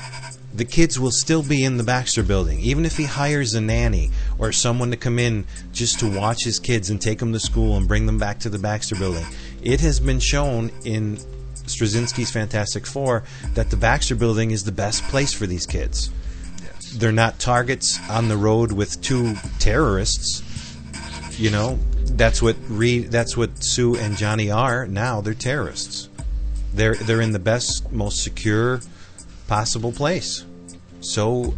the 0.53 0.65
kids 0.65 0.99
will 0.99 1.11
still 1.11 1.43
be 1.43 1.63
in 1.63 1.77
the 1.77 1.83
Baxter 1.83 2.23
building. 2.23 2.59
Even 2.59 2.85
if 2.85 2.97
he 2.97 3.03
hires 3.05 3.53
a 3.53 3.61
nanny 3.61 4.11
or 4.37 4.51
someone 4.51 4.91
to 4.91 4.97
come 4.97 5.19
in 5.19 5.45
just 5.71 5.99
to 5.99 6.09
watch 6.09 6.43
his 6.43 6.59
kids 6.59 6.89
and 6.89 7.01
take 7.01 7.19
them 7.19 7.31
to 7.33 7.39
school 7.39 7.77
and 7.77 7.87
bring 7.87 8.05
them 8.05 8.17
back 8.17 8.39
to 8.39 8.49
the 8.49 8.59
Baxter 8.59 8.95
building. 8.95 9.25
It 9.61 9.79
has 9.81 9.99
been 9.99 10.19
shown 10.19 10.71
in 10.83 11.17
Straczynski's 11.67 12.31
Fantastic 12.31 12.85
Four 12.85 13.23
that 13.53 13.69
the 13.69 13.77
Baxter 13.77 14.15
building 14.15 14.51
is 14.51 14.63
the 14.63 14.71
best 14.71 15.03
place 15.03 15.33
for 15.33 15.45
these 15.45 15.65
kids. 15.65 16.09
they're 16.95 17.11
not 17.11 17.37
targets 17.37 17.99
on 18.09 18.29
the 18.29 18.37
road 18.37 18.71
with 18.71 19.01
two 19.01 19.35
terrorists. 19.59 20.41
You 21.37 21.51
know, 21.51 21.77
that's 22.15 22.41
what 22.41 22.55
Reed, 22.67 23.11
that's 23.11 23.35
what 23.35 23.63
Sue 23.63 23.95
and 23.95 24.17
Johnny 24.17 24.51
are 24.51 24.87
now. 24.87 25.21
They're 25.21 25.33
terrorists. 25.33 26.09
They're 26.73 26.95
they're 26.95 27.21
in 27.21 27.31
the 27.31 27.39
best, 27.39 27.91
most 27.91 28.23
secure 28.23 28.81
possible 29.47 29.91
place. 29.91 30.45
So 31.01 31.55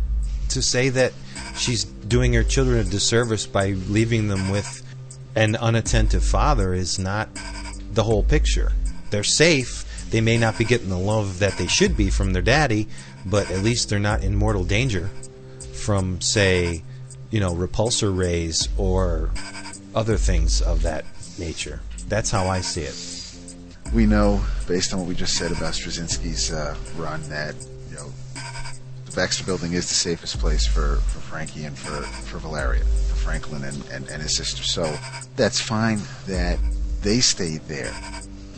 to 0.49 0.61
say 0.61 0.89
that 0.89 1.13
she's 1.57 1.83
doing 1.83 2.33
her 2.33 2.43
children 2.43 2.79
a 2.79 2.83
disservice 2.83 3.45
by 3.45 3.71
leaving 3.71 4.27
them 4.27 4.49
with 4.49 4.83
an 5.35 5.55
unattentive 5.55 6.23
father 6.23 6.73
is 6.73 6.99
not 6.99 7.29
the 7.93 8.03
whole 8.03 8.23
picture. 8.23 8.71
They're 9.09 9.23
safe. 9.23 9.85
They 10.09 10.21
may 10.21 10.37
not 10.37 10.57
be 10.57 10.65
getting 10.65 10.89
the 10.89 10.97
love 10.97 11.39
that 11.39 11.57
they 11.57 11.67
should 11.67 11.95
be 11.95 12.09
from 12.09 12.33
their 12.33 12.41
daddy, 12.41 12.87
but 13.25 13.49
at 13.51 13.63
least 13.63 13.89
they're 13.89 13.99
not 13.99 14.23
in 14.23 14.35
mortal 14.35 14.63
danger 14.63 15.09
from, 15.73 16.19
say, 16.19 16.83
you 17.29 17.39
know, 17.39 17.53
repulsor 17.53 18.15
rays 18.15 18.67
or 18.77 19.29
other 19.99 20.15
things 20.15 20.61
of 20.61 20.81
that 20.81 21.03
nature. 21.37 21.81
That's 22.07 22.31
how 22.31 22.47
I 22.47 22.61
see 22.61 22.83
it. 22.83 22.97
We 23.93 24.05
know, 24.05 24.41
based 24.65 24.93
on 24.93 24.99
what 24.99 25.09
we 25.09 25.13
just 25.13 25.35
said 25.35 25.51
about 25.51 25.73
Straczynski's 25.73 26.53
uh, 26.53 26.73
run, 26.95 27.21
that 27.23 27.53
you 27.89 27.95
know 27.97 28.09
the 29.05 29.11
Baxter 29.13 29.43
Building 29.43 29.73
is 29.73 29.89
the 29.89 29.95
safest 29.95 30.39
place 30.39 30.65
for, 30.65 30.97
for 31.11 31.19
Frankie 31.19 31.65
and 31.65 31.77
for, 31.77 32.01
for 32.29 32.37
Valeria, 32.37 32.85
for 32.85 33.15
Franklin 33.15 33.65
and, 33.65 33.83
and, 33.91 34.07
and 34.07 34.21
his 34.21 34.37
sister. 34.37 34.63
So 34.63 34.83
that's 35.35 35.59
fine 35.59 35.99
that 36.27 36.59
they 37.01 37.19
stayed 37.19 37.61
there. 37.67 37.93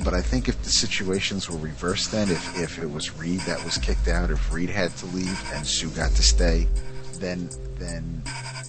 But 0.04 0.14
I 0.14 0.22
think 0.22 0.48
if 0.48 0.62
the 0.62 0.70
situations 0.70 1.50
were 1.50 1.58
reversed 1.58 2.12
then, 2.12 2.30
if, 2.30 2.60
if 2.60 2.78
it 2.78 2.92
was 2.92 3.18
Reed 3.18 3.40
that 3.42 3.64
was 3.66 3.80
kicked 3.80 4.08
out, 4.08 4.30
if 4.30 4.54
Reed 4.54 4.70
had 4.70 4.96
to 4.98 5.08
leave 5.08 5.52
and 5.56 5.66
Sue 5.66 5.90
got 5.90 6.12
to 6.12 6.24
stay, 6.24 6.68
then 7.14 7.50
then 7.80 8.22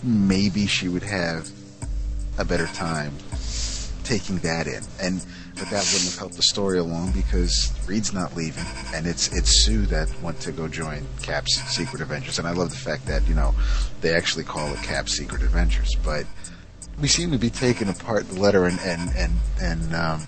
maybe 0.02 0.66
she 0.66 0.88
would 0.88 1.02
have 1.02 1.50
a 2.43 2.44
better 2.44 2.66
time 2.66 3.12
taking 4.05 4.36
that 4.39 4.66
in. 4.66 4.82
And 5.01 5.24
but 5.55 5.69
that 5.70 5.85
wouldn't 5.93 6.10
have 6.10 6.19
helped 6.19 6.36
the 6.36 6.43
story 6.43 6.78
along 6.78 7.12
because 7.12 7.73
Reed's 7.86 8.12
not 8.12 8.35
leaving, 8.35 8.64
and 8.94 9.06
it's 9.06 9.28
it's 9.36 9.64
Sue 9.64 9.86
that 9.86 10.09
went 10.23 10.40
to 10.40 10.52
go 10.52 10.66
join 10.66 11.06
Cap's 11.23 11.55
Secret 11.69 12.02
Adventures. 12.02 12.39
And 12.39 12.48
I 12.48 12.52
love 12.52 12.70
the 12.70 12.77
fact 12.77 13.06
that 13.06 13.27
you 13.28 13.35
know 13.35 13.55
they 14.01 14.14
actually 14.14 14.44
call 14.44 14.73
it 14.73 14.82
Cap's 14.82 15.16
Secret 15.16 15.43
Adventures, 15.43 15.94
but 16.05 16.27
we 17.01 17.09
seem 17.09 17.31
to 17.32 17.39
be 17.39 17.51
taking 17.51 17.89
apart 17.89 18.28
the 18.28 18.40
letter 18.40 18.66
and 18.66 18.81
and 18.81 19.10
and 19.14 19.32
and 19.60 19.94
um, 19.94 20.27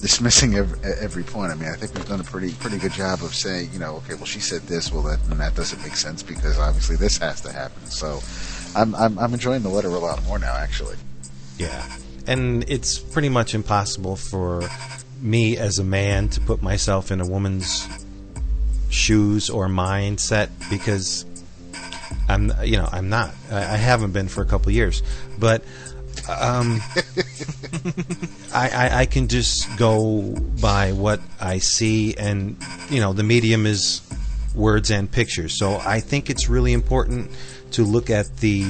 dismissing 0.00 0.54
every, 0.54 0.78
every 1.00 1.22
point. 1.22 1.52
I 1.52 1.54
mean, 1.54 1.68
I 1.68 1.76
think 1.76 1.94
we've 1.94 2.08
done 2.08 2.20
a 2.20 2.24
pretty 2.24 2.52
pretty 2.54 2.78
good 2.78 2.92
job 2.92 3.22
of 3.22 3.34
saying, 3.34 3.70
you 3.72 3.78
know, 3.78 3.96
okay, 3.96 4.14
well, 4.14 4.24
she 4.24 4.40
said 4.40 4.62
this, 4.62 4.90
well, 4.90 5.02
that 5.02 5.22
and 5.30 5.38
that 5.38 5.54
doesn't 5.54 5.80
make 5.82 5.96
sense 5.96 6.22
because 6.22 6.58
obviously 6.58 6.96
this 6.96 7.18
has 7.18 7.40
to 7.42 7.52
happen. 7.52 7.84
So, 7.86 8.20
I'm 8.74 8.94
I'm, 8.94 9.18
I'm 9.18 9.32
enjoying 9.32 9.62
the 9.62 9.68
letter 9.68 9.88
a 9.88 9.98
lot 9.98 10.22
more 10.24 10.38
now, 10.38 10.54
actually. 10.54 10.96
Yeah. 11.58 11.84
And 12.26 12.68
it's 12.68 12.98
pretty 12.98 13.28
much 13.28 13.54
impossible 13.54 14.16
for 14.16 14.68
me 15.20 15.56
as 15.56 15.78
a 15.78 15.84
man 15.84 16.28
to 16.30 16.40
put 16.40 16.62
myself 16.62 17.10
in 17.10 17.20
a 17.20 17.26
woman's 17.26 17.88
shoes 18.90 19.50
or 19.50 19.68
mindset 19.68 20.50
because 20.70 21.24
I'm, 22.28 22.52
you 22.62 22.76
know, 22.76 22.88
I'm 22.90 23.08
not. 23.08 23.32
I, 23.50 23.76
haven't 23.76 24.12
been 24.12 24.28
for 24.28 24.42
a 24.42 24.44
couple 24.46 24.72
years, 24.72 25.02
but 25.38 25.64
um, 26.28 26.80
I, 28.54 28.68
I, 28.68 28.98
I 29.00 29.06
can 29.06 29.28
just 29.28 29.76
go 29.76 30.22
by 30.60 30.92
what 30.92 31.20
I 31.40 31.58
see, 31.58 32.14
and 32.16 32.56
you 32.90 33.00
know, 33.00 33.12
the 33.12 33.22
medium 33.22 33.66
is 33.66 34.02
words 34.54 34.90
and 34.90 35.10
pictures. 35.10 35.58
So 35.58 35.76
I 35.76 36.00
think 36.00 36.30
it's 36.30 36.48
really 36.48 36.72
important 36.72 37.30
to 37.72 37.84
look 37.84 38.10
at 38.10 38.38
the 38.38 38.64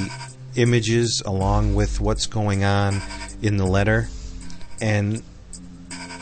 images 0.56 1.22
along 1.24 1.74
with 1.74 2.00
what's 2.00 2.26
going 2.26 2.64
on 2.64 3.00
in 3.42 3.56
the 3.56 3.66
letter, 3.66 4.08
and 4.80 5.22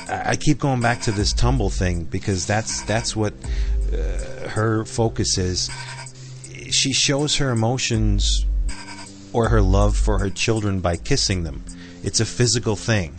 I 0.09 0.37
keep 0.37 0.59
going 0.59 0.81
back 0.81 1.01
to 1.03 1.13
this 1.13 1.33
tumble 1.33 1.71
thing 1.71 2.05
because 2.05 2.47
that's 2.47 2.83
that's 2.83 3.17
what 3.17 3.35
uh, 3.93 4.49
her 4.49 4.85
focus 4.85 5.39
is. 5.39 5.71
She 6.71 6.93
shows 6.93 7.37
her 7.37 7.51
emotions 7.51 8.45
or 9.33 9.49
her 9.49 9.63
love 9.63 9.97
for 9.97 10.19
her 10.19 10.31
children 10.31 10.81
by 10.81 10.97
kissing 10.97 11.43
them. 11.43 11.65
It's 12.03 12.21
a 12.21 12.27
physical 12.27 12.77
thing. 12.77 13.17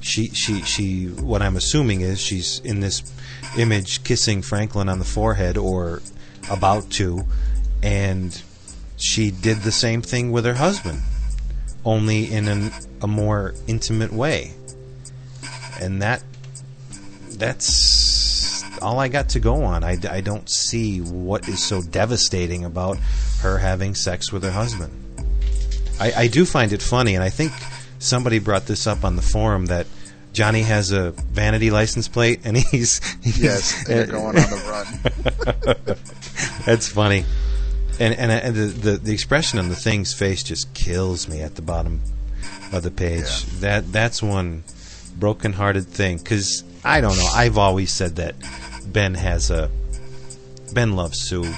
She 0.00 0.28
she 0.28 0.62
she 0.62 1.06
what 1.06 1.42
I'm 1.42 1.56
assuming 1.56 2.00
is 2.00 2.20
she's 2.20 2.60
in 2.60 2.80
this 2.80 3.02
image 3.56 4.04
kissing 4.04 4.42
Franklin 4.42 4.88
on 4.88 4.98
the 4.98 5.04
forehead 5.04 5.56
or 5.56 6.02
about 6.50 6.90
to 6.90 7.24
and 7.82 8.42
she 8.98 9.30
did 9.30 9.58
the 9.58 9.72
same 9.72 10.02
thing 10.02 10.32
with 10.32 10.44
her 10.44 10.54
husband 10.54 11.00
only 11.84 12.30
in 12.30 12.48
an, 12.48 12.70
a 13.00 13.06
more 13.06 13.54
intimate 13.66 14.12
way. 14.12 14.52
And 15.80 16.02
that 16.02 16.22
that's 17.30 18.64
all 18.82 18.98
I 18.98 19.08
got 19.08 19.30
to 19.30 19.40
go 19.40 19.62
on. 19.64 19.84
I, 19.84 19.96
I 20.10 20.20
don't 20.20 20.48
see 20.48 21.00
what 21.00 21.48
is 21.48 21.64
so 21.64 21.82
devastating 21.82 22.64
about 22.64 22.98
her 23.40 23.58
having 23.58 23.94
sex 23.94 24.32
with 24.32 24.42
her 24.42 24.50
husband. 24.50 24.92
I, 26.00 26.12
I 26.12 26.26
do 26.28 26.44
find 26.44 26.72
it 26.72 26.82
funny, 26.82 27.14
and 27.14 27.24
I 27.24 27.30
think 27.30 27.52
somebody 27.98 28.38
brought 28.38 28.66
this 28.66 28.86
up 28.86 29.04
on 29.04 29.16
the 29.16 29.22
forum 29.22 29.66
that 29.66 29.86
Johnny 30.32 30.62
has 30.62 30.92
a 30.92 31.10
vanity 31.10 31.70
license 31.70 32.08
plate, 32.08 32.40
and 32.44 32.56
he's, 32.70 33.00
he's 33.22 33.42
Yes, 33.42 33.84
they're 33.86 34.06
going 34.06 34.36
on 34.36 34.50
the 34.50 35.66
run. 35.76 35.96
That's 36.66 36.88
funny. 36.88 37.24
And 38.00 38.14
and, 38.14 38.30
and 38.30 38.54
the, 38.54 38.66
the 38.66 38.96
the 38.98 39.12
expression 39.12 39.58
on 39.58 39.68
the 39.68 39.76
thing's 39.76 40.14
face 40.14 40.42
just 40.42 40.72
kills 40.74 41.28
me 41.28 41.40
at 41.40 41.56
the 41.56 41.62
bottom 41.62 42.00
of 42.72 42.82
the 42.82 42.90
page. 42.90 43.24
Yeah. 43.24 43.60
That 43.60 43.92
that's 43.92 44.22
one 44.22 44.64
broken-hearted 45.18 45.86
thing 45.86 46.18
because 46.18 46.62
I 46.84 47.00
don't 47.00 47.16
know. 47.16 47.28
I've 47.34 47.58
always 47.58 47.90
said 47.92 48.16
that 48.16 48.36
Ben 48.86 49.14
has 49.14 49.50
a 49.50 49.70
Ben 50.72 50.94
loves 50.94 51.20
Sue, 51.20 51.52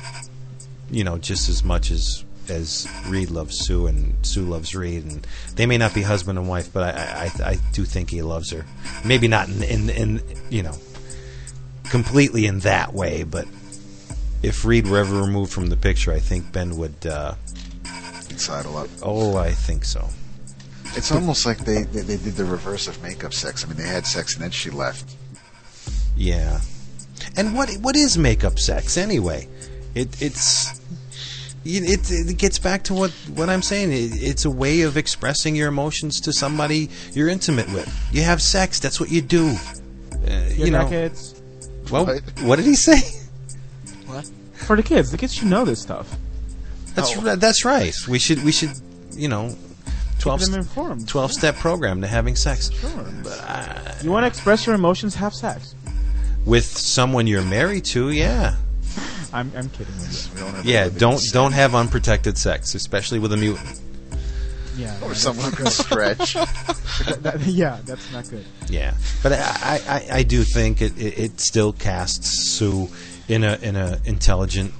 you 0.90 1.04
know, 1.04 1.18
just 1.18 1.48
as 1.48 1.62
much 1.62 1.90
as 1.90 2.24
as 2.48 2.88
Reed 3.06 3.30
loves 3.30 3.58
Sue 3.58 3.86
and 3.86 4.14
Sue 4.26 4.44
loves 4.44 4.74
Reed, 4.74 5.04
and 5.04 5.26
they 5.56 5.66
may 5.66 5.78
not 5.78 5.94
be 5.94 6.02
husband 6.02 6.38
and 6.38 6.48
wife, 6.48 6.72
but 6.72 6.94
I 6.94 7.30
I, 7.44 7.50
I 7.50 7.58
do 7.72 7.84
think 7.84 8.10
he 8.10 8.22
loves 8.22 8.50
her. 8.50 8.64
Maybe 9.04 9.28
not 9.28 9.48
in, 9.48 9.62
in 9.62 9.90
in 9.90 10.22
you 10.48 10.62
know 10.62 10.76
completely 11.90 12.46
in 12.46 12.60
that 12.60 12.94
way, 12.94 13.24
but 13.24 13.46
if 14.42 14.64
Reed 14.64 14.86
were 14.86 14.98
ever 14.98 15.16
removed 15.20 15.52
from 15.52 15.66
the 15.68 15.76
picture, 15.76 16.12
I 16.12 16.18
think 16.20 16.52
Ben 16.52 16.76
would. 16.76 17.06
Uh, 17.06 17.34
Sidle 18.36 18.78
up. 18.78 18.88
oh, 19.02 19.36
I 19.36 19.50
think 19.52 19.84
so. 19.84 20.08
It's 20.96 21.12
almost 21.12 21.44
like 21.46 21.58
they, 21.58 21.82
they 21.82 22.00
they 22.00 22.16
did 22.16 22.34
the 22.34 22.44
reverse 22.44 22.88
of 22.88 23.00
makeup 23.02 23.34
sex. 23.34 23.64
I 23.64 23.68
mean, 23.68 23.76
they 23.76 23.86
had 23.86 24.06
sex 24.06 24.34
and 24.34 24.42
then 24.42 24.50
she 24.50 24.70
left. 24.70 25.14
Yeah. 26.16 26.60
And 27.36 27.54
what 27.54 27.70
what 27.80 27.96
is 27.96 28.16
makeup 28.16 28.58
sex 28.58 28.96
anyway? 28.96 29.46
It 29.94 30.20
it's 30.22 30.80
it, 31.64 32.10
it 32.10 32.38
gets 32.38 32.58
back 32.58 32.84
to 32.84 32.94
what, 32.94 33.10
what 33.34 33.50
I'm 33.50 33.60
saying. 33.60 33.92
It, 33.92 34.22
it's 34.22 34.46
a 34.46 34.50
way 34.50 34.80
of 34.80 34.96
expressing 34.96 35.54
your 35.54 35.68
emotions 35.68 36.18
to 36.22 36.32
somebody 36.32 36.88
you're 37.12 37.28
intimate 37.28 37.70
with. 37.72 37.86
You 38.10 38.22
have 38.22 38.40
sex. 38.40 38.80
That's 38.80 38.98
what 38.98 39.10
you 39.10 39.20
do. 39.20 39.54
Uh, 40.26 40.30
You 40.56 40.64
you 40.64 40.70
know. 40.70 40.88
kids. 40.88 41.40
Well, 41.90 42.06
What? 42.06 42.22
what 42.42 42.56
did 42.56 42.64
he 42.64 42.74
say? 42.74 43.00
For 44.70 44.76
the 44.76 44.84
kids, 44.84 45.10
the 45.10 45.18
kids 45.18 45.34
should 45.34 45.48
know 45.48 45.64
this 45.64 45.82
stuff. 45.82 46.16
That's 46.94 47.18
oh. 47.18 47.22
ri- 47.22 47.34
that's 47.34 47.64
right. 47.64 47.92
We 48.06 48.20
should 48.20 48.44
we 48.44 48.52
should 48.52 48.70
you 49.10 49.26
know 49.26 49.56
twelve 50.20 50.38
Keep 50.42 50.50
them 50.50 50.60
informed. 50.60 51.08
12 51.08 51.32
step 51.32 51.56
program 51.56 52.02
to 52.02 52.06
having 52.06 52.36
sex 52.36 52.70
Sure. 52.70 53.04
but 53.24 54.04
you 54.04 54.12
want 54.12 54.22
to 54.22 54.28
express 54.28 54.66
your 54.66 54.76
emotions? 54.76 55.16
Have 55.16 55.34
sex. 55.34 55.74
with 56.44 56.64
someone 56.64 57.26
you're 57.26 57.42
married 57.42 57.84
to. 57.86 58.12
Yeah. 58.12 58.54
I'm, 59.32 59.50
I'm 59.56 59.70
kidding 59.70 59.92
We 60.34 60.40
don't 60.40 60.54
have 60.54 60.64
Yeah, 60.64 60.88
don't 60.88 61.14
in 61.14 61.32
don't 61.32 61.52
have 61.52 61.74
unprotected 61.74 62.38
sex, 62.38 62.76
especially 62.76 63.18
with 63.18 63.32
a 63.32 63.36
mutant. 63.36 63.80
Yeah. 64.76 64.96
Or 65.02 65.16
someone 65.16 65.50
who 65.50 65.56
can 65.56 65.66
stretch. 65.66 66.34
that- 67.06 67.24
that- 67.24 67.40
yeah, 67.40 67.80
that's 67.84 68.12
not 68.12 68.30
good. 68.30 68.44
Yeah, 68.68 68.94
but 69.20 69.32
I, 69.32 69.80
I, 69.88 70.06
I 70.18 70.22
do 70.22 70.44
think 70.44 70.80
it, 70.80 70.96
it, 70.96 71.18
it 71.18 71.40
still 71.40 71.72
casts 71.72 72.52
Sue 72.52 72.88
in 73.30 73.44
a 73.44 73.56
in 73.62 73.76
a 73.76 73.98
intelligent, 74.04 74.72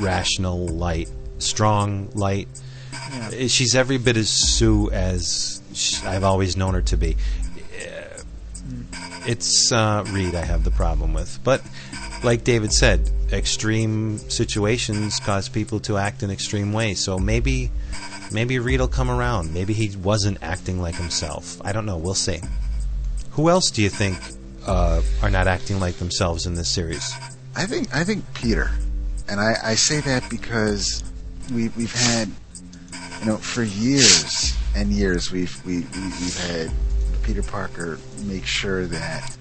rational 0.00 0.66
light, 0.66 1.08
strong 1.38 2.10
light. 2.14 2.48
Yeah. 2.92 3.28
Uh, 3.44 3.48
She's 3.48 3.74
every 3.76 3.98
bit 3.98 4.16
as 4.16 4.28
Sue 4.28 4.90
as 4.90 5.62
sh- 5.72 6.02
I've 6.04 6.24
always 6.24 6.56
known 6.56 6.74
her 6.74 6.82
to 6.82 6.96
be. 6.96 7.16
Uh, 7.80 8.22
It's 9.26 9.70
uh, 9.72 10.04
Reed 10.08 10.34
I 10.34 10.44
have 10.44 10.64
the 10.64 10.70
problem 10.70 11.14
with, 11.14 11.38
but 11.44 11.62
like 12.24 12.44
David 12.44 12.72
said, 12.72 13.10
extreme 13.32 14.18
situations 14.18 15.20
cause 15.20 15.48
people 15.48 15.80
to 15.80 15.96
act 15.96 16.22
in 16.22 16.30
extreme 16.30 16.72
ways. 16.72 17.02
So 17.04 17.18
maybe 17.18 17.70
maybe 18.32 18.58
Reed 18.58 18.80
will 18.80 18.88
come 18.88 19.10
around. 19.10 19.54
Maybe 19.54 19.72
he 19.74 19.96
wasn't 19.96 20.38
acting 20.42 20.80
like 20.80 20.96
himself. 20.96 21.60
I 21.64 21.72
don't 21.72 21.86
know. 21.86 21.96
We'll 21.98 22.14
see. 22.14 22.40
Who 23.32 23.50
else 23.50 23.70
do 23.70 23.82
you 23.82 23.90
think 23.90 24.18
uh, 24.66 25.02
are 25.22 25.30
not 25.30 25.46
acting 25.46 25.78
like 25.78 25.96
themselves 25.98 26.46
in 26.46 26.54
this 26.54 26.68
series? 26.68 27.04
I 27.56 27.64
think 27.64 27.94
I 27.94 28.04
think 28.04 28.22
Peter. 28.34 28.70
and 29.28 29.40
I, 29.40 29.56
I 29.62 29.74
say 29.74 30.00
that 30.00 30.28
because 30.28 31.02
we 31.52 31.68
we've 31.70 31.94
had 31.94 32.30
you 33.20 33.26
know 33.26 33.38
for 33.38 33.62
years 33.62 34.54
and 34.76 34.90
years 34.90 35.32
we've 35.32 35.64
we, 35.64 35.78
we 35.78 36.02
we've 36.02 36.38
had 36.48 36.70
Peter 37.22 37.42
Parker 37.42 37.98
make 38.24 38.44
sure 38.44 38.86
that 38.86 39.36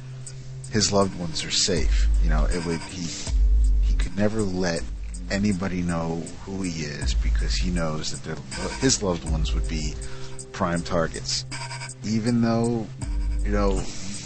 his 0.72 0.92
loved 0.94 1.20
ones 1.20 1.44
are 1.44 1.52
safe. 1.52 2.08
You 2.24 2.30
know, 2.30 2.46
it 2.46 2.66
would 2.66 2.80
he 2.80 3.06
he 3.82 3.96
could 3.96 4.16
never 4.16 4.42
let 4.42 4.82
anybody 5.30 5.82
know 5.82 6.24
who 6.46 6.62
he 6.62 6.84
is 6.84 7.14
because 7.16 7.56
he 7.56 7.70
knows 7.70 8.20
that 8.22 8.38
his 8.80 9.04
loved 9.04 9.30
ones 9.30 9.54
would 9.54 9.68
be 9.68 9.94
prime 10.54 10.82
targets. 10.82 11.46
Even 12.06 12.42
though, 12.42 12.88
you 13.44 13.52
know, 13.52 13.82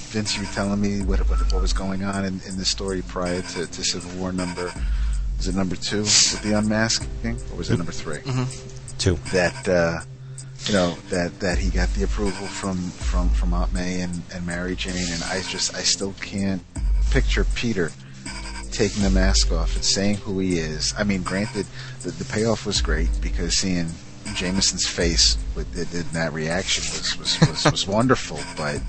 Vince, 0.10 0.36
you 0.36 0.42
were 0.42 0.52
telling 0.54 0.82
me 0.82 1.02
what 1.02 1.20
what, 1.30 1.40
what 1.54 1.62
was 1.62 1.74
going 1.74 2.04
on 2.04 2.26
in, 2.26 2.42
in 2.48 2.58
the 2.58 2.66
story 2.66 3.04
prior 3.04 3.42
to, 3.42 3.68
to 3.68 3.84
Civil 3.84 4.20
War 4.20 4.32
number. 4.32 4.72
Was 5.38 5.48
it 5.48 5.56
number 5.56 5.76
two 5.76 6.02
with 6.02 6.42
the 6.42 6.58
unmasking, 6.58 7.38
or 7.52 7.58
was 7.58 7.70
it 7.70 7.78
number 7.78 7.92
3 7.92 8.20
Two. 8.98 9.16
That 9.32 9.68
uh, 9.70 10.02
you 10.66 10.74
know 10.74 10.98
that 11.10 11.40
that 11.40 11.58
he 11.60 11.70
got 11.70 11.90
the 11.94 12.04
approval 12.04 12.48
from 12.48 12.78
from 12.78 13.30
from 13.30 13.54
Aunt 13.54 13.72
May 13.72 14.02
and, 14.02 14.22
and 14.34 14.46
Mary 14.46 14.76
Jane, 14.76 14.96
and 14.96 15.24
I 15.24 15.42
just 15.44 15.76
I 15.76 15.82
still 15.82 16.14
can't 16.20 16.62
picture 17.12 17.46
Peter 17.56 17.92
taking 18.72 19.04
the 19.04 19.10
mask 19.10 19.52
off 19.52 19.76
and 19.76 19.86
saying 19.86 20.18
who 20.18 20.40
he 20.40 20.60
is. 20.60 20.94
I 20.98 21.04
mean, 21.04 21.22
granted, 21.24 21.66
the, 22.02 22.12
the 22.12 22.26
payoff 22.26 22.66
was 22.66 22.82
great 22.82 23.10
because 23.22 23.58
seeing 23.58 23.88
Jameson's 24.36 24.88
face 24.88 25.38
with 25.56 25.74
in 25.78 26.00
in 26.00 26.08
that 26.14 26.34
reaction 26.34 26.84
was 26.92 27.18
was, 27.18 27.40
was, 27.48 27.72
was 27.72 27.88
wonderful. 27.96 28.40
But 28.58 28.82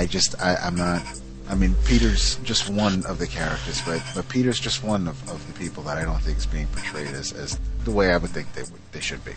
I 0.00 0.06
just 0.06 0.40
I, 0.40 0.56
I'm 0.56 0.76
not. 0.76 1.02
I 1.50 1.54
mean, 1.54 1.74
Peter's 1.84 2.36
just 2.36 2.70
one 2.70 3.04
of 3.04 3.18
the 3.18 3.26
characters, 3.26 3.82
but 3.84 4.02
but 4.14 4.26
Peter's 4.30 4.58
just 4.58 4.82
one 4.82 5.06
of, 5.06 5.16
of 5.28 5.46
the 5.46 5.52
people 5.52 5.82
that 5.82 5.98
I 5.98 6.04
don't 6.06 6.22
think 6.22 6.38
is 6.38 6.46
being 6.46 6.68
portrayed 6.68 7.08
as, 7.08 7.34
as 7.34 7.60
the 7.84 7.90
way 7.90 8.10
I 8.10 8.16
would 8.16 8.30
think 8.30 8.50
they 8.54 8.62
would 8.62 8.80
they 8.92 9.00
should 9.00 9.22
be. 9.26 9.32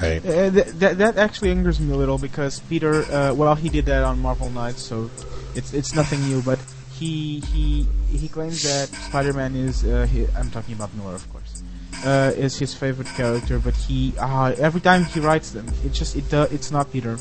Right. 0.00 0.24
Uh, 0.24 0.50
th- 0.50 0.72
that 0.80 0.96
that 0.96 1.18
actually 1.18 1.50
angers 1.50 1.78
me 1.80 1.92
a 1.92 1.96
little 1.96 2.16
because 2.16 2.60
Peter, 2.60 3.04
uh, 3.12 3.34
well, 3.34 3.54
he 3.54 3.68
did 3.68 3.84
that 3.92 4.04
on 4.04 4.18
Marvel 4.20 4.48
Knights, 4.48 4.80
so 4.80 5.10
it's 5.54 5.74
it's 5.74 5.94
nothing 5.94 6.20
new. 6.30 6.40
But 6.40 6.60
he 6.98 7.40
he 7.52 7.86
he 8.08 8.28
claims 8.28 8.62
that 8.62 8.88
Spider-Man 8.88 9.54
is 9.54 9.84
uh, 9.84 10.08
hi 10.10 10.26
I'm 10.38 10.50
talking 10.50 10.72
about 10.72 10.94
Millar, 10.94 11.14
of 11.14 11.30
course, 11.30 11.62
uh, 12.06 12.32
is 12.34 12.58
his 12.58 12.72
favorite 12.72 13.08
character. 13.20 13.58
But 13.58 13.76
he 13.76 14.14
uh, 14.18 14.54
every 14.56 14.80
time 14.80 15.04
he 15.04 15.20
writes 15.20 15.50
them, 15.50 15.68
it 15.84 15.92
just 15.92 16.16
it 16.16 16.32
uh, 16.32 16.48
it's 16.50 16.70
not 16.70 16.90
Peter. 16.90 17.18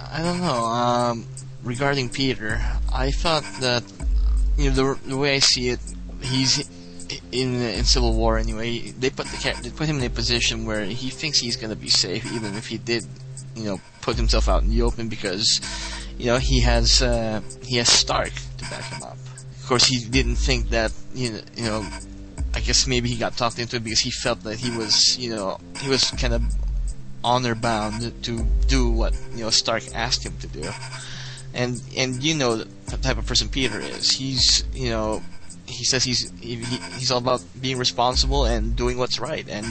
I 0.00 0.22
don't 0.22 0.40
know. 0.40 0.64
Um, 0.64 1.26
regarding 1.62 2.08
Peter, 2.08 2.60
I 2.92 3.10
thought 3.10 3.44
that 3.60 3.84
you 4.56 4.70
know 4.70 4.94
the, 4.94 5.08
the 5.08 5.16
way 5.16 5.36
I 5.36 5.38
see 5.38 5.68
it, 5.68 5.80
he's 6.20 6.68
in 7.32 7.54
in 7.62 7.84
Civil 7.84 8.14
War 8.14 8.38
anyway. 8.38 8.90
They 8.90 9.10
put 9.10 9.26
the 9.26 9.60
they 9.62 9.70
put 9.70 9.88
him 9.88 9.98
in 9.98 10.04
a 10.04 10.10
position 10.10 10.64
where 10.64 10.84
he 10.84 11.10
thinks 11.10 11.38
he's 11.38 11.56
to 11.56 11.76
be 11.76 11.88
safe, 11.88 12.30
even 12.32 12.54
if 12.54 12.66
he 12.66 12.78
did, 12.78 13.04
you 13.54 13.64
know, 13.64 13.80
put 14.02 14.16
himself 14.16 14.48
out 14.48 14.62
in 14.62 14.70
the 14.70 14.82
open 14.82 15.08
because 15.08 15.60
you 16.18 16.26
know 16.26 16.38
he 16.38 16.60
has 16.60 17.02
uh, 17.02 17.40
he 17.62 17.76
has 17.76 17.88
Stark 17.88 18.32
to 18.58 18.64
back 18.70 18.84
him 18.84 19.02
up. 19.02 19.16
Of 19.60 19.66
course, 19.66 19.86
he 19.86 20.04
didn't 20.04 20.36
think 20.36 20.70
that 20.70 20.92
you 21.14 21.32
know 21.32 21.40
you 21.56 21.64
know. 21.64 21.86
I 22.54 22.60
guess 22.60 22.86
maybe 22.86 23.10
he 23.10 23.16
got 23.16 23.36
talked 23.36 23.58
into 23.58 23.76
it 23.76 23.84
because 23.84 24.00
he 24.00 24.10
felt 24.10 24.42
that 24.44 24.58
he 24.58 24.70
was, 24.70 25.18
you 25.18 25.36
know, 25.36 25.60
he 25.80 25.88
was 25.88 26.10
kind 26.12 26.32
of 26.32 26.42
honor 27.22 27.54
bound 27.54 28.00
to 28.24 28.42
do 28.66 28.90
what 28.90 29.14
you 29.34 29.44
know 29.44 29.50
Stark 29.50 29.82
asked 29.94 30.24
him 30.24 30.36
to 30.38 30.46
do, 30.46 30.62
and 31.58 31.82
and 31.96 32.22
you 32.22 32.34
know 32.34 32.56
the 32.56 32.96
type 33.02 33.18
of 33.18 33.26
person 33.26 33.48
Peter 33.48 33.78
is. 33.80 34.10
He's 34.12 34.64
you 34.72 34.88
know 34.90 35.20
he 35.66 35.84
says 35.84 36.04
he's 36.04 36.30
he, 36.40 36.56
he- 36.56 36.82
he's 36.98 37.10
all 37.10 37.18
about 37.18 37.42
being 37.60 37.76
responsible 37.76 38.46
and 38.46 38.74
doing 38.76 38.96
what's 38.96 39.18
right, 39.20 39.46
and 39.48 39.66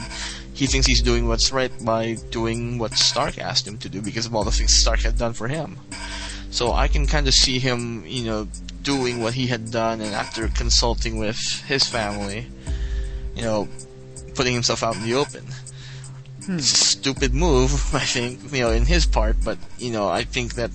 he 0.54 0.68
thinks 0.68 0.86
he's 0.86 1.02
doing 1.02 1.28
what's 1.28 1.52
right 1.52 1.72
by 1.84 2.18
doing 2.30 2.78
what 2.78 2.94
Stark 2.94 3.40
asked 3.40 3.66
him 3.68 3.78
to 3.80 3.90
do 3.90 4.02
because 4.02 4.26
of 4.28 4.36
all 4.36 4.44
the 4.44 4.52
things 4.52 4.74
Stark 4.74 5.00
had 5.00 5.18
done 5.18 5.34
for 5.34 5.48
him. 5.48 5.78
So 6.52 6.72
I 6.72 6.88
can 6.88 7.08
kind 7.08 7.28
of 7.28 7.34
see 7.34 7.60
him, 7.60 8.04
you 8.06 8.24
know, 8.24 8.48
doing 8.82 9.22
what 9.22 9.34
he 9.34 9.48
had 9.48 9.72
done, 9.72 10.02
and 10.02 10.14
after 10.16 10.48
consulting 10.48 11.18
with 11.18 11.38
his 11.68 11.84
family, 11.84 12.48
you 13.36 13.42
know, 13.44 13.68
putting 14.36 14.54
himself 14.54 14.82
out 14.84 14.96
in 14.96 15.04
the 15.04 15.14
open. 15.16 15.46
It's 16.50 16.72
a 16.72 16.76
stupid 16.76 17.34
move, 17.34 17.72
I 17.94 18.06
think, 18.06 18.54
you 18.54 18.62
know, 18.62 18.72
in 18.72 18.86
his 18.86 19.06
part, 19.06 19.36
but, 19.44 19.58
you 19.78 19.92
know, 19.92 20.08
I 20.08 20.24
think 20.24 20.54
that 20.56 20.72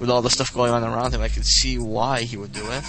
with 0.00 0.10
all 0.10 0.22
the 0.22 0.30
stuff 0.30 0.52
going 0.52 0.72
on 0.72 0.82
around 0.82 1.14
him, 1.14 1.20
I 1.20 1.28
can 1.28 1.44
see 1.44 1.78
why 1.78 2.22
he 2.22 2.36
would 2.36 2.52
do 2.52 2.68
it. 2.70 2.84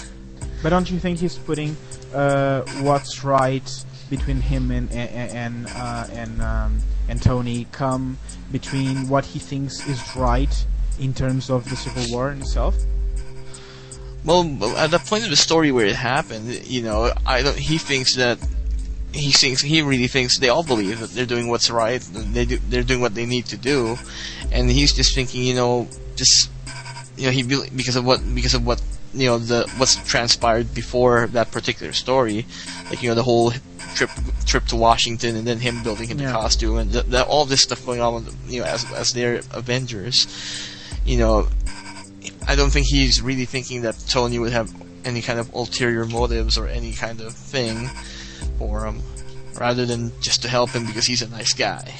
But 0.62 0.70
don't 0.70 0.90
you 0.90 0.98
think 0.98 1.18
he's 1.18 1.38
putting 1.38 1.76
uh, 2.14 2.62
what's 2.80 3.22
right 3.22 3.84
between 4.10 4.40
him 4.40 4.70
and 4.70 4.90
and 4.92 5.30
and 5.30 5.66
uh, 5.68 6.06
and, 6.12 6.42
um, 6.42 6.78
and 7.08 7.22
Tony 7.22 7.66
come 7.72 8.18
between 8.50 9.08
what 9.08 9.24
he 9.24 9.38
thinks 9.38 9.86
is 9.86 10.00
right 10.16 10.66
in 10.98 11.14
terms 11.14 11.50
of 11.50 11.68
the 11.68 11.76
Civil 11.76 12.04
War 12.14 12.32
itself? 12.32 12.74
Well, 14.24 14.44
at 14.76 14.90
the 14.92 15.00
point 15.00 15.24
of 15.24 15.30
the 15.30 15.36
story 15.36 15.72
where 15.72 15.86
it 15.86 15.96
happened, 15.96 16.66
you 16.66 16.82
know, 16.82 17.12
I 17.26 17.42
don't, 17.42 17.58
he 17.58 17.78
thinks 17.78 18.14
that 18.16 18.38
he 19.12 19.32
thinks 19.32 19.60
he 19.60 19.82
really 19.82 20.06
thinks 20.06 20.38
they 20.38 20.48
all 20.48 20.62
believe 20.62 21.00
that 21.00 21.10
they're 21.10 21.26
doing 21.26 21.48
what's 21.48 21.70
right. 21.70 22.00
They 22.00 22.44
do, 22.44 22.58
they're 22.68 22.84
doing 22.84 23.00
what 23.00 23.14
they 23.14 23.26
need 23.26 23.46
to 23.46 23.56
do, 23.56 23.98
and 24.52 24.70
he's 24.70 24.92
just 24.92 25.14
thinking, 25.14 25.42
you 25.42 25.54
know, 25.54 25.88
just 26.14 26.50
you 27.16 27.26
know, 27.26 27.30
he 27.32 27.42
be- 27.42 27.68
because 27.74 27.96
of 27.96 28.04
what 28.04 28.20
because 28.34 28.54
of 28.54 28.66
what 28.66 28.82
you 29.14 29.26
know 29.26 29.38
the 29.38 29.70
what's 29.76 29.96
transpired 30.08 30.74
before 30.74 31.26
that 31.28 31.50
particular 31.50 31.92
story, 31.92 32.46
like 32.90 33.02
you 33.02 33.08
know 33.08 33.14
the 33.14 33.22
whole 33.22 33.52
trip 33.94 34.10
trip 34.46 34.64
to 34.66 34.76
Washington 34.76 35.36
and 35.36 35.46
then 35.46 35.58
him 35.58 35.82
building 35.82 36.08
him 36.08 36.18
the 36.18 36.24
costume 36.24 36.78
and 36.78 37.14
all 37.22 37.44
this 37.44 37.62
stuff 37.62 37.84
going 37.84 38.00
on 38.00 38.14
with 38.14 38.50
you 38.50 38.60
know 38.60 38.66
as 38.66 38.90
as 38.92 39.12
their 39.12 39.40
Avengers, 39.52 40.26
you 41.04 41.18
know, 41.18 41.48
I 42.46 42.56
don't 42.56 42.70
think 42.70 42.86
he's 42.86 43.20
really 43.20 43.44
thinking 43.44 43.82
that 43.82 43.98
Tony 44.08 44.38
would 44.38 44.52
have 44.52 44.72
any 45.04 45.20
kind 45.20 45.38
of 45.38 45.52
ulterior 45.54 46.04
motives 46.06 46.56
or 46.56 46.66
any 46.68 46.92
kind 46.92 47.20
of 47.20 47.34
thing 47.34 47.88
for 48.58 48.86
him, 48.86 49.02
rather 49.58 49.84
than 49.84 50.12
just 50.20 50.42
to 50.42 50.48
help 50.48 50.70
him 50.70 50.86
because 50.86 51.06
he's 51.06 51.22
a 51.22 51.28
nice 51.28 51.52
guy. 51.52 51.94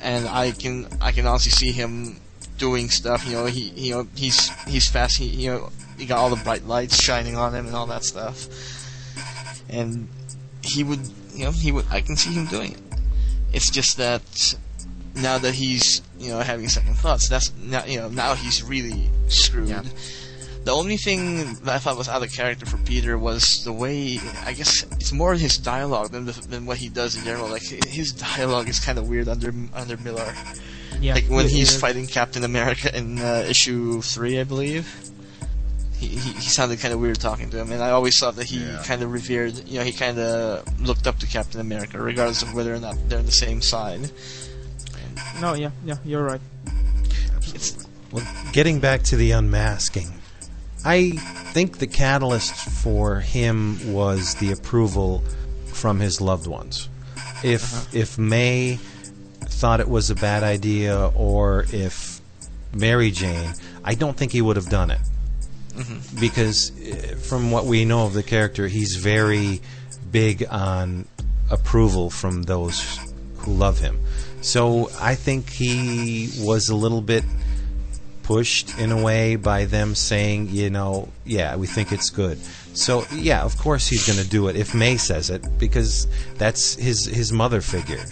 And 0.00 0.26
I 0.26 0.50
can 0.50 0.88
I 1.00 1.12
can 1.12 1.26
honestly 1.26 1.52
see 1.52 1.72
him 1.72 2.20
doing 2.62 2.88
stuff. 2.90 3.26
You 3.26 3.32
know, 3.32 3.46
he 3.46 3.70
you 3.74 3.90
know 3.92 4.06
he's 4.14 4.48
he's 4.66 4.88
fast. 4.88 5.18
He 5.18 5.26
you 5.26 5.50
know 5.50 5.70
he 5.98 6.06
got 6.06 6.18
all 6.18 6.30
the 6.30 6.42
bright 6.44 6.64
lights 6.64 7.02
shining 7.02 7.36
on 7.36 7.52
him 7.54 7.66
and 7.66 7.74
all 7.74 7.86
that 7.86 8.04
stuff. 8.04 8.36
And 9.68 10.08
he 10.62 10.84
would 10.84 11.00
you 11.34 11.44
know 11.44 11.50
he 11.50 11.72
would 11.72 11.86
I 11.90 12.00
can 12.00 12.16
see 12.16 12.32
him 12.32 12.46
doing 12.46 12.72
it. 12.72 12.80
It's 13.52 13.68
just 13.68 13.96
that 13.96 14.22
now 15.16 15.38
that 15.38 15.54
he's 15.54 16.02
you 16.18 16.30
know 16.30 16.38
having 16.38 16.68
second 16.68 16.94
thoughts, 16.94 17.28
that's 17.28 17.52
now 17.56 17.84
you 17.84 17.98
know 17.98 18.08
now 18.08 18.34
he's 18.34 18.62
really 18.62 19.10
screwed. 19.26 19.68
Yeah. 19.68 19.82
The 20.64 20.70
only 20.70 20.96
thing 20.96 21.54
that 21.64 21.74
I 21.74 21.78
thought 21.78 21.98
was 21.98 22.08
out 22.08 22.22
of 22.22 22.32
character 22.32 22.66
for 22.66 22.76
Peter 22.76 23.18
was 23.18 23.64
the 23.64 23.72
way 23.72 24.20
I 24.46 24.52
guess 24.52 24.84
it's 24.92 25.10
more 25.10 25.34
his 25.34 25.58
dialogue 25.58 26.12
than 26.12 26.26
the, 26.26 26.32
than 26.32 26.66
what 26.66 26.76
he 26.78 26.88
does 26.88 27.16
in 27.16 27.24
general. 27.24 27.48
Like 27.48 27.62
his 27.62 28.12
dialogue 28.12 28.68
is 28.68 28.78
kind 28.78 28.98
of 28.98 29.08
weird 29.08 29.26
under 29.26 29.52
under 29.74 29.96
Millar. 29.96 30.32
Yeah, 31.00 31.14
Like 31.14 31.24
when 31.26 31.48
he's 31.48 31.76
fighting 31.78 32.06
Captain 32.06 32.44
America 32.44 32.96
in 32.96 33.18
uh, 33.18 33.44
issue 33.48 34.02
three, 34.02 34.38
I 34.40 34.44
believe. 34.44 34.86
He, 35.98 36.08
he, 36.08 36.32
he 36.32 36.40
sounded 36.40 36.80
kind 36.80 36.92
of 36.92 37.00
weird 37.00 37.20
talking 37.20 37.50
to 37.50 37.58
him, 37.60 37.70
and 37.70 37.80
I 37.82 37.90
always 37.90 38.18
thought 38.18 38.34
that 38.36 38.46
he 38.46 38.58
Yeah. 38.64 38.82
kind 38.84 39.02
of 39.02 39.12
revered, 39.12 39.68
you 39.68 39.78
know, 39.78 39.84
he 39.84 39.92
kind 39.92 40.18
of 40.18 40.64
looked 40.80 41.06
up 41.06 41.18
to 41.20 41.26
Captain 41.26 41.60
America, 41.60 42.00
regardless 42.00 42.42
of 42.42 42.54
whether 42.54 42.74
or 42.74 42.80
not 42.80 42.96
they're 43.08 43.20
on 43.20 43.26
the 43.26 43.30
same 43.32 43.62
side. 43.62 44.10
No, 45.40 45.54
yeah, 45.54 45.70
yeah, 45.84 45.96
you're 46.04 46.24
right. 46.24 46.40
It's, 47.54 47.86
Well, 48.10 48.26
getting 48.52 48.80
back 48.80 49.02
to 49.04 49.16
the 49.16 49.30
unmasking, 49.32 50.12
I 50.84 51.10
think 51.52 51.78
the 51.78 51.86
catalyst 51.86 52.54
for 52.54 53.20
him 53.20 53.92
was 53.92 54.34
the 54.36 54.50
approval 54.52 55.22
from 55.66 56.00
his 56.00 56.20
loved 56.20 56.46
ones. 56.46 56.88
If 57.44 57.94
if 57.94 58.18
May 58.18 58.78
thought 59.62 59.78
it 59.78 59.88
was 59.88 60.10
a 60.10 60.16
bad 60.16 60.42
idea, 60.42 61.06
or 61.14 61.66
if 61.72 62.20
Mary 62.74 63.12
Jane, 63.12 63.54
I 63.84 63.94
don't 63.94 64.16
think 64.16 64.32
he 64.32 64.42
would 64.42 64.56
have 64.56 64.68
done 64.68 64.90
it 64.90 64.98
because 66.18 66.72
uh, 66.72 67.14
from 67.14 67.52
what 67.52 67.64
we 67.64 67.84
know 67.84 68.04
of 68.04 68.12
the 68.12 68.24
character, 68.24 68.66
he's 68.66 68.96
very 68.96 69.60
big 70.10 70.44
on 70.50 71.06
approval 71.48 72.10
from 72.10 72.42
those 72.42 72.98
who 73.36 73.52
love 73.52 73.78
him. 73.78 74.00
So 74.40 74.90
I 75.00 75.14
think 75.14 75.48
he 75.48 76.30
was 76.40 76.68
a 76.68 76.74
little 76.74 77.00
bit 77.00 77.22
pushed 78.24 78.76
in 78.80 78.90
a 78.90 79.00
way 79.00 79.36
by 79.36 79.66
them 79.66 79.94
saying, 79.94 80.48
you 80.48 80.70
know, 80.70 81.08
yeah, 81.24 81.54
we 81.54 81.68
think 81.68 81.92
it's 81.92 82.10
good. 82.10 82.38
So 82.74 83.04
yeah, 83.14 83.44
of 83.44 83.56
course 83.58 83.86
he's 83.86 84.08
going 84.08 84.18
to 84.18 84.28
do 84.28 84.48
it 84.48 84.56
if 84.56 84.74
May 84.74 84.96
says 84.96 85.30
it 85.30 85.46
because 85.56 86.08
that's 86.34 86.74
his 86.74 87.06
his 87.06 87.32
mother 87.32 87.60
figure. 87.60 88.04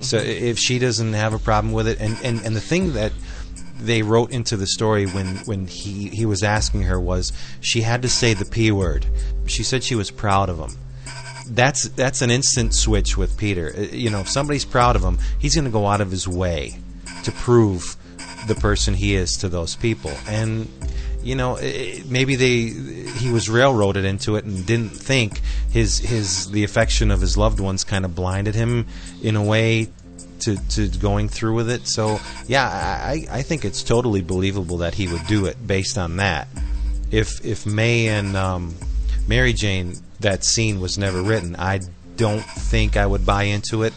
So 0.00 0.16
if 0.16 0.58
she 0.58 0.78
doesn't 0.78 1.12
have 1.12 1.34
a 1.34 1.38
problem 1.38 1.72
with 1.72 1.86
it, 1.86 2.00
and, 2.00 2.16
and, 2.24 2.40
and 2.44 2.56
the 2.56 2.60
thing 2.60 2.94
that 2.94 3.12
they 3.78 4.02
wrote 4.02 4.30
into 4.30 4.56
the 4.56 4.66
story 4.66 5.06
when, 5.06 5.36
when 5.38 5.66
he, 5.66 6.08
he 6.08 6.26
was 6.26 6.42
asking 6.42 6.82
her 6.82 6.98
was 7.00 7.32
she 7.60 7.82
had 7.82 8.02
to 8.02 8.08
say 8.08 8.34
the 8.34 8.44
p 8.44 8.70
word. 8.72 9.06
She 9.46 9.62
said 9.62 9.82
she 9.82 9.94
was 9.94 10.10
proud 10.10 10.48
of 10.48 10.58
him 10.58 10.76
that's 11.52 11.88
that's 11.90 12.22
an 12.22 12.30
instant 12.30 12.74
switch 12.74 13.16
with 13.16 13.36
Peter. 13.36 13.72
Uh, 13.76 13.80
You 13.92 14.10
know, 14.10 14.20
if 14.20 14.28
somebody's 14.28 14.64
proud 14.64 14.96
of 14.96 15.02
him, 15.02 15.18
he's 15.38 15.54
going 15.54 15.64
to 15.64 15.70
go 15.70 15.86
out 15.86 16.00
of 16.00 16.10
his 16.10 16.26
way 16.28 16.78
to 17.24 17.32
prove 17.32 17.96
the 18.46 18.54
person 18.54 18.94
he 18.94 19.14
is 19.14 19.36
to 19.38 19.48
those 19.48 19.76
people. 19.76 20.12
And 20.26 20.68
you 21.22 21.34
know, 21.34 21.56
i- 21.58 22.02
maybe 22.06 22.34
they 22.36 22.68
he 23.18 23.30
was 23.30 23.48
railroaded 23.48 24.04
into 24.04 24.36
it 24.36 24.44
and 24.44 24.64
didn't 24.66 24.90
think 24.90 25.40
his 25.70 25.98
his 25.98 26.50
the 26.50 26.64
affection 26.64 27.10
of 27.10 27.20
his 27.20 27.36
loved 27.36 27.60
ones 27.60 27.84
kind 27.84 28.04
of 28.04 28.14
blinded 28.14 28.54
him 28.54 28.86
in 29.22 29.36
a 29.36 29.42
way 29.42 29.88
to, 30.40 30.56
to 30.70 30.88
going 30.98 31.28
through 31.28 31.54
with 31.54 31.68
it. 31.70 31.86
So 31.86 32.18
yeah, 32.48 32.66
I, 32.66 33.26
I 33.30 33.42
think 33.42 33.64
it's 33.64 33.82
totally 33.82 34.22
believable 34.22 34.78
that 34.78 34.94
he 34.94 35.06
would 35.08 35.26
do 35.26 35.46
it 35.46 35.56
based 35.66 35.98
on 35.98 36.16
that. 36.16 36.48
If 37.10 37.44
if 37.44 37.66
May 37.66 38.08
and 38.08 38.36
um, 38.36 38.74
Mary 39.28 39.52
Jane 39.52 39.96
that 40.20 40.44
scene 40.44 40.80
was 40.80 40.96
never 40.98 41.22
written, 41.22 41.56
I 41.56 41.80
don't 42.16 42.42
think 42.44 42.96
I 42.96 43.06
would 43.06 43.24
buy 43.26 43.44
into 43.44 43.82
it 43.82 43.92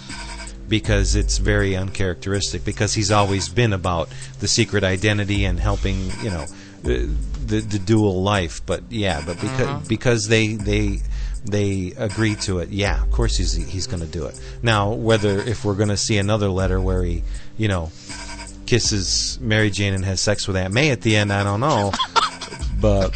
because 0.69 1.15
it's 1.15 1.37
very 1.37 1.75
uncharacteristic. 1.75 2.65
Because 2.65 2.93
he's 2.93 3.11
always 3.11 3.49
been 3.49 3.73
about 3.73 4.09
the 4.39 4.47
secret 4.47 4.83
identity 4.83 5.45
and 5.45 5.59
helping, 5.59 6.09
you 6.23 6.29
know, 6.29 6.45
the 6.83 7.09
the, 7.45 7.59
the 7.61 7.79
dual 7.79 8.21
life. 8.23 8.61
But 8.65 8.83
yeah, 8.89 9.21
but 9.25 9.39
because 9.41 9.87
because 9.87 10.27
they 10.27 10.55
they 10.55 10.99
they 11.45 11.93
agree 11.97 12.35
to 12.35 12.59
it, 12.59 12.69
yeah, 12.69 13.01
of 13.01 13.11
course 13.11 13.37
he's 13.37 13.53
he's 13.53 13.87
going 13.87 14.01
to 14.01 14.07
do 14.07 14.25
it. 14.25 14.39
Now, 14.61 14.91
whether 14.93 15.39
if 15.39 15.65
we're 15.65 15.75
going 15.75 15.89
to 15.89 15.97
see 15.97 16.17
another 16.17 16.49
letter 16.49 16.79
where 16.79 17.03
he, 17.03 17.23
you 17.57 17.67
know, 17.67 17.91
kisses 18.65 19.37
Mary 19.41 19.69
Jane 19.69 19.93
and 19.93 20.05
has 20.05 20.21
sex 20.21 20.47
with 20.47 20.55
Aunt 20.55 20.73
May 20.73 20.91
at 20.91 21.01
the 21.01 21.15
end, 21.15 21.31
I 21.33 21.43
don't 21.43 21.59
know. 21.59 21.91
But 22.81 23.13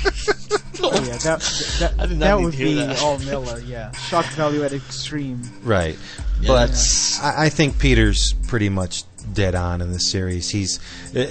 Oh, 0.81 0.94
yeah, 0.94 1.18
that 1.18 1.41
that, 1.80 1.94
I 1.99 2.06
did 2.06 2.19
not 2.19 2.26
that 2.26 2.39
would 2.39 2.57
be 2.57 2.76
that. 2.76 3.02
all 3.02 3.19
Millar. 3.19 3.60
Yeah, 3.60 3.91
shock 3.91 4.26
value 4.27 4.64
at 4.64 4.72
extreme. 4.72 5.41
Right. 5.61 5.98
but 6.39 6.68
that's- 6.68 7.19
I, 7.22 7.45
I 7.45 7.49
think 7.49 7.77
Peter's 7.77 8.31
pretty 8.48 8.69
much 8.69 9.03
dead 9.34 9.56
on 9.56 9.81
in 9.81 9.91
the 9.91 9.99
series. 9.99 10.49
He's 10.49 10.80
uh, 11.14 11.26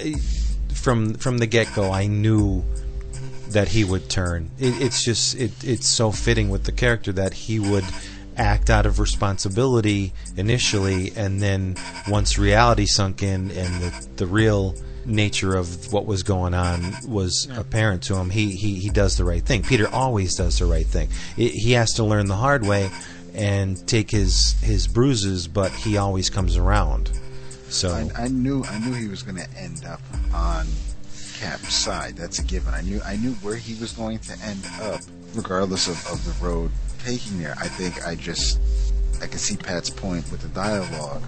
from 0.77 1.15
from 1.15 1.37
the 1.39 1.47
get 1.47 1.73
go. 1.75 1.91
I 1.91 2.07
knew 2.07 2.63
that 3.49 3.69
he 3.69 3.83
would 3.83 4.09
turn. 4.09 4.51
It, 4.59 4.81
it's 4.81 5.03
just 5.03 5.35
it, 5.35 5.51
it's 5.63 5.87
so 5.87 6.11
fitting 6.11 6.49
with 6.49 6.63
the 6.63 6.71
character 6.71 7.11
that 7.13 7.33
he 7.33 7.59
would 7.59 7.85
act 8.35 8.69
out 8.69 8.85
of 8.85 8.99
responsibility 8.99 10.13
initially, 10.35 11.11
and 11.15 11.41
then 11.41 11.75
once 12.07 12.37
reality 12.37 12.85
sunk 12.85 13.23
in 13.23 13.51
and 13.51 13.81
the 13.81 14.07
the 14.17 14.27
real 14.27 14.75
nature 15.05 15.55
of 15.55 15.91
what 15.93 16.05
was 16.05 16.21
going 16.23 16.53
on 16.53 16.93
was 17.07 17.47
apparent 17.55 18.03
to 18.03 18.15
him, 18.15 18.29
he, 18.29 18.51
he 18.51 18.75
he 18.75 18.89
does 18.89 19.17
the 19.17 19.23
right 19.23 19.43
thing. 19.43 19.63
Peter 19.63 19.87
always 19.87 20.35
does 20.35 20.59
the 20.59 20.65
right 20.65 20.85
thing. 20.85 21.09
It, 21.37 21.53
he 21.53 21.71
has 21.73 21.93
to 21.93 22.03
learn 22.03 22.27
the 22.27 22.35
hard 22.35 22.65
way 22.65 22.89
and 23.33 23.87
take 23.87 24.11
his 24.11 24.53
his 24.61 24.87
bruises, 24.87 25.47
but 25.47 25.71
he 25.71 25.97
always 25.97 26.29
comes 26.29 26.57
around. 26.57 27.11
So 27.69 27.89
I, 27.89 28.23
I 28.23 28.27
knew 28.27 28.63
I 28.63 28.79
knew 28.79 28.93
he 28.93 29.07
was 29.07 29.23
going 29.23 29.37
to 29.37 29.47
end 29.57 29.85
up 29.85 30.01
on 30.33 30.65
Cap's 31.39 31.73
side. 31.73 32.15
That's 32.15 32.39
a 32.39 32.43
given. 32.43 32.73
I 32.73 32.81
knew 32.81 33.01
I 33.05 33.17
knew 33.17 33.33
where 33.35 33.55
he 33.55 33.75
was 33.75 33.91
going 33.93 34.19
to 34.19 34.33
end 34.43 34.63
up, 34.81 35.01
regardless 35.35 35.87
of, 35.87 35.97
of 36.11 36.23
the 36.25 36.45
road 36.45 36.71
taking 37.03 37.39
there. 37.39 37.55
I 37.59 37.67
think 37.67 38.05
I 38.05 38.15
just 38.15 38.59
I 39.21 39.27
can 39.27 39.37
see 39.37 39.57
Pat's 39.57 39.89
point 39.89 40.29
with 40.31 40.41
the 40.41 40.47
dialogue, 40.49 41.23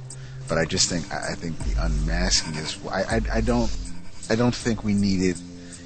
but 0.48 0.57
I 0.57 0.66
just 0.66 0.90
think 0.90 1.11
I, 1.14 1.32
I 1.32 1.36
think 1.36 1.57
the 1.60 1.84
unmasking 1.84 2.56
is. 2.56 2.78
I, 2.88 3.03
I 3.03 3.22
I 3.36 3.41
don't 3.41 3.76
I 4.30 4.36
don't 4.36 4.56
think 4.56 4.84
we 4.84 4.94
needed. 4.94 5.38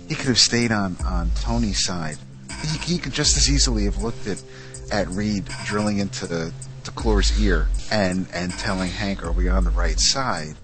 He 0.07 0.15
could 0.15 0.27
have 0.27 0.39
stayed 0.39 0.71
on 0.71 0.95
on 1.05 1.31
Tony's 1.41 1.83
side. 1.83 2.17
He, 2.61 2.93
he 2.93 2.97
could 2.99 3.13
just 3.13 3.35
as 3.37 3.49
easily 3.49 3.85
have 3.85 3.97
looked 4.01 4.27
at 4.27 4.41
at 4.91 5.07
Reed 5.09 5.45
drilling 5.65 5.97
into 5.97 6.27
to 6.85 6.91
Clore's 6.91 7.39
ear 7.41 7.67
and 7.91 8.27
and 8.33 8.51
telling 8.53 8.89
Hank, 8.89 9.23
"Are 9.23 9.31
we 9.31 9.47
on 9.49 9.63
the 9.63 9.69
right 9.71 9.99
side?" 9.99 10.55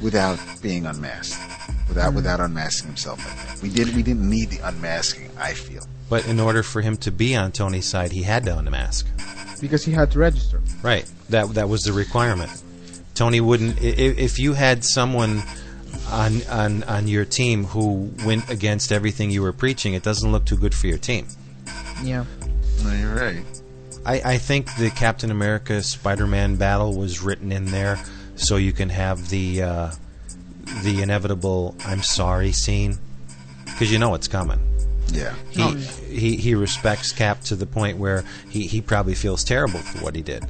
without 0.00 0.38
being 0.60 0.84
unmasked, 0.86 1.38
without 1.88 2.06
mm-hmm. 2.08 2.16
without 2.16 2.40
unmasking 2.40 2.88
himself. 2.88 3.20
I. 3.24 3.62
We 3.62 3.68
did 3.70 3.94
we 3.94 4.02
didn't 4.02 4.28
need 4.28 4.50
the 4.50 4.58
unmasking. 4.66 5.30
I 5.38 5.52
feel. 5.54 5.84
But 6.08 6.26
in 6.26 6.40
order 6.40 6.62
for 6.62 6.80
him 6.82 6.96
to 6.98 7.10
be 7.10 7.34
on 7.36 7.52
Tony's 7.52 7.86
side, 7.86 8.12
he 8.12 8.22
had 8.22 8.44
to 8.44 8.58
unmask. 8.58 9.06
because 9.60 9.84
he 9.84 9.92
had 9.92 10.10
to 10.12 10.18
register. 10.18 10.60
Right. 10.82 11.10
That 11.30 11.54
that 11.54 11.68
was 11.68 11.82
the 11.82 11.92
requirement. 11.92 12.50
Tony 13.14 13.40
wouldn't. 13.40 13.78
i- 13.78 13.84
i- 13.86 14.16
If 14.28 14.38
you 14.38 14.54
had 14.54 14.84
someone 14.84 15.42
on 16.10 16.42
on 16.50 16.82
on 16.84 17.06
your 17.08 17.24
team 17.24 17.64
who 17.66 18.10
went 18.24 18.48
against 18.50 18.90
everything 18.92 19.30
you 19.30 19.42
were 19.42 19.52
preaching, 19.52 19.94
it 19.94 20.02
doesn't 20.02 20.30
look 20.32 20.44
too 20.44 20.56
good 20.56 20.74
for 20.74 20.86
your 20.88 20.98
team. 20.98 21.26
Yeah. 22.02 22.24
No, 22.82 22.92
you're 22.92 23.14
right. 23.14 23.44
I, 24.04 24.34
I 24.34 24.38
think 24.38 24.74
the 24.76 24.90
Captain 24.90 25.30
America 25.30 25.82
Spider 25.82 26.26
Man 26.26 26.56
battle 26.56 26.96
was 26.96 27.22
written 27.22 27.52
in 27.52 27.66
there 27.66 27.98
so 28.36 28.56
you 28.56 28.72
can 28.72 28.88
have 28.88 29.28
the 29.28 29.62
uh, 29.62 29.92
the 30.82 31.02
inevitable 31.02 31.76
"I'm 31.84 32.02
sorry" 32.02 32.52
scene 32.52 32.98
because 33.64 33.92
you 33.92 33.98
know 33.98 34.14
it's 34.14 34.28
coming. 34.28 34.60
Yeah. 35.08 35.34
He, 35.50 35.74
he 35.74 36.36
he 36.36 36.54
respects 36.54 37.12
Cap 37.12 37.42
to 37.42 37.56
the 37.56 37.66
point 37.66 37.98
where 37.98 38.24
he, 38.48 38.66
he 38.66 38.80
probably 38.80 39.14
feels 39.14 39.44
terrible 39.44 39.80
for 39.80 40.04
what 40.04 40.16
he 40.16 40.22
did, 40.22 40.44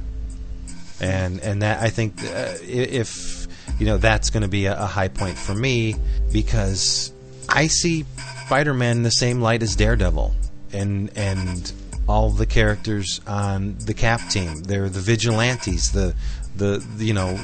and 1.01 1.39
and 1.41 1.61
that 1.61 1.81
I 1.81 1.89
think 1.89 2.23
uh, 2.23 2.55
if 2.61 3.47
you 3.79 3.85
know 3.85 3.97
that's 3.97 4.29
going 4.29 4.43
to 4.43 4.49
be 4.49 4.65
a, 4.65 4.79
a 4.79 4.85
high 4.85 5.09
point 5.09 5.37
for 5.37 5.53
me 5.53 5.95
because 6.31 7.11
I 7.49 7.67
see 7.67 8.05
Spider-Man 8.45 8.97
in 8.97 9.03
the 9.03 9.11
same 9.11 9.41
light 9.41 9.63
as 9.63 9.75
Daredevil, 9.75 10.33
and 10.71 11.11
and 11.17 11.71
all 12.07 12.29
the 12.29 12.45
characters 12.45 13.21
on 13.27 13.75
the 13.79 13.93
Cap 13.93 14.21
team. 14.29 14.63
They're 14.63 14.89
the 14.89 14.99
vigilantes, 14.99 15.91
the 15.91 16.15
the, 16.55 16.85
the 16.97 17.05
you 17.05 17.13
know 17.13 17.39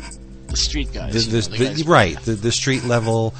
the 0.47 0.57
street 0.57 0.91
guys. 0.93 1.13
the, 1.27 1.37
you 1.37 1.41
know, 1.41 1.57
the 1.57 1.57
the- 1.57 1.65
guys- 1.65 1.87
right 1.87 2.19
the, 2.21 2.31
the 2.33 2.51
street 2.51 2.83
level 2.83 3.33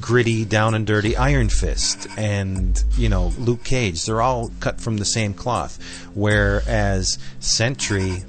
gritty 0.00 0.44
down 0.44 0.74
and 0.74 0.86
dirty 0.86 1.16
iron 1.16 1.48
fist 1.48 2.06
and 2.18 2.82
you 2.96 3.08
know 3.08 3.32
luke 3.38 3.62
cage 3.64 4.04
they're 4.04 4.20
all 4.22 4.50
cut 4.60 4.78
from 4.80 4.96
the 4.98 5.04
same 5.04 5.32
cloth 5.34 5.78
whereas 6.14 7.18
sentry 7.40 8.22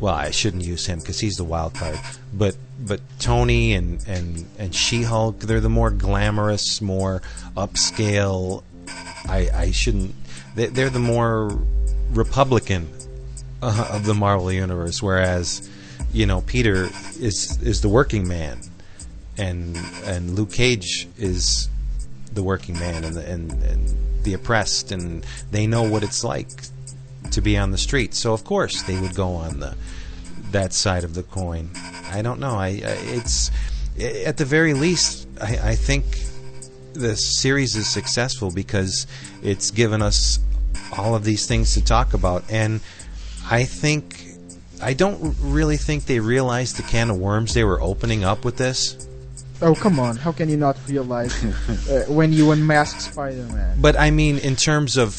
well 0.00 0.14
i 0.14 0.30
shouldn't 0.30 0.64
use 0.64 0.86
him 0.86 0.98
because 0.98 1.18
he's 1.20 1.36
the 1.36 1.44
wild 1.44 1.74
card 1.74 1.98
but 2.32 2.56
but 2.80 3.00
tony 3.18 3.74
and 3.74 4.04
and 4.08 4.44
and 4.58 4.74
she-hulk 4.74 5.38
they're 5.40 5.60
the 5.60 5.68
more 5.68 5.90
glamorous 5.90 6.80
more 6.80 7.20
upscale 7.56 8.62
i 9.28 9.48
i 9.54 9.70
shouldn't 9.70 10.14
they, 10.60 10.66
they're 10.66 10.90
the 10.90 10.98
more 10.98 11.58
republican 12.10 12.88
uh, 13.62 13.90
of 13.92 14.04
the 14.04 14.14
Marvel 14.14 14.52
universe, 14.52 15.02
whereas 15.02 15.68
you 16.12 16.26
know 16.26 16.40
Peter 16.42 16.88
is 17.18 17.60
is 17.62 17.80
the 17.80 17.88
working 17.88 18.26
man, 18.28 18.60
and 19.36 19.76
and 20.04 20.34
Luke 20.34 20.52
Cage 20.52 21.08
is 21.18 21.68
the 22.32 22.42
working 22.42 22.78
man 22.78 23.04
and 23.04 23.16
the, 23.16 23.28
and, 23.28 23.52
and 23.64 23.94
the 24.22 24.34
oppressed, 24.34 24.92
and 24.92 25.24
they 25.50 25.66
know 25.66 25.82
what 25.82 26.02
it's 26.02 26.22
like 26.24 26.48
to 27.32 27.40
be 27.40 27.56
on 27.56 27.70
the 27.70 27.78
street. 27.78 28.14
So 28.14 28.32
of 28.32 28.44
course 28.44 28.82
they 28.82 28.98
would 29.00 29.14
go 29.14 29.34
on 29.34 29.60
the 29.60 29.76
that 30.52 30.72
side 30.72 31.04
of 31.04 31.14
the 31.14 31.22
coin. 31.22 31.70
I 32.10 32.22
don't 32.22 32.40
know. 32.40 32.54
I, 32.54 32.68
I 32.68 32.96
it's 33.14 33.50
at 34.26 34.36
the 34.36 34.44
very 34.44 34.74
least 34.74 35.28
I, 35.40 35.70
I 35.70 35.74
think 35.74 36.04
the 36.92 37.16
series 37.16 37.76
is 37.76 37.88
successful 37.88 38.50
because 38.50 39.06
it's 39.42 39.70
given 39.70 40.02
us 40.02 40.40
all 40.96 41.14
of 41.14 41.24
these 41.24 41.46
things 41.46 41.74
to 41.74 41.84
talk 41.84 42.14
about 42.14 42.44
and 42.50 42.80
I 43.50 43.64
think 43.64 44.24
I 44.82 44.94
don't 44.94 45.36
really 45.40 45.76
think 45.76 46.06
they 46.06 46.20
realized 46.20 46.76
the 46.76 46.82
can 46.82 47.10
of 47.10 47.18
worms 47.18 47.52
they 47.54 47.64
were 47.64 47.80
opening 47.80 48.24
up 48.24 48.44
with 48.44 48.56
this. 48.56 49.06
Oh 49.62 49.74
come 49.74 50.00
on! 50.00 50.16
How 50.16 50.32
can 50.32 50.48
you 50.48 50.56
not 50.56 50.78
realize 50.88 51.34
uh, 51.44 52.06
when 52.08 52.32
you 52.32 52.50
unmask 52.50 52.98
Spider-Man? 53.12 53.76
But 53.78 53.94
I 53.98 54.10
mean, 54.10 54.38
in 54.38 54.56
terms 54.56 54.96
of 54.96 55.12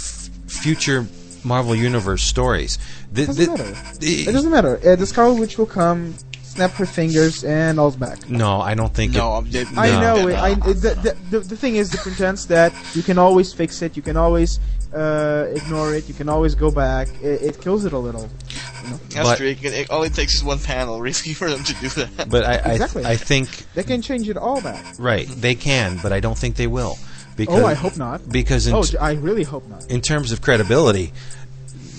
future 0.48 1.06
Marvel 1.44 1.76
Universe 1.76 2.24
stories, 2.24 2.80
the, 3.14 3.28
doesn't 3.28 3.46
the- 3.46 3.64
matter. 3.64 3.98
the- 4.00 4.22
It 4.24 4.32
doesn't 4.34 4.50
matter. 4.52 4.80
Uh, 4.84 4.96
the 4.96 5.06
Scarlet 5.06 5.40
Witch 5.40 5.60
will 5.60 5.68
come, 5.68 6.16
snap 6.42 6.72
her 6.72 6.88
fingers, 6.88 7.44
and 7.44 7.80
all's 7.80 7.96
back. 7.96 8.28
no, 8.30 8.60
I 8.62 8.74
don't 8.74 8.92
think. 8.94 9.14
No, 9.14 9.36
it, 9.36 9.38
I'm 9.38 9.50
dead. 9.52 9.68
I 9.78 9.90
No. 9.92 10.00
know. 10.02 10.28
It, 10.30 10.34
I, 10.34 10.50
it, 10.54 10.58
the, 10.82 10.94
the, 11.06 11.18
the, 11.30 11.40
the 11.42 11.56
thing 11.58 11.76
is, 11.76 11.92
the 11.92 12.00
pretense 12.00 12.46
that 12.46 12.74
you 12.96 13.04
can 13.04 13.20
always 13.20 13.54
fix 13.54 13.84
it, 13.84 13.96
you 13.96 14.02
can 14.02 14.18
always 14.18 14.60
uh, 14.94 15.48
ignore 15.56 15.94
it, 15.96 16.08
you 16.08 16.14
can 16.14 16.30
always 16.30 16.56
go 16.56 16.72
back. 16.72 17.08
It, 17.22 17.42
it 17.42 17.62
kills 17.62 17.86
it 17.86 17.94
a 17.94 17.98
little. 17.98 18.30
That's 19.10 19.30
but- 19.30 19.38
true. 19.38 19.48
It, 19.48 19.62
can- 19.62 19.74
it, 19.74 19.90
all 19.90 20.04
it 20.04 20.14
takes 20.14 20.34
is 20.36 20.44
one 20.44 20.60
panel, 20.60 21.00
really, 21.08 21.34
for 21.34 21.50
them 21.50 21.64
to 21.64 21.74
do 21.76 21.90
that. 21.90 22.28
but 22.30 22.44
I, 22.46 22.54
I, 22.54 22.72
Exactly. 22.74 23.06
I 23.06 23.16
think 23.16 23.50
They 23.74 23.84
can 23.84 24.02
change 24.02 24.28
it 24.30 24.38
all 24.38 24.62
back. 24.62 24.96
right 25.00 25.28
they 25.28 25.56
can, 25.56 26.00
but 26.04 26.12
I 26.12 26.20
don't 26.20 26.38
think 26.38 26.56
they 26.56 26.68
will. 26.68 26.98
Because, 27.38 27.62
Oh, 27.62 27.66
I 27.66 27.74
hope 27.74 27.98
not. 27.98 28.28
Because 28.30 28.68
in, 28.68 28.76
Oh, 28.76 28.84
j- 28.84 28.98
I 28.98 29.14
really 29.14 29.44
hope 29.44 29.68
not. 29.70 29.90
in 29.90 30.02
terms 30.02 30.32
of 30.32 30.42
credibility, 30.42 31.14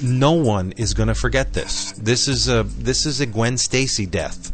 no 0.03 0.33
one 0.33 0.73
is 0.73 0.95
going 0.95 1.09
to 1.09 1.15
forget 1.15 1.53
this. 1.55 1.93
This 1.93 2.29
is 2.29 2.49
a 2.49 2.65
this 2.65 3.07
is 3.07 3.21
a 3.21 3.27
Gwen 3.27 3.57
Stacy 3.57 4.05
death. 4.07 4.53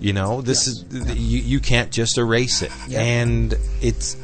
You 0.00 0.12
know, 0.12 0.42
this 0.42 0.66
is 0.66 0.84
you 1.16 1.40
you 1.40 1.60
can't 1.60 1.90
just 1.92 2.18
erase 2.18 2.62
it. 2.62 2.72
Yeah. 2.88 3.00
And 3.00 3.54
it's 3.80 4.16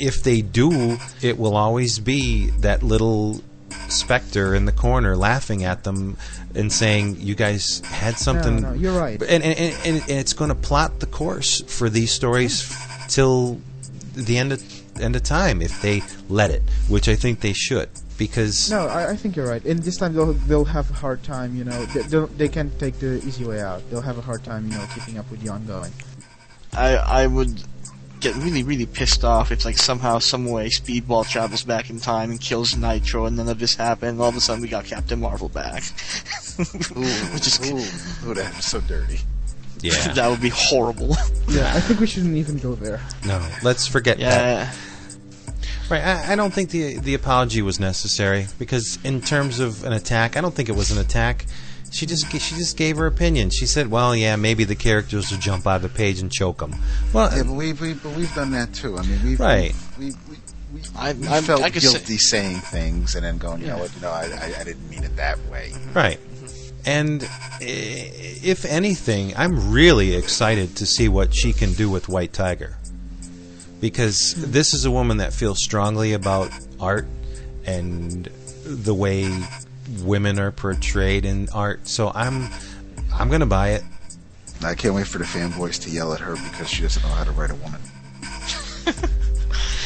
if 0.00 0.22
they 0.22 0.40
do, 0.42 0.98
it 1.22 1.38
will 1.38 1.56
always 1.56 1.98
be 1.98 2.50
that 2.60 2.82
little 2.82 3.40
specter 3.88 4.54
in 4.54 4.64
the 4.64 4.72
corner 4.72 5.16
laughing 5.16 5.64
at 5.64 5.84
them 5.84 6.16
and 6.54 6.72
saying, 6.72 7.16
"You 7.20 7.34
guys 7.34 7.80
had 7.80 8.16
something." 8.18 8.60
No, 8.62 8.70
no, 8.70 8.74
you're 8.74 8.98
right. 8.98 9.20
And 9.22 9.42
and, 9.42 9.58
and, 9.58 9.74
and 9.84 10.10
it's 10.10 10.32
going 10.32 10.48
to 10.48 10.54
plot 10.56 11.00
the 11.00 11.06
course 11.06 11.62
for 11.62 11.88
these 11.90 12.12
stories 12.12 12.74
till 13.08 13.60
the 14.14 14.38
end 14.38 14.52
of 14.52 14.62
end 15.00 15.14
of 15.16 15.22
time 15.22 15.60
if 15.60 15.80
they 15.82 16.02
let 16.28 16.50
it, 16.50 16.62
which 16.88 17.08
I 17.08 17.16
think 17.16 17.40
they 17.40 17.52
should 17.52 17.88
because 18.16 18.70
No, 18.70 18.86
I, 18.86 19.10
I 19.10 19.16
think 19.16 19.36
you're 19.36 19.46
right. 19.46 19.62
And 19.64 19.80
this 19.82 19.98
time 19.98 20.14
they'll 20.14 20.32
they'll 20.32 20.64
have 20.64 20.90
a 20.90 20.94
hard 20.94 21.22
time. 21.22 21.54
You 21.54 21.64
know, 21.64 21.84
they 21.86 22.02
they'll- 22.02 22.28
they 22.28 22.48
can't 22.48 22.76
take 22.80 22.98
the 22.98 23.16
easy 23.26 23.44
way 23.44 23.60
out. 23.60 23.82
They'll 23.90 24.00
have 24.00 24.16
a 24.18 24.22
hard 24.22 24.42
time. 24.42 24.70
You 24.70 24.78
know, 24.78 24.86
keeping 24.94 25.18
up 25.18 25.30
with 25.30 25.42
the 25.42 25.50
ongoing. 25.50 25.92
I 26.72 26.96
I 26.96 27.26
would 27.26 27.62
get 28.20 28.34
really 28.36 28.62
really 28.62 28.86
pissed 28.86 29.24
off 29.24 29.52
if 29.52 29.64
like 29.64 29.76
somehow 29.76 30.18
some 30.18 30.46
way 30.46 30.68
Speedball 30.68 31.28
travels 31.28 31.64
back 31.64 31.90
in 31.90 32.00
time 32.00 32.30
and 32.30 32.40
kills 32.40 32.76
Nitro 32.76 33.26
and 33.26 33.36
none 33.36 33.48
of 33.48 33.58
this 33.58 33.74
happened. 33.74 34.12
And 34.12 34.20
all 34.20 34.28
of 34.28 34.36
a 34.36 34.40
sudden 34.40 34.62
we 34.62 34.68
got 34.68 34.84
Captain 34.84 35.20
Marvel 35.20 35.48
back, 35.48 35.82
which 37.34 37.46
is 37.46 37.60
Ooh, 37.70 38.28
ooh, 38.30 38.34
that 38.34 38.54
was 38.56 38.64
so 38.64 38.80
dirty. 38.80 39.20
yeah, 39.82 40.12
that 40.14 40.28
would 40.30 40.40
be 40.40 40.50
horrible. 40.50 41.16
Yeah, 41.48 41.72
I 41.74 41.80
think 41.80 42.00
we 42.00 42.06
shouldn't 42.06 42.36
even 42.36 42.58
go 42.58 42.74
there. 42.74 43.00
no, 43.26 43.46
let's 43.62 43.86
forget 43.86 44.18
that. 44.18 44.22
yeah. 44.22 44.72
Right, 45.88 46.02
I, 46.02 46.32
I 46.32 46.36
don't 46.36 46.52
think 46.52 46.70
the 46.70 46.98
the 46.98 47.14
apology 47.14 47.62
was 47.62 47.78
necessary 47.78 48.46
because 48.58 48.98
in 49.04 49.20
terms 49.20 49.60
of 49.60 49.84
an 49.84 49.92
attack, 49.92 50.36
I 50.36 50.40
don't 50.40 50.52
think 50.54 50.68
it 50.68 50.74
was 50.74 50.90
an 50.90 50.98
attack. 50.98 51.46
She 51.96 52.04
just 52.06 52.30
she 52.30 52.54
just 52.56 52.76
gave 52.76 52.98
her 52.98 53.06
opinion. 53.06 53.48
She 53.50 53.64
said, 53.66 53.90
"Well, 53.90 54.14
yeah, 54.14 54.36
maybe 54.36 54.64
the 54.64 54.74
characters 54.74 55.30
will 55.30 55.38
jump 55.38 55.66
out 55.66 55.76
of 55.76 55.82
the 55.82 55.88
page 55.88 56.20
and 56.20 56.30
choke 56.30 56.58
them." 56.58 56.74
Well, 57.12 57.34
Yeah, 57.34 57.44
but 57.44 57.52
we've, 57.52 57.80
we've, 57.80 58.02
but 58.02 58.12
we've 58.14 58.34
done 58.34 58.50
that 58.52 58.74
too. 58.74 58.98
I 58.98 59.02
mean, 59.02 59.18
we've 59.24 59.40
Right. 59.40 59.74
We, 59.98 60.12
we, 60.28 60.36
we, 60.74 60.80
I- 60.94 61.14
we 61.14 61.26
I'm- 61.28 61.42
felt 61.42 61.62
I 61.62 61.70
could 61.70 61.82
say- 61.82 61.92
guilty 61.92 62.18
saying 62.18 62.58
things 62.60 63.14
and 63.14 63.24
then 63.24 63.38
going, 63.38 63.62
you 63.62 63.68
know 63.68 63.78
what, 63.78 63.94
you 63.94 64.02
know, 64.02 64.10
I, 64.10 64.24
I, 64.26 64.60
I 64.60 64.64
didn't 64.64 64.88
mean 64.90 65.04
it 65.04 65.16
that 65.16 65.38
way. 65.50 65.72
Right. 65.94 66.20
And 66.84 67.22
eh, 67.22 67.28
if 67.62 68.64
anything, 68.66 69.32
I'm 69.36 69.72
really 69.72 70.14
excited 70.14 70.76
to 70.76 70.86
see 70.86 71.08
what 71.08 71.34
she 71.34 71.52
can 71.54 71.72
do 71.72 71.88
with 71.88 72.08
White 72.10 72.32
Tiger. 72.34 72.76
Because 73.80 74.34
this 74.36 74.72
is 74.74 74.84
a 74.84 74.90
woman 74.90 75.16
that 75.16 75.32
feels 75.32 75.62
strongly 75.62 76.12
about 76.12 76.50
art 76.78 77.06
and 77.64 78.28
the 78.64 78.94
way 78.94 79.24
women 80.02 80.38
are 80.38 80.52
portrayed 80.52 81.24
in 81.24 81.48
art. 81.50 81.86
So 81.88 82.12
I'm 82.14 82.48
I'm 83.14 83.28
going 83.28 83.40
to 83.40 83.46
buy 83.46 83.70
it. 83.70 83.82
I 84.62 84.74
can't 84.74 84.94
wait 84.94 85.06
for 85.06 85.18
the 85.18 85.24
fanboys 85.24 85.80
to 85.82 85.90
yell 85.90 86.12
at 86.12 86.20
her 86.20 86.34
because 86.34 86.68
she 86.68 86.82
doesn't 86.82 87.02
know 87.02 87.08
how 87.10 87.24
to 87.24 87.30
write 87.32 87.50
a 87.50 87.54
woman. 87.56 87.80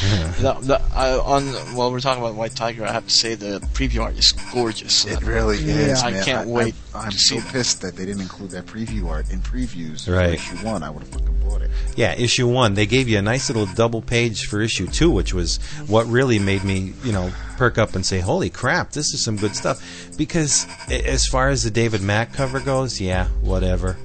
The, 0.41 0.53
the, 0.61 0.81
I, 0.95 1.11
on 1.19 1.45
while 1.75 1.91
we're 1.91 1.99
talking 1.99 2.23
about 2.23 2.35
White 2.35 2.55
Tiger, 2.55 2.83
I 2.85 2.91
have 2.91 3.05
to 3.05 3.13
say 3.13 3.35
the 3.35 3.59
preview 3.73 4.01
art 4.01 4.17
is 4.17 4.31
gorgeous. 4.51 5.05
It 5.05 5.21
really 5.21 5.57
Yeah. 5.59 5.73
is. 5.75 6.01
I 6.03 6.11
man. 6.11 6.23
can't 6.25 6.47
wait 6.49 6.73
I'm, 6.95 7.01
I'm 7.05 7.11
to 7.11 7.17
so 7.19 7.35
see 7.35 7.39
that. 7.41 7.51
pissed 7.53 7.81
that 7.81 7.95
they 7.95 8.05
didn't 8.05 8.21
include 8.21 8.51
that 8.51 8.65
preview 8.65 9.07
art 9.09 9.29
in 9.29 9.39
previews 9.41 10.07
Right. 10.11 10.39
for 10.39 10.55
issue 10.55 10.65
one. 10.65 10.81
I 10.81 10.89
would 10.89 11.03
have 11.03 11.11
fucking 11.11 11.39
bought 11.47 11.61
it. 11.61 11.69
Yeah, 11.95 12.13
issue 12.15 12.47
one. 12.47 12.73
They 12.73 12.87
gave 12.87 13.07
you 13.07 13.19
a 13.19 13.21
nice 13.21 13.49
little 13.49 13.67
double 13.75 14.01
page 14.01 14.47
for 14.47 14.61
issue 14.61 14.87
two, 14.87 15.11
which 15.11 15.33
was 15.33 15.57
what 15.85 16.07
really 16.07 16.39
made 16.39 16.63
me, 16.63 16.93
you 17.03 17.11
know, 17.11 17.31
perk 17.57 17.77
up 17.77 17.93
and 17.93 18.03
say, 18.05 18.19
"Holy 18.19 18.49
crap, 18.49 18.93
this 18.93 19.13
is 19.13 19.23
some 19.23 19.35
good 19.37 19.55
stuff." 19.55 19.83
Because 20.17 20.65
as 20.89 21.27
far 21.27 21.49
as 21.49 21.61
the 21.63 21.69
David 21.71 22.01
Mack 22.01 22.33
cover 22.33 22.59
goes, 22.59 22.99
yeah, 22.99 23.27
whatever. 23.41 23.97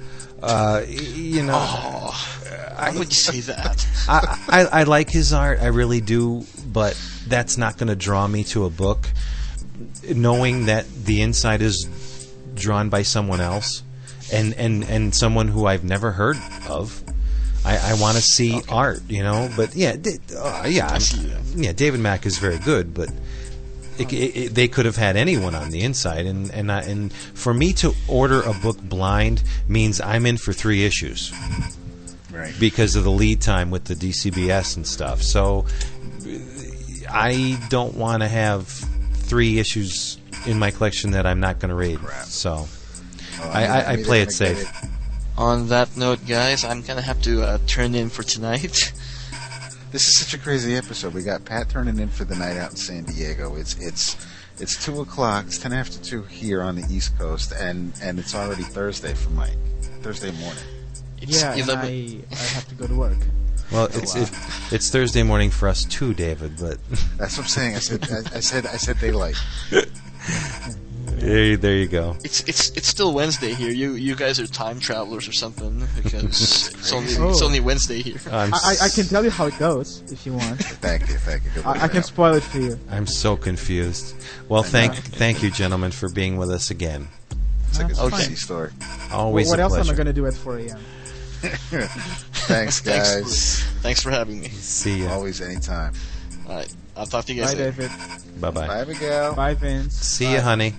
Uh, 0.43 0.83
you 0.87 1.43
know, 1.43 2.13
Why 2.77 2.91
would 2.97 3.13
say 3.13 3.41
that? 3.41 3.87
I, 4.09 4.39
I 4.49 4.81
I 4.81 4.83
like 4.85 5.11
his 5.11 5.33
art, 5.33 5.61
I 5.61 5.67
really 5.67 6.01
do, 6.01 6.45
but 6.73 6.97
that's 7.27 7.57
not 7.57 7.79
going 7.79 7.89
to 7.89 7.97
draw 7.97 8.27
me 8.29 8.45
to 8.45 8.65
a 8.65 8.71
book. 8.71 9.09
Knowing 10.09 10.67
that 10.67 10.87
the 11.05 11.23
inside 11.23 11.61
is 11.63 11.87
drawn 12.55 12.89
by 12.89 13.03
someone 13.03 13.41
else, 13.41 13.83
and 14.33 14.55
and 14.55 14.85
and 14.85 15.15
someone 15.15 15.49
who 15.49 15.67
I've 15.67 15.85
never 15.85 16.13
heard 16.13 16.37
of. 16.69 17.03
I, 17.65 17.93
I 17.93 17.95
want 18.01 18.17
to 18.17 18.23
see 18.23 18.61
art, 18.69 19.01
you 19.09 19.23
know. 19.25 19.51
But 19.57 19.75
yeah, 19.75 19.97
uh, 20.37 20.67
yeah, 20.69 20.87
I'm- 20.89 21.01
see 21.01 21.27
that. 21.27 21.41
yeah. 21.57 21.73
David 21.73 21.99
Mack 22.01 22.25
is 22.25 22.39
very 22.39 22.59
good, 22.59 22.95
but 22.95 23.09
it, 23.99 24.13
it, 24.13 24.17
it- 24.37 24.55
they 24.55 24.69
could 24.69 24.85
have 24.87 24.97
had 24.97 25.17
anyone 25.17 25.55
on 25.57 25.71
the 25.71 25.81
inside, 25.83 26.27
and 26.27 26.51
and 26.53 26.71
I, 26.71 26.83
and 26.83 27.13
for 27.13 27.53
me 27.53 27.73
to 27.75 27.93
order 28.07 28.41
a 28.43 28.53
book 28.55 28.81
blind 28.81 29.43
means 29.67 30.01
I'm 30.01 30.27
in 30.27 30.37
for 30.37 30.53
three 30.53 30.85
issues 30.87 31.33
Right. 32.37 32.55
because 32.61 32.97
of 32.97 33.05
the 33.05 33.11
lead 33.11 33.41
time 33.41 33.71
with 33.71 33.85
the 33.85 33.95
DCBS 33.95 34.77
and 34.77 34.87
stuff. 34.87 35.23
So 35.23 35.65
I 37.09 37.59
don't 37.71 37.95
want 37.95 38.23
to 38.23 38.29
have 38.29 38.67
three 38.69 39.59
issues 39.59 40.19
in 40.47 40.59
my 40.59 40.71
collection 40.71 41.13
that 41.13 41.27
I'm 41.27 41.41
not 41.41 41.59
going 41.59 41.71
to 41.71 41.75
read. 41.75 41.99
So 42.25 42.69
Well, 43.39 43.51
I- 43.51 43.65
I'm 43.65 43.71
I- 43.71 43.93
I 43.93 44.03
play 44.05 44.23
it 44.23 44.33
safe. 44.33 44.61
it- 44.61 44.89
On 45.39 45.69
that 45.69 45.97
note, 45.97 46.27
guys, 46.27 46.65
I'm 46.65 46.81
gonna 46.81 47.03
have 47.03 47.21
to 47.23 47.43
uh, 47.43 47.59
turn 47.67 47.95
in 47.95 48.09
for 48.11 48.23
tonight. 48.23 48.93
This 49.93 50.09
is 50.09 50.17
such 50.19 50.35
a 50.35 50.39
crazy 50.39 50.75
episode. 50.77 51.15
We 51.15 51.23
got 51.23 51.45
Pat 51.45 51.71
turning 51.71 51.99
in 52.01 52.09
for 52.09 52.25
the 52.25 52.35
night 52.35 52.57
out 52.59 52.71
in 52.73 52.77
San 52.77 53.05
Diego. 53.05 53.55
It's 53.57 53.77
it's 53.79 54.17
it's 54.59 54.85
two 54.85 55.01
o'clock. 55.01 55.47
It's 55.47 55.59
ten 55.59 55.73
after 55.73 55.99
two 56.03 56.23
here 56.23 56.61
on 56.61 56.75
the 56.75 56.85
East 56.93 57.17
Coast, 57.19 57.53
and 57.59 57.93
and 58.03 58.19
it's 58.19 58.35
already 58.35 58.65
Thursday 58.65 59.15
for 59.15 59.31
Mike. 59.31 59.57
Thursday 60.03 60.33
morning. 60.33 60.63
It's 61.27 61.43
yeah, 61.43 61.53
and 61.59 61.61
11 61.63 61.85
I 61.89 62.21
I 62.33 62.35
have 62.37 62.69
to 62.69 62.75
go 62.75 62.87
to 62.87 62.95
work. 62.95 63.19
well, 63.73 63.87
it's 63.93 64.15
it, 64.15 64.31
it's 64.73 64.91
Thursday 64.91 65.23
morning 65.23 65.51
for 65.51 65.69
us 65.69 65.85
too, 65.85 66.15
David. 66.15 66.57
But 66.59 66.79
That's 67.19 67.37
what 67.37 67.45
I'm 67.45 67.49
saying. 67.49 67.75
I 67.77 67.79
said 67.81 68.05
I, 68.11 68.37
I 68.37 68.41
said 68.41 68.67
I 68.67 68.77
said 68.77 68.99
daylight. 69.01 69.37
there, 71.19 71.57
there 71.57 71.77
you 71.77 71.89
go. 71.89 72.17
It's 72.25 72.41
it's 72.43 72.71
it's 72.71 72.87
still 72.89 73.13
Wednesday 73.15 73.55
here. 73.55 73.71
You 73.71 73.93
you 73.95 74.15
guys 74.15 74.39
are 74.39 74.47
time 74.47 74.79
travelers 74.81 75.29
or 75.29 75.33
something 75.33 75.87
because 76.03 76.69
it's 76.75 76.93
only 76.93 77.17
Oh. 77.19 77.31
it's 77.31 77.43
only 77.43 77.61
Wednesday 77.61 78.03
here. 78.03 78.19
I'm 78.31 78.53
I, 78.55 78.59
I, 78.81 78.85
I 78.87 78.89
can 78.89 79.07
tell 79.07 79.25
you 79.25 79.31
how 79.31 79.47
it 79.47 79.59
goes 79.59 80.03
if 80.13 80.27
you 80.27 80.33
want. 80.35 80.63
Thank 80.63 81.09
you, 81.09 81.17
thank 81.17 81.45
you. 81.45 81.51
Good 81.55 81.67
I, 81.67 81.85
I 81.85 81.89
can 81.89 81.99
out. 81.99 82.05
spoil 82.05 82.35
it 82.35 82.43
for 82.43 82.59
you. 82.59 82.79
I'm 82.91 83.07
so 83.07 83.37
confused. 83.37 84.15
Well, 84.49 84.63
thank 84.63 84.95
thank 84.95 85.43
you, 85.43 85.51
gentlemen, 85.51 85.91
for 85.91 86.09
being 86.09 86.37
with 86.37 86.51
us 86.51 86.71
again. 86.71 87.09
It's 87.69 87.79
like 87.81 87.97
a 87.97 88.03
Okay. 88.03 88.35
Story. 88.35 88.71
Always 89.13 89.49
what 89.49 89.59
a 89.59 89.63
else 89.63 89.73
pleasure. 89.75 89.91
am 89.91 89.95
I 89.95 89.97
going 89.97 90.07
to 90.07 90.13
do 90.13 90.27
at 90.27 90.35
4 90.35 90.59
a.m.? 90.59 90.79
Thanks, 92.47 92.81
guys. 92.81 93.13
Thanks 93.13 93.63
Thanks 93.83 94.03
for 94.03 94.11
having 94.11 94.41
me. 94.41 94.49
See 94.49 95.03
ya. 95.05 95.13
Always, 95.13 95.41
anytime. 95.41 95.93
All 96.49 96.57
right, 96.57 96.75
I'll 96.97 97.07
talk 97.07 97.25
to 97.27 97.35
you 97.35 97.43
guys 97.43 97.55
Bye, 97.55 97.61
later. 97.65 97.89
David. 97.89 98.41
Bye 98.41 98.51
bye. 98.51 98.67
Bye, 98.67 98.85
Miguel. 98.85 99.35
Bye, 99.35 99.55
Vince. 99.55 99.95
See 99.95 100.33
ya, 100.33 100.41
honey. 100.43 100.75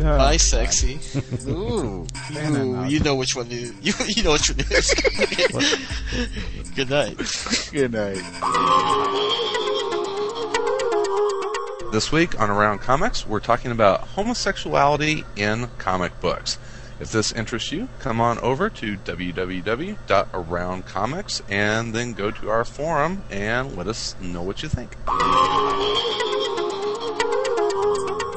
Uh, 0.00 0.16
Bye, 0.16 0.36
sexy. 0.38 0.98
Ooh. 1.46 2.06
Ooh, 2.34 2.84
you 2.86 3.00
know 3.00 3.14
which 3.16 3.36
one 3.36 3.46
it 3.48 3.52
is. 3.52 3.74
You 3.82 3.92
you 4.08 4.22
know 4.22 4.32
which 4.32 4.48
one 4.50 4.60
it 4.60 4.70
is. 4.70 4.94
Good 6.74 6.88
night. 6.88 7.18
Good 7.72 7.92
night. 7.92 8.22
This 11.92 12.12
week 12.12 12.40
on 12.40 12.48
Around 12.50 12.78
Comics, 12.78 13.26
we're 13.26 13.40
talking 13.40 13.72
about 13.72 14.00
homosexuality 14.00 15.24
in 15.36 15.66
comic 15.78 16.18
books. 16.20 16.56
If 17.00 17.12
this 17.12 17.32
interests 17.32 17.70
you, 17.72 17.88
come 17.98 18.20
on 18.20 18.38
over 18.40 18.68
to 18.68 18.98
www.aroundcomics 18.98 21.42
and 21.48 21.94
then 21.94 22.12
go 22.12 22.30
to 22.30 22.50
our 22.50 22.66
forum 22.66 23.22
and 23.30 23.74
let 23.74 23.88
us 23.88 24.14
know 24.20 24.42
what 24.42 24.62
you 24.62 24.68
think. 24.68 24.98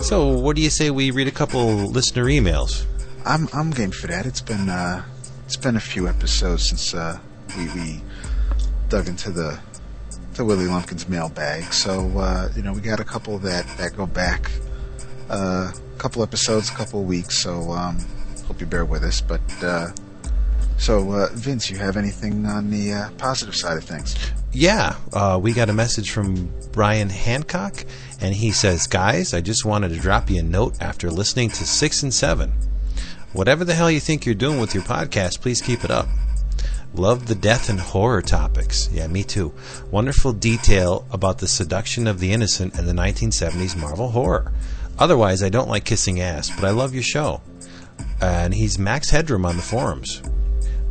So, 0.01 0.29
what 0.37 0.55
do 0.55 0.61
you 0.61 0.69
say 0.69 0.91
we 0.91 1.11
read 1.11 1.27
a 1.27 1.31
couple 1.31 1.75
listener 1.75 2.23
emails? 2.25 2.85
I'm 3.25 3.49
I'm 3.53 3.71
game 3.71 3.91
for 3.91 4.07
that. 4.07 4.25
It's 4.25 4.41
been 4.41 4.69
uh, 4.69 5.03
it's 5.45 5.57
been 5.57 5.75
a 5.75 5.81
few 5.81 6.07
episodes 6.07 6.69
since 6.69 6.93
uh, 6.93 7.19
we 7.57 7.65
we 7.73 8.01
dug 8.89 9.07
into 9.07 9.31
the 9.31 9.59
to 10.35 10.43
Willie 10.43 10.65
Lumpkin's 10.65 11.07
mailbag. 11.07 11.73
So 11.73 12.11
uh, 12.17 12.49
you 12.55 12.63
know 12.63 12.73
we 12.73 12.81
got 12.81 12.99
a 12.99 13.05
couple 13.05 13.37
that 13.39 13.65
that 13.77 13.95
go 13.95 14.05
back 14.05 14.51
uh, 15.29 15.71
a 15.73 15.97
couple 15.97 16.23
episodes, 16.23 16.69
a 16.69 16.73
couple 16.73 17.03
weeks. 17.03 17.41
So 17.41 17.71
um, 17.71 17.97
hope 18.53 18.61
you 18.61 18.67
bear 18.67 18.85
with 18.85 19.03
us. 19.03 19.19
But 19.19 19.41
uh, 19.63 19.89
so 20.77 21.11
uh, 21.11 21.29
Vince, 21.33 21.71
you 21.71 21.77
have 21.77 21.97
anything 21.97 22.45
on 22.45 22.69
the 22.69 22.93
uh, 22.93 23.09
positive 23.17 23.55
side 23.55 23.77
of 23.77 23.83
things? 23.83 24.15
Yeah, 24.51 24.95
uh, 25.11 25.39
we 25.41 25.53
got 25.53 25.69
a 25.69 25.73
message 25.73 26.11
from 26.11 26.53
Brian 26.71 27.09
Hancock, 27.09 27.83
and 28.21 28.35
he 28.35 28.51
says, 28.51 28.85
Guys, 28.85 29.33
I 29.33 29.41
just 29.41 29.65
wanted 29.65 29.89
to 29.89 29.95
drop 29.95 30.29
you 30.29 30.39
a 30.39 30.43
note 30.43 30.79
after 30.79 31.09
listening 31.09 31.49
to 31.49 31.65
6 31.65 32.03
and 32.03 32.13
7. 32.13 32.53
Whatever 33.33 33.65
the 33.65 33.73
hell 33.73 33.89
you 33.89 33.99
think 33.99 34.23
you're 34.23 34.35
doing 34.35 34.59
with 34.59 34.75
your 34.75 34.83
podcast, 34.83 35.41
please 35.41 35.59
keep 35.59 35.83
it 35.83 35.89
up. 35.89 36.07
Love 36.93 37.25
the 37.25 37.33
death 37.33 37.71
and 37.71 37.79
horror 37.79 38.21
topics. 38.21 38.87
Yeah, 38.93 39.07
me 39.07 39.23
too. 39.23 39.51
Wonderful 39.89 40.33
detail 40.33 41.07
about 41.11 41.39
the 41.39 41.47
seduction 41.47 42.05
of 42.05 42.19
the 42.19 42.31
innocent 42.31 42.77
and 42.77 42.87
the 42.87 42.93
1970s 42.93 43.75
Marvel 43.75 44.11
horror. 44.11 44.53
Otherwise, 44.99 45.41
I 45.41 45.49
don't 45.49 45.69
like 45.69 45.85
kissing 45.85 46.21
ass, 46.21 46.51
but 46.51 46.65
I 46.65 46.69
love 46.69 46.93
your 46.93 47.01
show. 47.01 47.41
And 48.21 48.53
he's 48.53 48.79
Max 48.79 49.09
Headroom 49.09 49.45
on 49.45 49.57
the 49.57 49.61
forums. 49.61 50.21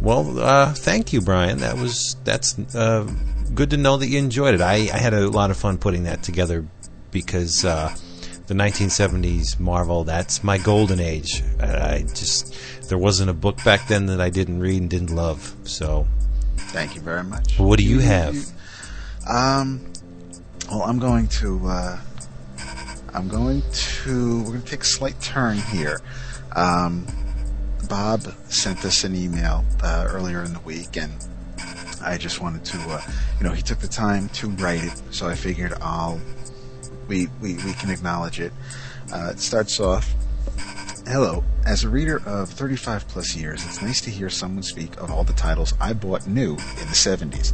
Well, 0.00 0.38
uh, 0.38 0.74
thank 0.74 1.12
you, 1.12 1.20
Brian. 1.20 1.58
That 1.58 1.76
was 1.76 2.16
that's 2.24 2.58
uh, 2.74 3.08
good 3.54 3.70
to 3.70 3.76
know 3.76 3.96
that 3.96 4.08
you 4.08 4.18
enjoyed 4.18 4.54
it. 4.54 4.60
I, 4.60 4.74
I 4.92 4.98
had 4.98 5.14
a 5.14 5.28
lot 5.28 5.50
of 5.50 5.56
fun 5.56 5.78
putting 5.78 6.04
that 6.04 6.22
together 6.22 6.66
because 7.12 7.64
uh, 7.64 7.94
the 8.46 8.54
1970s 8.54 9.60
Marvel. 9.60 10.04
That's 10.04 10.42
my 10.42 10.58
golden 10.58 11.00
age. 11.00 11.42
I 11.60 12.04
just 12.14 12.54
there 12.88 12.98
wasn't 12.98 13.30
a 13.30 13.34
book 13.34 13.62
back 13.64 13.86
then 13.88 14.06
that 14.06 14.20
I 14.20 14.28
didn't 14.30 14.60
read 14.60 14.80
and 14.80 14.90
didn't 14.90 15.14
love. 15.14 15.54
So, 15.64 16.06
Thank 16.56 16.94
you 16.94 17.00
very 17.00 17.22
much. 17.24 17.58
what 17.58 17.78
do 17.78 17.84
you 17.84 18.00
have? 18.00 18.36
Um, 19.28 19.80
well, 20.68 20.82
I'm 20.82 20.98
going 20.98 21.28
to. 21.28 21.66
Uh, 21.66 21.98
I'm 23.14 23.28
going 23.28 23.62
to. 23.72 24.38
We're 24.42 24.48
going 24.50 24.62
to 24.62 24.70
take 24.70 24.80
a 24.82 24.84
slight 24.84 25.20
turn 25.20 25.58
here. 25.58 26.00
Um, 26.56 27.06
Bob 27.88 28.22
sent 28.48 28.84
us 28.84 29.04
an 29.04 29.14
email 29.14 29.64
uh, 29.82 30.06
earlier 30.08 30.42
in 30.42 30.52
the 30.52 30.60
week, 30.60 30.96
and 30.96 31.12
I 32.02 32.16
just 32.18 32.40
wanted 32.40 32.64
to. 32.66 32.78
Uh, 32.78 33.00
you 33.38 33.46
know, 33.46 33.52
he 33.52 33.62
took 33.62 33.78
the 33.78 33.88
time 33.88 34.28
to 34.30 34.48
write 34.50 34.84
it, 34.84 35.02
so 35.10 35.28
I 35.28 35.34
figured 35.34 35.74
I'll. 35.80 36.20
We 37.08 37.28
we 37.40 37.54
we 37.56 37.72
can 37.74 37.90
acknowledge 37.90 38.40
it. 38.40 38.52
Uh, 39.12 39.30
it 39.32 39.40
starts 39.40 39.80
off. 39.80 40.14
Hello. 41.06 41.44
As 41.66 41.84
a 41.84 41.88
reader 41.88 42.22
of 42.26 42.48
35 42.48 43.06
plus 43.08 43.36
years, 43.36 43.64
it's 43.64 43.82
nice 43.82 44.00
to 44.02 44.10
hear 44.10 44.30
someone 44.30 44.62
speak 44.62 44.96
of 44.96 45.10
all 45.10 45.22
the 45.24 45.32
titles 45.32 45.74
I 45.80 45.92
bought 45.92 46.26
new 46.26 46.52
in 46.52 46.88
the 46.88 46.94
70s. 46.94 47.52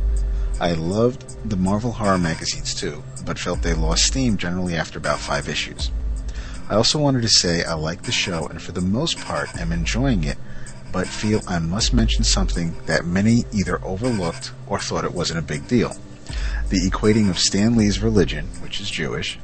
I 0.60 0.72
loved 0.72 1.48
the 1.48 1.56
Marvel 1.56 1.92
horror 1.92 2.18
magazines 2.18 2.74
too, 2.74 3.02
but 3.24 3.38
felt 3.38 3.62
they 3.62 3.74
lost 3.74 4.04
steam 4.04 4.36
generally 4.36 4.76
after 4.76 4.98
about 4.98 5.18
five 5.18 5.48
issues. 5.48 5.90
I 6.70 6.74
also 6.74 6.98
wanted 6.98 7.22
to 7.22 7.28
say 7.28 7.64
I 7.64 7.72
like 7.74 8.02
the 8.02 8.12
show 8.12 8.46
and 8.46 8.60
for 8.60 8.72
the 8.72 8.82
most 8.82 9.18
part 9.18 9.56
am 9.56 9.72
enjoying 9.72 10.24
it, 10.24 10.36
but 10.92 11.06
feel 11.06 11.40
I 11.48 11.60
must 11.60 11.94
mention 11.94 12.24
something 12.24 12.76
that 12.84 13.06
many 13.06 13.44
either 13.52 13.82
overlooked 13.82 14.52
or 14.66 14.78
thought 14.78 15.06
it 15.06 15.14
wasn't 15.14 15.38
a 15.38 15.42
big 15.42 15.66
deal. 15.66 15.96
The 16.68 16.90
equating 16.90 17.30
of 17.30 17.38
Stan 17.38 17.74
Lee's 17.74 18.00
religion, 18.00 18.48
which 18.60 18.82
is 18.82 18.90
Jewish, 18.90 19.38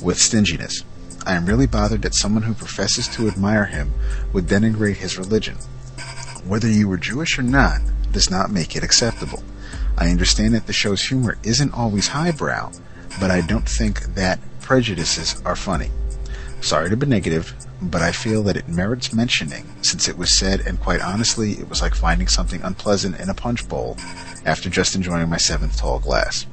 with 0.00 0.20
stinginess. 0.20 0.84
I 1.26 1.34
am 1.34 1.46
really 1.46 1.66
bothered 1.66 2.02
that 2.02 2.14
someone 2.14 2.44
who 2.44 2.54
professes 2.54 3.08
to 3.08 3.26
admire 3.26 3.64
him 3.64 3.92
would 4.32 4.46
denigrate 4.46 4.96
his 4.96 5.18
religion. 5.18 5.56
Whether 6.46 6.68
you 6.68 6.86
were 6.86 6.96
Jewish 6.96 7.40
or 7.40 7.42
not 7.42 7.80
does 8.12 8.30
not 8.30 8.52
make 8.52 8.76
it 8.76 8.84
acceptable. 8.84 9.42
I 9.98 10.10
understand 10.10 10.54
that 10.54 10.68
the 10.68 10.72
show's 10.72 11.02
humor 11.02 11.38
isn't 11.42 11.74
always 11.74 12.08
highbrow, 12.08 12.70
but 13.18 13.32
I 13.32 13.40
don't 13.40 13.68
think 13.68 14.14
that 14.14 14.38
prejudices 14.60 15.42
are 15.44 15.56
funny. 15.56 15.90
Sorry 16.62 16.88
to 16.88 16.96
be 16.96 17.06
negative, 17.06 17.54
but 17.82 18.02
I 18.02 18.12
feel 18.12 18.42
that 18.44 18.56
it 18.56 18.68
merits 18.68 19.12
mentioning 19.12 19.66
since 19.82 20.08
it 20.08 20.16
was 20.16 20.38
said, 20.38 20.60
and 20.60 20.80
quite 20.80 21.00
honestly, 21.00 21.52
it 21.52 21.68
was 21.68 21.82
like 21.82 21.94
finding 21.94 22.28
something 22.28 22.62
unpleasant 22.62 23.18
in 23.20 23.28
a 23.28 23.34
punch 23.34 23.68
bowl 23.68 23.96
after 24.46 24.70
just 24.70 24.94
enjoying 24.94 25.28
my 25.28 25.36
seventh 25.36 25.76
tall 25.76 25.98
glass. 25.98 26.46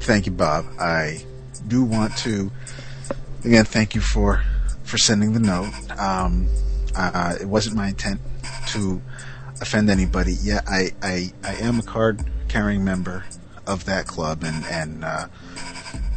Thank 0.00 0.26
you, 0.26 0.32
Bob. 0.32 0.64
I 0.80 1.24
do 1.68 1.84
want 1.84 2.16
to 2.18 2.50
again 3.44 3.64
thank 3.64 3.94
you 3.94 4.00
for 4.00 4.42
for 4.84 4.98
sending 4.98 5.32
the 5.32 5.40
note. 5.40 5.72
Um, 5.98 6.48
uh, 6.96 7.34
it 7.40 7.46
wasn't 7.46 7.76
my 7.76 7.88
intent 7.88 8.20
to 8.68 9.02
offend 9.60 9.90
anybody. 9.90 10.36
Yeah, 10.40 10.60
I, 10.66 10.92
I, 11.02 11.32
I 11.44 11.54
am 11.56 11.78
a 11.78 11.82
card 11.82 12.24
carrying 12.48 12.84
member 12.84 13.24
of 13.66 13.84
that 13.84 14.06
club, 14.06 14.44
and 14.44 14.64
and 14.66 15.04
uh, 15.04 15.26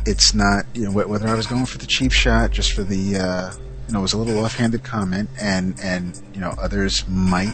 it's 0.05 0.33
not 0.33 0.65
you 0.73 0.85
know 0.85 0.91
whether 0.91 1.27
I 1.27 1.35
was 1.35 1.47
going 1.47 1.65
for 1.65 1.77
the 1.77 1.87
cheap 1.87 2.11
shot, 2.11 2.51
just 2.51 2.73
for 2.73 2.83
the 2.83 3.17
uh, 3.17 3.51
you 3.87 3.93
know 3.93 3.99
it 3.99 4.03
was 4.03 4.13
a 4.13 4.17
little 4.17 4.43
offhanded 4.43 4.83
comment, 4.83 5.29
and 5.39 5.79
and 5.81 6.19
you 6.33 6.41
know 6.41 6.53
others 6.59 7.07
might 7.07 7.53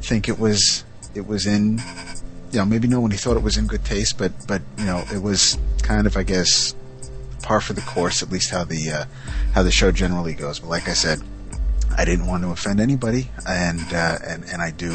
think 0.00 0.28
it 0.28 0.38
was 0.38 0.84
it 1.14 1.26
was 1.26 1.46
in 1.46 1.78
you 2.52 2.58
know 2.58 2.64
maybe 2.64 2.88
no 2.88 3.00
one 3.00 3.10
thought 3.12 3.36
it 3.36 3.42
was 3.42 3.56
in 3.56 3.66
good 3.66 3.84
taste, 3.84 4.18
but 4.18 4.32
but 4.46 4.62
you 4.78 4.84
know 4.84 5.04
it 5.12 5.22
was 5.22 5.58
kind 5.82 6.06
of 6.06 6.16
I 6.16 6.22
guess 6.22 6.74
par 7.42 7.60
for 7.60 7.72
the 7.72 7.80
course, 7.82 8.22
at 8.22 8.30
least 8.30 8.50
how 8.50 8.64
the 8.64 8.90
uh, 8.90 9.04
how 9.52 9.62
the 9.62 9.70
show 9.70 9.90
generally 9.90 10.34
goes. 10.34 10.60
But 10.60 10.68
like 10.68 10.88
I 10.88 10.94
said, 10.94 11.20
I 11.96 12.04
didn't 12.04 12.26
want 12.26 12.42
to 12.44 12.50
offend 12.50 12.80
anybody, 12.80 13.30
and 13.46 13.80
uh, 13.92 14.18
and 14.26 14.44
and 14.44 14.62
I 14.62 14.70
do 14.70 14.90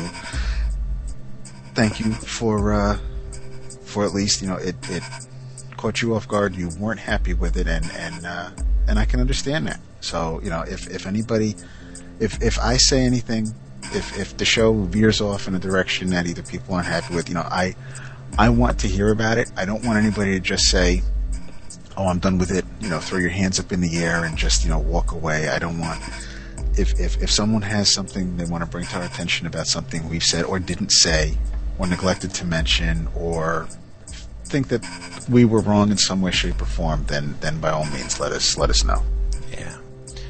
thank 1.74 2.00
you 2.00 2.14
for 2.14 2.74
uh, 2.74 2.98
for 3.84 4.06
at 4.06 4.14
least 4.14 4.42
you 4.42 4.48
know 4.48 4.56
it 4.56 4.76
it 4.90 5.04
caught 5.86 6.02
you 6.02 6.16
off 6.16 6.28
guard. 6.28 6.54
and 6.54 6.62
You 6.62 6.70
weren't 6.80 7.00
happy 7.00 7.36
with 7.36 7.58
it, 7.58 7.68
and 7.68 7.86
and 7.92 8.26
uh, 8.26 8.50
and 8.88 8.98
I 8.98 9.06
can 9.06 9.20
understand 9.20 9.68
that. 9.68 9.80
So 10.02 10.42
you 10.44 10.50
know 10.50 10.62
if 10.62 10.88
if 10.88 11.06
anybody 11.06 11.56
if 12.20 12.42
if 12.42 12.58
I 12.58 12.78
say 12.78 13.02
anything, 13.02 13.54
if 13.94 14.18
if 14.18 14.36
the 14.38 14.46
show 14.46 14.74
veers 14.74 15.22
off 15.22 15.48
in 15.48 15.54
a 15.54 15.60
direction 15.60 16.10
that 16.10 16.26
either 16.26 16.42
people 16.42 16.74
aren't 16.74 16.88
happy 16.88 17.14
with, 17.14 17.30
you 17.30 17.36
know 17.36 17.48
I 17.64 17.76
I 18.40 18.50
want 18.50 18.80
to 18.80 18.88
hear 18.88 19.12
about 19.12 19.38
it. 19.38 19.52
I 19.56 19.66
don't 19.66 19.86
want 19.86 20.00
anybody 20.00 20.32
to 20.34 20.40
just 20.40 20.66
say. 20.66 21.04
Oh, 21.98 22.08
I'm 22.08 22.20
done 22.20 22.38
with 22.38 22.52
it. 22.52 22.66
You 22.82 22.90
know, 22.90 23.00
throw 23.00 23.20
your 23.20 23.30
hands 23.30 23.58
up 23.58 23.72
in 23.72 23.80
the 23.80 23.96
air 24.00 24.26
and 24.26 24.38
just, 24.38 24.66
you 24.66 24.70
know, 24.70 24.80
walk 24.80 25.14
away. 25.14 25.48
I 25.48 25.60
don't 25.60 25.80
want, 25.80 26.02
if, 26.78 27.00
if, 27.00 27.24
if 27.24 27.32
someone 27.32 27.62
has 27.62 27.94
something 27.94 28.36
they 28.36 28.44
want 28.44 28.66
to 28.66 28.70
bring 28.70 28.86
to 28.88 28.98
our 28.98 29.04
attention 29.04 29.48
about 29.48 29.66
something 29.68 30.10
we've 30.10 30.22
said 30.22 30.44
or 30.44 30.60
didn't 30.60 30.92
say 30.92 31.38
or 31.80 31.88
neglected 31.88 32.34
to 32.34 32.44
mention 32.44 33.08
or 33.16 33.70
think 34.46 34.68
that 34.70 34.84
we 35.30 35.46
were 35.46 35.60
wrong 35.60 35.92
in 35.92 35.98
some 35.98 36.22
way, 36.22 36.32
shape, 36.32 36.62
or 36.62 36.66
form, 36.66 37.06
then 37.08 37.36
then 37.42 37.60
by 37.60 37.70
all 37.70 37.86
means 37.86 38.20
let 38.20 38.32
us 38.32 38.58
let 38.58 38.70
us 38.70 38.84
know. 38.84 39.02
Yeah. 39.52 39.78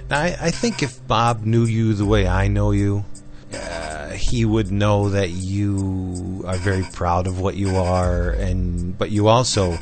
Now, 0.09 0.21
I, 0.21 0.37
I 0.39 0.51
think 0.51 0.83
if 0.83 1.05
Bob 1.07 1.45
knew 1.45 1.65
you 1.65 1.93
the 1.93 2.05
way 2.05 2.27
I 2.27 2.47
know 2.47 2.71
you, 2.71 3.05
uh, 3.53 4.09
he 4.11 4.45
would 4.45 4.71
know 4.71 5.09
that 5.09 5.29
you 5.31 6.43
are 6.47 6.57
very 6.57 6.83
proud 6.93 7.27
of 7.27 7.39
what 7.39 7.55
you 7.55 7.75
are, 7.75 8.31
and 8.31 8.97
but 8.97 9.11
you 9.11 9.27
also 9.27 9.77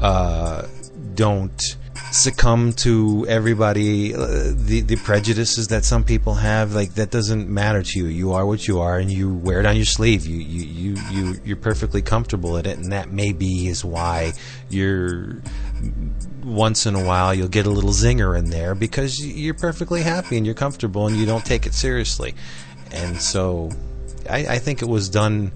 uh, 0.00 0.66
don't 1.14 1.76
succumb 2.10 2.72
to 2.72 3.26
everybody 3.28 4.14
uh, 4.14 4.52
the 4.54 4.80
the 4.80 4.96
prejudices 4.96 5.68
that 5.68 5.84
some 5.84 6.04
people 6.04 6.34
have 6.34 6.74
like 6.74 6.94
that 6.94 7.10
doesn't 7.10 7.48
matter 7.48 7.82
to 7.82 7.98
you. 7.98 8.06
You 8.06 8.32
are 8.32 8.46
what 8.46 8.66
you 8.66 8.80
are 8.80 8.98
and 8.98 9.10
you 9.10 9.34
wear 9.34 9.60
it 9.60 9.66
on 9.66 9.76
your 9.76 9.84
sleeve. 9.84 10.26
You 10.26 10.38
you 10.38 10.94
you, 10.94 11.02
you 11.10 11.40
you're 11.44 11.56
perfectly 11.56 12.02
comfortable 12.02 12.56
at 12.56 12.66
it 12.66 12.78
and 12.78 12.92
that 12.92 13.10
maybe 13.10 13.68
is 13.68 13.84
why 13.84 14.32
you're 14.68 15.42
once 16.44 16.86
in 16.86 16.94
a 16.94 17.04
while 17.04 17.34
you'll 17.34 17.48
get 17.48 17.66
a 17.66 17.70
little 17.70 17.90
zinger 17.90 18.36
in 18.38 18.50
there 18.50 18.74
because 18.74 19.24
you're 19.24 19.54
perfectly 19.54 20.02
happy 20.02 20.36
and 20.36 20.46
you're 20.46 20.54
comfortable 20.54 21.06
and 21.06 21.16
you 21.16 21.26
don't 21.26 21.44
take 21.44 21.66
it 21.66 21.74
seriously. 21.74 22.34
And 22.90 23.20
so 23.20 23.70
I, 24.28 24.46
I 24.46 24.58
think 24.58 24.82
it 24.82 24.88
was 24.88 25.08
done 25.08 25.52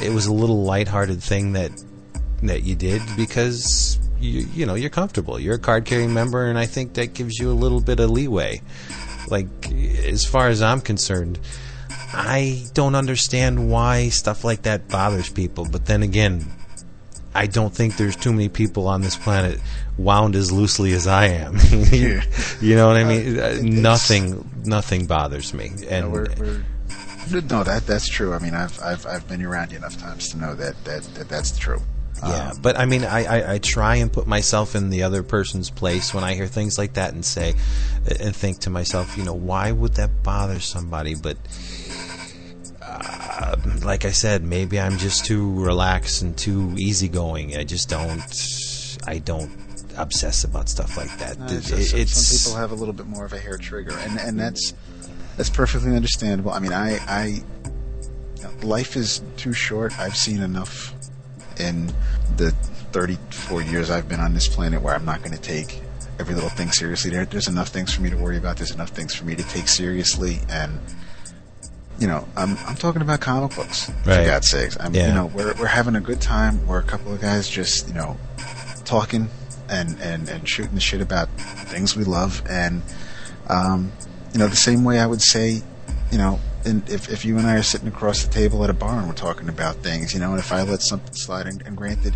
it 0.00 0.10
was 0.10 0.26
a 0.26 0.32
little 0.32 0.64
lighthearted 0.64 1.22
thing 1.22 1.52
that 1.52 1.70
that 2.42 2.64
you 2.64 2.74
did 2.74 3.02
because 3.16 3.98
you 4.22 4.46
you 4.54 4.66
know 4.66 4.74
you're 4.74 4.90
comfortable. 4.90 5.38
You're 5.38 5.56
a 5.56 5.58
card 5.58 5.84
carrying 5.84 6.14
member, 6.14 6.46
and 6.46 6.58
I 6.58 6.66
think 6.66 6.94
that 6.94 7.14
gives 7.14 7.38
you 7.38 7.50
a 7.50 7.54
little 7.54 7.80
bit 7.80 8.00
of 8.00 8.10
leeway. 8.10 8.62
Like 9.28 9.70
as 9.72 10.24
far 10.24 10.48
as 10.48 10.62
I'm 10.62 10.80
concerned, 10.80 11.38
I 12.12 12.64
don't 12.74 12.94
understand 12.94 13.70
why 13.70 14.08
stuff 14.08 14.44
like 14.44 14.62
that 14.62 14.88
bothers 14.88 15.30
people. 15.30 15.66
But 15.70 15.86
then 15.86 16.02
again, 16.02 16.46
I 17.34 17.46
don't 17.46 17.74
think 17.74 17.96
there's 17.96 18.16
too 18.16 18.32
many 18.32 18.48
people 18.48 18.88
on 18.88 19.00
this 19.00 19.16
planet 19.16 19.60
wound 19.96 20.36
as 20.36 20.52
loosely 20.52 20.92
as 20.92 21.06
I 21.06 21.26
am. 21.26 21.56
you, 21.70 22.20
you 22.60 22.76
know 22.76 22.86
what 22.86 22.96
I 22.96 23.04
mean? 23.04 23.38
Uh, 23.38 23.58
nothing 23.62 24.48
nothing 24.64 25.06
bothers 25.06 25.54
me. 25.54 25.70
And 25.88 26.06
No, 26.06 26.10
we're, 26.10 26.26
we're, 26.38 26.64
no, 27.42 27.64
that 27.64 27.86
that's 27.86 28.08
true. 28.08 28.34
I 28.34 28.38
mean, 28.38 28.54
I've 28.54 28.80
I've 28.82 29.06
I've 29.06 29.26
been 29.28 29.42
around 29.42 29.72
you 29.72 29.78
enough 29.78 29.96
times 29.98 30.28
to 30.30 30.38
know 30.38 30.54
that 30.54 30.84
that, 30.84 31.02
that 31.14 31.28
that's 31.28 31.58
true. 31.58 31.80
Yeah, 32.24 32.50
Um, 32.50 32.58
but 32.62 32.78
I 32.78 32.86
mean, 32.86 33.04
I, 33.04 33.24
I, 33.24 33.52
I 33.54 33.58
try 33.58 33.96
and 33.96 34.12
put 34.12 34.26
myself 34.26 34.74
in 34.76 34.90
the 34.90 35.02
other 35.02 35.22
person's 35.22 35.70
place 35.70 36.14
when 36.14 36.22
I 36.24 36.34
hear 36.34 36.46
things 36.46 36.78
like 36.78 36.94
that 36.94 37.12
and 37.14 37.24
say, 37.24 37.54
and 38.20 38.34
think 38.34 38.60
to 38.60 38.70
myself, 38.70 39.16
you 39.18 39.24
know, 39.24 39.34
why 39.34 39.72
would 39.72 39.94
that 39.94 40.22
bother 40.22 40.60
somebody? 40.60 41.14
But, 41.16 41.36
uh, 42.80 43.56
like 43.84 44.04
I 44.04 44.10
said, 44.12 44.44
maybe 44.44 44.78
I'm 44.80 44.98
just 44.98 45.24
too 45.24 45.52
relaxed 45.60 46.22
and 46.22 46.36
too 46.36 46.74
easygoing. 46.78 47.56
I 47.56 47.64
just 47.64 47.88
don't, 47.88 48.22
I 49.06 49.18
don't 49.18 49.50
obsess 49.96 50.44
about 50.44 50.68
stuff 50.68 50.96
like 50.96 51.16
that. 51.18 51.38
Uh, 51.40 51.54
It- 51.54 51.64
so- 51.64 51.76
it- 51.76 51.84
some, 51.86 51.98
it's, 52.00 52.12
some 52.12 52.52
people 52.52 52.60
have 52.60 52.70
a 52.72 52.74
little 52.74 52.94
bit 52.94 53.06
more 53.06 53.24
of 53.24 53.32
a 53.32 53.38
hair 53.38 53.58
trigger, 53.58 53.96
and 53.98 54.18
and 54.20 54.38
that's 54.38 54.74
that's 55.36 55.50
perfectly 55.50 55.94
understandable. 55.96 56.52
I 56.52 56.58
mean, 56.60 56.72
I 56.72 56.98
I 57.08 57.42
life 58.62 58.96
is 58.96 59.22
too 59.36 59.52
short. 59.52 59.98
I've 59.98 60.16
seen 60.16 60.40
enough 60.42 60.94
in 61.60 61.92
the 62.36 62.50
34 62.92 63.62
years 63.62 63.90
I've 63.90 64.08
been 64.08 64.20
on 64.20 64.34
this 64.34 64.48
planet 64.48 64.82
where 64.82 64.94
I'm 64.94 65.04
not 65.04 65.20
going 65.20 65.32
to 65.32 65.40
take 65.40 65.80
every 66.18 66.34
little 66.34 66.50
thing 66.50 66.70
seriously. 66.70 67.10
There, 67.10 67.24
there's 67.24 67.48
enough 67.48 67.68
things 67.68 67.92
for 67.94 68.02
me 68.02 68.10
to 68.10 68.16
worry 68.16 68.36
about. 68.36 68.56
There's 68.58 68.70
enough 68.70 68.90
things 68.90 69.14
for 69.14 69.24
me 69.24 69.34
to 69.34 69.42
take 69.44 69.66
seriously, 69.68 70.40
and 70.48 70.78
you 71.98 72.06
know, 72.06 72.26
I'm 72.36 72.56
I'm 72.66 72.76
talking 72.76 73.02
about 73.02 73.20
comic 73.20 73.54
books 73.54 73.88
Right. 74.06 74.18
for 74.18 74.24
God's 74.24 74.48
sakes. 74.50 74.76
I'm, 74.80 74.94
Yeah. 74.94 75.08
You 75.08 75.14
know, 75.14 75.26
we're 75.26 75.54
we're 75.54 75.66
having 75.66 75.94
a 75.96 76.00
good 76.00 76.20
time. 76.20 76.66
We're 76.66 76.80
a 76.80 76.84
couple 76.84 77.12
of 77.12 77.20
guys 77.20 77.48
just 77.48 77.88
you 77.88 77.94
know 77.94 78.16
talking 78.84 79.28
and 79.68 79.98
and 80.00 80.28
and 80.28 80.48
shooting 80.48 80.74
the 80.74 80.80
shit 80.80 81.00
about 81.00 81.28
things 81.38 81.96
we 81.96 82.04
love, 82.04 82.42
and 82.48 82.82
um, 83.48 83.92
you 84.32 84.38
know, 84.38 84.48
the 84.48 84.56
same 84.56 84.84
way 84.84 84.98
I 84.98 85.06
would 85.06 85.22
say, 85.22 85.62
you 86.10 86.18
know, 86.18 86.40
and 86.64 86.88
if 86.88 87.10
if 87.10 87.24
you 87.24 87.38
and 87.38 87.46
I 87.46 87.56
are 87.56 87.62
sitting 87.62 87.88
across 87.88 88.24
the 88.24 88.32
table 88.32 88.62
at 88.64 88.70
a 88.70 88.74
bar 88.74 88.98
and 88.98 89.08
we're 89.08 89.14
talking 89.14 89.48
about 89.48 89.76
things, 89.76 90.14
you 90.14 90.20
know, 90.20 90.30
and 90.30 90.38
if 90.38 90.52
I 90.52 90.62
let 90.62 90.82
something 90.82 91.14
slide, 91.14 91.46
and, 91.46 91.62
and 91.62 91.76
granted, 91.76 92.14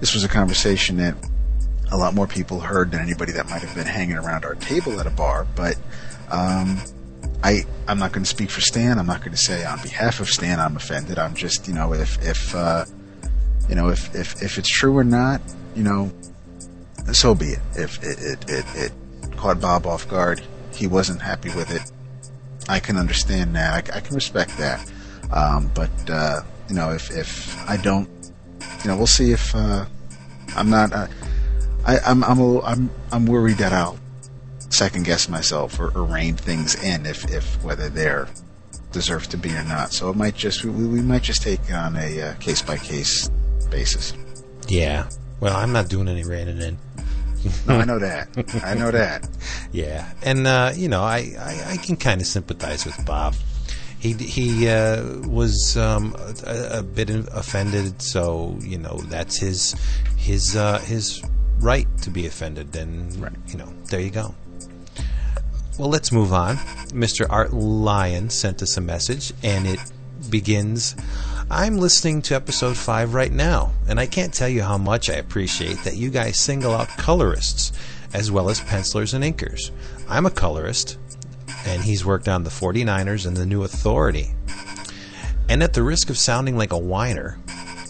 this 0.00 0.14
was 0.14 0.24
a 0.24 0.28
conversation 0.28 0.96
that 0.98 1.14
a 1.90 1.96
lot 1.96 2.14
more 2.14 2.26
people 2.26 2.60
heard 2.60 2.90
than 2.90 3.00
anybody 3.00 3.32
that 3.32 3.48
might 3.48 3.62
have 3.62 3.74
been 3.74 3.86
hanging 3.86 4.16
around 4.16 4.44
our 4.44 4.54
table 4.54 4.98
at 4.98 5.06
a 5.06 5.10
bar. 5.10 5.46
But 5.54 5.76
um, 6.30 6.78
I 7.42 7.64
I'm 7.88 7.98
not 7.98 8.12
going 8.12 8.24
to 8.24 8.30
speak 8.30 8.50
for 8.50 8.60
Stan. 8.60 8.98
I'm 8.98 9.06
not 9.06 9.20
going 9.20 9.32
to 9.32 9.36
say 9.36 9.64
on 9.64 9.80
behalf 9.82 10.20
of 10.20 10.28
Stan 10.28 10.60
I'm 10.60 10.76
offended. 10.76 11.18
I'm 11.18 11.34
just 11.34 11.68
you 11.68 11.74
know 11.74 11.92
if 11.92 12.22
if 12.22 12.54
uh, 12.54 12.84
you 13.68 13.74
know 13.74 13.88
if, 13.88 14.14
if 14.14 14.42
if 14.42 14.58
it's 14.58 14.68
true 14.68 14.96
or 14.96 15.04
not, 15.04 15.40
you 15.74 15.82
know, 15.82 16.12
so 17.12 17.34
be 17.34 17.46
it. 17.46 17.60
If 17.74 18.02
it 18.02 18.18
it, 18.20 18.50
it, 18.50 18.64
it 18.76 19.36
caught 19.36 19.60
Bob 19.60 19.86
off 19.86 20.08
guard, 20.08 20.42
he 20.72 20.86
wasn't 20.86 21.20
happy 21.20 21.48
with 21.50 21.70
it. 21.70 21.90
I 22.68 22.80
can 22.80 22.96
understand 22.96 23.54
that. 23.56 23.90
I, 23.90 23.96
I 23.96 24.00
can 24.00 24.14
respect 24.14 24.56
that. 24.58 24.90
Um, 25.32 25.70
but 25.74 25.90
uh, 26.08 26.42
you 26.68 26.74
know, 26.74 26.90
if 26.90 27.10
if 27.10 27.56
I 27.68 27.76
don't, 27.76 28.08
you 28.82 28.88
know, 28.88 28.96
we'll 28.96 29.06
see 29.06 29.32
if 29.32 29.54
uh, 29.54 29.86
I'm 30.56 30.70
not. 30.70 30.92
Uh, 30.92 31.08
I, 31.86 31.98
I'm 31.98 32.22
I'm 32.24 32.38
a, 32.38 32.60
I'm 32.62 32.90
I'm 33.10 33.26
worried 33.26 33.58
that 33.58 33.72
I'll 33.72 33.98
second 34.68 35.04
guess 35.04 35.28
myself 35.28 35.78
or, 35.78 35.88
or 35.96 36.04
rein 36.04 36.36
things 36.36 36.82
in 36.82 37.06
if 37.06 37.30
if 37.30 37.62
whether 37.62 37.88
they're 37.88 38.28
deserve 38.92 39.26
to 39.28 39.36
be 39.36 39.50
or 39.50 39.64
not. 39.64 39.92
So 39.92 40.10
it 40.10 40.16
might 40.16 40.34
just 40.34 40.64
we, 40.64 40.86
we 40.86 41.02
might 41.02 41.22
just 41.22 41.42
take 41.42 41.72
on 41.72 41.96
a 41.96 42.36
case 42.40 42.62
by 42.62 42.76
case 42.76 43.28
basis. 43.70 44.12
Yeah. 44.68 45.08
Well, 45.40 45.56
I'm 45.56 45.72
not 45.72 45.88
doing 45.88 46.08
any 46.08 46.22
reining 46.22 46.60
in. 46.60 46.78
No, 47.66 47.76
I 47.76 47.84
know 47.84 47.98
that. 47.98 48.28
I 48.64 48.74
know 48.74 48.90
that. 48.90 49.28
Yeah, 49.72 50.12
and 50.22 50.46
uh, 50.46 50.72
you 50.76 50.88
know, 50.88 51.02
I, 51.02 51.34
I, 51.38 51.72
I 51.72 51.76
can 51.78 51.96
kind 51.96 52.20
of 52.20 52.26
sympathize 52.26 52.84
with 52.84 53.06
Bob. 53.06 53.34
He 53.98 54.12
he 54.12 54.68
uh, 54.68 55.02
was 55.20 55.78
um, 55.78 56.14
a, 56.44 56.80
a, 56.80 56.82
bit 56.82 57.08
offended, 57.08 58.02
so 58.02 58.58
you 58.60 58.76
know 58.76 58.98
that's 59.08 59.38
his 59.38 59.74
his 60.18 60.54
uh, 60.54 60.78
his 60.80 61.22
right 61.58 61.86
to 62.02 62.10
be 62.10 62.26
offended. 62.26 62.76
And 62.76 63.16
right. 63.16 63.32
you 63.46 63.56
know, 63.56 63.72
there 63.86 64.00
you 64.00 64.10
go. 64.10 64.34
Well, 65.78 65.88
let's 65.88 66.12
move 66.12 66.34
on. 66.34 66.56
Mr. 66.92 67.26
Art 67.30 67.54
Lyon 67.54 68.28
sent 68.28 68.60
us 68.60 68.76
a 68.76 68.82
message, 68.82 69.32
and 69.42 69.66
it 69.66 69.80
begins. 70.28 70.96
I'm 71.50 71.78
listening 71.78 72.22
to 72.22 72.34
episode 72.34 72.76
5 72.76 73.14
right 73.14 73.32
now, 73.32 73.72
and 73.88 74.00
I 74.00 74.06
can't 74.06 74.32
tell 74.32 74.48
you 74.48 74.62
how 74.62 74.78
much 74.78 75.10
I 75.10 75.14
appreciate 75.14 75.78
that 75.84 75.96
you 75.96 76.10
guys 76.10 76.38
single 76.38 76.72
out 76.72 76.88
colorists 76.88 77.72
as 78.14 78.30
well 78.30 78.48
as 78.48 78.60
pencilers 78.60 79.14
and 79.14 79.24
inkers. 79.24 79.70
I'm 80.08 80.26
a 80.26 80.30
colorist, 80.30 80.98
and 81.66 81.82
he's 81.82 82.04
worked 82.04 82.28
on 82.28 82.44
the 82.44 82.50
49ers 82.50 83.26
and 83.26 83.36
the 83.36 83.46
New 83.46 83.62
Authority. 83.64 84.34
And 85.48 85.62
at 85.62 85.74
the 85.74 85.82
risk 85.82 86.10
of 86.10 86.18
sounding 86.18 86.56
like 86.56 86.72
a 86.72 86.78
whiner, 86.78 87.38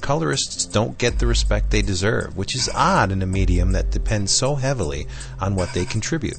colorists 0.00 0.66
don't 0.66 0.98
get 0.98 1.18
the 1.18 1.26
respect 1.26 1.70
they 1.70 1.82
deserve, 1.82 2.36
which 2.36 2.54
is 2.54 2.70
odd 2.74 3.12
in 3.12 3.22
a 3.22 3.26
medium 3.26 3.72
that 3.72 3.90
depends 3.90 4.32
so 4.32 4.56
heavily 4.56 5.06
on 5.40 5.54
what 5.54 5.72
they 5.72 5.84
contribute. 5.84 6.38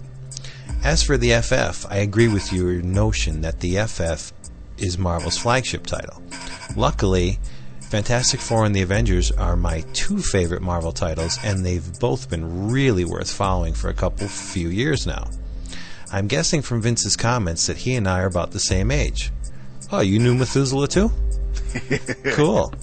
As 0.83 1.01
for 1.03 1.17
the 1.17 1.41
FF, 1.41 1.85
I 1.89 1.97
agree 1.97 2.27
with 2.27 2.51
your 2.51 2.81
notion 2.81 3.41
that 3.41 3.61
the 3.61 3.77
FF 3.85 4.33
is 4.77 4.97
Marvel's 4.97 5.37
flagship 5.37 5.85
title. 5.85 6.21
Luckily, 6.75 7.39
Fantastic 7.81 8.39
Four 8.39 8.65
and 8.65 8.75
the 8.75 8.81
Avengers 8.81 9.31
are 9.31 9.55
my 9.55 9.81
two 9.93 10.17
favorite 10.17 10.61
Marvel 10.61 10.91
titles, 10.91 11.37
and 11.43 11.63
they've 11.63 11.99
both 11.99 12.29
been 12.29 12.71
really 12.71 13.05
worth 13.05 13.31
following 13.31 13.73
for 13.73 13.89
a 13.89 13.93
couple 13.93 14.27
few 14.27 14.69
years 14.69 15.05
now. 15.05 15.29
I'm 16.11 16.27
guessing 16.27 16.61
from 16.61 16.81
Vince's 16.81 17.15
comments 17.15 17.67
that 17.67 17.77
he 17.77 17.95
and 17.95 18.07
I 18.07 18.21
are 18.21 18.27
about 18.27 18.51
the 18.51 18.59
same 18.59 18.89
age. 18.89 19.31
Oh, 19.91 19.99
you 20.01 20.17
knew 20.17 20.33
Methuselah 20.33 20.87
too? 20.87 21.11
cool. 22.33 22.73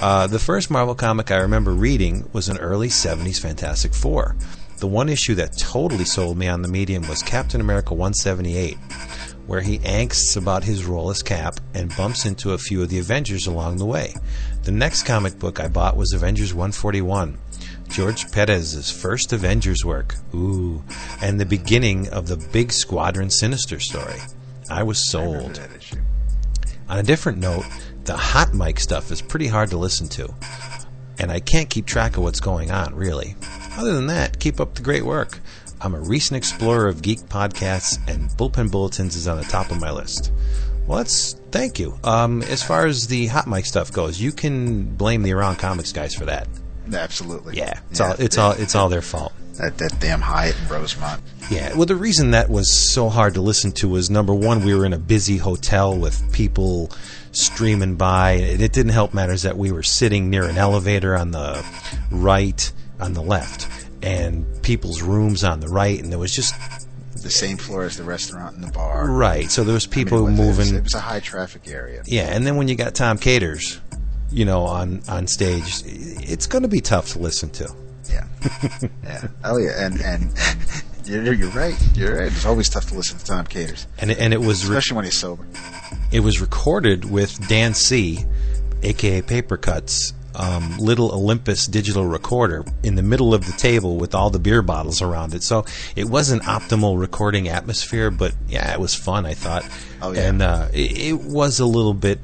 Uh, 0.00 0.26
the 0.26 0.38
first 0.38 0.70
Marvel 0.70 0.94
comic 0.94 1.30
I 1.30 1.36
remember 1.36 1.72
reading 1.72 2.28
was 2.32 2.48
an 2.48 2.58
early 2.58 2.88
70s 2.88 3.40
Fantastic 3.40 3.92
Four. 3.92 4.36
The 4.78 4.86
one 4.86 5.08
issue 5.08 5.34
that 5.36 5.56
totally 5.56 6.04
sold 6.04 6.36
me 6.36 6.48
on 6.48 6.62
the 6.62 6.68
medium 6.68 7.06
was 7.08 7.22
Captain 7.22 7.60
America 7.60 7.94
178 7.94 8.76
where 9.46 9.60
he 9.60 9.78
angsts 9.80 10.36
about 10.36 10.64
his 10.64 10.84
role 10.84 11.10
as 11.10 11.22
Cap 11.22 11.60
and 11.74 11.94
bumps 11.96 12.24
into 12.24 12.52
a 12.52 12.58
few 12.58 12.82
of 12.82 12.88
the 12.88 12.98
Avengers 12.98 13.46
along 13.46 13.76
the 13.76 13.86
way. 13.86 14.14
The 14.62 14.72
next 14.72 15.04
comic 15.04 15.38
book 15.38 15.60
I 15.60 15.68
bought 15.68 15.96
was 15.96 16.12
Avengers 16.12 16.54
141. 16.54 17.38
George 17.88 18.32
Perez's 18.32 18.90
first 18.90 19.32
Avengers 19.32 19.84
work. 19.84 20.16
Ooh. 20.34 20.82
And 21.20 21.38
the 21.38 21.46
beginning 21.46 22.08
of 22.08 22.26
the 22.26 22.36
big 22.52 22.72
Squadron 22.72 23.30
Sinister 23.30 23.78
story. 23.78 24.20
I 24.70 24.82
was 24.82 25.10
sold. 25.10 25.60
I 26.88 26.92
On 26.94 26.98
a 26.98 27.02
different 27.02 27.38
note, 27.38 27.64
the 28.04 28.16
hot 28.16 28.54
mic 28.54 28.80
stuff 28.80 29.10
is 29.10 29.22
pretty 29.22 29.46
hard 29.46 29.70
to 29.70 29.76
listen 29.76 30.08
to. 30.08 30.34
And 31.18 31.30
I 31.30 31.40
can't 31.40 31.70
keep 31.70 31.86
track 31.86 32.16
of 32.16 32.22
what's 32.22 32.40
going 32.40 32.70
on, 32.70 32.94
really. 32.94 33.36
Other 33.76 33.92
than 33.92 34.06
that, 34.08 34.40
keep 34.40 34.60
up 34.60 34.74
the 34.74 34.82
great 34.82 35.04
work. 35.04 35.40
I'm 35.84 35.94
a 35.94 36.00
recent 36.00 36.38
explorer 36.38 36.88
of 36.88 37.02
geek 37.02 37.18
podcasts, 37.20 37.98
and 38.08 38.30
Bullpen 38.30 38.70
Bulletins 38.70 39.16
is 39.16 39.28
on 39.28 39.36
the 39.36 39.44
top 39.44 39.70
of 39.70 39.78
my 39.78 39.90
list. 39.90 40.32
Well, 40.86 40.98
that's 40.98 41.34
thank 41.50 41.78
you. 41.78 41.98
Um, 42.02 42.42
as 42.44 42.62
far 42.62 42.86
as 42.86 43.06
the 43.06 43.26
hot 43.26 43.46
mic 43.46 43.66
stuff 43.66 43.92
goes, 43.92 44.18
you 44.18 44.32
can 44.32 44.96
blame 44.96 45.22
the 45.22 45.32
Around 45.32 45.56
Comics 45.56 45.92
guys 45.92 46.14
for 46.14 46.24
that. 46.24 46.48
Absolutely. 46.92 47.56
Yeah, 47.56 47.80
it's 47.90 48.00
yeah, 48.00 48.06
all 48.06 48.14
it's 48.18 48.38
all 48.38 48.52
it's 48.52 48.74
all 48.74 48.88
their 48.88 49.02
fault. 49.02 49.34
That 49.58 49.76
that 49.76 50.00
damn 50.00 50.22
Hyatt 50.22 50.56
in 50.58 50.68
Rosemont. 50.68 51.22
Yeah. 51.50 51.74
Well, 51.76 51.86
the 51.86 51.96
reason 51.96 52.30
that 52.30 52.48
was 52.48 52.70
so 52.70 53.10
hard 53.10 53.34
to 53.34 53.42
listen 53.42 53.72
to 53.72 53.88
was 53.88 54.08
number 54.08 54.34
one, 54.34 54.64
we 54.64 54.74
were 54.74 54.86
in 54.86 54.94
a 54.94 54.98
busy 54.98 55.36
hotel 55.36 55.94
with 55.96 56.32
people 56.32 56.90
streaming 57.32 57.96
by. 57.96 58.32
and 58.32 58.62
It 58.62 58.72
didn't 58.72 58.92
help 58.92 59.12
matters 59.12 59.42
that 59.42 59.58
we 59.58 59.70
were 59.70 59.82
sitting 59.82 60.30
near 60.30 60.44
an 60.44 60.56
elevator 60.56 61.14
on 61.14 61.30
the 61.30 61.62
right, 62.10 62.72
on 62.98 63.12
the 63.12 63.22
left 63.22 63.68
and 64.04 64.62
people's 64.62 65.02
rooms 65.02 65.42
on 65.42 65.60
the 65.60 65.68
right, 65.68 66.00
and 66.00 66.12
there 66.12 66.18
was 66.18 66.32
just 66.32 66.54
the 67.22 67.30
same 67.30 67.56
floor 67.56 67.84
as 67.84 67.96
the 67.96 68.04
restaurant 68.04 68.54
and 68.54 68.62
the 68.62 68.70
bar. 68.70 69.10
Right. 69.10 69.50
So 69.50 69.64
there 69.64 69.74
was 69.74 69.86
people 69.86 70.26
I 70.26 70.30
mean, 70.30 70.38
it 70.38 70.46
was, 70.46 70.58
moving. 70.58 70.74
It 70.76 70.84
was, 70.84 70.94
a 70.94 71.00
high 71.00 71.20
traffic 71.20 71.68
area. 71.68 72.02
Yeah, 72.04 72.34
and 72.34 72.46
then 72.46 72.56
when 72.56 72.68
you 72.68 72.76
got 72.76 72.94
Tom 72.94 73.18
Katers, 73.18 73.80
you 74.30 74.44
know, 74.44 74.64
on 74.64 75.02
on 75.08 75.26
stage, 75.26 75.82
it's 75.86 76.46
going 76.46 76.62
to 76.62 76.68
be 76.68 76.80
tough 76.80 77.12
to 77.12 77.18
listen 77.18 77.50
to. 77.50 77.74
Yeah. 78.10 78.26
yeah. 79.02 79.28
Oh 79.42 79.56
yeah, 79.56 79.86
and 79.86 80.00
and. 80.00 80.32
you're, 81.04 81.32
you're 81.32 81.50
right. 81.50 81.76
You're 81.94 82.16
right. 82.16 82.26
It's 82.26 82.46
always 82.46 82.68
tough 82.68 82.86
to 82.88 82.94
listen 82.94 83.18
to 83.18 83.24
Tom 83.24 83.46
Katers, 83.46 83.86
and 83.98 84.10
and 84.10 84.34
it 84.34 84.40
was 84.40 84.62
especially 84.62 84.94
re- 84.94 84.96
when 84.96 85.04
he's 85.06 85.18
sober. 85.18 85.46
It 86.12 86.20
was 86.20 86.40
recorded 86.40 87.10
with 87.10 87.48
Dan 87.48 87.74
C, 87.74 88.24
aka 88.82 89.22
Paper 89.22 89.56
Cuts, 89.56 90.12
um, 90.34 90.78
little 90.78 91.12
Olympus 91.12 91.66
digital 91.66 92.06
recorder 92.06 92.64
in 92.82 92.94
the 92.94 93.02
middle 93.02 93.34
of 93.34 93.46
the 93.46 93.52
table 93.52 93.96
with 93.96 94.14
all 94.14 94.30
the 94.30 94.38
beer 94.38 94.62
bottles 94.62 95.02
around 95.02 95.34
it. 95.34 95.42
So 95.42 95.64
it 95.96 96.04
was 96.04 96.30
an 96.30 96.40
optimal 96.40 96.98
recording 96.98 97.48
atmosphere, 97.48 98.10
but 98.10 98.34
yeah, 98.48 98.72
it 98.72 98.80
was 98.80 98.94
fun. 98.94 99.26
I 99.26 99.34
thought, 99.34 99.68
oh, 100.02 100.12
yeah. 100.12 100.28
and 100.28 100.42
uh, 100.42 100.68
it, 100.72 100.98
it, 100.98 101.20
was 101.20 101.60
a 101.60 101.66
little 101.66 101.94
bit 101.94 102.18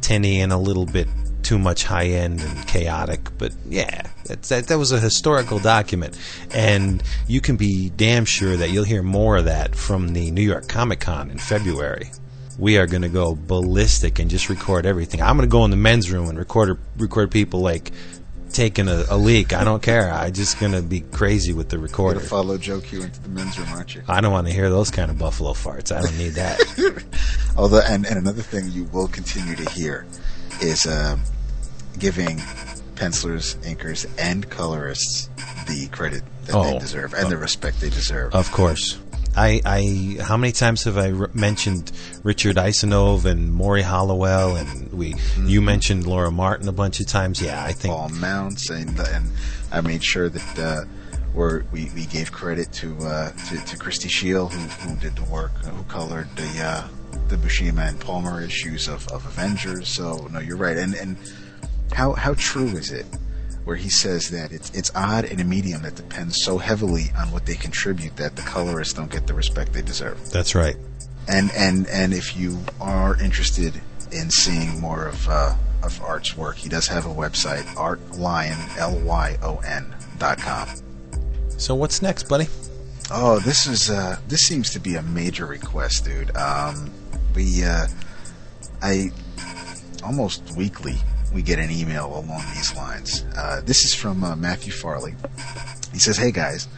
tinny 0.00 0.40
and 0.40 0.52
a 0.52 0.56
little 0.56 0.86
bit 0.86 1.08
too 1.42 1.58
much 1.58 1.84
high 1.84 2.06
end 2.06 2.40
and 2.40 2.66
chaotic. 2.66 3.28
But 3.38 3.52
yeah, 3.68 4.08
that, 4.24 4.42
that 4.42 4.78
was 4.78 4.92
a 4.92 5.00
historical 5.00 5.58
document, 5.58 6.18
and 6.52 7.02
you 7.26 7.40
can 7.40 7.56
be 7.56 7.90
damn 7.90 8.24
sure 8.24 8.56
that 8.56 8.70
you'll 8.70 8.84
hear 8.84 9.02
more 9.02 9.38
of 9.38 9.46
that 9.46 9.74
from 9.74 10.12
the 10.12 10.30
New 10.30 10.42
York 10.42 10.68
Comic 10.68 11.00
Con 11.00 11.30
in 11.30 11.38
February 11.38 12.10
we 12.60 12.76
are 12.76 12.86
going 12.86 13.02
to 13.02 13.08
go 13.08 13.34
ballistic 13.34 14.18
and 14.18 14.30
just 14.30 14.50
record 14.50 14.84
everything. 14.84 15.22
I'm 15.22 15.36
going 15.36 15.48
to 15.48 15.52
go 15.52 15.64
in 15.64 15.70
the 15.70 15.76
men's 15.78 16.12
room 16.12 16.28
and 16.28 16.38
record 16.38 16.78
record 16.98 17.30
people 17.30 17.60
like 17.60 17.90
taking 18.52 18.86
a, 18.86 19.04
a 19.08 19.16
leak. 19.16 19.52
I 19.54 19.64
don't 19.64 19.82
care. 19.82 20.12
I'm 20.12 20.32
just 20.32 20.60
going 20.60 20.72
to 20.72 20.82
be 20.82 21.00
crazy 21.00 21.52
with 21.52 21.70
the 21.70 21.78
recorder. 21.78 22.20
You're 22.20 22.28
follow 22.28 22.58
Joe 22.58 22.80
Q 22.80 23.02
into 23.02 23.20
the 23.22 23.30
men's 23.30 23.58
room, 23.58 23.68
aren't 23.70 23.94
you? 23.94 24.02
I 24.06 24.20
don't 24.20 24.32
want 24.32 24.46
to 24.46 24.52
hear 24.52 24.68
those 24.68 24.90
kind 24.90 25.10
of 25.10 25.18
buffalo 25.18 25.52
farts. 25.52 25.96
I 25.96 26.02
don't 26.02 26.18
need 26.18 26.34
that. 26.34 27.04
Although, 27.56 27.80
and, 27.80 28.06
and 28.06 28.18
another 28.18 28.42
thing 28.42 28.70
you 28.70 28.84
will 28.84 29.08
continue 29.08 29.56
to 29.56 29.70
hear 29.70 30.06
is 30.60 30.86
um, 30.86 31.22
giving 31.98 32.40
pencilers, 32.94 33.54
inkers, 33.56 34.06
and 34.18 34.48
colorists 34.50 35.30
the 35.66 35.88
credit 35.88 36.22
that 36.44 36.54
oh, 36.54 36.64
they 36.64 36.78
deserve 36.78 37.14
and 37.14 37.30
the 37.30 37.38
respect 37.38 37.80
they 37.80 37.88
deserve. 37.88 38.34
Of 38.34 38.52
course. 38.52 38.98
I, 39.40 39.60
I, 39.64 40.22
how 40.22 40.36
many 40.36 40.52
times 40.52 40.84
have 40.84 40.98
I 40.98 41.12
mentioned 41.32 41.92
Richard 42.22 42.56
Isanove 42.56 43.24
and 43.24 43.54
Morry 43.54 43.80
Hollowell, 43.80 44.56
and 44.56 44.92
we, 44.92 45.14
mm-hmm. 45.14 45.48
you 45.48 45.62
mentioned 45.62 46.06
Laura 46.06 46.30
Martin 46.30 46.68
a 46.68 46.72
bunch 46.72 47.00
of 47.00 47.06
times. 47.06 47.40
Yeah, 47.40 47.64
I 47.64 47.72
think 47.72 47.94
Paul 47.94 48.10
Mounts, 48.10 48.68
and 48.68 48.98
and 49.00 49.30
I 49.72 49.80
made 49.80 50.04
sure 50.04 50.28
that 50.28 50.58
uh, 50.58 50.84
we 51.72 51.90
we 51.94 52.04
gave 52.04 52.30
credit 52.32 52.70
to 52.74 52.94
uh, 52.98 53.32
to, 53.48 53.64
to 53.64 53.78
Christie 53.78 54.10
Scheele, 54.10 54.52
who, 54.52 54.60
who 54.86 55.00
did 55.00 55.16
the 55.16 55.24
work, 55.24 55.52
who 55.64 55.84
colored 55.84 56.28
the 56.36 56.62
uh, 56.62 56.88
the 57.28 57.36
Buscema 57.36 57.88
and 57.88 57.98
Palmer 57.98 58.42
issues 58.42 58.88
of, 58.88 59.08
of 59.08 59.24
Avengers. 59.24 59.88
So 59.88 60.28
no, 60.30 60.40
you're 60.40 60.58
right, 60.58 60.76
and 60.76 60.94
and 60.94 61.16
how 61.92 62.12
how 62.12 62.34
true 62.34 62.68
is 62.68 62.90
it? 62.90 63.06
Where 63.64 63.76
he 63.76 63.88
says 63.88 64.30
that 64.30 64.52
it's 64.52 64.70
it's 64.70 64.90
odd 64.94 65.24
in 65.24 65.40
a 65.40 65.44
medium 65.44 65.82
that 65.82 65.94
depends 65.94 66.42
so 66.42 66.58
heavily 66.58 67.10
on 67.16 67.30
what 67.30 67.46
they 67.46 67.54
contribute 67.54 68.16
that 68.16 68.36
the 68.36 68.42
colorists 68.42 68.94
don't 68.94 69.10
get 69.10 69.26
the 69.26 69.34
respect 69.34 69.72
they 69.72 69.82
deserve. 69.82 70.30
That's 70.30 70.54
right. 70.54 70.76
And 71.28 71.50
and 71.56 71.86
and 71.88 72.12
if 72.12 72.36
you 72.36 72.58
are 72.80 73.20
interested 73.22 73.80
in 74.12 74.30
seeing 74.30 74.80
more 74.80 75.06
of 75.06 75.28
uh, 75.28 75.54
of 75.82 76.00
Art's 76.02 76.36
work, 76.36 76.56
he 76.56 76.68
does 76.68 76.88
have 76.88 77.06
a 77.06 77.14
website, 77.14 77.64
artlyon 77.74 78.78
l 78.78 78.98
y 79.00 79.36
o 79.42 79.58
n 79.58 79.94
dot 80.18 80.38
com. 80.38 80.68
So 81.56 81.74
what's 81.74 82.02
next, 82.02 82.28
buddy? 82.28 82.48
Oh, 83.10 83.38
this 83.40 83.66
is 83.66 83.90
uh, 83.90 84.18
this 84.28 84.40
seems 84.40 84.70
to 84.70 84.80
be 84.80 84.94
a 84.94 85.02
major 85.02 85.46
request, 85.46 86.04
dude. 86.04 86.34
Um, 86.36 86.90
we, 87.34 87.64
uh, 87.64 87.86
I, 88.82 89.10
almost 90.02 90.56
weekly 90.56 90.96
we 91.32 91.42
get 91.42 91.58
an 91.58 91.70
email 91.70 92.06
along 92.06 92.42
these 92.54 92.74
lines. 92.76 93.24
Uh, 93.36 93.60
this 93.64 93.84
is 93.84 93.94
from 93.94 94.24
uh, 94.24 94.36
Matthew 94.36 94.72
Farley. 94.72 95.14
He 95.92 95.98
says, 95.98 96.16
"Hey 96.16 96.32
guys, 96.32 96.68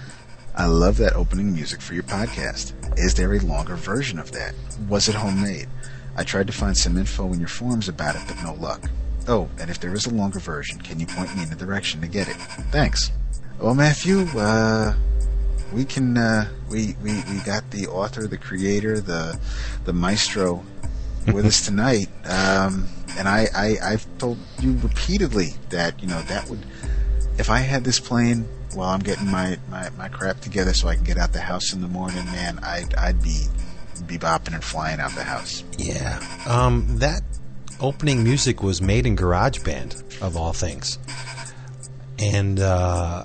I 0.55 0.67
love 0.67 0.97
that 0.99 1.15
opening 1.15 1.55
music 1.55 1.81
for 1.81 1.95
your 1.95 2.03
podcast. 2.03 2.75
Is 2.99 3.15
there 3.15 3.33
a 3.33 3.39
longer 3.41 3.77
version 3.77 4.19
of 4.19 4.33
that? 4.33 4.55
Was 4.89 5.09
it 5.09 5.15
homemade? 5.15 5.69
I 6.17 6.25
tried 6.25 6.47
to 6.49 6.53
find 6.53 6.77
some 6.77 6.99
info 6.99 7.33
in 7.33 7.39
your 7.39 7.49
forums 7.49 7.89
about 7.89 8.17
it, 8.17 8.23
but 8.27 8.37
no 8.43 8.55
luck. 8.55 8.91
Oh, 9.29 9.49
and 9.59 9.71
if 9.71 9.81
there 9.81 9.95
is 9.95 10.05
a 10.05 10.11
longer 10.11 10.41
version, 10.41 10.79
can 10.81 11.01
you 11.01 11.07
point 11.07 11.35
me 11.37 11.45
in 11.45 11.53
a 11.53 11.57
direction 11.57 12.01
to 12.03 12.09
get 12.09 12.29
it? 12.29 12.37
Thanks." 12.71 13.11
Well, 13.59 13.75
Matthew, 13.75 14.27
uh, 14.37 14.95
we 15.73 15.85
can 15.85 16.19
uh, 16.19 16.49
we, 16.69 16.97
we 17.03 17.15
we 17.31 17.39
got 17.47 17.71
the 17.71 17.87
author, 17.87 18.27
the 18.27 18.37
creator, 18.37 19.01
the 19.01 19.39
the 19.85 19.93
maestro 19.93 20.65
with 21.27 21.47
us 21.47 21.65
tonight. 21.65 22.09
Um, 22.25 22.87
and 23.19 23.29
I, 23.29 23.47
I 23.55 23.77
I've 23.83 24.07
told 24.19 24.39
you 24.61 24.77
repeatedly 24.79 25.51
that 25.71 26.01
you 26.01 26.09
know 26.09 26.23
that 26.23 26.49
would 26.49 26.65
if 27.39 27.51
I 27.51 27.61
had 27.61 27.85
this 27.85 28.01
plane 28.01 28.47
while 28.75 28.89
I'm 28.89 29.01
getting 29.01 29.31
my, 29.31 29.59
my, 29.71 29.91
my 29.99 30.09
crap 30.09 30.41
together 30.41 30.73
so 30.73 30.89
I 30.89 30.95
can 30.95 31.05
get 31.05 31.19
out 31.19 31.33
the 31.33 31.41
house 31.41 31.73
in 31.73 31.83
the 31.83 31.89
morning, 31.89 32.25
man, 32.27 32.59
I'd 32.63 32.95
I'd 32.95 33.23
be 33.23 33.47
be 34.07 34.19
bopping 34.19 34.55
and 34.55 34.65
flying 34.65 35.01
out 35.01 35.13
the 35.13 35.23
house. 35.23 35.63
Yeah. 35.79 36.23
Um, 36.49 36.99
that 36.99 37.23
opening 37.81 38.25
music 38.25 38.63
was 38.63 38.81
made 38.81 39.07
in 39.07 39.17
GarageBand, 39.17 40.23
of 40.23 40.37
all 40.37 40.53
things. 40.53 40.99
And 42.19 42.61
uh, 42.61 43.25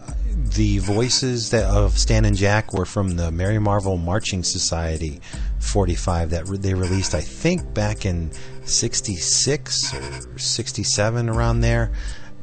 the 0.55 0.79
voices 0.79 1.51
that 1.51 1.65
of 1.65 1.97
Stan 1.97 2.25
and 2.25 2.35
Jack 2.35 2.73
were 2.73 2.85
from 2.85 3.15
the 3.15 3.31
Merry 3.31 3.59
Marvel 3.59 3.97
Marching 3.97 4.43
Society 4.43 5.21
45 5.59 6.31
that 6.31 6.47
re- 6.47 6.57
they 6.57 6.73
released, 6.73 7.13
I 7.13 7.21
think, 7.21 7.73
back 7.73 8.05
in 8.05 8.31
66 8.65 9.93
or 9.93 10.39
67, 10.39 11.29
around 11.29 11.61
there. 11.61 11.91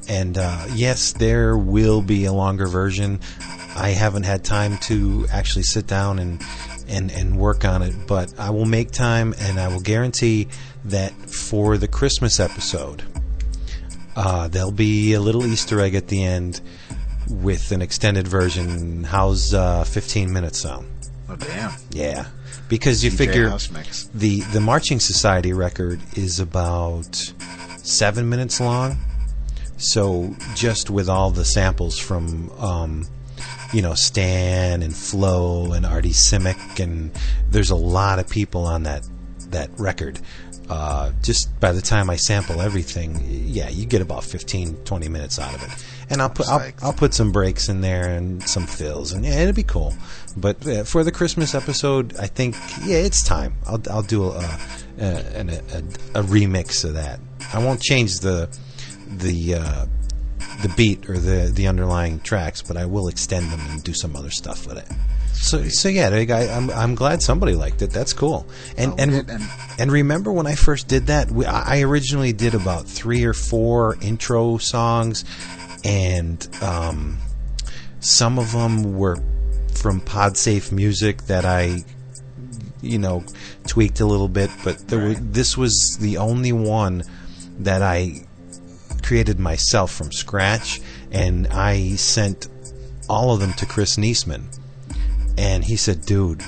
And 0.09 0.37
uh, 0.37 0.67
yes, 0.75 1.13
there 1.13 1.57
will 1.57 2.03
be 2.03 2.27
a 2.27 2.33
longer 2.33 2.67
version. 2.67 3.21
I 3.77 3.91
haven't 3.91 4.25
had 4.25 4.45
time 4.45 4.79
to 4.83 5.27
actually 5.33 5.63
sit 5.65 5.87
down 5.87 6.19
and, 6.19 6.43
and, 6.89 7.11
and 7.11 7.39
work 7.39 7.65
on 7.65 7.83
it, 7.83 7.95
but 8.07 8.39
I 8.39 8.51
will 8.51 8.67
make 8.67 8.91
time 8.91 9.35
and 9.39 9.59
I 9.59 9.69
will 9.69 9.81
guarantee 9.81 10.49
that 10.85 11.13
for 11.13 11.79
the 11.79 11.89
Christmas 11.89 12.39
episode, 12.39 13.03
uh, 14.17 14.49
there'll 14.49 14.71
be 14.71 15.15
a 15.15 15.21
little 15.21 15.45
Easter 15.47 15.81
egg 15.81 15.95
at 15.95 16.09
the 16.09 16.23
end 16.23 16.61
with 17.29 17.73
an 17.73 17.83
extended 17.83 18.29
version. 18.29 19.05
How's 19.05 19.55
uh, 19.55 19.85
15 19.85 20.33
minutes 20.33 20.61
sound? 20.61 20.87
Oh 21.29 21.37
damn! 21.37 21.73
Yeah, 21.91 22.27
because 22.69 23.05
you 23.05 23.11
DJ 23.11 23.17
figure 23.17 23.51
the 24.15 24.41
the 24.53 24.61
Marching 24.61 25.01
Society 25.01 25.53
record 25.53 26.01
is 26.17 26.41
about 26.41 27.15
seven 27.79 28.29
minutes 28.29 28.61
long. 28.61 28.99
So 29.77 30.35
just 30.55 30.89
with 30.89 31.09
all 31.09 31.31
the 31.31 31.45
samples 31.45 31.99
from 31.99 32.51
um, 32.59 33.07
you 33.73 33.83
know 33.83 33.95
Stan 33.95 34.83
and 34.83 34.95
Flo 34.95 35.73
and 35.73 35.85
Artie 35.85 36.11
Simek 36.11 36.81
and 36.81 37.11
there's 37.51 37.71
a 37.71 37.77
lot 37.77 38.19
of 38.19 38.29
people 38.29 38.65
on 38.65 38.85
that 38.85 39.07
that 39.51 39.71
record. 39.79 40.21
Uh, 40.69 41.13
just 41.23 41.49
by 41.61 41.73
the 41.73 41.83
time 41.83 42.09
I 42.09 42.17
sample 42.17 42.63
everything, 42.63 43.21
yeah, 43.29 43.69
you 43.69 43.85
get 43.85 44.01
about 44.01 44.25
15, 44.25 44.77
20 44.77 45.09
minutes 45.09 45.39
out 45.39 45.55
of 45.55 45.63
it. 45.63 45.87
And 46.09 46.23
I'll 46.23 46.31
put 46.31 46.49
I'll. 46.49 46.73
I'll 46.83 46.93
put 46.93 47.13
some 47.13 47.33
breaks 47.33 47.69
in 47.69 47.83
there 47.83 48.09
and 48.09 48.43
some 48.43 48.67
fills, 48.67 49.13
and 49.13 49.25
yeah, 49.25 49.41
it'll 49.41 49.53
be 49.55 49.63
cool. 49.63 49.95
But 50.37 50.67
uh, 50.67 50.85
for 50.85 51.05
the 51.05 51.13
Christmas 51.13 51.55
episode, 51.55 52.17
I 52.19 52.27
think 52.27 52.57
yeah, 52.85 52.97
it's 52.97 53.23
time. 53.23 53.55
I'll 53.67 53.81
I'll 53.91 54.03
do 54.03 54.25
a 54.25 54.29
a, 54.99 55.01
a, 55.01 55.41
a, 55.41 56.21
a 56.21 56.23
remix 56.23 56.85
of 56.85 56.95
that. 56.95 57.21
I 57.53 57.59
won't 57.65 57.81
change 57.81 58.19
the 58.21 58.49
the 59.09 59.55
uh, 59.55 59.87
the 60.63 60.73
beat 60.77 61.09
or 61.09 61.19
the 61.19 61.51
the 61.55 61.69
underlying 61.69 62.21
tracks, 62.21 62.63
but 62.63 62.77
I 62.77 62.87
will 62.87 63.07
extend 63.09 63.51
them 63.53 63.61
and 63.71 63.83
do 63.85 63.93
some 63.95 64.17
other 64.17 64.31
stuff 64.31 64.67
with 64.67 64.79
it. 64.79 64.89
So 65.35 65.69
so 65.69 65.89
yeah, 65.89 66.09
I, 66.09 66.49
I'm 66.49 66.71
I'm 66.71 66.95
glad 66.97 67.23
somebody 67.23 67.55
liked 67.55 67.83
it. 67.83 67.91
That's 67.91 68.13
cool. 68.13 68.47
And 68.77 68.93
Oh, 68.93 68.97
and 68.99 69.15
and- 69.31 69.49
and- 69.79 69.93
remember 69.93 70.33
when 70.33 70.47
I 70.47 70.55
first 70.57 70.89
did 70.89 71.07
that? 71.09 71.31
We, 71.31 71.45
I 71.47 71.79
I 71.79 71.83
originally 71.83 72.33
did 72.33 72.55
about 72.55 72.87
three 72.87 73.25
or 73.25 73.35
four 73.35 73.97
intro 74.01 74.59
songs, 74.59 75.25
and 75.85 76.49
um, 76.63 77.19
some 78.01 78.39
of 78.39 78.53
them 78.53 78.97
were 78.97 79.19
from 79.85 80.01
PodSafe 80.01 80.73
Music 80.73 81.25
that 81.25 81.45
I, 81.45 81.85
you 82.81 82.99
know, 82.99 83.23
tweaked 83.67 84.01
a 84.01 84.07
little 84.07 84.29
bit. 84.29 84.49
But 84.65 84.89
there 84.89 85.09
was, 85.09 85.21
this 85.21 85.59
was 85.59 85.99
the 85.99 86.17
only 86.17 86.53
one 86.53 87.03
that 87.59 87.83
I 87.83 88.25
created 89.03 89.39
myself 89.39 89.93
from 89.93 90.11
scratch, 90.11 90.81
and 91.13 91.47
I 91.49 91.97
sent 91.97 92.49
all 93.11 93.35
of 93.35 93.41
them 93.41 93.53
to 93.59 93.67
Chris 93.67 93.99
Neseman, 93.99 94.45
and 95.37 95.63
he 95.63 95.77
said, 95.77 96.07
"Dude, 96.07 96.43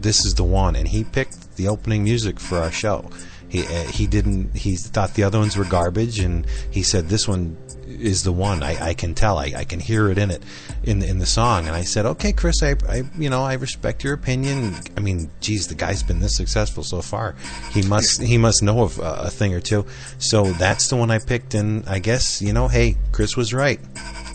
this 0.00 0.24
is 0.24 0.34
the 0.36 0.44
one." 0.44 0.74
And 0.74 0.88
he 0.88 1.04
picked 1.04 1.56
the 1.56 1.68
opening 1.68 2.04
music 2.04 2.40
for 2.40 2.56
our 2.56 2.72
show. 2.72 3.10
He 3.50 3.66
uh, 3.66 3.82
he 3.88 4.06
didn't. 4.06 4.56
He 4.56 4.76
thought 4.76 5.12
the 5.12 5.24
other 5.24 5.38
ones 5.38 5.58
were 5.58 5.66
garbage, 5.66 6.20
and 6.20 6.46
he 6.70 6.82
said 6.82 7.10
this 7.10 7.28
one 7.28 7.54
is 8.00 8.22
the 8.24 8.32
one. 8.32 8.62
I, 8.62 8.90
I 8.90 8.94
can 8.94 9.14
tell. 9.14 9.38
I, 9.38 9.52
I 9.56 9.64
can 9.64 9.80
hear 9.80 10.10
it 10.10 10.18
in 10.18 10.30
it 10.30 10.42
in 10.82 11.00
the, 11.00 11.08
in 11.08 11.18
the 11.18 11.26
song. 11.26 11.66
And 11.66 11.74
I 11.74 11.82
said, 11.82 12.06
"Okay, 12.06 12.32
Chris, 12.32 12.62
I, 12.62 12.74
I 12.88 13.02
you 13.18 13.30
know 13.30 13.42
I 13.42 13.54
respect 13.54 14.04
your 14.04 14.14
opinion. 14.14 14.74
I 14.96 15.00
mean, 15.00 15.30
geez, 15.40 15.68
the 15.68 15.74
guy's 15.74 16.02
been 16.02 16.20
this 16.20 16.36
successful 16.36 16.82
so 16.82 17.02
far. 17.02 17.34
He 17.72 17.82
must 17.82 18.22
he 18.22 18.38
must 18.38 18.62
know 18.62 18.82
of 18.82 18.98
uh, 19.00 19.16
a 19.20 19.30
thing 19.30 19.54
or 19.54 19.60
two. 19.60 19.86
So 20.18 20.44
that's 20.52 20.88
the 20.88 20.96
one 20.96 21.10
I 21.10 21.18
picked. 21.18 21.54
And 21.54 21.86
I 21.88 21.98
guess 21.98 22.40
you 22.42 22.52
know, 22.52 22.68
hey, 22.68 22.96
Chris 23.12 23.36
was 23.36 23.52
right." 23.52 23.80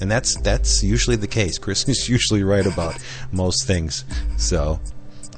And 0.02 0.12
that's 0.12 0.36
that's 0.42 0.84
usually 0.84 1.16
the 1.16 1.28
case. 1.28 1.58
Chris 1.58 1.88
is 1.88 2.10
usually 2.10 2.44
right 2.44 2.66
about 2.66 2.98
most 3.32 3.66
things. 3.68 4.04
So 4.38 4.80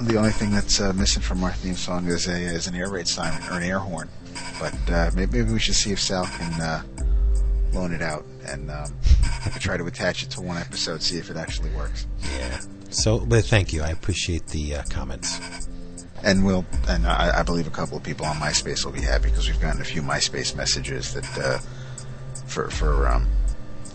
The 0.02 0.18
only 0.18 0.32
thing 0.32 0.52
that's 0.52 0.82
uh, 0.82 0.92
missing 0.94 1.22
from 1.22 1.44
our 1.44 1.54
theme 1.54 1.76
song 1.76 2.08
is 2.08 2.28
a 2.28 2.36
is 2.36 2.68
an 2.68 2.76
air 2.76 2.90
raid 2.90 3.08
siren 3.08 3.42
or 3.50 3.58
an 3.58 3.64
air 3.64 3.80
horn. 3.80 4.10
But 4.60 4.76
uh, 4.90 5.12
maybe, 5.16 5.38
maybe 5.38 5.54
we 5.54 5.60
should 5.60 5.76
see 5.76 5.92
if 5.92 6.00
Sal 6.02 6.26
can 6.26 6.62
uh, 6.62 6.84
loan 7.76 7.94
it 7.94 8.02
out 8.02 8.26
and 8.46 8.72
um, 8.72 8.94
try 9.60 9.78
to 9.78 9.86
attach 9.86 10.24
it 10.24 10.32
to 10.32 10.42
one 10.42 10.58
episode, 10.58 11.02
see 11.02 11.18
if 11.18 11.30
it 11.30 11.38
actually 11.38 11.70
works. 11.72 12.08
yeah. 12.38 12.60
So, 12.90 13.20
but 13.20 13.44
thank 13.46 13.74
you. 13.74 13.82
I 13.84 13.90
appreciate 13.90 14.48
the 14.48 14.78
uh, 14.78 14.84
comments. 14.90 15.40
And 16.24 16.46
we'll 16.46 16.66
and 16.88 17.06
I, 17.06 17.40
I 17.40 17.44
believe 17.44 17.68
a 17.68 17.72
couple 17.72 17.98
of 17.98 18.04
people 18.04 18.26
on 18.26 18.38
MySpace 18.38 18.86
will 18.86 18.94
be 18.94 19.02
happy 19.02 19.30
because 19.30 19.48
we've 19.48 19.60
gotten 19.60 19.82
a 19.82 19.86
few 19.86 20.02
MySpace 20.02 20.56
messages 20.56 21.14
that 21.14 21.38
uh, 21.38 21.60
for 22.48 22.70
for 22.70 23.08
um, 23.08 23.28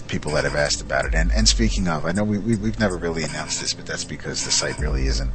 people 0.07 0.33
that 0.33 0.45
have 0.45 0.55
asked 0.55 0.81
about 0.81 1.07
it. 1.07 1.15
And 1.15 1.33
and 1.33 1.49
speaking 1.49 1.89
of, 1.89 2.05
I 2.05 2.13
know 2.13 2.23
we, 2.23 2.39
we 2.39 2.57
we've 2.57 2.79
never 2.79 2.97
really 2.97 3.25
announced 3.25 3.61
this, 3.61 3.73
but 3.73 3.87
that's 3.87 4.05
because 4.05 4.45
the 4.45 4.53
site 4.53 4.79
really 4.79 5.07
isn't 5.07 5.31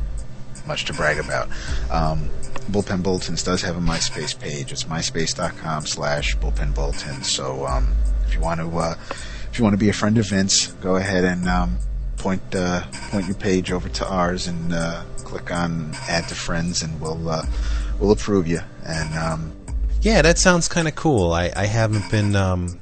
much 0.65 0.85
to 0.85 0.93
brag 0.93 1.17
about. 1.17 1.49
Um, 1.91 2.29
Bullpen 2.71 3.03
Bulletins 3.03 3.43
does 3.43 3.61
have 3.61 3.77
a 3.77 3.81
MySpace 3.81 4.39
page. 4.39 4.71
It's 4.71 4.85
myspace.com 4.85 5.85
slash 5.85 6.37
bullpen 6.37 6.73
bulletins. 6.73 7.29
So 7.29 7.65
um, 7.65 7.93
if 8.27 8.35
you 8.35 8.41
want 8.41 8.59
to 8.59 8.77
uh, 8.77 8.95
if 9.51 9.59
you 9.59 9.63
want 9.63 9.73
to 9.73 9.77
be 9.77 9.89
a 9.89 9.93
friend 9.93 10.17
of 10.17 10.27
Vince, 10.27 10.67
go 10.81 10.95
ahead 10.95 11.23
and 11.23 11.47
um, 11.47 11.77
point 12.17 12.41
uh, 12.55 12.81
point 13.09 13.25
your 13.25 13.35
page 13.35 13.71
over 13.71 13.87
to 13.89 14.07
ours 14.07 14.47
and 14.47 14.73
uh, 14.73 15.03
click 15.17 15.51
on 15.51 15.93
add 16.07 16.27
to 16.27 16.35
friends, 16.35 16.81
and 16.81 16.99
we'll 16.99 17.29
uh, 17.29 17.45
we'll 17.99 18.11
approve 18.11 18.47
you. 18.47 18.59
And 18.85 19.13
um, 19.17 19.53
Yeah, 20.01 20.21
that 20.21 20.37
sounds 20.37 20.67
kind 20.67 20.87
of 20.87 20.95
cool. 20.95 21.33
I, 21.33 21.51
I 21.55 21.65
haven't 21.65 22.09
been. 22.11 22.35
Um, 22.35 22.79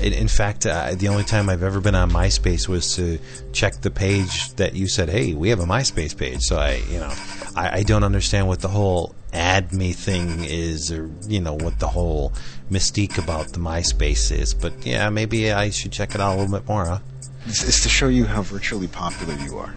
in, 0.00 0.26
fact, 0.26 0.66
uh, 0.66 0.94
the 0.96 1.06
only 1.08 1.22
time 1.22 1.48
I've 1.48 1.62
ever 1.62 1.80
been 1.80 1.94
on 1.94 2.10
MySpace 2.10 2.66
was 2.66 2.96
to 2.96 3.20
check 3.52 3.82
the 3.82 3.90
page 3.90 4.52
that 4.54 4.74
you 4.74 4.88
said, 4.88 5.08
"Hey, 5.08 5.34
we 5.34 5.50
have 5.50 5.60
a 5.60 5.64
MySpace 5.64 6.16
page." 6.16 6.40
So 6.40 6.56
I, 6.56 6.82
you 6.90 6.98
know, 6.98 7.12
I, 7.54 7.78
I 7.78 7.82
don't 7.84 8.02
understand 8.02 8.48
what 8.48 8.60
the 8.60 8.68
whole 8.68 9.14
"add 9.32 9.72
me" 9.72 9.92
thing 9.92 10.44
is, 10.44 10.92
or 10.92 11.10
you 11.26 11.40
know, 11.40 11.54
what 11.54 11.78
the 11.78 11.88
whole 11.88 12.32
mystique 12.70 13.18
about 13.18 13.48
the 13.48 13.58
MySpace 13.58 14.30
is. 14.30 14.54
But 14.54 14.86
yeah, 14.86 15.10
maybe 15.10 15.52
I 15.52 15.70
should 15.70 15.92
check 15.92 16.14
it 16.14 16.20
out 16.20 16.36
a 16.36 16.40
little 16.40 16.58
bit 16.58 16.68
more. 16.68 16.86
Huh? 16.86 16.98
it's, 17.46 17.64
it's 17.64 17.82
to 17.82 17.88
show 17.88 18.08
you 18.08 18.24
how 18.24 18.42
virtually 18.42 18.88
popular 18.88 19.34
you 19.34 19.58
are. 19.58 19.74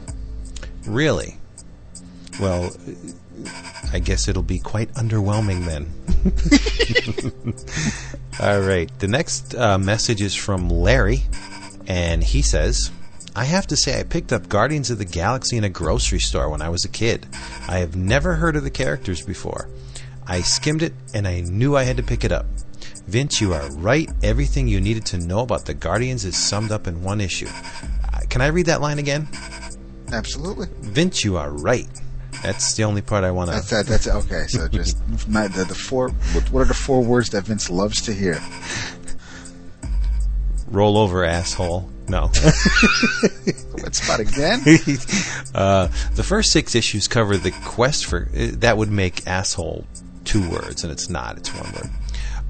Really? 0.86 1.38
Well, 2.40 2.72
I 3.92 4.00
guess 4.00 4.28
it'll 4.28 4.44
be 4.44 4.60
quite 4.60 4.94
underwhelming 4.94 5.66
then. 5.66 5.92
All 8.40 8.62
right. 8.62 8.90
The 9.00 9.08
next 9.08 9.56
uh, 9.56 9.78
message 9.78 10.22
is 10.22 10.36
from 10.36 10.70
Larry, 10.70 11.24
and 11.88 12.24
he 12.24 12.42
says, 12.42 12.92
I 13.36 13.44
have 13.44 13.68
to 13.68 13.76
say, 13.76 14.00
I 14.00 14.04
picked 14.04 14.32
up 14.32 14.48
Guardians 14.48 14.90
of 14.90 14.98
the 14.98 15.06
Galaxy 15.06 15.58
in 15.58 15.66
a 15.66 15.70
grocery 15.70 16.20
store 16.20 16.50
when 16.50 16.62
I 16.62 16.70
was 16.70 16.86
a 16.86 16.90
kid. 16.90 17.28
I 17.68 17.80
have 17.80 17.96
never 17.96 18.36
heard 18.36 18.56
of 18.56 18.64
the 18.64 18.70
characters 18.70 19.26
before. 19.26 19.70
I 20.26 20.42
skimmed 20.42 20.82
it, 20.82 20.94
and 21.14 21.28
I 21.28 21.42
knew 21.42 21.76
I 21.76 21.84
had 21.84 21.98
to 21.98 22.04
pick 22.04 22.24
it 22.24 22.32
up. 22.32 22.46
Vince, 23.08 23.42
you 23.42 23.54
are 23.54 23.70
right. 23.76 24.10
Everything 24.24 24.68
you 24.70 24.80
needed 24.80 25.06
to 25.08 25.18
know 25.18 25.40
about 25.40 25.66
the 25.66 25.74
Guardians 25.74 26.24
is 26.24 26.38
summed 26.38 26.72
up 26.72 26.88
in 26.88 27.04
one 27.04 27.20
issue. 27.20 27.48
Uh, 27.48 28.22
can 28.30 28.42
I 28.42 28.48
read 28.48 28.68
that 28.68 28.80
line 28.80 29.00
again? 29.00 29.28
Absolutely. 30.14 30.68
Vince, 30.80 31.26
you 31.26 31.36
are 31.36 31.52
right. 31.52 31.90
That's 32.42 32.74
the 32.76 32.84
only 32.84 33.02
part 33.02 33.24
I 33.24 33.32
want 33.32 33.52
That's 33.52 33.70
to. 33.70 33.76
that. 33.76 33.86
That's 33.86 34.08
okay. 34.08 34.46
So 34.48 34.68
just 34.70 34.98
the, 35.08 35.66
the 35.68 35.76
four. 35.76 36.10
What 36.10 36.62
are 36.62 36.66
the 36.66 36.74
four 36.74 37.04
words 37.04 37.30
that 37.32 37.44
Vince 37.44 37.70
loves 37.70 38.02
to 38.04 38.14
hear? 38.14 38.42
Roll 40.68 40.98
over, 40.98 41.24
asshole. 41.24 41.90
No. 42.08 42.30
What 43.82 43.94
spot 43.94 44.20
again? 44.20 44.62
uh, 45.56 45.88
the 46.16 46.24
first 46.24 46.52
six 46.52 46.76
issues 46.76 47.08
cover 47.08 47.38
the 47.38 47.52
quest 47.52 48.06
for. 48.06 48.30
uh, 48.36 48.48
That 48.54 48.78
would 48.78 48.90
make 48.90 49.28
asshole 49.28 49.86
two 50.24 50.50
words, 50.50 50.84
and 50.84 50.92
it's 50.92 51.10
not. 51.10 51.38
It's 51.38 51.54
one 51.54 51.72
word. 51.74 51.90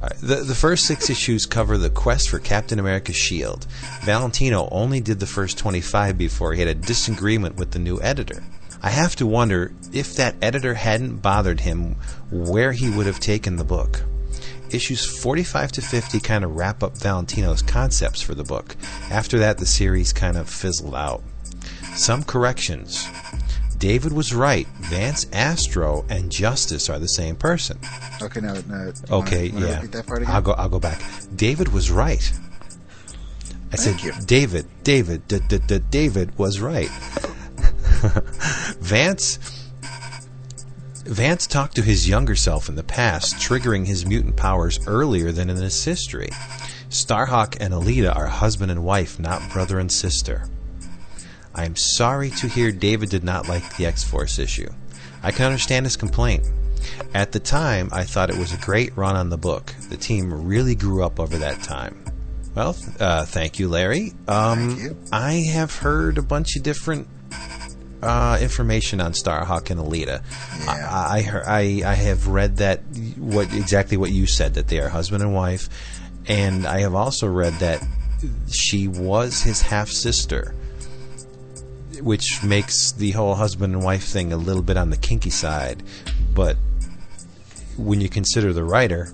Uh, 0.02 0.10
the 0.22 0.36
the 0.44 0.56
first 0.56 0.86
six 0.86 1.10
issues 1.10 1.46
cover 1.46 1.78
the 1.78 1.90
quest 1.90 2.30
for 2.30 2.40
Captain 2.40 2.80
America's 2.80 3.16
shield. 3.16 3.66
Valentino 4.04 4.68
only 4.72 5.00
did 5.02 5.20
the 5.20 5.26
first 5.26 5.58
twenty 5.58 5.82
five 5.82 6.18
before 6.18 6.54
he 6.54 6.60
had 6.60 6.70
a 6.70 6.76
disagreement 6.76 7.56
with 7.56 7.72
the 7.72 7.80
new 7.80 8.00
editor. 8.02 8.44
I 8.82 8.90
have 8.92 9.16
to 9.18 9.26
wonder 9.26 9.74
if 9.94 10.16
that 10.16 10.36
editor 10.42 10.76
hadn't 10.76 11.18
bothered 11.18 11.62
him, 11.62 11.96
where 12.32 12.72
he 12.72 12.90
would 12.90 13.08
have 13.08 13.20
taken 13.20 13.56
the 13.56 13.64
book. 13.64 14.04
Issues 14.76 15.06
45 15.06 15.72
to 15.74 15.82
50 15.82 16.20
kind 16.20 16.44
of 16.44 16.56
wrap 16.58 16.84
up 16.84 16.98
Valentino's 16.98 17.62
concepts 17.62 18.22
for 18.22 18.36
the 18.36 18.44
book. 18.44 18.76
After 19.10 19.40
that, 19.40 19.58
the 19.58 19.66
series 19.66 20.12
kind 20.12 20.36
of 20.36 20.50
fizzled 20.50 20.94
out. 20.94 21.24
Some 21.96 22.24
corrections. 22.24 23.08
David 23.78 24.12
was 24.12 24.34
right. 24.34 24.68
Vance 24.82 25.28
Astro 25.32 26.06
and 26.10 26.30
Justice 26.30 26.90
are 26.90 27.00
the 27.00 27.08
same 27.08 27.38
person. 27.38 27.80
Okay, 28.22 28.42
now. 28.42 28.54
now 28.68 28.92
Okay, 29.10 29.50
wanna, 29.50 29.54
wanna 29.66 29.68
yeah. 29.68 29.76
Repeat 29.78 29.92
that 29.94 30.08
part 30.08 30.22
again. 30.24 30.36
I'll 30.36 30.42
go. 30.42 30.52
I'll 30.54 30.70
go 30.70 30.80
back. 30.80 31.02
David 31.36 31.70
was 31.72 31.90
right. 31.90 32.34
I 33.72 33.78
Thank 33.78 34.00
said 34.00 34.04
you. 34.04 34.12
David. 34.26 34.66
David. 34.84 35.26
D- 35.30 35.40
d- 35.48 35.60
d- 35.66 35.80
David 35.90 36.38
was 36.38 36.60
right. 36.60 36.90
Vance. 38.82 39.40
Vance 41.06 41.46
talked 41.46 41.76
to 41.76 41.84
his 41.84 42.10
younger 42.10 42.36
self 42.36 42.68
in 42.68 42.76
the 42.76 42.84
past, 42.84 43.36
triggering 43.36 43.86
his 43.86 44.08
mutant 44.08 44.36
powers 44.36 44.80
earlier 44.88 45.32
than 45.32 45.52
in 45.52 45.58
his 45.58 45.84
history. 45.84 46.30
Starhawk 46.90 47.58
and 47.60 47.74
Aleta 47.74 48.12
are 48.12 48.26
husband 48.26 48.72
and 48.72 48.84
wife, 48.84 49.20
not 49.20 49.52
brother 49.52 49.80
and 49.80 49.92
sister. 49.92 50.48
I 51.54 51.66
am 51.66 51.76
sorry 51.76 52.32
to 52.32 52.48
hear 52.48 52.72
David 52.72 53.10
did 53.10 53.24
not 53.24 53.48
like 53.48 53.78
the 53.78 53.86
X 53.86 54.04
Force 54.04 54.40
issue. 54.40 54.70
I 55.22 55.32
can 55.32 55.46
understand 55.46 55.86
his 55.86 55.96
complaint. 55.96 56.48
At 57.14 57.32
the 57.32 57.40
time, 57.40 57.90
I 57.92 58.04
thought 58.04 58.32
it 58.32 58.38
was 58.38 58.54
a 58.54 58.58
great 58.58 58.96
run 58.98 59.16
on 59.16 59.30
the 59.30 59.38
book. 59.38 59.74
The 59.90 59.98
team 59.98 60.34
really 60.48 60.76
grew 60.76 61.04
up 61.04 61.20
over 61.20 61.38
that 61.38 61.62
time. 61.62 62.04
Well, 62.56 62.76
uh, 63.00 63.26
thank 63.26 63.60
you, 63.60 63.68
Larry. 63.70 64.14
Um, 64.28 64.70
Thank 64.70 64.82
you. 64.82 64.98
I 65.12 65.34
have 65.52 65.76
heard 65.76 66.18
a 66.18 66.22
bunch 66.22 66.56
of 66.56 66.64
different 66.64 67.08
uh, 68.06 68.38
information 68.40 69.02
on 69.02 69.14
Starhawk 69.14 69.70
and 69.70 69.80
Aleta. 69.80 70.22
Yeah. 70.60 70.90
I, 70.90 71.18
I, 71.18 71.44
I 71.46 71.92
I 71.92 71.94
have 71.96 72.28
read 72.28 72.58
that 72.58 72.80
what 73.18 73.54
exactly 73.54 73.98
what 73.98 74.12
you 74.12 74.28
said 74.28 74.54
that 74.56 74.68
they 74.68 74.80
are 74.80 74.90
husband 74.90 75.24
and 75.24 75.34
wife, 75.34 75.70
and 76.28 76.66
I 76.66 76.82
have 76.82 76.96
also 76.96 77.28
read 77.28 77.54
that 77.54 77.84
she 78.52 78.88
was 78.88 79.42
his 79.42 79.62
half 79.62 79.90
sister, 79.90 80.56
which 82.02 82.44
makes 82.44 82.92
the 82.92 83.12
whole 83.12 83.36
husband 83.36 83.74
and 83.74 83.84
wife 83.84 84.04
thing 84.04 84.34
a 84.34 84.38
little 84.38 84.64
bit 84.64 84.78
on 84.78 84.90
the 84.90 84.98
kinky 84.98 85.30
side. 85.30 85.84
But 86.34 86.58
when 87.78 88.02
you 88.02 88.10
consider 88.10 88.54
the 88.54 88.64
writer, 88.64 89.10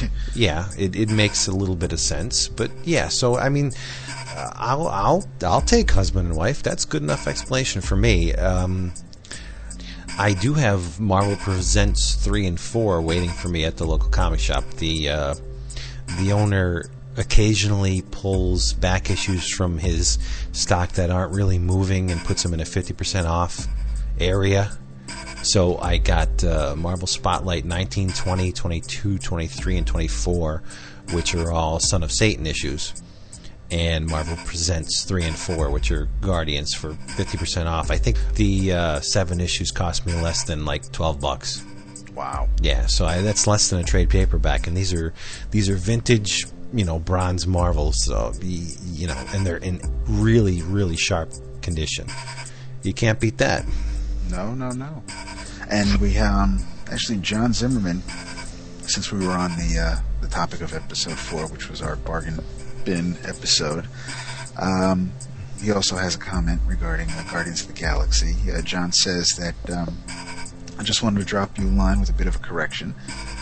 yeah, 0.34 0.68
it, 0.78 0.96
it 0.96 1.10
makes 1.10 1.46
a 1.46 1.52
little 1.52 1.76
bit 1.76 1.92
of 1.92 2.00
sense. 2.00 2.48
But 2.48 2.70
yeah, 2.84 3.08
so 3.08 3.36
I 3.36 3.48
mean, 3.48 3.72
I'll 4.36 4.88
I'll 4.88 5.28
I'll 5.42 5.60
take 5.60 5.90
husband 5.90 6.28
and 6.28 6.36
wife. 6.36 6.62
That's 6.62 6.84
good 6.84 7.02
enough 7.02 7.26
explanation 7.26 7.80
for 7.80 7.96
me. 7.96 8.34
Um, 8.34 8.92
I 10.18 10.34
do 10.34 10.54
have 10.54 11.00
Marvel 11.00 11.36
Presents 11.36 12.14
three 12.14 12.46
and 12.46 12.58
four 12.60 13.00
waiting 13.00 13.30
for 13.30 13.48
me 13.48 13.64
at 13.64 13.76
the 13.76 13.84
local 13.84 14.08
comic 14.10 14.40
shop. 14.40 14.64
The 14.78 15.08
uh, 15.08 15.34
the 16.18 16.32
owner 16.32 16.90
occasionally 17.16 18.02
pulls 18.10 18.72
back 18.72 19.10
issues 19.10 19.50
from 19.50 19.78
his 19.78 20.18
stock 20.52 20.92
that 20.92 21.10
aren't 21.10 21.34
really 21.34 21.58
moving 21.58 22.10
and 22.10 22.20
puts 22.24 22.42
them 22.42 22.54
in 22.54 22.60
a 22.60 22.64
fifty 22.64 22.94
percent 22.94 23.26
off 23.26 23.66
area. 24.18 24.70
So 25.42 25.78
I 25.78 25.98
got 25.98 26.44
uh, 26.44 26.76
Marvel 26.76 27.08
Spotlight 27.08 27.64
19, 27.64 28.10
20, 28.10 28.52
22, 28.52 29.18
23, 29.18 29.76
and 29.76 29.86
24, 29.86 30.62
which 31.12 31.34
are 31.34 31.50
all 31.50 31.80
Son 31.80 32.04
of 32.04 32.12
Satan 32.12 32.46
issues. 32.46 32.94
And 33.72 34.06
Marvel 34.06 34.36
Presents 34.44 35.04
3 35.04 35.24
and 35.24 35.36
4, 35.36 35.70
which 35.70 35.90
are 35.90 36.06
Guardians 36.20 36.74
for 36.74 36.92
50% 36.92 37.64
off. 37.66 37.90
I 37.90 37.96
think 37.96 38.18
the 38.34 38.72
uh, 38.72 39.00
seven 39.00 39.40
issues 39.40 39.70
cost 39.70 40.04
me 40.04 40.12
less 40.12 40.44
than 40.44 40.66
like 40.66 40.92
12 40.92 41.18
bucks. 41.20 41.64
wow. 42.14 42.48
Yeah, 42.60 42.84
so 42.86 43.06
I, 43.06 43.22
that's 43.22 43.46
less 43.46 43.70
than 43.70 43.80
a 43.80 43.84
trade 43.84 44.10
paperback, 44.10 44.66
and 44.66 44.76
these 44.76 44.92
are 44.92 45.14
these 45.50 45.70
are 45.70 45.76
vintage, 45.76 46.44
you 46.74 46.84
know, 46.84 46.98
bronze 46.98 47.46
Marvels, 47.46 48.04
so 48.04 48.34
you 48.42 49.06
know, 49.06 49.24
and 49.32 49.46
they're 49.46 49.56
in 49.56 49.80
really 50.06 50.60
really 50.62 50.96
sharp 50.96 51.30
condition. 51.62 52.06
You 52.82 52.92
can't 52.92 53.18
beat 53.18 53.38
that. 53.38 53.64
No, 54.30 54.54
no, 54.54 54.70
no. 54.70 55.02
And 55.70 55.98
we 55.98 56.18
um 56.18 56.62
actually 56.90 57.18
John 57.20 57.54
Zimmerman, 57.54 58.02
since 58.82 59.10
we 59.10 59.26
were 59.26 59.32
on 59.32 59.52
the 59.52 59.78
uh, 59.78 60.00
the 60.20 60.28
topic 60.28 60.60
of 60.60 60.74
episode 60.74 61.18
four, 61.18 61.46
which 61.46 61.70
was 61.70 61.80
our 61.80 61.96
bargain 61.96 62.38
bin 62.84 63.16
episode. 63.24 63.86
Um, 64.58 65.12
he 65.60 65.70
also 65.70 65.96
has 65.96 66.16
a 66.16 66.18
comment 66.18 66.60
regarding 66.66 67.08
uh, 67.10 67.24
Guardians 67.30 67.62
of 67.62 67.68
the 67.68 67.80
Galaxy. 67.80 68.34
Uh, 68.50 68.62
John 68.62 68.92
says 68.92 69.28
that 69.38 69.70
um, 69.70 69.96
I 70.78 70.82
just 70.82 71.02
wanted 71.02 71.20
to 71.20 71.26
drop 71.26 71.58
you 71.58 71.68
a 71.68 71.70
line 71.70 72.00
with 72.00 72.10
a 72.10 72.12
bit 72.12 72.26
of 72.26 72.36
a 72.36 72.40
correction. 72.40 72.94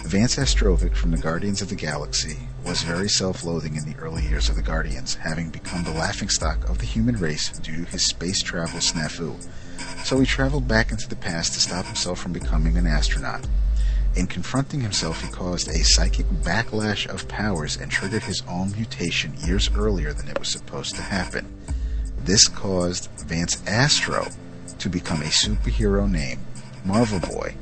Vance 0.05 0.37
Astrovic 0.37 0.95
from 0.95 1.13
the 1.13 1.17
Guardians 1.17 1.63
of 1.63 1.69
the 1.69 1.75
Galaxy 1.75 2.37
was 2.67 2.83
very 2.83 3.09
self-loathing 3.09 3.77
in 3.77 3.91
the 3.91 3.97
early 3.99 4.23
years 4.27 4.49
of 4.49 4.57
the 4.57 4.63
Guardians, 4.63 5.15
having 5.15 5.51
become 5.51 5.85
the 5.85 5.93
laughingstock 5.93 6.69
of 6.69 6.79
the 6.79 6.87
human 6.87 7.17
race 7.17 7.49
due 7.59 7.85
to 7.85 7.91
his 7.91 8.07
space 8.07 8.43
travel 8.43 8.81
snafu. 8.81 9.35
So 10.05 10.19
he 10.21 10.27
traveled 10.27 10.69
back 10.69 10.91
into 10.91 11.09
the 11.09 11.17
past 11.17 11.55
to 11.55 11.61
stop 11.61 11.87
himself 11.87 12.19
from 12.21 12.33
becoming 12.33 12.77
an 12.77 12.87
astronaut. 12.87 13.47
In 14.17 14.27
confronting 14.27 14.81
himself, 14.81 15.23
he 15.23 15.29
caused 15.31 15.69
a 15.69 15.85
psychic 15.85 16.27
backlash 16.43 17.07
of 17.07 17.29
powers 17.29 17.77
and 17.77 17.91
triggered 17.91 18.25
his 18.25 18.43
own 18.49 18.73
mutation 18.73 19.35
years 19.47 19.71
earlier 19.75 20.13
than 20.13 20.29
it 20.29 20.39
was 20.39 20.49
supposed 20.49 20.97
to 20.97 21.03
happen. 21.03 21.47
This 22.25 22.49
caused 22.49 23.09
Vance 23.27 23.63
Astro 23.67 24.27
to 24.79 24.89
become 24.89 25.23
a 25.23 25.27
superhero 25.27 26.11
named 26.11 26.45
Marvel 26.85 27.21
Boy, 27.21 27.55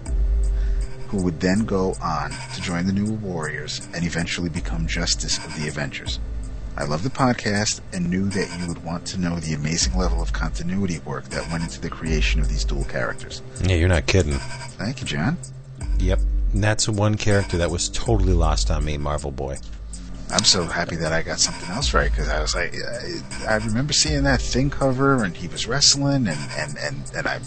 who 1.08 1.22
would 1.22 1.40
then 1.40 1.64
go 1.64 1.94
on 2.02 2.30
to 2.54 2.60
join 2.62 2.86
the 2.86 2.92
New 2.92 3.12
Warriors 3.12 3.86
and 3.94 4.04
eventually 4.04 4.48
become 4.48 4.86
Justice 4.86 5.38
of 5.44 5.54
the 5.60 5.68
Avengers. 5.68 6.18
I 6.76 6.84
love 6.84 7.02
the 7.02 7.10
podcast 7.10 7.80
and 7.92 8.08
knew 8.08 8.28
that 8.30 8.60
you 8.60 8.68
would 8.68 8.84
want 8.84 9.04
to 9.06 9.18
know 9.18 9.36
the 9.40 9.52
amazing 9.52 9.96
level 9.96 10.22
of 10.22 10.32
continuity 10.32 11.00
work 11.00 11.24
that 11.30 11.50
went 11.50 11.64
into 11.64 11.80
the 11.80 11.90
creation 11.90 12.40
of 12.40 12.48
these 12.48 12.64
dual 12.64 12.84
characters. 12.84 13.42
Yeah, 13.62 13.76
you're 13.76 13.88
not 13.88 14.06
kidding. 14.06 14.34
Thank 14.34 15.00
you, 15.00 15.06
John. 15.06 15.38
Yep, 15.98 16.20
and 16.52 16.62
that's 16.64 16.88
one 16.88 17.16
character 17.16 17.56
that 17.58 17.70
was 17.70 17.88
totally 17.88 18.32
lost 18.34 18.70
on 18.70 18.84
me, 18.84 18.96
Marvel 18.98 19.30
Boy. 19.30 19.56
I'm 20.30 20.44
so 20.44 20.64
happy 20.64 20.96
that 20.96 21.10
I 21.12 21.22
got 21.22 21.40
something 21.40 21.70
else 21.70 21.94
right 21.94 22.10
because 22.10 22.28
I 22.28 22.40
was 22.42 22.54
like, 22.54 22.74
I, 22.74 23.54
I 23.54 23.56
remember 23.56 23.94
seeing 23.94 24.24
that 24.24 24.42
thing 24.42 24.68
cover 24.68 25.24
and 25.24 25.34
he 25.34 25.48
was 25.48 25.66
wrestling 25.66 26.26
and 26.28 26.38
and 26.58 26.76
and, 26.78 26.96
and 27.16 27.26
I'm, 27.26 27.42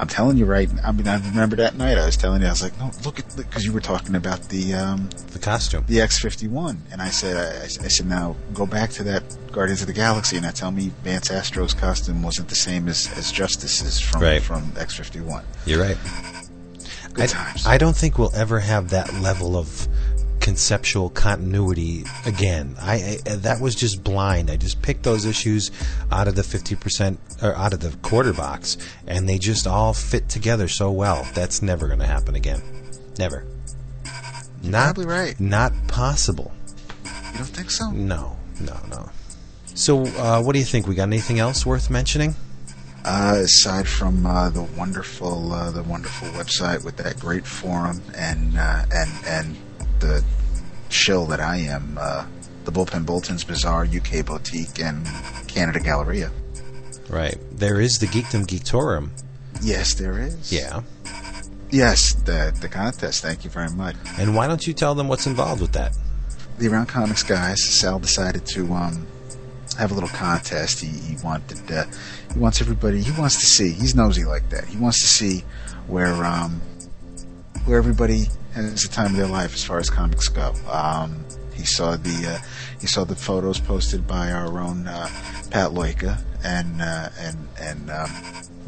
I'm 0.00 0.08
telling 0.08 0.36
you 0.36 0.44
right. 0.46 0.68
I 0.82 0.90
mean, 0.90 1.06
I 1.06 1.24
remember 1.28 1.54
that 1.56 1.76
night. 1.76 1.98
I 1.98 2.06
was 2.06 2.16
telling 2.16 2.40
you, 2.40 2.48
I 2.48 2.50
was 2.50 2.62
like, 2.62 2.76
"No, 2.80 2.90
look 3.04 3.20
at," 3.20 3.36
because 3.36 3.64
you 3.64 3.72
were 3.72 3.80
talking 3.80 4.16
about 4.16 4.48
the 4.48 4.74
um, 4.74 5.10
The 5.30 5.38
costume. 5.38 5.84
the 5.86 5.98
X51, 5.98 6.76
and 6.90 7.00
I 7.00 7.10
said, 7.10 7.36
I, 7.36 7.64
I 7.64 7.68
said, 7.68 8.06
now 8.06 8.34
go 8.52 8.66
back 8.66 8.90
to 8.92 9.04
that 9.04 9.22
Guardians 9.52 9.82
of 9.82 9.86
the 9.86 9.92
Galaxy, 9.92 10.36
and 10.38 10.44
now 10.46 10.50
tell 10.50 10.72
me 10.72 10.90
Vance 11.04 11.30
Astro's 11.30 11.74
costume 11.74 12.22
wasn't 12.22 12.48
the 12.48 12.56
same 12.56 12.88
as 12.88 13.08
as 13.16 13.30
Justice's 13.30 14.00
from 14.00 14.22
Right. 14.22 14.42
from 14.42 14.62
X51. 14.72 15.44
You're 15.66 15.80
right. 15.82 15.98
Good 17.12 17.24
I, 17.24 17.26
times. 17.26 17.66
I 17.66 17.78
don't 17.78 17.96
think 17.96 18.18
we'll 18.18 18.34
ever 18.34 18.60
have 18.60 18.90
that 18.90 19.12
level 19.14 19.56
of 19.56 19.88
conceptual 20.40 21.08
continuity 21.08 22.04
again. 22.26 22.74
I, 22.80 23.20
I 23.26 23.36
that 23.36 23.60
was 23.60 23.74
just 23.74 24.02
blind. 24.02 24.50
I 24.50 24.56
just 24.56 24.82
picked 24.82 25.04
those 25.04 25.24
issues 25.24 25.70
out 26.10 26.26
of 26.26 26.34
the 26.34 26.42
fifty 26.42 26.74
percent 26.74 27.20
or 27.42 27.54
out 27.54 27.72
of 27.72 27.80
the 27.80 27.96
quarter 27.98 28.32
box, 28.32 28.76
and 29.06 29.28
they 29.28 29.38
just 29.38 29.66
all 29.66 29.92
fit 29.94 30.28
together 30.28 30.68
so 30.68 30.90
well. 30.90 31.26
That's 31.34 31.62
never 31.62 31.86
going 31.86 32.00
to 32.00 32.06
happen 32.06 32.34
again. 32.34 32.62
Never. 33.18 33.44
Not 34.62 34.94
probably 34.94 35.06
right. 35.06 35.38
Not 35.40 35.72
possible. 35.88 36.52
You 37.04 37.38
don't 37.38 37.46
think 37.46 37.70
so? 37.70 37.90
No, 37.90 38.36
no, 38.60 38.76
no. 38.90 39.10
So, 39.74 40.04
uh, 40.04 40.42
what 40.42 40.52
do 40.52 40.58
you 40.58 40.64
think? 40.64 40.86
We 40.86 40.94
got 40.94 41.04
anything 41.04 41.38
else 41.38 41.64
worth 41.64 41.88
mentioning? 41.88 42.34
Uh, 43.04 43.38
aside 43.40 43.88
from 43.88 44.24
uh, 44.24 44.48
the 44.50 44.62
wonderful, 44.62 45.52
uh, 45.52 45.70
the 45.72 45.82
wonderful 45.82 46.28
website 46.28 46.84
with 46.84 46.96
that 46.96 47.18
great 47.18 47.44
forum 47.44 48.00
and 48.16 48.56
uh, 48.56 48.84
and 48.94 49.10
and 49.26 49.56
the 49.98 50.24
shill 50.88 51.26
that 51.26 51.40
I 51.40 51.56
am 51.56 51.98
uh, 52.00 52.26
the 52.64 52.70
Bullpen 52.70 53.04
Bulletins 53.04 53.44
Bazaar, 53.44 53.84
UK 53.84 54.24
Boutique, 54.24 54.78
and 54.78 55.04
Canada 55.48 55.80
Galleria. 55.80 56.30
Right. 57.08 57.36
There 57.50 57.80
is 57.80 57.98
the 57.98 58.06
Geekdom 58.06 58.46
Geektorum. 58.46 59.10
Yes, 59.60 59.94
there 59.94 60.20
is. 60.20 60.52
Yeah. 60.52 60.82
Yes, 61.70 62.14
the 62.14 62.56
the 62.60 62.68
contest. 62.68 63.22
Thank 63.22 63.44
you 63.44 63.50
very 63.50 63.70
much. 63.70 63.96
And 64.18 64.36
why 64.36 64.46
don't 64.46 64.64
you 64.66 64.74
tell 64.74 64.94
them 64.94 65.08
what's 65.08 65.26
involved 65.26 65.60
with 65.60 65.72
that? 65.72 65.96
The 66.58 66.68
Around 66.68 66.86
Comics 66.86 67.22
guys, 67.22 67.62
Sal 67.62 67.98
decided 67.98 68.46
to 68.46 68.72
um, 68.74 69.06
have 69.82 69.90
a 69.90 69.94
little 69.94 70.08
contest. 70.08 70.80
He, 70.80 70.86
he 70.86 71.16
wanted 71.24 71.70
uh, 71.70 71.84
he 72.32 72.38
wants 72.38 72.60
everybody. 72.60 73.02
He 73.02 73.10
wants 73.20 73.40
to 73.40 73.46
see. 73.46 73.72
He's 73.72 73.94
nosy 73.94 74.24
like 74.24 74.48
that. 74.50 74.64
He 74.64 74.76
wants 74.76 75.00
to 75.00 75.08
see 75.08 75.44
where 75.88 76.24
um, 76.24 76.60
where 77.64 77.78
everybody 77.78 78.28
has 78.54 78.82
the 78.82 78.88
time 78.88 79.06
of 79.06 79.16
their 79.16 79.26
life 79.26 79.54
as 79.54 79.64
far 79.64 79.78
as 79.78 79.90
comics 79.90 80.28
go. 80.28 80.54
Um, 80.70 81.24
he 81.52 81.64
saw 81.64 81.96
the 81.96 82.38
uh, 82.38 82.46
he 82.80 82.86
saw 82.86 83.04
the 83.04 83.16
photos 83.16 83.58
posted 83.58 84.06
by 84.06 84.30
our 84.30 84.60
own 84.60 84.86
uh, 84.86 85.08
Pat 85.50 85.72
Loika 85.72 86.22
and 86.44 86.80
uh, 86.80 87.08
and 87.18 87.48
and 87.60 87.90
um, 87.90 88.10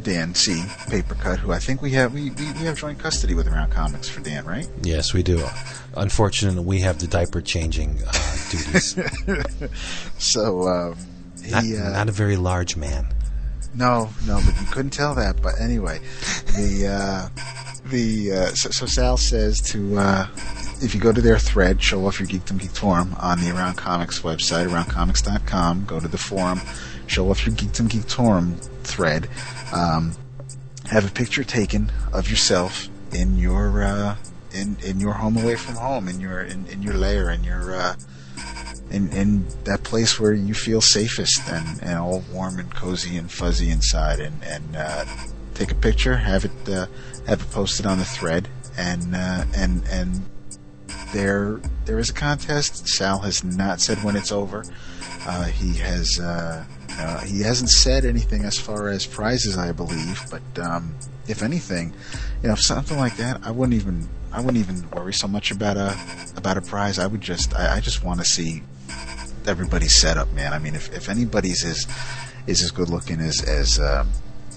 Dan 0.04 0.34
C. 0.34 0.52
Papercut, 0.86 1.38
who 1.38 1.50
I 1.52 1.58
think 1.58 1.82
we 1.82 1.90
have 1.92 2.12
we, 2.14 2.30
we, 2.30 2.52
we 2.52 2.60
have 2.60 2.78
joint 2.78 2.98
custody 2.98 3.34
with 3.34 3.48
Around 3.48 3.70
Comics 3.70 4.08
for 4.08 4.20
Dan, 4.20 4.44
right? 4.44 4.68
Yes, 4.82 5.12
we 5.12 5.22
do. 5.22 5.44
Unfortunately, 5.96 6.62
we 6.62 6.80
have 6.80 6.98
the 6.98 7.06
diaper 7.06 7.40
changing 7.40 7.98
uh, 8.06 8.36
duties. 8.50 8.98
So 10.18 10.68
um, 10.68 10.96
he 11.42 11.50
Not, 11.50 11.64
uh, 11.64 11.90
not 11.90 12.08
a 12.08 12.12
very 12.12 12.36
large 12.36 12.76
man. 12.76 13.06
No, 13.74 14.10
no, 14.26 14.40
but 14.44 14.60
you 14.60 14.66
couldn't 14.70 14.92
tell 14.92 15.14
that. 15.16 15.42
But 15.42 15.60
anyway, 15.60 16.00
the 16.56 16.86
uh, 16.88 17.28
the 17.86 18.32
uh, 18.32 18.46
so, 18.54 18.70
so 18.70 18.86
Sal 18.86 19.16
says 19.16 19.60
to 19.72 19.98
uh, 19.98 20.26
if 20.80 20.94
you 20.94 21.00
go 21.00 21.12
to 21.12 21.20
their 21.20 21.38
thread, 21.38 21.82
show 21.82 22.06
off 22.06 22.20
your 22.20 22.28
Geekdom 22.28 22.60
Geektorum 22.60 23.20
on 23.22 23.40
the 23.40 23.50
Around 23.50 23.76
Comics 23.76 24.20
website, 24.20 24.68
aroundcomics.com. 24.68 25.84
Go 25.86 25.98
to 25.98 26.08
the 26.08 26.18
forum, 26.18 26.60
show 27.06 27.30
off 27.30 27.44
your 27.44 27.54
Geekdom 27.54 27.88
Geektorum 27.88 28.56
thread. 28.84 29.28
Um, 29.74 30.14
have 30.86 31.06
a 31.06 31.10
picture 31.10 31.44
taken 31.44 31.90
of 32.12 32.30
yourself 32.30 32.88
in 33.12 33.36
your 33.36 33.82
uh, 33.82 34.16
in 34.52 34.76
in 34.84 35.00
your 35.00 35.14
home 35.14 35.36
away 35.36 35.56
from 35.56 35.74
home, 35.76 36.08
in 36.08 36.20
your 36.20 36.40
in, 36.40 36.66
in 36.66 36.82
your 36.82 36.94
lair, 36.94 37.30
in 37.30 37.42
your 37.42 37.74
uh, 37.74 37.94
in, 38.90 39.12
in 39.12 39.46
that 39.64 39.82
place 39.82 40.20
where 40.20 40.32
you 40.32 40.54
feel 40.54 40.80
safest 40.80 41.48
and, 41.48 41.82
and 41.82 41.98
all 41.98 42.22
warm 42.32 42.58
and 42.58 42.72
cozy 42.74 43.16
and 43.16 43.30
fuzzy 43.30 43.70
inside. 43.70 44.20
And, 44.20 44.42
and 44.44 44.76
uh, 44.76 45.04
take 45.54 45.72
a 45.72 45.74
picture 45.74 46.16
have 46.16 46.44
it 46.44 46.68
uh, 46.68 46.86
have 47.26 47.42
it 47.42 47.50
posted 47.50 47.86
on 47.86 47.98
the 47.98 48.04
thread. 48.04 48.48
And 48.76 49.14
uh, 49.14 49.44
and 49.54 49.82
and 49.88 50.22
there 51.12 51.60
there 51.84 51.98
is 51.98 52.10
a 52.10 52.14
contest. 52.14 52.88
Sal 52.88 53.20
has 53.20 53.42
not 53.42 53.80
said 53.80 54.02
when 54.04 54.16
it's 54.16 54.32
over 54.32 54.64
uh, 55.26 55.44
he 55.44 55.74
has 55.74 56.20
uh, 56.20 56.64
uh, 56.90 57.20
he 57.20 57.40
hasn't 57.40 57.70
said 57.70 58.04
anything 58.04 58.44
as 58.44 58.58
far 58.58 58.88
as 58.88 59.06
prizes 59.06 59.56
I 59.56 59.72
believe 59.72 60.22
but 60.30 60.42
um, 60.58 60.94
if 61.28 61.42
anything 61.42 61.94
you 62.42 62.48
know 62.48 62.54
something 62.54 62.98
like 62.98 63.16
that 63.16 63.40
I 63.44 63.50
wouldn't 63.50 63.74
even 63.74 64.08
I 64.32 64.40
wouldn't 64.40 64.58
even 64.58 64.88
worry 64.90 65.14
so 65.14 65.28
much 65.28 65.50
about 65.50 65.76
a 65.76 65.96
about 66.36 66.56
a 66.56 66.62
prize 66.62 66.98
I 66.98 67.06
would 67.06 67.20
just 67.20 67.54
I, 67.54 67.76
I 67.76 67.80
just 67.80 68.04
want 68.04 68.20
to 68.20 68.26
see 68.26 68.62
everybody's 69.46 70.00
setup, 70.00 70.32
man. 70.32 70.52
I 70.52 70.58
mean, 70.58 70.74
if, 70.74 70.92
if 70.94 71.08
anybody's 71.08 71.64
is 71.64 71.86
is 72.46 72.62
as 72.62 72.70
good 72.70 72.90
looking 72.90 73.20
as 73.20 73.42
as 73.42 73.78
um, 73.80 74.08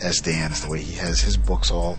as 0.02 0.20
Dan's, 0.20 0.62
the 0.62 0.70
way 0.70 0.82
he 0.82 0.94
has 0.94 1.22
his 1.22 1.38
books 1.38 1.72
all 1.72 1.98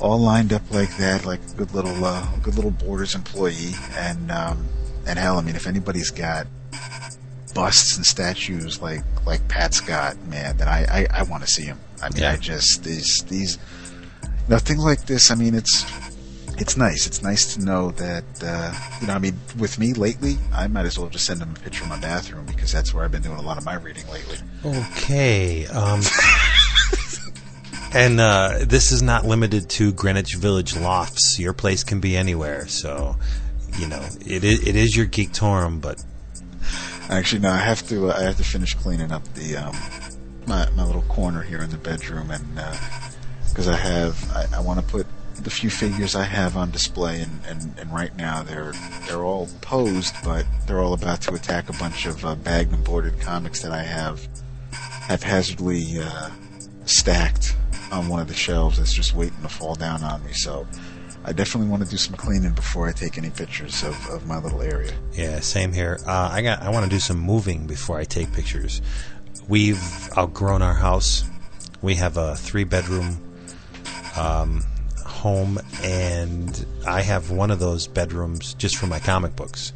all 0.00 0.18
lined 0.18 0.52
up 0.52 0.70
like 0.70 0.96
that, 0.98 1.24
like 1.24 1.40
a 1.52 1.56
good 1.56 1.74
little 1.74 2.04
uh, 2.04 2.26
good 2.42 2.54
little 2.54 2.70
Borders 2.70 3.14
employee, 3.14 3.72
and 3.96 4.30
um, 4.30 4.66
and 5.06 5.18
hell, 5.18 5.38
I 5.38 5.42
mean, 5.42 5.56
if 5.56 5.66
anybody's 5.66 6.10
got 6.10 6.46
busts 7.54 7.96
and 7.96 8.04
statues 8.06 8.80
like 8.80 9.02
like 9.26 9.46
Pat's 9.48 9.80
got, 9.80 10.16
man, 10.26 10.56
then 10.56 10.68
I 10.68 10.84
I, 10.84 11.06
I 11.20 11.22
want 11.24 11.42
to 11.44 11.48
see 11.48 11.64
him. 11.64 11.78
I 12.02 12.10
mean, 12.10 12.22
Yeah. 12.22 12.32
I 12.32 12.36
just 12.36 12.84
these 12.84 13.22
these 13.28 13.58
nothing 14.48 14.78
like 14.78 15.06
this. 15.06 15.30
I 15.30 15.34
mean, 15.34 15.54
it's 15.54 15.84
it's 16.60 16.76
nice. 16.76 17.06
It's 17.06 17.22
nice 17.22 17.54
to 17.54 17.64
know 17.64 17.92
that 17.92 18.24
uh, 18.42 18.72
you 19.00 19.06
know. 19.06 19.14
I 19.14 19.18
mean, 19.18 19.38
with 19.58 19.78
me 19.78 19.92
lately, 19.92 20.38
I 20.52 20.66
might 20.66 20.86
as 20.86 20.98
well 20.98 21.08
just 21.08 21.24
send 21.26 21.40
him 21.40 21.54
a 21.56 21.60
picture 21.60 21.84
of 21.84 21.90
my 21.90 22.00
bathroom 22.00 22.46
because 22.46 22.72
that's 22.72 22.92
where 22.92 23.04
I've 23.04 23.12
been 23.12 23.22
doing 23.22 23.38
a 23.38 23.42
lot 23.42 23.58
of 23.58 23.64
my 23.64 23.74
reading 23.74 24.04
lately. 24.10 24.38
Okay. 24.64 25.66
Um, 25.66 26.00
and 27.94 28.20
uh, 28.20 28.58
this 28.62 28.90
is 28.92 29.02
not 29.02 29.24
limited 29.24 29.70
to 29.70 29.92
Greenwich 29.92 30.34
Village 30.34 30.76
lofts. 30.76 31.38
Your 31.38 31.52
place 31.52 31.84
can 31.84 32.00
be 32.00 32.16
anywhere. 32.16 32.66
So, 32.66 33.16
you 33.78 33.86
know, 33.86 34.04
it 34.26 34.44
is, 34.44 34.66
it 34.66 34.76
is 34.76 34.96
your 34.96 35.06
Geektorum, 35.06 35.80
but 35.80 36.02
Actually, 37.08 37.40
no, 37.40 37.50
I 37.50 37.58
have 37.58 37.86
to. 37.88 38.10
Uh, 38.10 38.16
I 38.18 38.22
have 38.22 38.36
to 38.36 38.44
finish 38.44 38.74
cleaning 38.74 39.12
up 39.12 39.24
the 39.34 39.56
um, 39.56 39.76
my 40.46 40.68
my 40.70 40.84
little 40.84 41.02
corner 41.02 41.42
here 41.42 41.58
in 41.58 41.70
the 41.70 41.78
bedroom, 41.78 42.30
and 42.30 42.44
because 43.48 43.66
I 43.66 43.76
have, 43.76 44.30
I, 44.32 44.46
I 44.56 44.60
want 44.60 44.78
to 44.80 44.86
put 44.86 45.06
the 45.42 45.50
few 45.50 45.70
figures 45.70 46.14
I 46.14 46.24
have 46.24 46.56
on 46.56 46.70
display, 46.70 47.22
and, 47.22 47.40
and, 47.46 47.78
and 47.78 47.92
right 47.92 48.14
now 48.16 48.42
they're 48.42 48.72
they're 49.06 49.24
all 49.24 49.48
posed, 49.62 50.14
but 50.22 50.44
they're 50.66 50.80
all 50.80 50.92
about 50.92 51.22
to 51.22 51.34
attack 51.34 51.70
a 51.70 51.72
bunch 51.74 52.06
of 52.06 52.24
uh, 52.24 52.34
bagged 52.34 52.72
and 52.72 52.84
boarded 52.84 53.18
comics 53.20 53.62
that 53.62 53.72
I 53.72 53.82
have 53.82 54.28
haphazardly 54.72 56.00
uh, 56.00 56.30
stacked 56.84 57.56
on 57.90 58.08
one 58.08 58.20
of 58.20 58.28
the 58.28 58.34
shelves 58.34 58.76
that's 58.76 58.92
just 58.92 59.14
waiting 59.14 59.40
to 59.42 59.48
fall 59.48 59.74
down 59.74 60.02
on 60.02 60.22
me. 60.24 60.32
So. 60.34 60.66
I 61.28 61.32
definitely 61.32 61.68
want 61.68 61.84
to 61.84 61.90
do 61.90 61.98
some 61.98 62.16
cleaning 62.16 62.52
before 62.52 62.88
I 62.88 62.92
take 62.92 63.18
any 63.18 63.28
pictures 63.28 63.82
of, 63.82 64.08
of 64.08 64.26
my 64.26 64.38
little 64.38 64.62
area. 64.62 64.94
yeah, 65.12 65.40
same 65.40 65.74
here. 65.74 65.98
Uh, 66.06 66.30
I 66.32 66.40
got. 66.40 66.62
I 66.62 66.70
want 66.70 66.84
to 66.84 66.90
do 66.90 66.98
some 66.98 67.18
moving 67.18 67.66
before 67.66 67.98
I 67.98 68.04
take 68.04 68.32
pictures. 68.32 68.80
We've 69.46 70.08
outgrown 70.16 70.62
our 70.62 70.72
house. 70.72 71.24
We 71.82 71.96
have 71.96 72.16
a 72.16 72.34
three 72.34 72.64
bedroom 72.64 73.18
um, 74.16 74.64
home, 75.04 75.60
and 75.82 76.64
I 76.86 77.02
have 77.02 77.30
one 77.30 77.50
of 77.50 77.58
those 77.58 77.86
bedrooms 77.86 78.54
just 78.54 78.76
for 78.76 78.86
my 78.86 78.98
comic 78.98 79.36
books. 79.36 79.74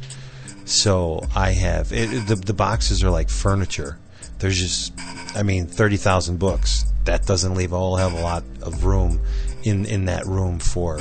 So 0.65 1.21
I 1.35 1.51
have 1.51 1.93
it, 1.93 2.27
the 2.27 2.35
the 2.35 2.53
boxes 2.53 3.03
are 3.03 3.11
like 3.11 3.29
furniture. 3.29 3.99
There's 4.39 4.59
just, 4.59 4.91
I 5.35 5.43
mean, 5.43 5.67
thirty 5.67 5.97
thousand 5.97 6.39
books. 6.39 6.85
That 7.05 7.27
doesn't 7.27 7.53
leave 7.53 7.73
a 7.73 7.77
whole 7.77 7.97
hell 7.97 8.07
of 8.07 8.13
a 8.13 8.21
lot 8.21 8.43
of 8.63 8.85
room 8.85 9.21
in 9.63 9.85
in 9.85 10.05
that 10.05 10.25
room 10.25 10.57
for 10.57 10.99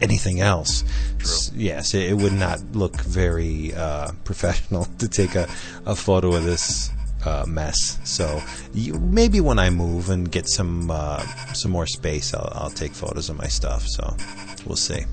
anything 0.00 0.40
else. 0.40 0.84
S- 1.20 1.50
Yes, 1.54 1.94
it, 1.94 2.10
it 2.10 2.14
would 2.16 2.32
not 2.32 2.60
look 2.72 2.96
very 3.00 3.72
uh, 3.74 4.10
professional 4.24 4.84
to 4.98 5.08
take 5.08 5.34
a, 5.34 5.48
a 5.86 5.94
photo 5.96 6.34
of 6.34 6.44
this 6.44 6.90
uh, 7.24 7.44
mess. 7.46 7.98
So 8.04 8.42
you, 8.72 8.94
maybe 8.94 9.40
when 9.40 9.58
I 9.58 9.70
move 9.70 10.10
and 10.10 10.30
get 10.30 10.48
some 10.48 10.90
uh, 10.90 11.20
some 11.54 11.70
more 11.70 11.86
space, 11.86 12.34
I'll, 12.34 12.52
I'll 12.54 12.70
take 12.70 12.92
photos 12.92 13.30
of 13.30 13.36
my 13.36 13.46
stuff. 13.48 13.86
So 13.86 14.14
we'll 14.66 14.76
see. 14.76 15.04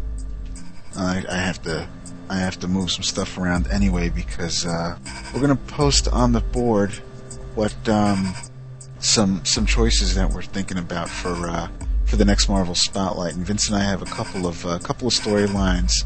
I, 0.97 1.23
I 1.29 1.35
have 1.37 1.61
to 1.63 1.87
I 2.29 2.35
have 2.37 2.59
to 2.59 2.67
move 2.67 2.91
some 2.91 3.03
stuff 3.03 3.37
around 3.37 3.67
anyway 3.67 4.09
because 4.09 4.65
uh, 4.65 4.97
we're 5.33 5.41
gonna 5.41 5.55
post 5.55 6.07
on 6.09 6.31
the 6.33 6.41
board 6.41 6.91
what 7.55 7.73
um, 7.89 8.33
some 8.99 9.43
some 9.45 9.65
choices 9.65 10.15
that 10.15 10.29
we're 10.31 10.41
thinking 10.41 10.77
about 10.77 11.09
for 11.09 11.33
uh, 11.47 11.67
for 12.11 12.17
the 12.17 12.25
next 12.25 12.49
Marvel 12.49 12.75
Spotlight. 12.75 13.35
And 13.35 13.45
Vince 13.45 13.69
and 13.69 13.77
I 13.77 13.83
have 13.85 14.01
a 14.01 14.05
couple 14.05 14.45
of 14.45 14.65
a 14.65 14.79
couple 14.79 15.07
of 15.07 15.13
storylines 15.13 16.03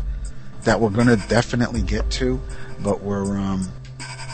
that 0.64 0.80
we're 0.80 0.91
gonna 0.91 1.18
definitely 1.18 1.82
get 1.82 2.11
to, 2.11 2.40
but 2.80 3.02
we're 3.02 3.36
um, 3.36 3.68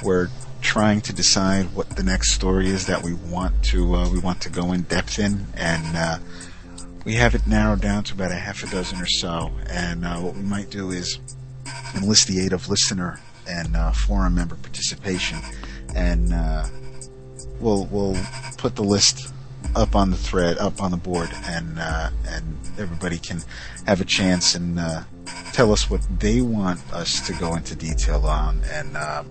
we're 0.04 0.28
trying 0.60 1.00
to 1.02 1.14
decide 1.14 1.74
what 1.74 1.90
the 1.96 2.04
next 2.04 2.34
story 2.34 2.68
is 2.68 2.88
that 2.88 3.02
we 3.02 3.14
want 3.14 3.64
to 3.64 3.96
uh, 3.96 4.10
we 4.10 4.20
want 4.20 4.42
to 4.42 4.50
go 4.50 4.74
in 4.74 4.82
depth 4.84 5.18
in 5.18 5.48
and. 5.56 5.98
Uh, 5.98 6.20
we 7.04 7.16
have 7.16 7.34
it 7.34 7.48
narrowed 7.48 7.82
down 7.82 8.04
to 8.04 8.14
about 8.14 8.30
a 8.30 8.36
half 8.36 8.64
a 8.64 8.70
dozen 8.70 9.02
or 9.02 9.08
so. 9.08 9.52
And 9.68 10.06
uh, 10.06 10.18
what 10.18 10.36
we 10.36 10.44
might 10.44 10.70
do 10.70 10.92
is 10.92 11.18
enlist 11.96 12.28
the 12.28 12.46
aid 12.46 12.54
of 12.54 12.70
listener 12.70 13.20
and 13.48 13.76
uh, 13.76 13.92
forum 13.92 14.36
member 14.36 14.56
participation, 14.56 15.40
and 15.96 16.32
uh, 16.32 16.68
we'll 17.60 17.86
we'll 17.88 18.16
put 18.58 18.76
the 18.76 18.84
list 18.84 19.34
up 19.76 19.96
on 19.96 20.12
the 20.12 20.18
thread, 20.18 20.58
up 20.58 20.82
on 20.82 20.92
the 20.92 20.98
board, 20.98 21.30
and 21.46 21.80
uh, 21.80 22.10
and 22.28 22.58
everybody 22.78 23.18
can 23.18 23.42
have 23.88 24.02
a 24.02 24.06
chance 24.06 24.56
and 24.56 24.80
uh, 24.80 25.04
tell 25.54 25.72
us 25.72 25.90
what 25.90 26.02
they 26.20 26.42
want 26.42 26.80
us 26.94 27.26
to 27.28 27.34
go 27.34 27.56
into 27.56 27.76
detail 27.76 28.26
on, 28.26 28.62
and 28.72 28.96
uh, 28.96 29.24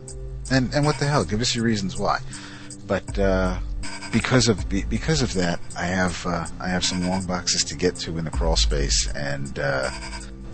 and 0.50 0.72
and 0.74 0.84
what 0.84 0.98
the 0.98 1.06
hell, 1.06 1.24
give 1.24 1.40
us 1.40 1.54
your 1.54 1.64
reasons 1.64 1.98
why. 1.98 2.18
But 2.86 3.18
uh, 3.18 3.58
because 4.12 4.48
of 4.48 4.68
be- 4.68 4.84
because 4.84 5.22
of 5.22 5.34
that, 5.34 5.60
I 5.76 5.84
have 5.84 6.26
uh, 6.26 6.46
I 6.60 6.68
have 6.68 6.84
some 6.84 7.08
long 7.08 7.24
boxes 7.26 7.64
to 7.64 7.74
get 7.74 7.96
to 7.96 8.18
in 8.18 8.24
the 8.24 8.30
crawl 8.30 8.56
space, 8.56 9.08
and 9.14 9.58
uh, 9.58 9.90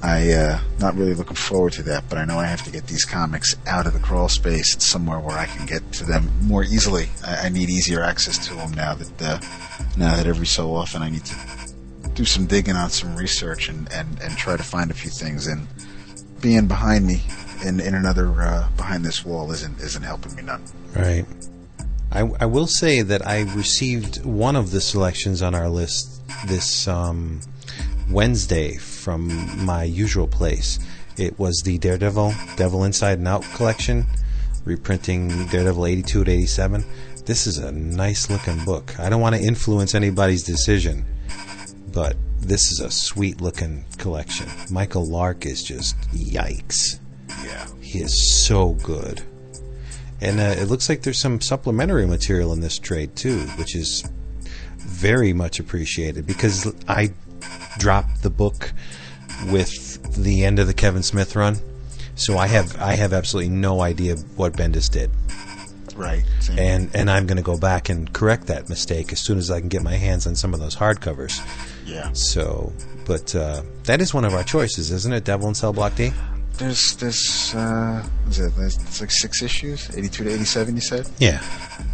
I 0.06 0.32
uh, 0.34 0.60
not 0.78 0.94
really 0.94 1.14
looking 1.14 1.34
forward 1.34 1.72
to 1.74 1.82
that. 1.84 2.08
But 2.08 2.18
I 2.18 2.24
know 2.24 2.38
I 2.38 2.46
have 2.46 2.62
to 2.62 2.70
get 2.70 2.86
these 2.86 3.04
comics 3.04 3.56
out 3.66 3.88
of 3.88 3.92
the 3.92 3.98
crawl 3.98 4.28
space 4.28 4.80
somewhere 4.82 5.18
where 5.18 5.36
I 5.36 5.46
can 5.46 5.66
get 5.66 5.90
to 5.94 6.04
them 6.04 6.30
more 6.42 6.62
easily. 6.62 7.08
I, 7.26 7.46
I 7.46 7.48
need 7.48 7.70
easier 7.70 8.02
access 8.02 8.38
to 8.46 8.54
them 8.54 8.70
now 8.72 8.94
that 8.94 9.22
uh, 9.22 9.40
now 9.96 10.14
that 10.14 10.26
every 10.26 10.46
so 10.46 10.74
often 10.74 11.02
I 11.02 11.10
need 11.10 11.24
to 11.24 11.36
do 12.14 12.24
some 12.24 12.46
digging 12.46 12.76
on 12.76 12.88
some 12.88 13.16
research 13.16 13.68
and, 13.68 13.92
and, 13.92 14.20
and 14.22 14.36
try 14.36 14.56
to 14.56 14.62
find 14.62 14.92
a 14.92 14.94
few 14.94 15.10
things. 15.10 15.48
And 15.48 15.66
being 16.40 16.68
behind 16.68 17.04
me 17.04 17.22
in, 17.64 17.80
in 17.80 17.94
another 17.94 18.28
uh, 18.40 18.68
behind 18.76 19.04
this 19.04 19.24
wall 19.24 19.50
isn't 19.50 19.80
isn't 19.80 20.04
helping 20.04 20.36
me 20.36 20.42
none. 20.42 20.62
Right. 20.94 21.26
I, 22.12 22.20
I 22.38 22.46
will 22.46 22.68
say 22.68 23.02
that 23.02 23.26
I 23.26 23.40
received 23.56 24.24
one 24.24 24.54
of 24.54 24.70
the 24.70 24.80
selections 24.80 25.42
on 25.42 25.56
our 25.56 25.68
list 25.68 26.22
this 26.46 26.86
um, 26.86 27.40
Wednesday 28.10 28.76
from 28.76 29.64
my 29.64 29.84
usual 29.84 30.26
place. 30.26 30.78
It 31.16 31.38
was 31.38 31.62
the 31.64 31.78
Daredevil 31.78 32.34
Devil 32.56 32.84
Inside 32.84 33.18
and 33.18 33.28
Out 33.28 33.42
collection, 33.54 34.06
reprinting 34.64 35.46
Daredevil 35.46 35.86
82 35.86 36.24
to 36.24 36.30
87. 36.30 36.84
This 37.24 37.46
is 37.46 37.58
a 37.58 37.72
nice 37.72 38.30
looking 38.30 38.64
book. 38.64 38.98
I 39.00 39.08
don't 39.08 39.20
want 39.20 39.34
to 39.34 39.40
influence 39.40 39.94
anybody's 39.94 40.44
decision, 40.44 41.04
but 41.92 42.16
this 42.38 42.70
is 42.70 42.80
a 42.80 42.90
sweet 42.90 43.40
looking 43.40 43.84
collection. 43.98 44.46
Michael 44.70 45.04
Lark 45.04 45.46
is 45.46 45.62
just 45.62 45.98
yikes. 46.12 47.00
Yeah. 47.44 47.66
He 47.80 48.00
is 48.00 48.44
so 48.44 48.74
good. 48.74 49.22
And 50.20 50.38
uh, 50.38 50.54
it 50.56 50.68
looks 50.68 50.88
like 50.88 51.02
there's 51.02 51.18
some 51.18 51.40
supplementary 51.40 52.06
material 52.06 52.52
in 52.52 52.60
this 52.60 52.78
trade 52.78 53.16
too, 53.16 53.40
which 53.58 53.74
is 53.74 54.04
very 54.76 55.32
much 55.32 55.58
appreciated 55.58 56.26
because 56.26 56.72
I 56.88 57.12
dropped 57.78 58.22
the 58.22 58.30
book 58.30 58.72
with 59.50 60.02
the 60.22 60.44
end 60.44 60.58
of 60.58 60.66
the 60.66 60.74
Kevin 60.74 61.02
Smith 61.02 61.36
run, 61.36 61.56
so 62.14 62.38
I 62.38 62.46
have 62.46 62.80
I 62.80 62.94
have 62.94 63.12
absolutely 63.12 63.50
no 63.50 63.80
idea 63.82 64.16
what 64.36 64.54
Bendis 64.54 64.90
did, 64.90 65.10
Right. 65.94 66.24
Same. 66.40 66.58
and 66.58 66.90
and 66.96 67.10
I'm 67.10 67.26
going 67.26 67.36
to 67.36 67.42
go 67.42 67.58
back 67.58 67.88
and 67.88 68.12
correct 68.12 68.46
that 68.46 68.68
mistake 68.68 69.12
as 69.12 69.20
soon 69.20 69.38
as 69.38 69.50
I 69.50 69.60
can 69.60 69.68
get 69.68 69.82
my 69.82 69.94
hands 69.94 70.26
on 70.26 70.34
some 70.36 70.54
of 70.54 70.60
those 70.60 70.76
hardcovers. 70.76 71.40
yeah. 71.86 72.10
So, 72.12 72.72
but 73.06 73.34
uh, 73.34 73.62
that 73.84 74.00
is 74.00 74.12
one 74.14 74.24
of 74.24 74.34
our 74.34 74.42
choices, 74.42 74.90
isn't 74.90 75.12
it? 75.12 75.24
Devil 75.24 75.46
and 75.48 75.56
Cell 75.56 75.72
Block 75.72 75.94
D. 75.94 76.12
There's 76.54 76.96
this 76.96 77.54
uh, 77.54 78.02
is 78.30 78.38
it? 78.38 78.52
It's 78.58 79.00
like 79.02 79.10
six 79.10 79.42
issues, 79.42 79.90
82 79.94 80.24
to 80.24 80.30
87. 80.32 80.74
You 80.74 80.80
said. 80.80 81.06
Yeah, 81.18 81.42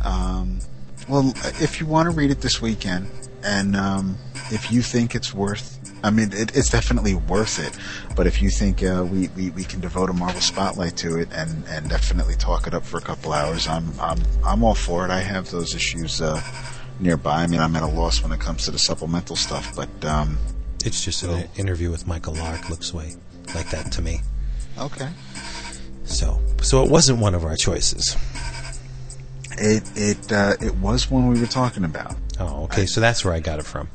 Um, 0.05 0.61
well, 1.09 1.33
if 1.61 1.81
you 1.81 1.87
want 1.87 2.09
to 2.09 2.15
read 2.17 2.31
it 2.31 2.41
this 2.41 2.63
weekend, 2.63 3.09
and 3.45 3.77
um, 3.77 4.17
if 4.51 4.71
you 4.71 4.83
think 4.83 5.15
it's 5.15 5.33
worth, 5.35 5.79
I 6.05 6.11
mean, 6.11 6.33
it, 6.33 6.57
it's 6.57 6.71
definitely 6.71 7.15
worth 7.15 7.59
it. 7.59 7.77
But 8.17 8.27
if 8.27 8.43
you 8.43 8.51
think 8.51 8.83
uh, 8.83 9.07
we, 9.09 9.29
we 9.29 9.51
we 9.51 9.65
can 9.65 9.81
devote 9.81 10.11
a 10.11 10.13
Marvel 10.13 10.41
spotlight 10.41 10.97
to 10.99 11.19
it 11.19 11.29
and, 11.33 11.65
and 11.69 11.89
definitely 11.89 12.35
talk 12.35 12.67
it 12.67 12.75
up 12.75 12.85
for 12.85 12.99
a 12.99 13.03
couple 13.03 13.33
hours, 13.33 13.67
I'm 13.67 13.93
I'm 14.01 14.19
I'm 14.45 14.63
all 14.65 14.75
for 14.75 15.05
it. 15.05 15.11
I 15.11 15.21
have 15.21 15.51
those 15.51 15.75
issues 15.75 16.21
uh, 16.21 16.41
nearby. 17.01 17.43
I 17.43 17.47
mean, 17.47 17.61
I'm 17.61 17.75
at 17.77 17.83
a 17.83 17.87
loss 17.87 18.23
when 18.23 18.33
it 18.33 18.41
comes 18.41 18.65
to 18.67 18.71
the 18.71 18.79
supplemental 18.79 19.37
stuff, 19.37 19.75
but 19.75 20.05
um, 20.05 20.39
it's 20.85 21.05
just 21.05 21.23
an 21.23 21.49
interview 21.57 21.91
with 21.91 22.07
Michael 22.07 22.35
Lark 22.35 22.69
looks 22.69 22.93
way 22.93 23.15
like 23.55 23.71
that 23.71 23.93
to 23.93 24.03
me. 24.03 24.21
okay. 24.79 25.09
So, 26.05 26.41
so 26.61 26.83
it 26.83 26.91
wasn't 26.91 27.21
one 27.21 27.35
of 27.35 27.45
our 27.45 27.57
choices. 27.57 28.17
It 29.59 29.83
it 29.97 30.33
uh, 30.33 30.55
it 30.61 30.77
was 30.77 31.11
one 31.11 31.29
we 31.29 31.41
were 31.41 31.47
talking 31.47 31.85
about. 31.85 32.17
Oh, 32.41 32.65
okay. 32.65 32.87
So 32.87 33.01
that's 33.01 33.25
where 33.25 33.35
I 33.35 33.41
got 33.41 33.59
it 33.59 33.67
from. 33.67 33.89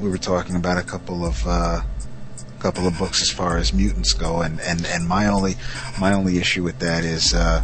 we 0.00 0.08
were 0.10 0.18
talking 0.18 0.56
about 0.56 0.78
a 0.78 0.82
couple 0.82 1.24
of 1.24 1.42
uh, 1.46 1.82
couple 2.60 2.86
of 2.86 2.96
books 2.98 3.20
as 3.20 3.30
far 3.30 3.56
as 3.56 3.72
mutants 3.72 4.12
go, 4.12 4.40
and, 4.40 4.60
and, 4.60 4.86
and 4.86 5.06
my 5.08 5.26
only 5.26 5.56
my 6.00 6.12
only 6.12 6.38
issue 6.38 6.62
with 6.62 6.78
that 6.78 7.04
is, 7.04 7.34
uh, 7.34 7.62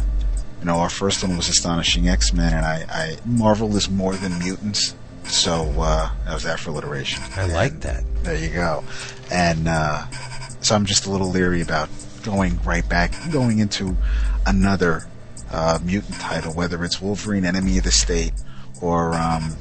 you 0.59 0.65
know, 0.65 0.77
our 0.77 0.89
first 0.89 1.23
one 1.23 1.37
was 1.37 1.47
Astonishing 1.47 2.09
X 2.09 2.33
Men, 2.33 2.53
and 2.53 2.65
I, 2.65 2.85
I 2.89 3.17
Marvel 3.25 3.75
is 3.77 3.89
more 3.89 4.15
than 4.15 4.37
mutants, 4.39 4.95
so 5.23 5.73
uh, 5.77 6.09
that 6.25 6.33
was 6.33 6.43
that 6.43 6.59
for 6.59 6.71
alliteration. 6.71 7.23
I 7.35 7.45
like 7.45 7.79
that. 7.81 8.03
There 8.23 8.35
you 8.35 8.49
go, 8.49 8.83
and 9.31 9.67
uh, 9.67 10.05
so 10.61 10.75
I'm 10.75 10.85
just 10.85 11.05
a 11.05 11.09
little 11.11 11.29
leery 11.29 11.61
about 11.61 11.89
going 12.23 12.61
right 12.63 12.87
back, 12.87 13.13
going 13.31 13.59
into 13.59 13.95
another 14.45 15.07
uh, 15.51 15.79
mutant 15.83 16.19
title, 16.19 16.53
whether 16.53 16.83
it's 16.83 17.01
Wolverine, 17.01 17.45
Enemy 17.45 17.77
of 17.79 17.83
the 17.83 17.91
State, 17.91 18.33
or 18.81 19.13
um, 19.13 19.55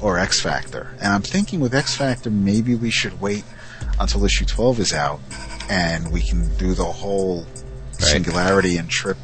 or 0.00 0.18
X 0.18 0.40
Factor. 0.40 0.90
And 1.00 1.12
I'm 1.12 1.22
thinking 1.22 1.60
with 1.60 1.74
X 1.74 1.94
Factor, 1.94 2.30
maybe 2.30 2.74
we 2.74 2.90
should 2.90 3.20
wait 3.20 3.44
until 3.98 4.24
issue 4.24 4.44
12 4.44 4.80
is 4.80 4.92
out, 4.92 5.20
and 5.68 6.12
we 6.12 6.20
can 6.20 6.54
do 6.56 6.74
the 6.74 6.84
whole 6.84 7.46
Singularity 7.92 8.76
and 8.76 8.90
Trip 8.90 9.18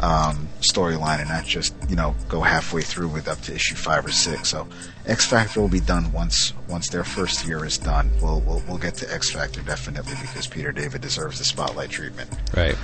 um, 0.00 0.48
storyline, 0.60 1.20
and 1.20 1.28
not 1.28 1.44
just 1.44 1.71
you 1.92 1.96
know 1.96 2.14
go 2.26 2.40
halfway 2.40 2.80
through 2.80 3.08
with 3.08 3.28
up 3.28 3.38
to 3.42 3.54
issue 3.54 3.74
five 3.74 4.06
or 4.06 4.10
six. 4.10 4.48
So 4.48 4.66
X 5.04 5.26
Factor 5.26 5.60
will 5.60 5.68
be 5.68 5.78
done 5.78 6.10
once 6.10 6.54
once 6.66 6.88
their 6.88 7.04
first 7.04 7.46
year 7.46 7.66
is 7.66 7.76
done. 7.76 8.10
We'll 8.22 8.40
we'll, 8.40 8.62
we'll 8.66 8.78
get 8.78 8.94
to 8.94 9.12
X 9.12 9.30
Factor 9.30 9.60
definitely 9.60 10.14
because 10.22 10.46
Peter 10.46 10.72
David 10.72 11.02
deserves 11.02 11.38
the 11.38 11.44
spotlight 11.44 11.90
treatment. 11.90 12.30
Right. 12.56 12.78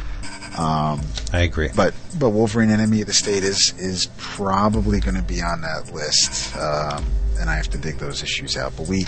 Um, 0.58 1.00
I 1.32 1.40
agree. 1.40 1.70
but 1.74 1.94
but 2.18 2.30
Wolverine 2.30 2.68
Enemy 2.68 3.00
of 3.00 3.06
the 3.06 3.14
State 3.14 3.44
is 3.44 3.72
is 3.78 4.10
probably 4.18 5.00
going 5.00 5.16
to 5.16 5.22
be 5.22 5.40
on 5.40 5.62
that 5.62 5.90
list, 5.90 6.54
um, 6.56 7.02
and 7.40 7.48
I 7.48 7.54
have 7.54 7.70
to 7.70 7.78
dig 7.78 7.96
those 7.96 8.22
issues 8.22 8.58
out. 8.58 8.74
But 8.76 8.88
we 8.88 9.06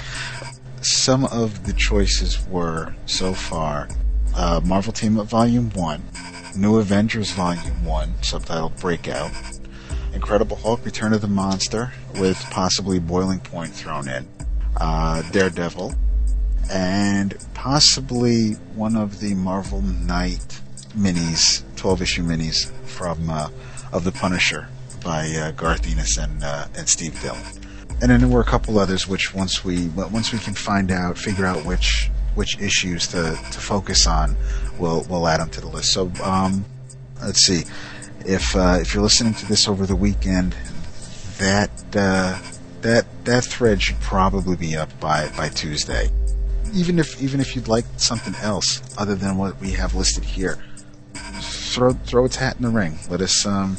some 0.81 1.27
of 1.27 1.67
the 1.67 1.75
choices 1.75 2.43
were 2.49 2.95
so 3.05 3.35
far 3.35 3.87
uh, 4.35 4.63
Marvel 4.65 4.95
Team 4.95 5.19
Up 5.19 5.27
Volume 5.27 5.69
One, 5.75 6.03
New 6.57 6.79
Avengers 6.79 7.33
Volume 7.33 7.85
One, 7.85 8.15
subtitled 8.23 8.81
Breakout, 8.81 9.31
Incredible 10.13 10.57
Hulk: 10.57 10.85
Return 10.85 11.13
of 11.13 11.21
the 11.21 11.29
Monster, 11.29 11.93
with 12.15 12.39
possibly 12.51 12.99
Boiling 12.99 13.41
Point 13.41 13.73
thrown 13.73 14.09
in, 14.09 14.27
uh, 14.77 15.23
Daredevil, 15.31 15.95
and 16.71 17.37
possibly 17.55 18.53
one 18.75 18.97
of 18.97 19.21
the 19.21 19.35
Marvel 19.35 19.83
Knight 19.83 20.61
minis, 20.97 21.63
12 21.77 22.03
issue 22.03 22.23
minis 22.23 22.71
from 22.87 23.31
uh, 23.31 23.49
of 23.93 24.05
the 24.05 24.13
Punisher 24.13 24.69
by 25.03 25.29
uh, 25.31 25.51
Garth 25.53 25.87
Ennis 25.91 26.17
and 26.19 26.43
uh, 26.43 26.67
and 26.77 26.89
Steve 26.89 27.21
Dillon. 27.23 27.43
And 28.03 28.11
then 28.11 28.21
there 28.21 28.29
were 28.29 28.41
a 28.41 28.45
couple 28.45 28.79
others 28.79 29.07
which 29.07 29.35
once 29.35 29.65
we 29.65 29.89
once 29.89 30.33
we 30.33 30.39
can 30.39 30.55
find 30.55 30.91
out, 30.91 31.19
figure 31.19 31.47
out 31.47 31.65
which 31.65 32.11
which 32.35 32.59
issues 32.61 33.09
to, 33.09 33.39
to 33.51 33.61
focus 33.61 34.07
on, 34.07 34.37
we'll 34.79 35.05
we'll 35.09 35.27
add 35.27 35.41
them 35.41 35.51
to 35.51 35.61
the 35.61 35.67
list. 35.67 35.93
So 35.93 36.11
um, 36.23 36.65
let's 37.23 37.45
see, 37.45 37.65
if 38.27 38.55
uh, 38.57 38.79
if 38.81 38.95
you're 38.95 39.03
listening 39.03 39.35
to 39.35 39.47
this 39.47 39.69
over 39.69 39.87
the 39.87 39.97
weekend, 39.97 40.55
that 41.39 41.71
uh, 41.95 42.39
that 42.83 43.07
that 43.25 43.45
thread 43.45 43.83
should 43.83 44.01
probably 44.01 44.57
be 44.57 44.77
up 44.77 44.89
by 45.01 45.29
by 45.37 45.49
Tuesday. 45.49 46.09
Even 46.73 46.99
if 46.99 47.21
even 47.23 47.41
if 47.41 47.57
you'd 47.57 47.69
like 47.69 47.85
something 47.97 48.35
else 48.37 48.83
other 48.99 49.15
than 49.15 49.37
what 49.37 49.61
we 49.61 49.73
have 49.73 49.95
listed 49.95 50.25
here, 50.25 50.59
throw 51.41 51.93
throw 51.93 52.25
its 52.25 52.37
hat 52.37 52.57
in 52.57 52.63
the 52.63 52.69
ring. 52.69 52.99
Let 53.09 53.21
us, 53.21 53.45
um, 53.47 53.77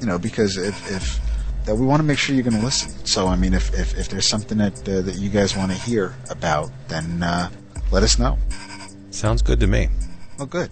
you 0.00 0.06
know, 0.06 0.18
because 0.18 0.56
if, 0.56 0.90
if 0.90 1.20
that 1.66 1.74
we 1.74 1.84
want 1.84 2.00
to 2.00 2.04
make 2.04 2.18
sure 2.18 2.34
you're 2.34 2.44
going 2.44 2.58
to 2.58 2.64
listen. 2.64 2.90
So 3.06 3.26
I 3.26 3.36
mean, 3.36 3.54
if 3.54 3.74
if, 3.74 3.98
if 3.98 4.08
there's 4.08 4.28
something 4.28 4.58
that 4.58 4.88
uh, 4.88 5.02
that 5.02 5.16
you 5.16 5.30
guys 5.30 5.56
want 5.56 5.72
to 5.72 5.78
hear 5.78 6.14
about, 6.30 6.70
then 6.88 7.22
uh, 7.22 7.50
let 7.90 8.02
us 8.02 8.18
know. 8.18 8.38
Sounds 9.10 9.42
good 9.42 9.60
to 9.60 9.66
me. 9.66 9.88
Oh, 10.38 10.46
good. 10.46 10.70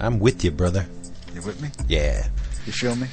I'm 0.00 0.18
with 0.18 0.44
you, 0.44 0.50
brother. 0.50 0.86
You 1.34 1.42
with 1.42 1.60
me? 1.60 1.68
Yeah. 1.88 2.26
You 2.66 2.72
feel 2.72 2.94
me? 2.96 3.08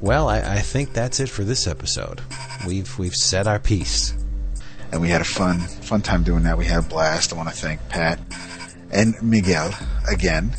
Well, 0.00 0.28
I, 0.28 0.38
I 0.40 0.58
think 0.60 0.92
that's 0.92 1.20
it 1.20 1.28
for 1.28 1.44
this 1.44 1.66
episode. 1.66 2.20
We've 2.66 2.98
we've 2.98 3.14
said 3.14 3.46
our 3.46 3.58
piece. 3.58 4.14
And 4.92 5.00
we 5.00 5.08
had 5.08 5.20
a 5.20 5.24
fun 5.24 5.58
fun 5.60 6.00
time 6.02 6.22
doing 6.22 6.44
that. 6.44 6.56
We 6.58 6.64
had 6.66 6.84
a 6.84 6.88
blast. 6.88 7.32
I 7.32 7.36
want 7.36 7.48
to 7.48 7.54
thank 7.54 7.86
Pat 7.88 8.18
and 8.92 9.14
Miguel 9.22 9.74
again. 10.08 10.54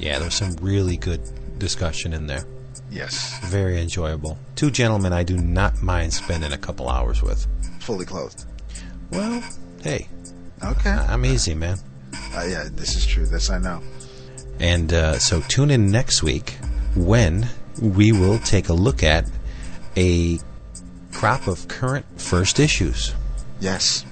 Yeah, 0.00 0.18
there 0.18 0.26
was 0.26 0.34
some 0.34 0.56
really 0.60 0.96
good 0.96 1.20
discussion 1.58 2.12
in 2.12 2.26
there. 2.26 2.44
Yes, 2.90 3.38
Very 3.44 3.78
enjoyable. 3.82 4.38
Two 4.56 4.70
gentlemen 4.70 5.12
I 5.12 5.22
do 5.22 5.36
not 5.36 5.82
mind 5.82 6.14
spending 6.14 6.52
a 6.52 6.56
couple 6.58 6.88
hours 6.88 7.20
with. 7.22 7.46
fully 7.80 8.06
clothed. 8.06 8.44
Well, 9.10 9.42
hey, 9.82 10.08
Okay. 10.64 10.90
I- 10.90 11.12
I'm 11.12 11.26
easy, 11.26 11.54
man. 11.54 11.78
Uh, 12.34 12.44
yeah, 12.48 12.68
this 12.72 12.96
is 12.96 13.04
true. 13.04 13.26
This 13.26 13.50
I 13.50 13.58
know. 13.58 13.82
And 14.60 14.92
uh, 14.92 15.18
so 15.18 15.40
tune 15.42 15.70
in 15.70 15.90
next 15.90 16.22
week 16.22 16.56
when 16.94 17.48
we 17.80 18.12
will 18.12 18.38
take 18.40 18.68
a 18.68 18.72
look 18.72 19.02
at 19.02 19.28
a 19.96 20.38
crop 21.12 21.46
of 21.46 21.68
current 21.68 22.06
first 22.16 22.58
issues. 22.60 23.14
Yes. 23.60 24.04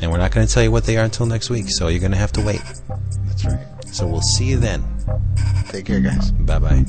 And 0.00 0.10
we're 0.10 0.18
not 0.18 0.32
going 0.32 0.46
to 0.46 0.52
tell 0.52 0.62
you 0.62 0.70
what 0.70 0.84
they 0.84 0.96
are 0.96 1.04
until 1.04 1.26
next 1.26 1.50
week, 1.50 1.66
so 1.68 1.88
you're 1.88 2.00
going 2.00 2.12
to 2.12 2.18
have 2.18 2.32
to 2.32 2.42
wait. 2.42 2.62
That's 3.26 3.44
right. 3.44 3.66
So 3.86 4.06
we'll 4.06 4.20
see 4.20 4.46
you 4.46 4.58
then. 4.58 4.82
Take 5.68 5.86
care, 5.86 6.00
guys. 6.00 6.30
Bye 6.32 6.58
bye. 6.58 6.84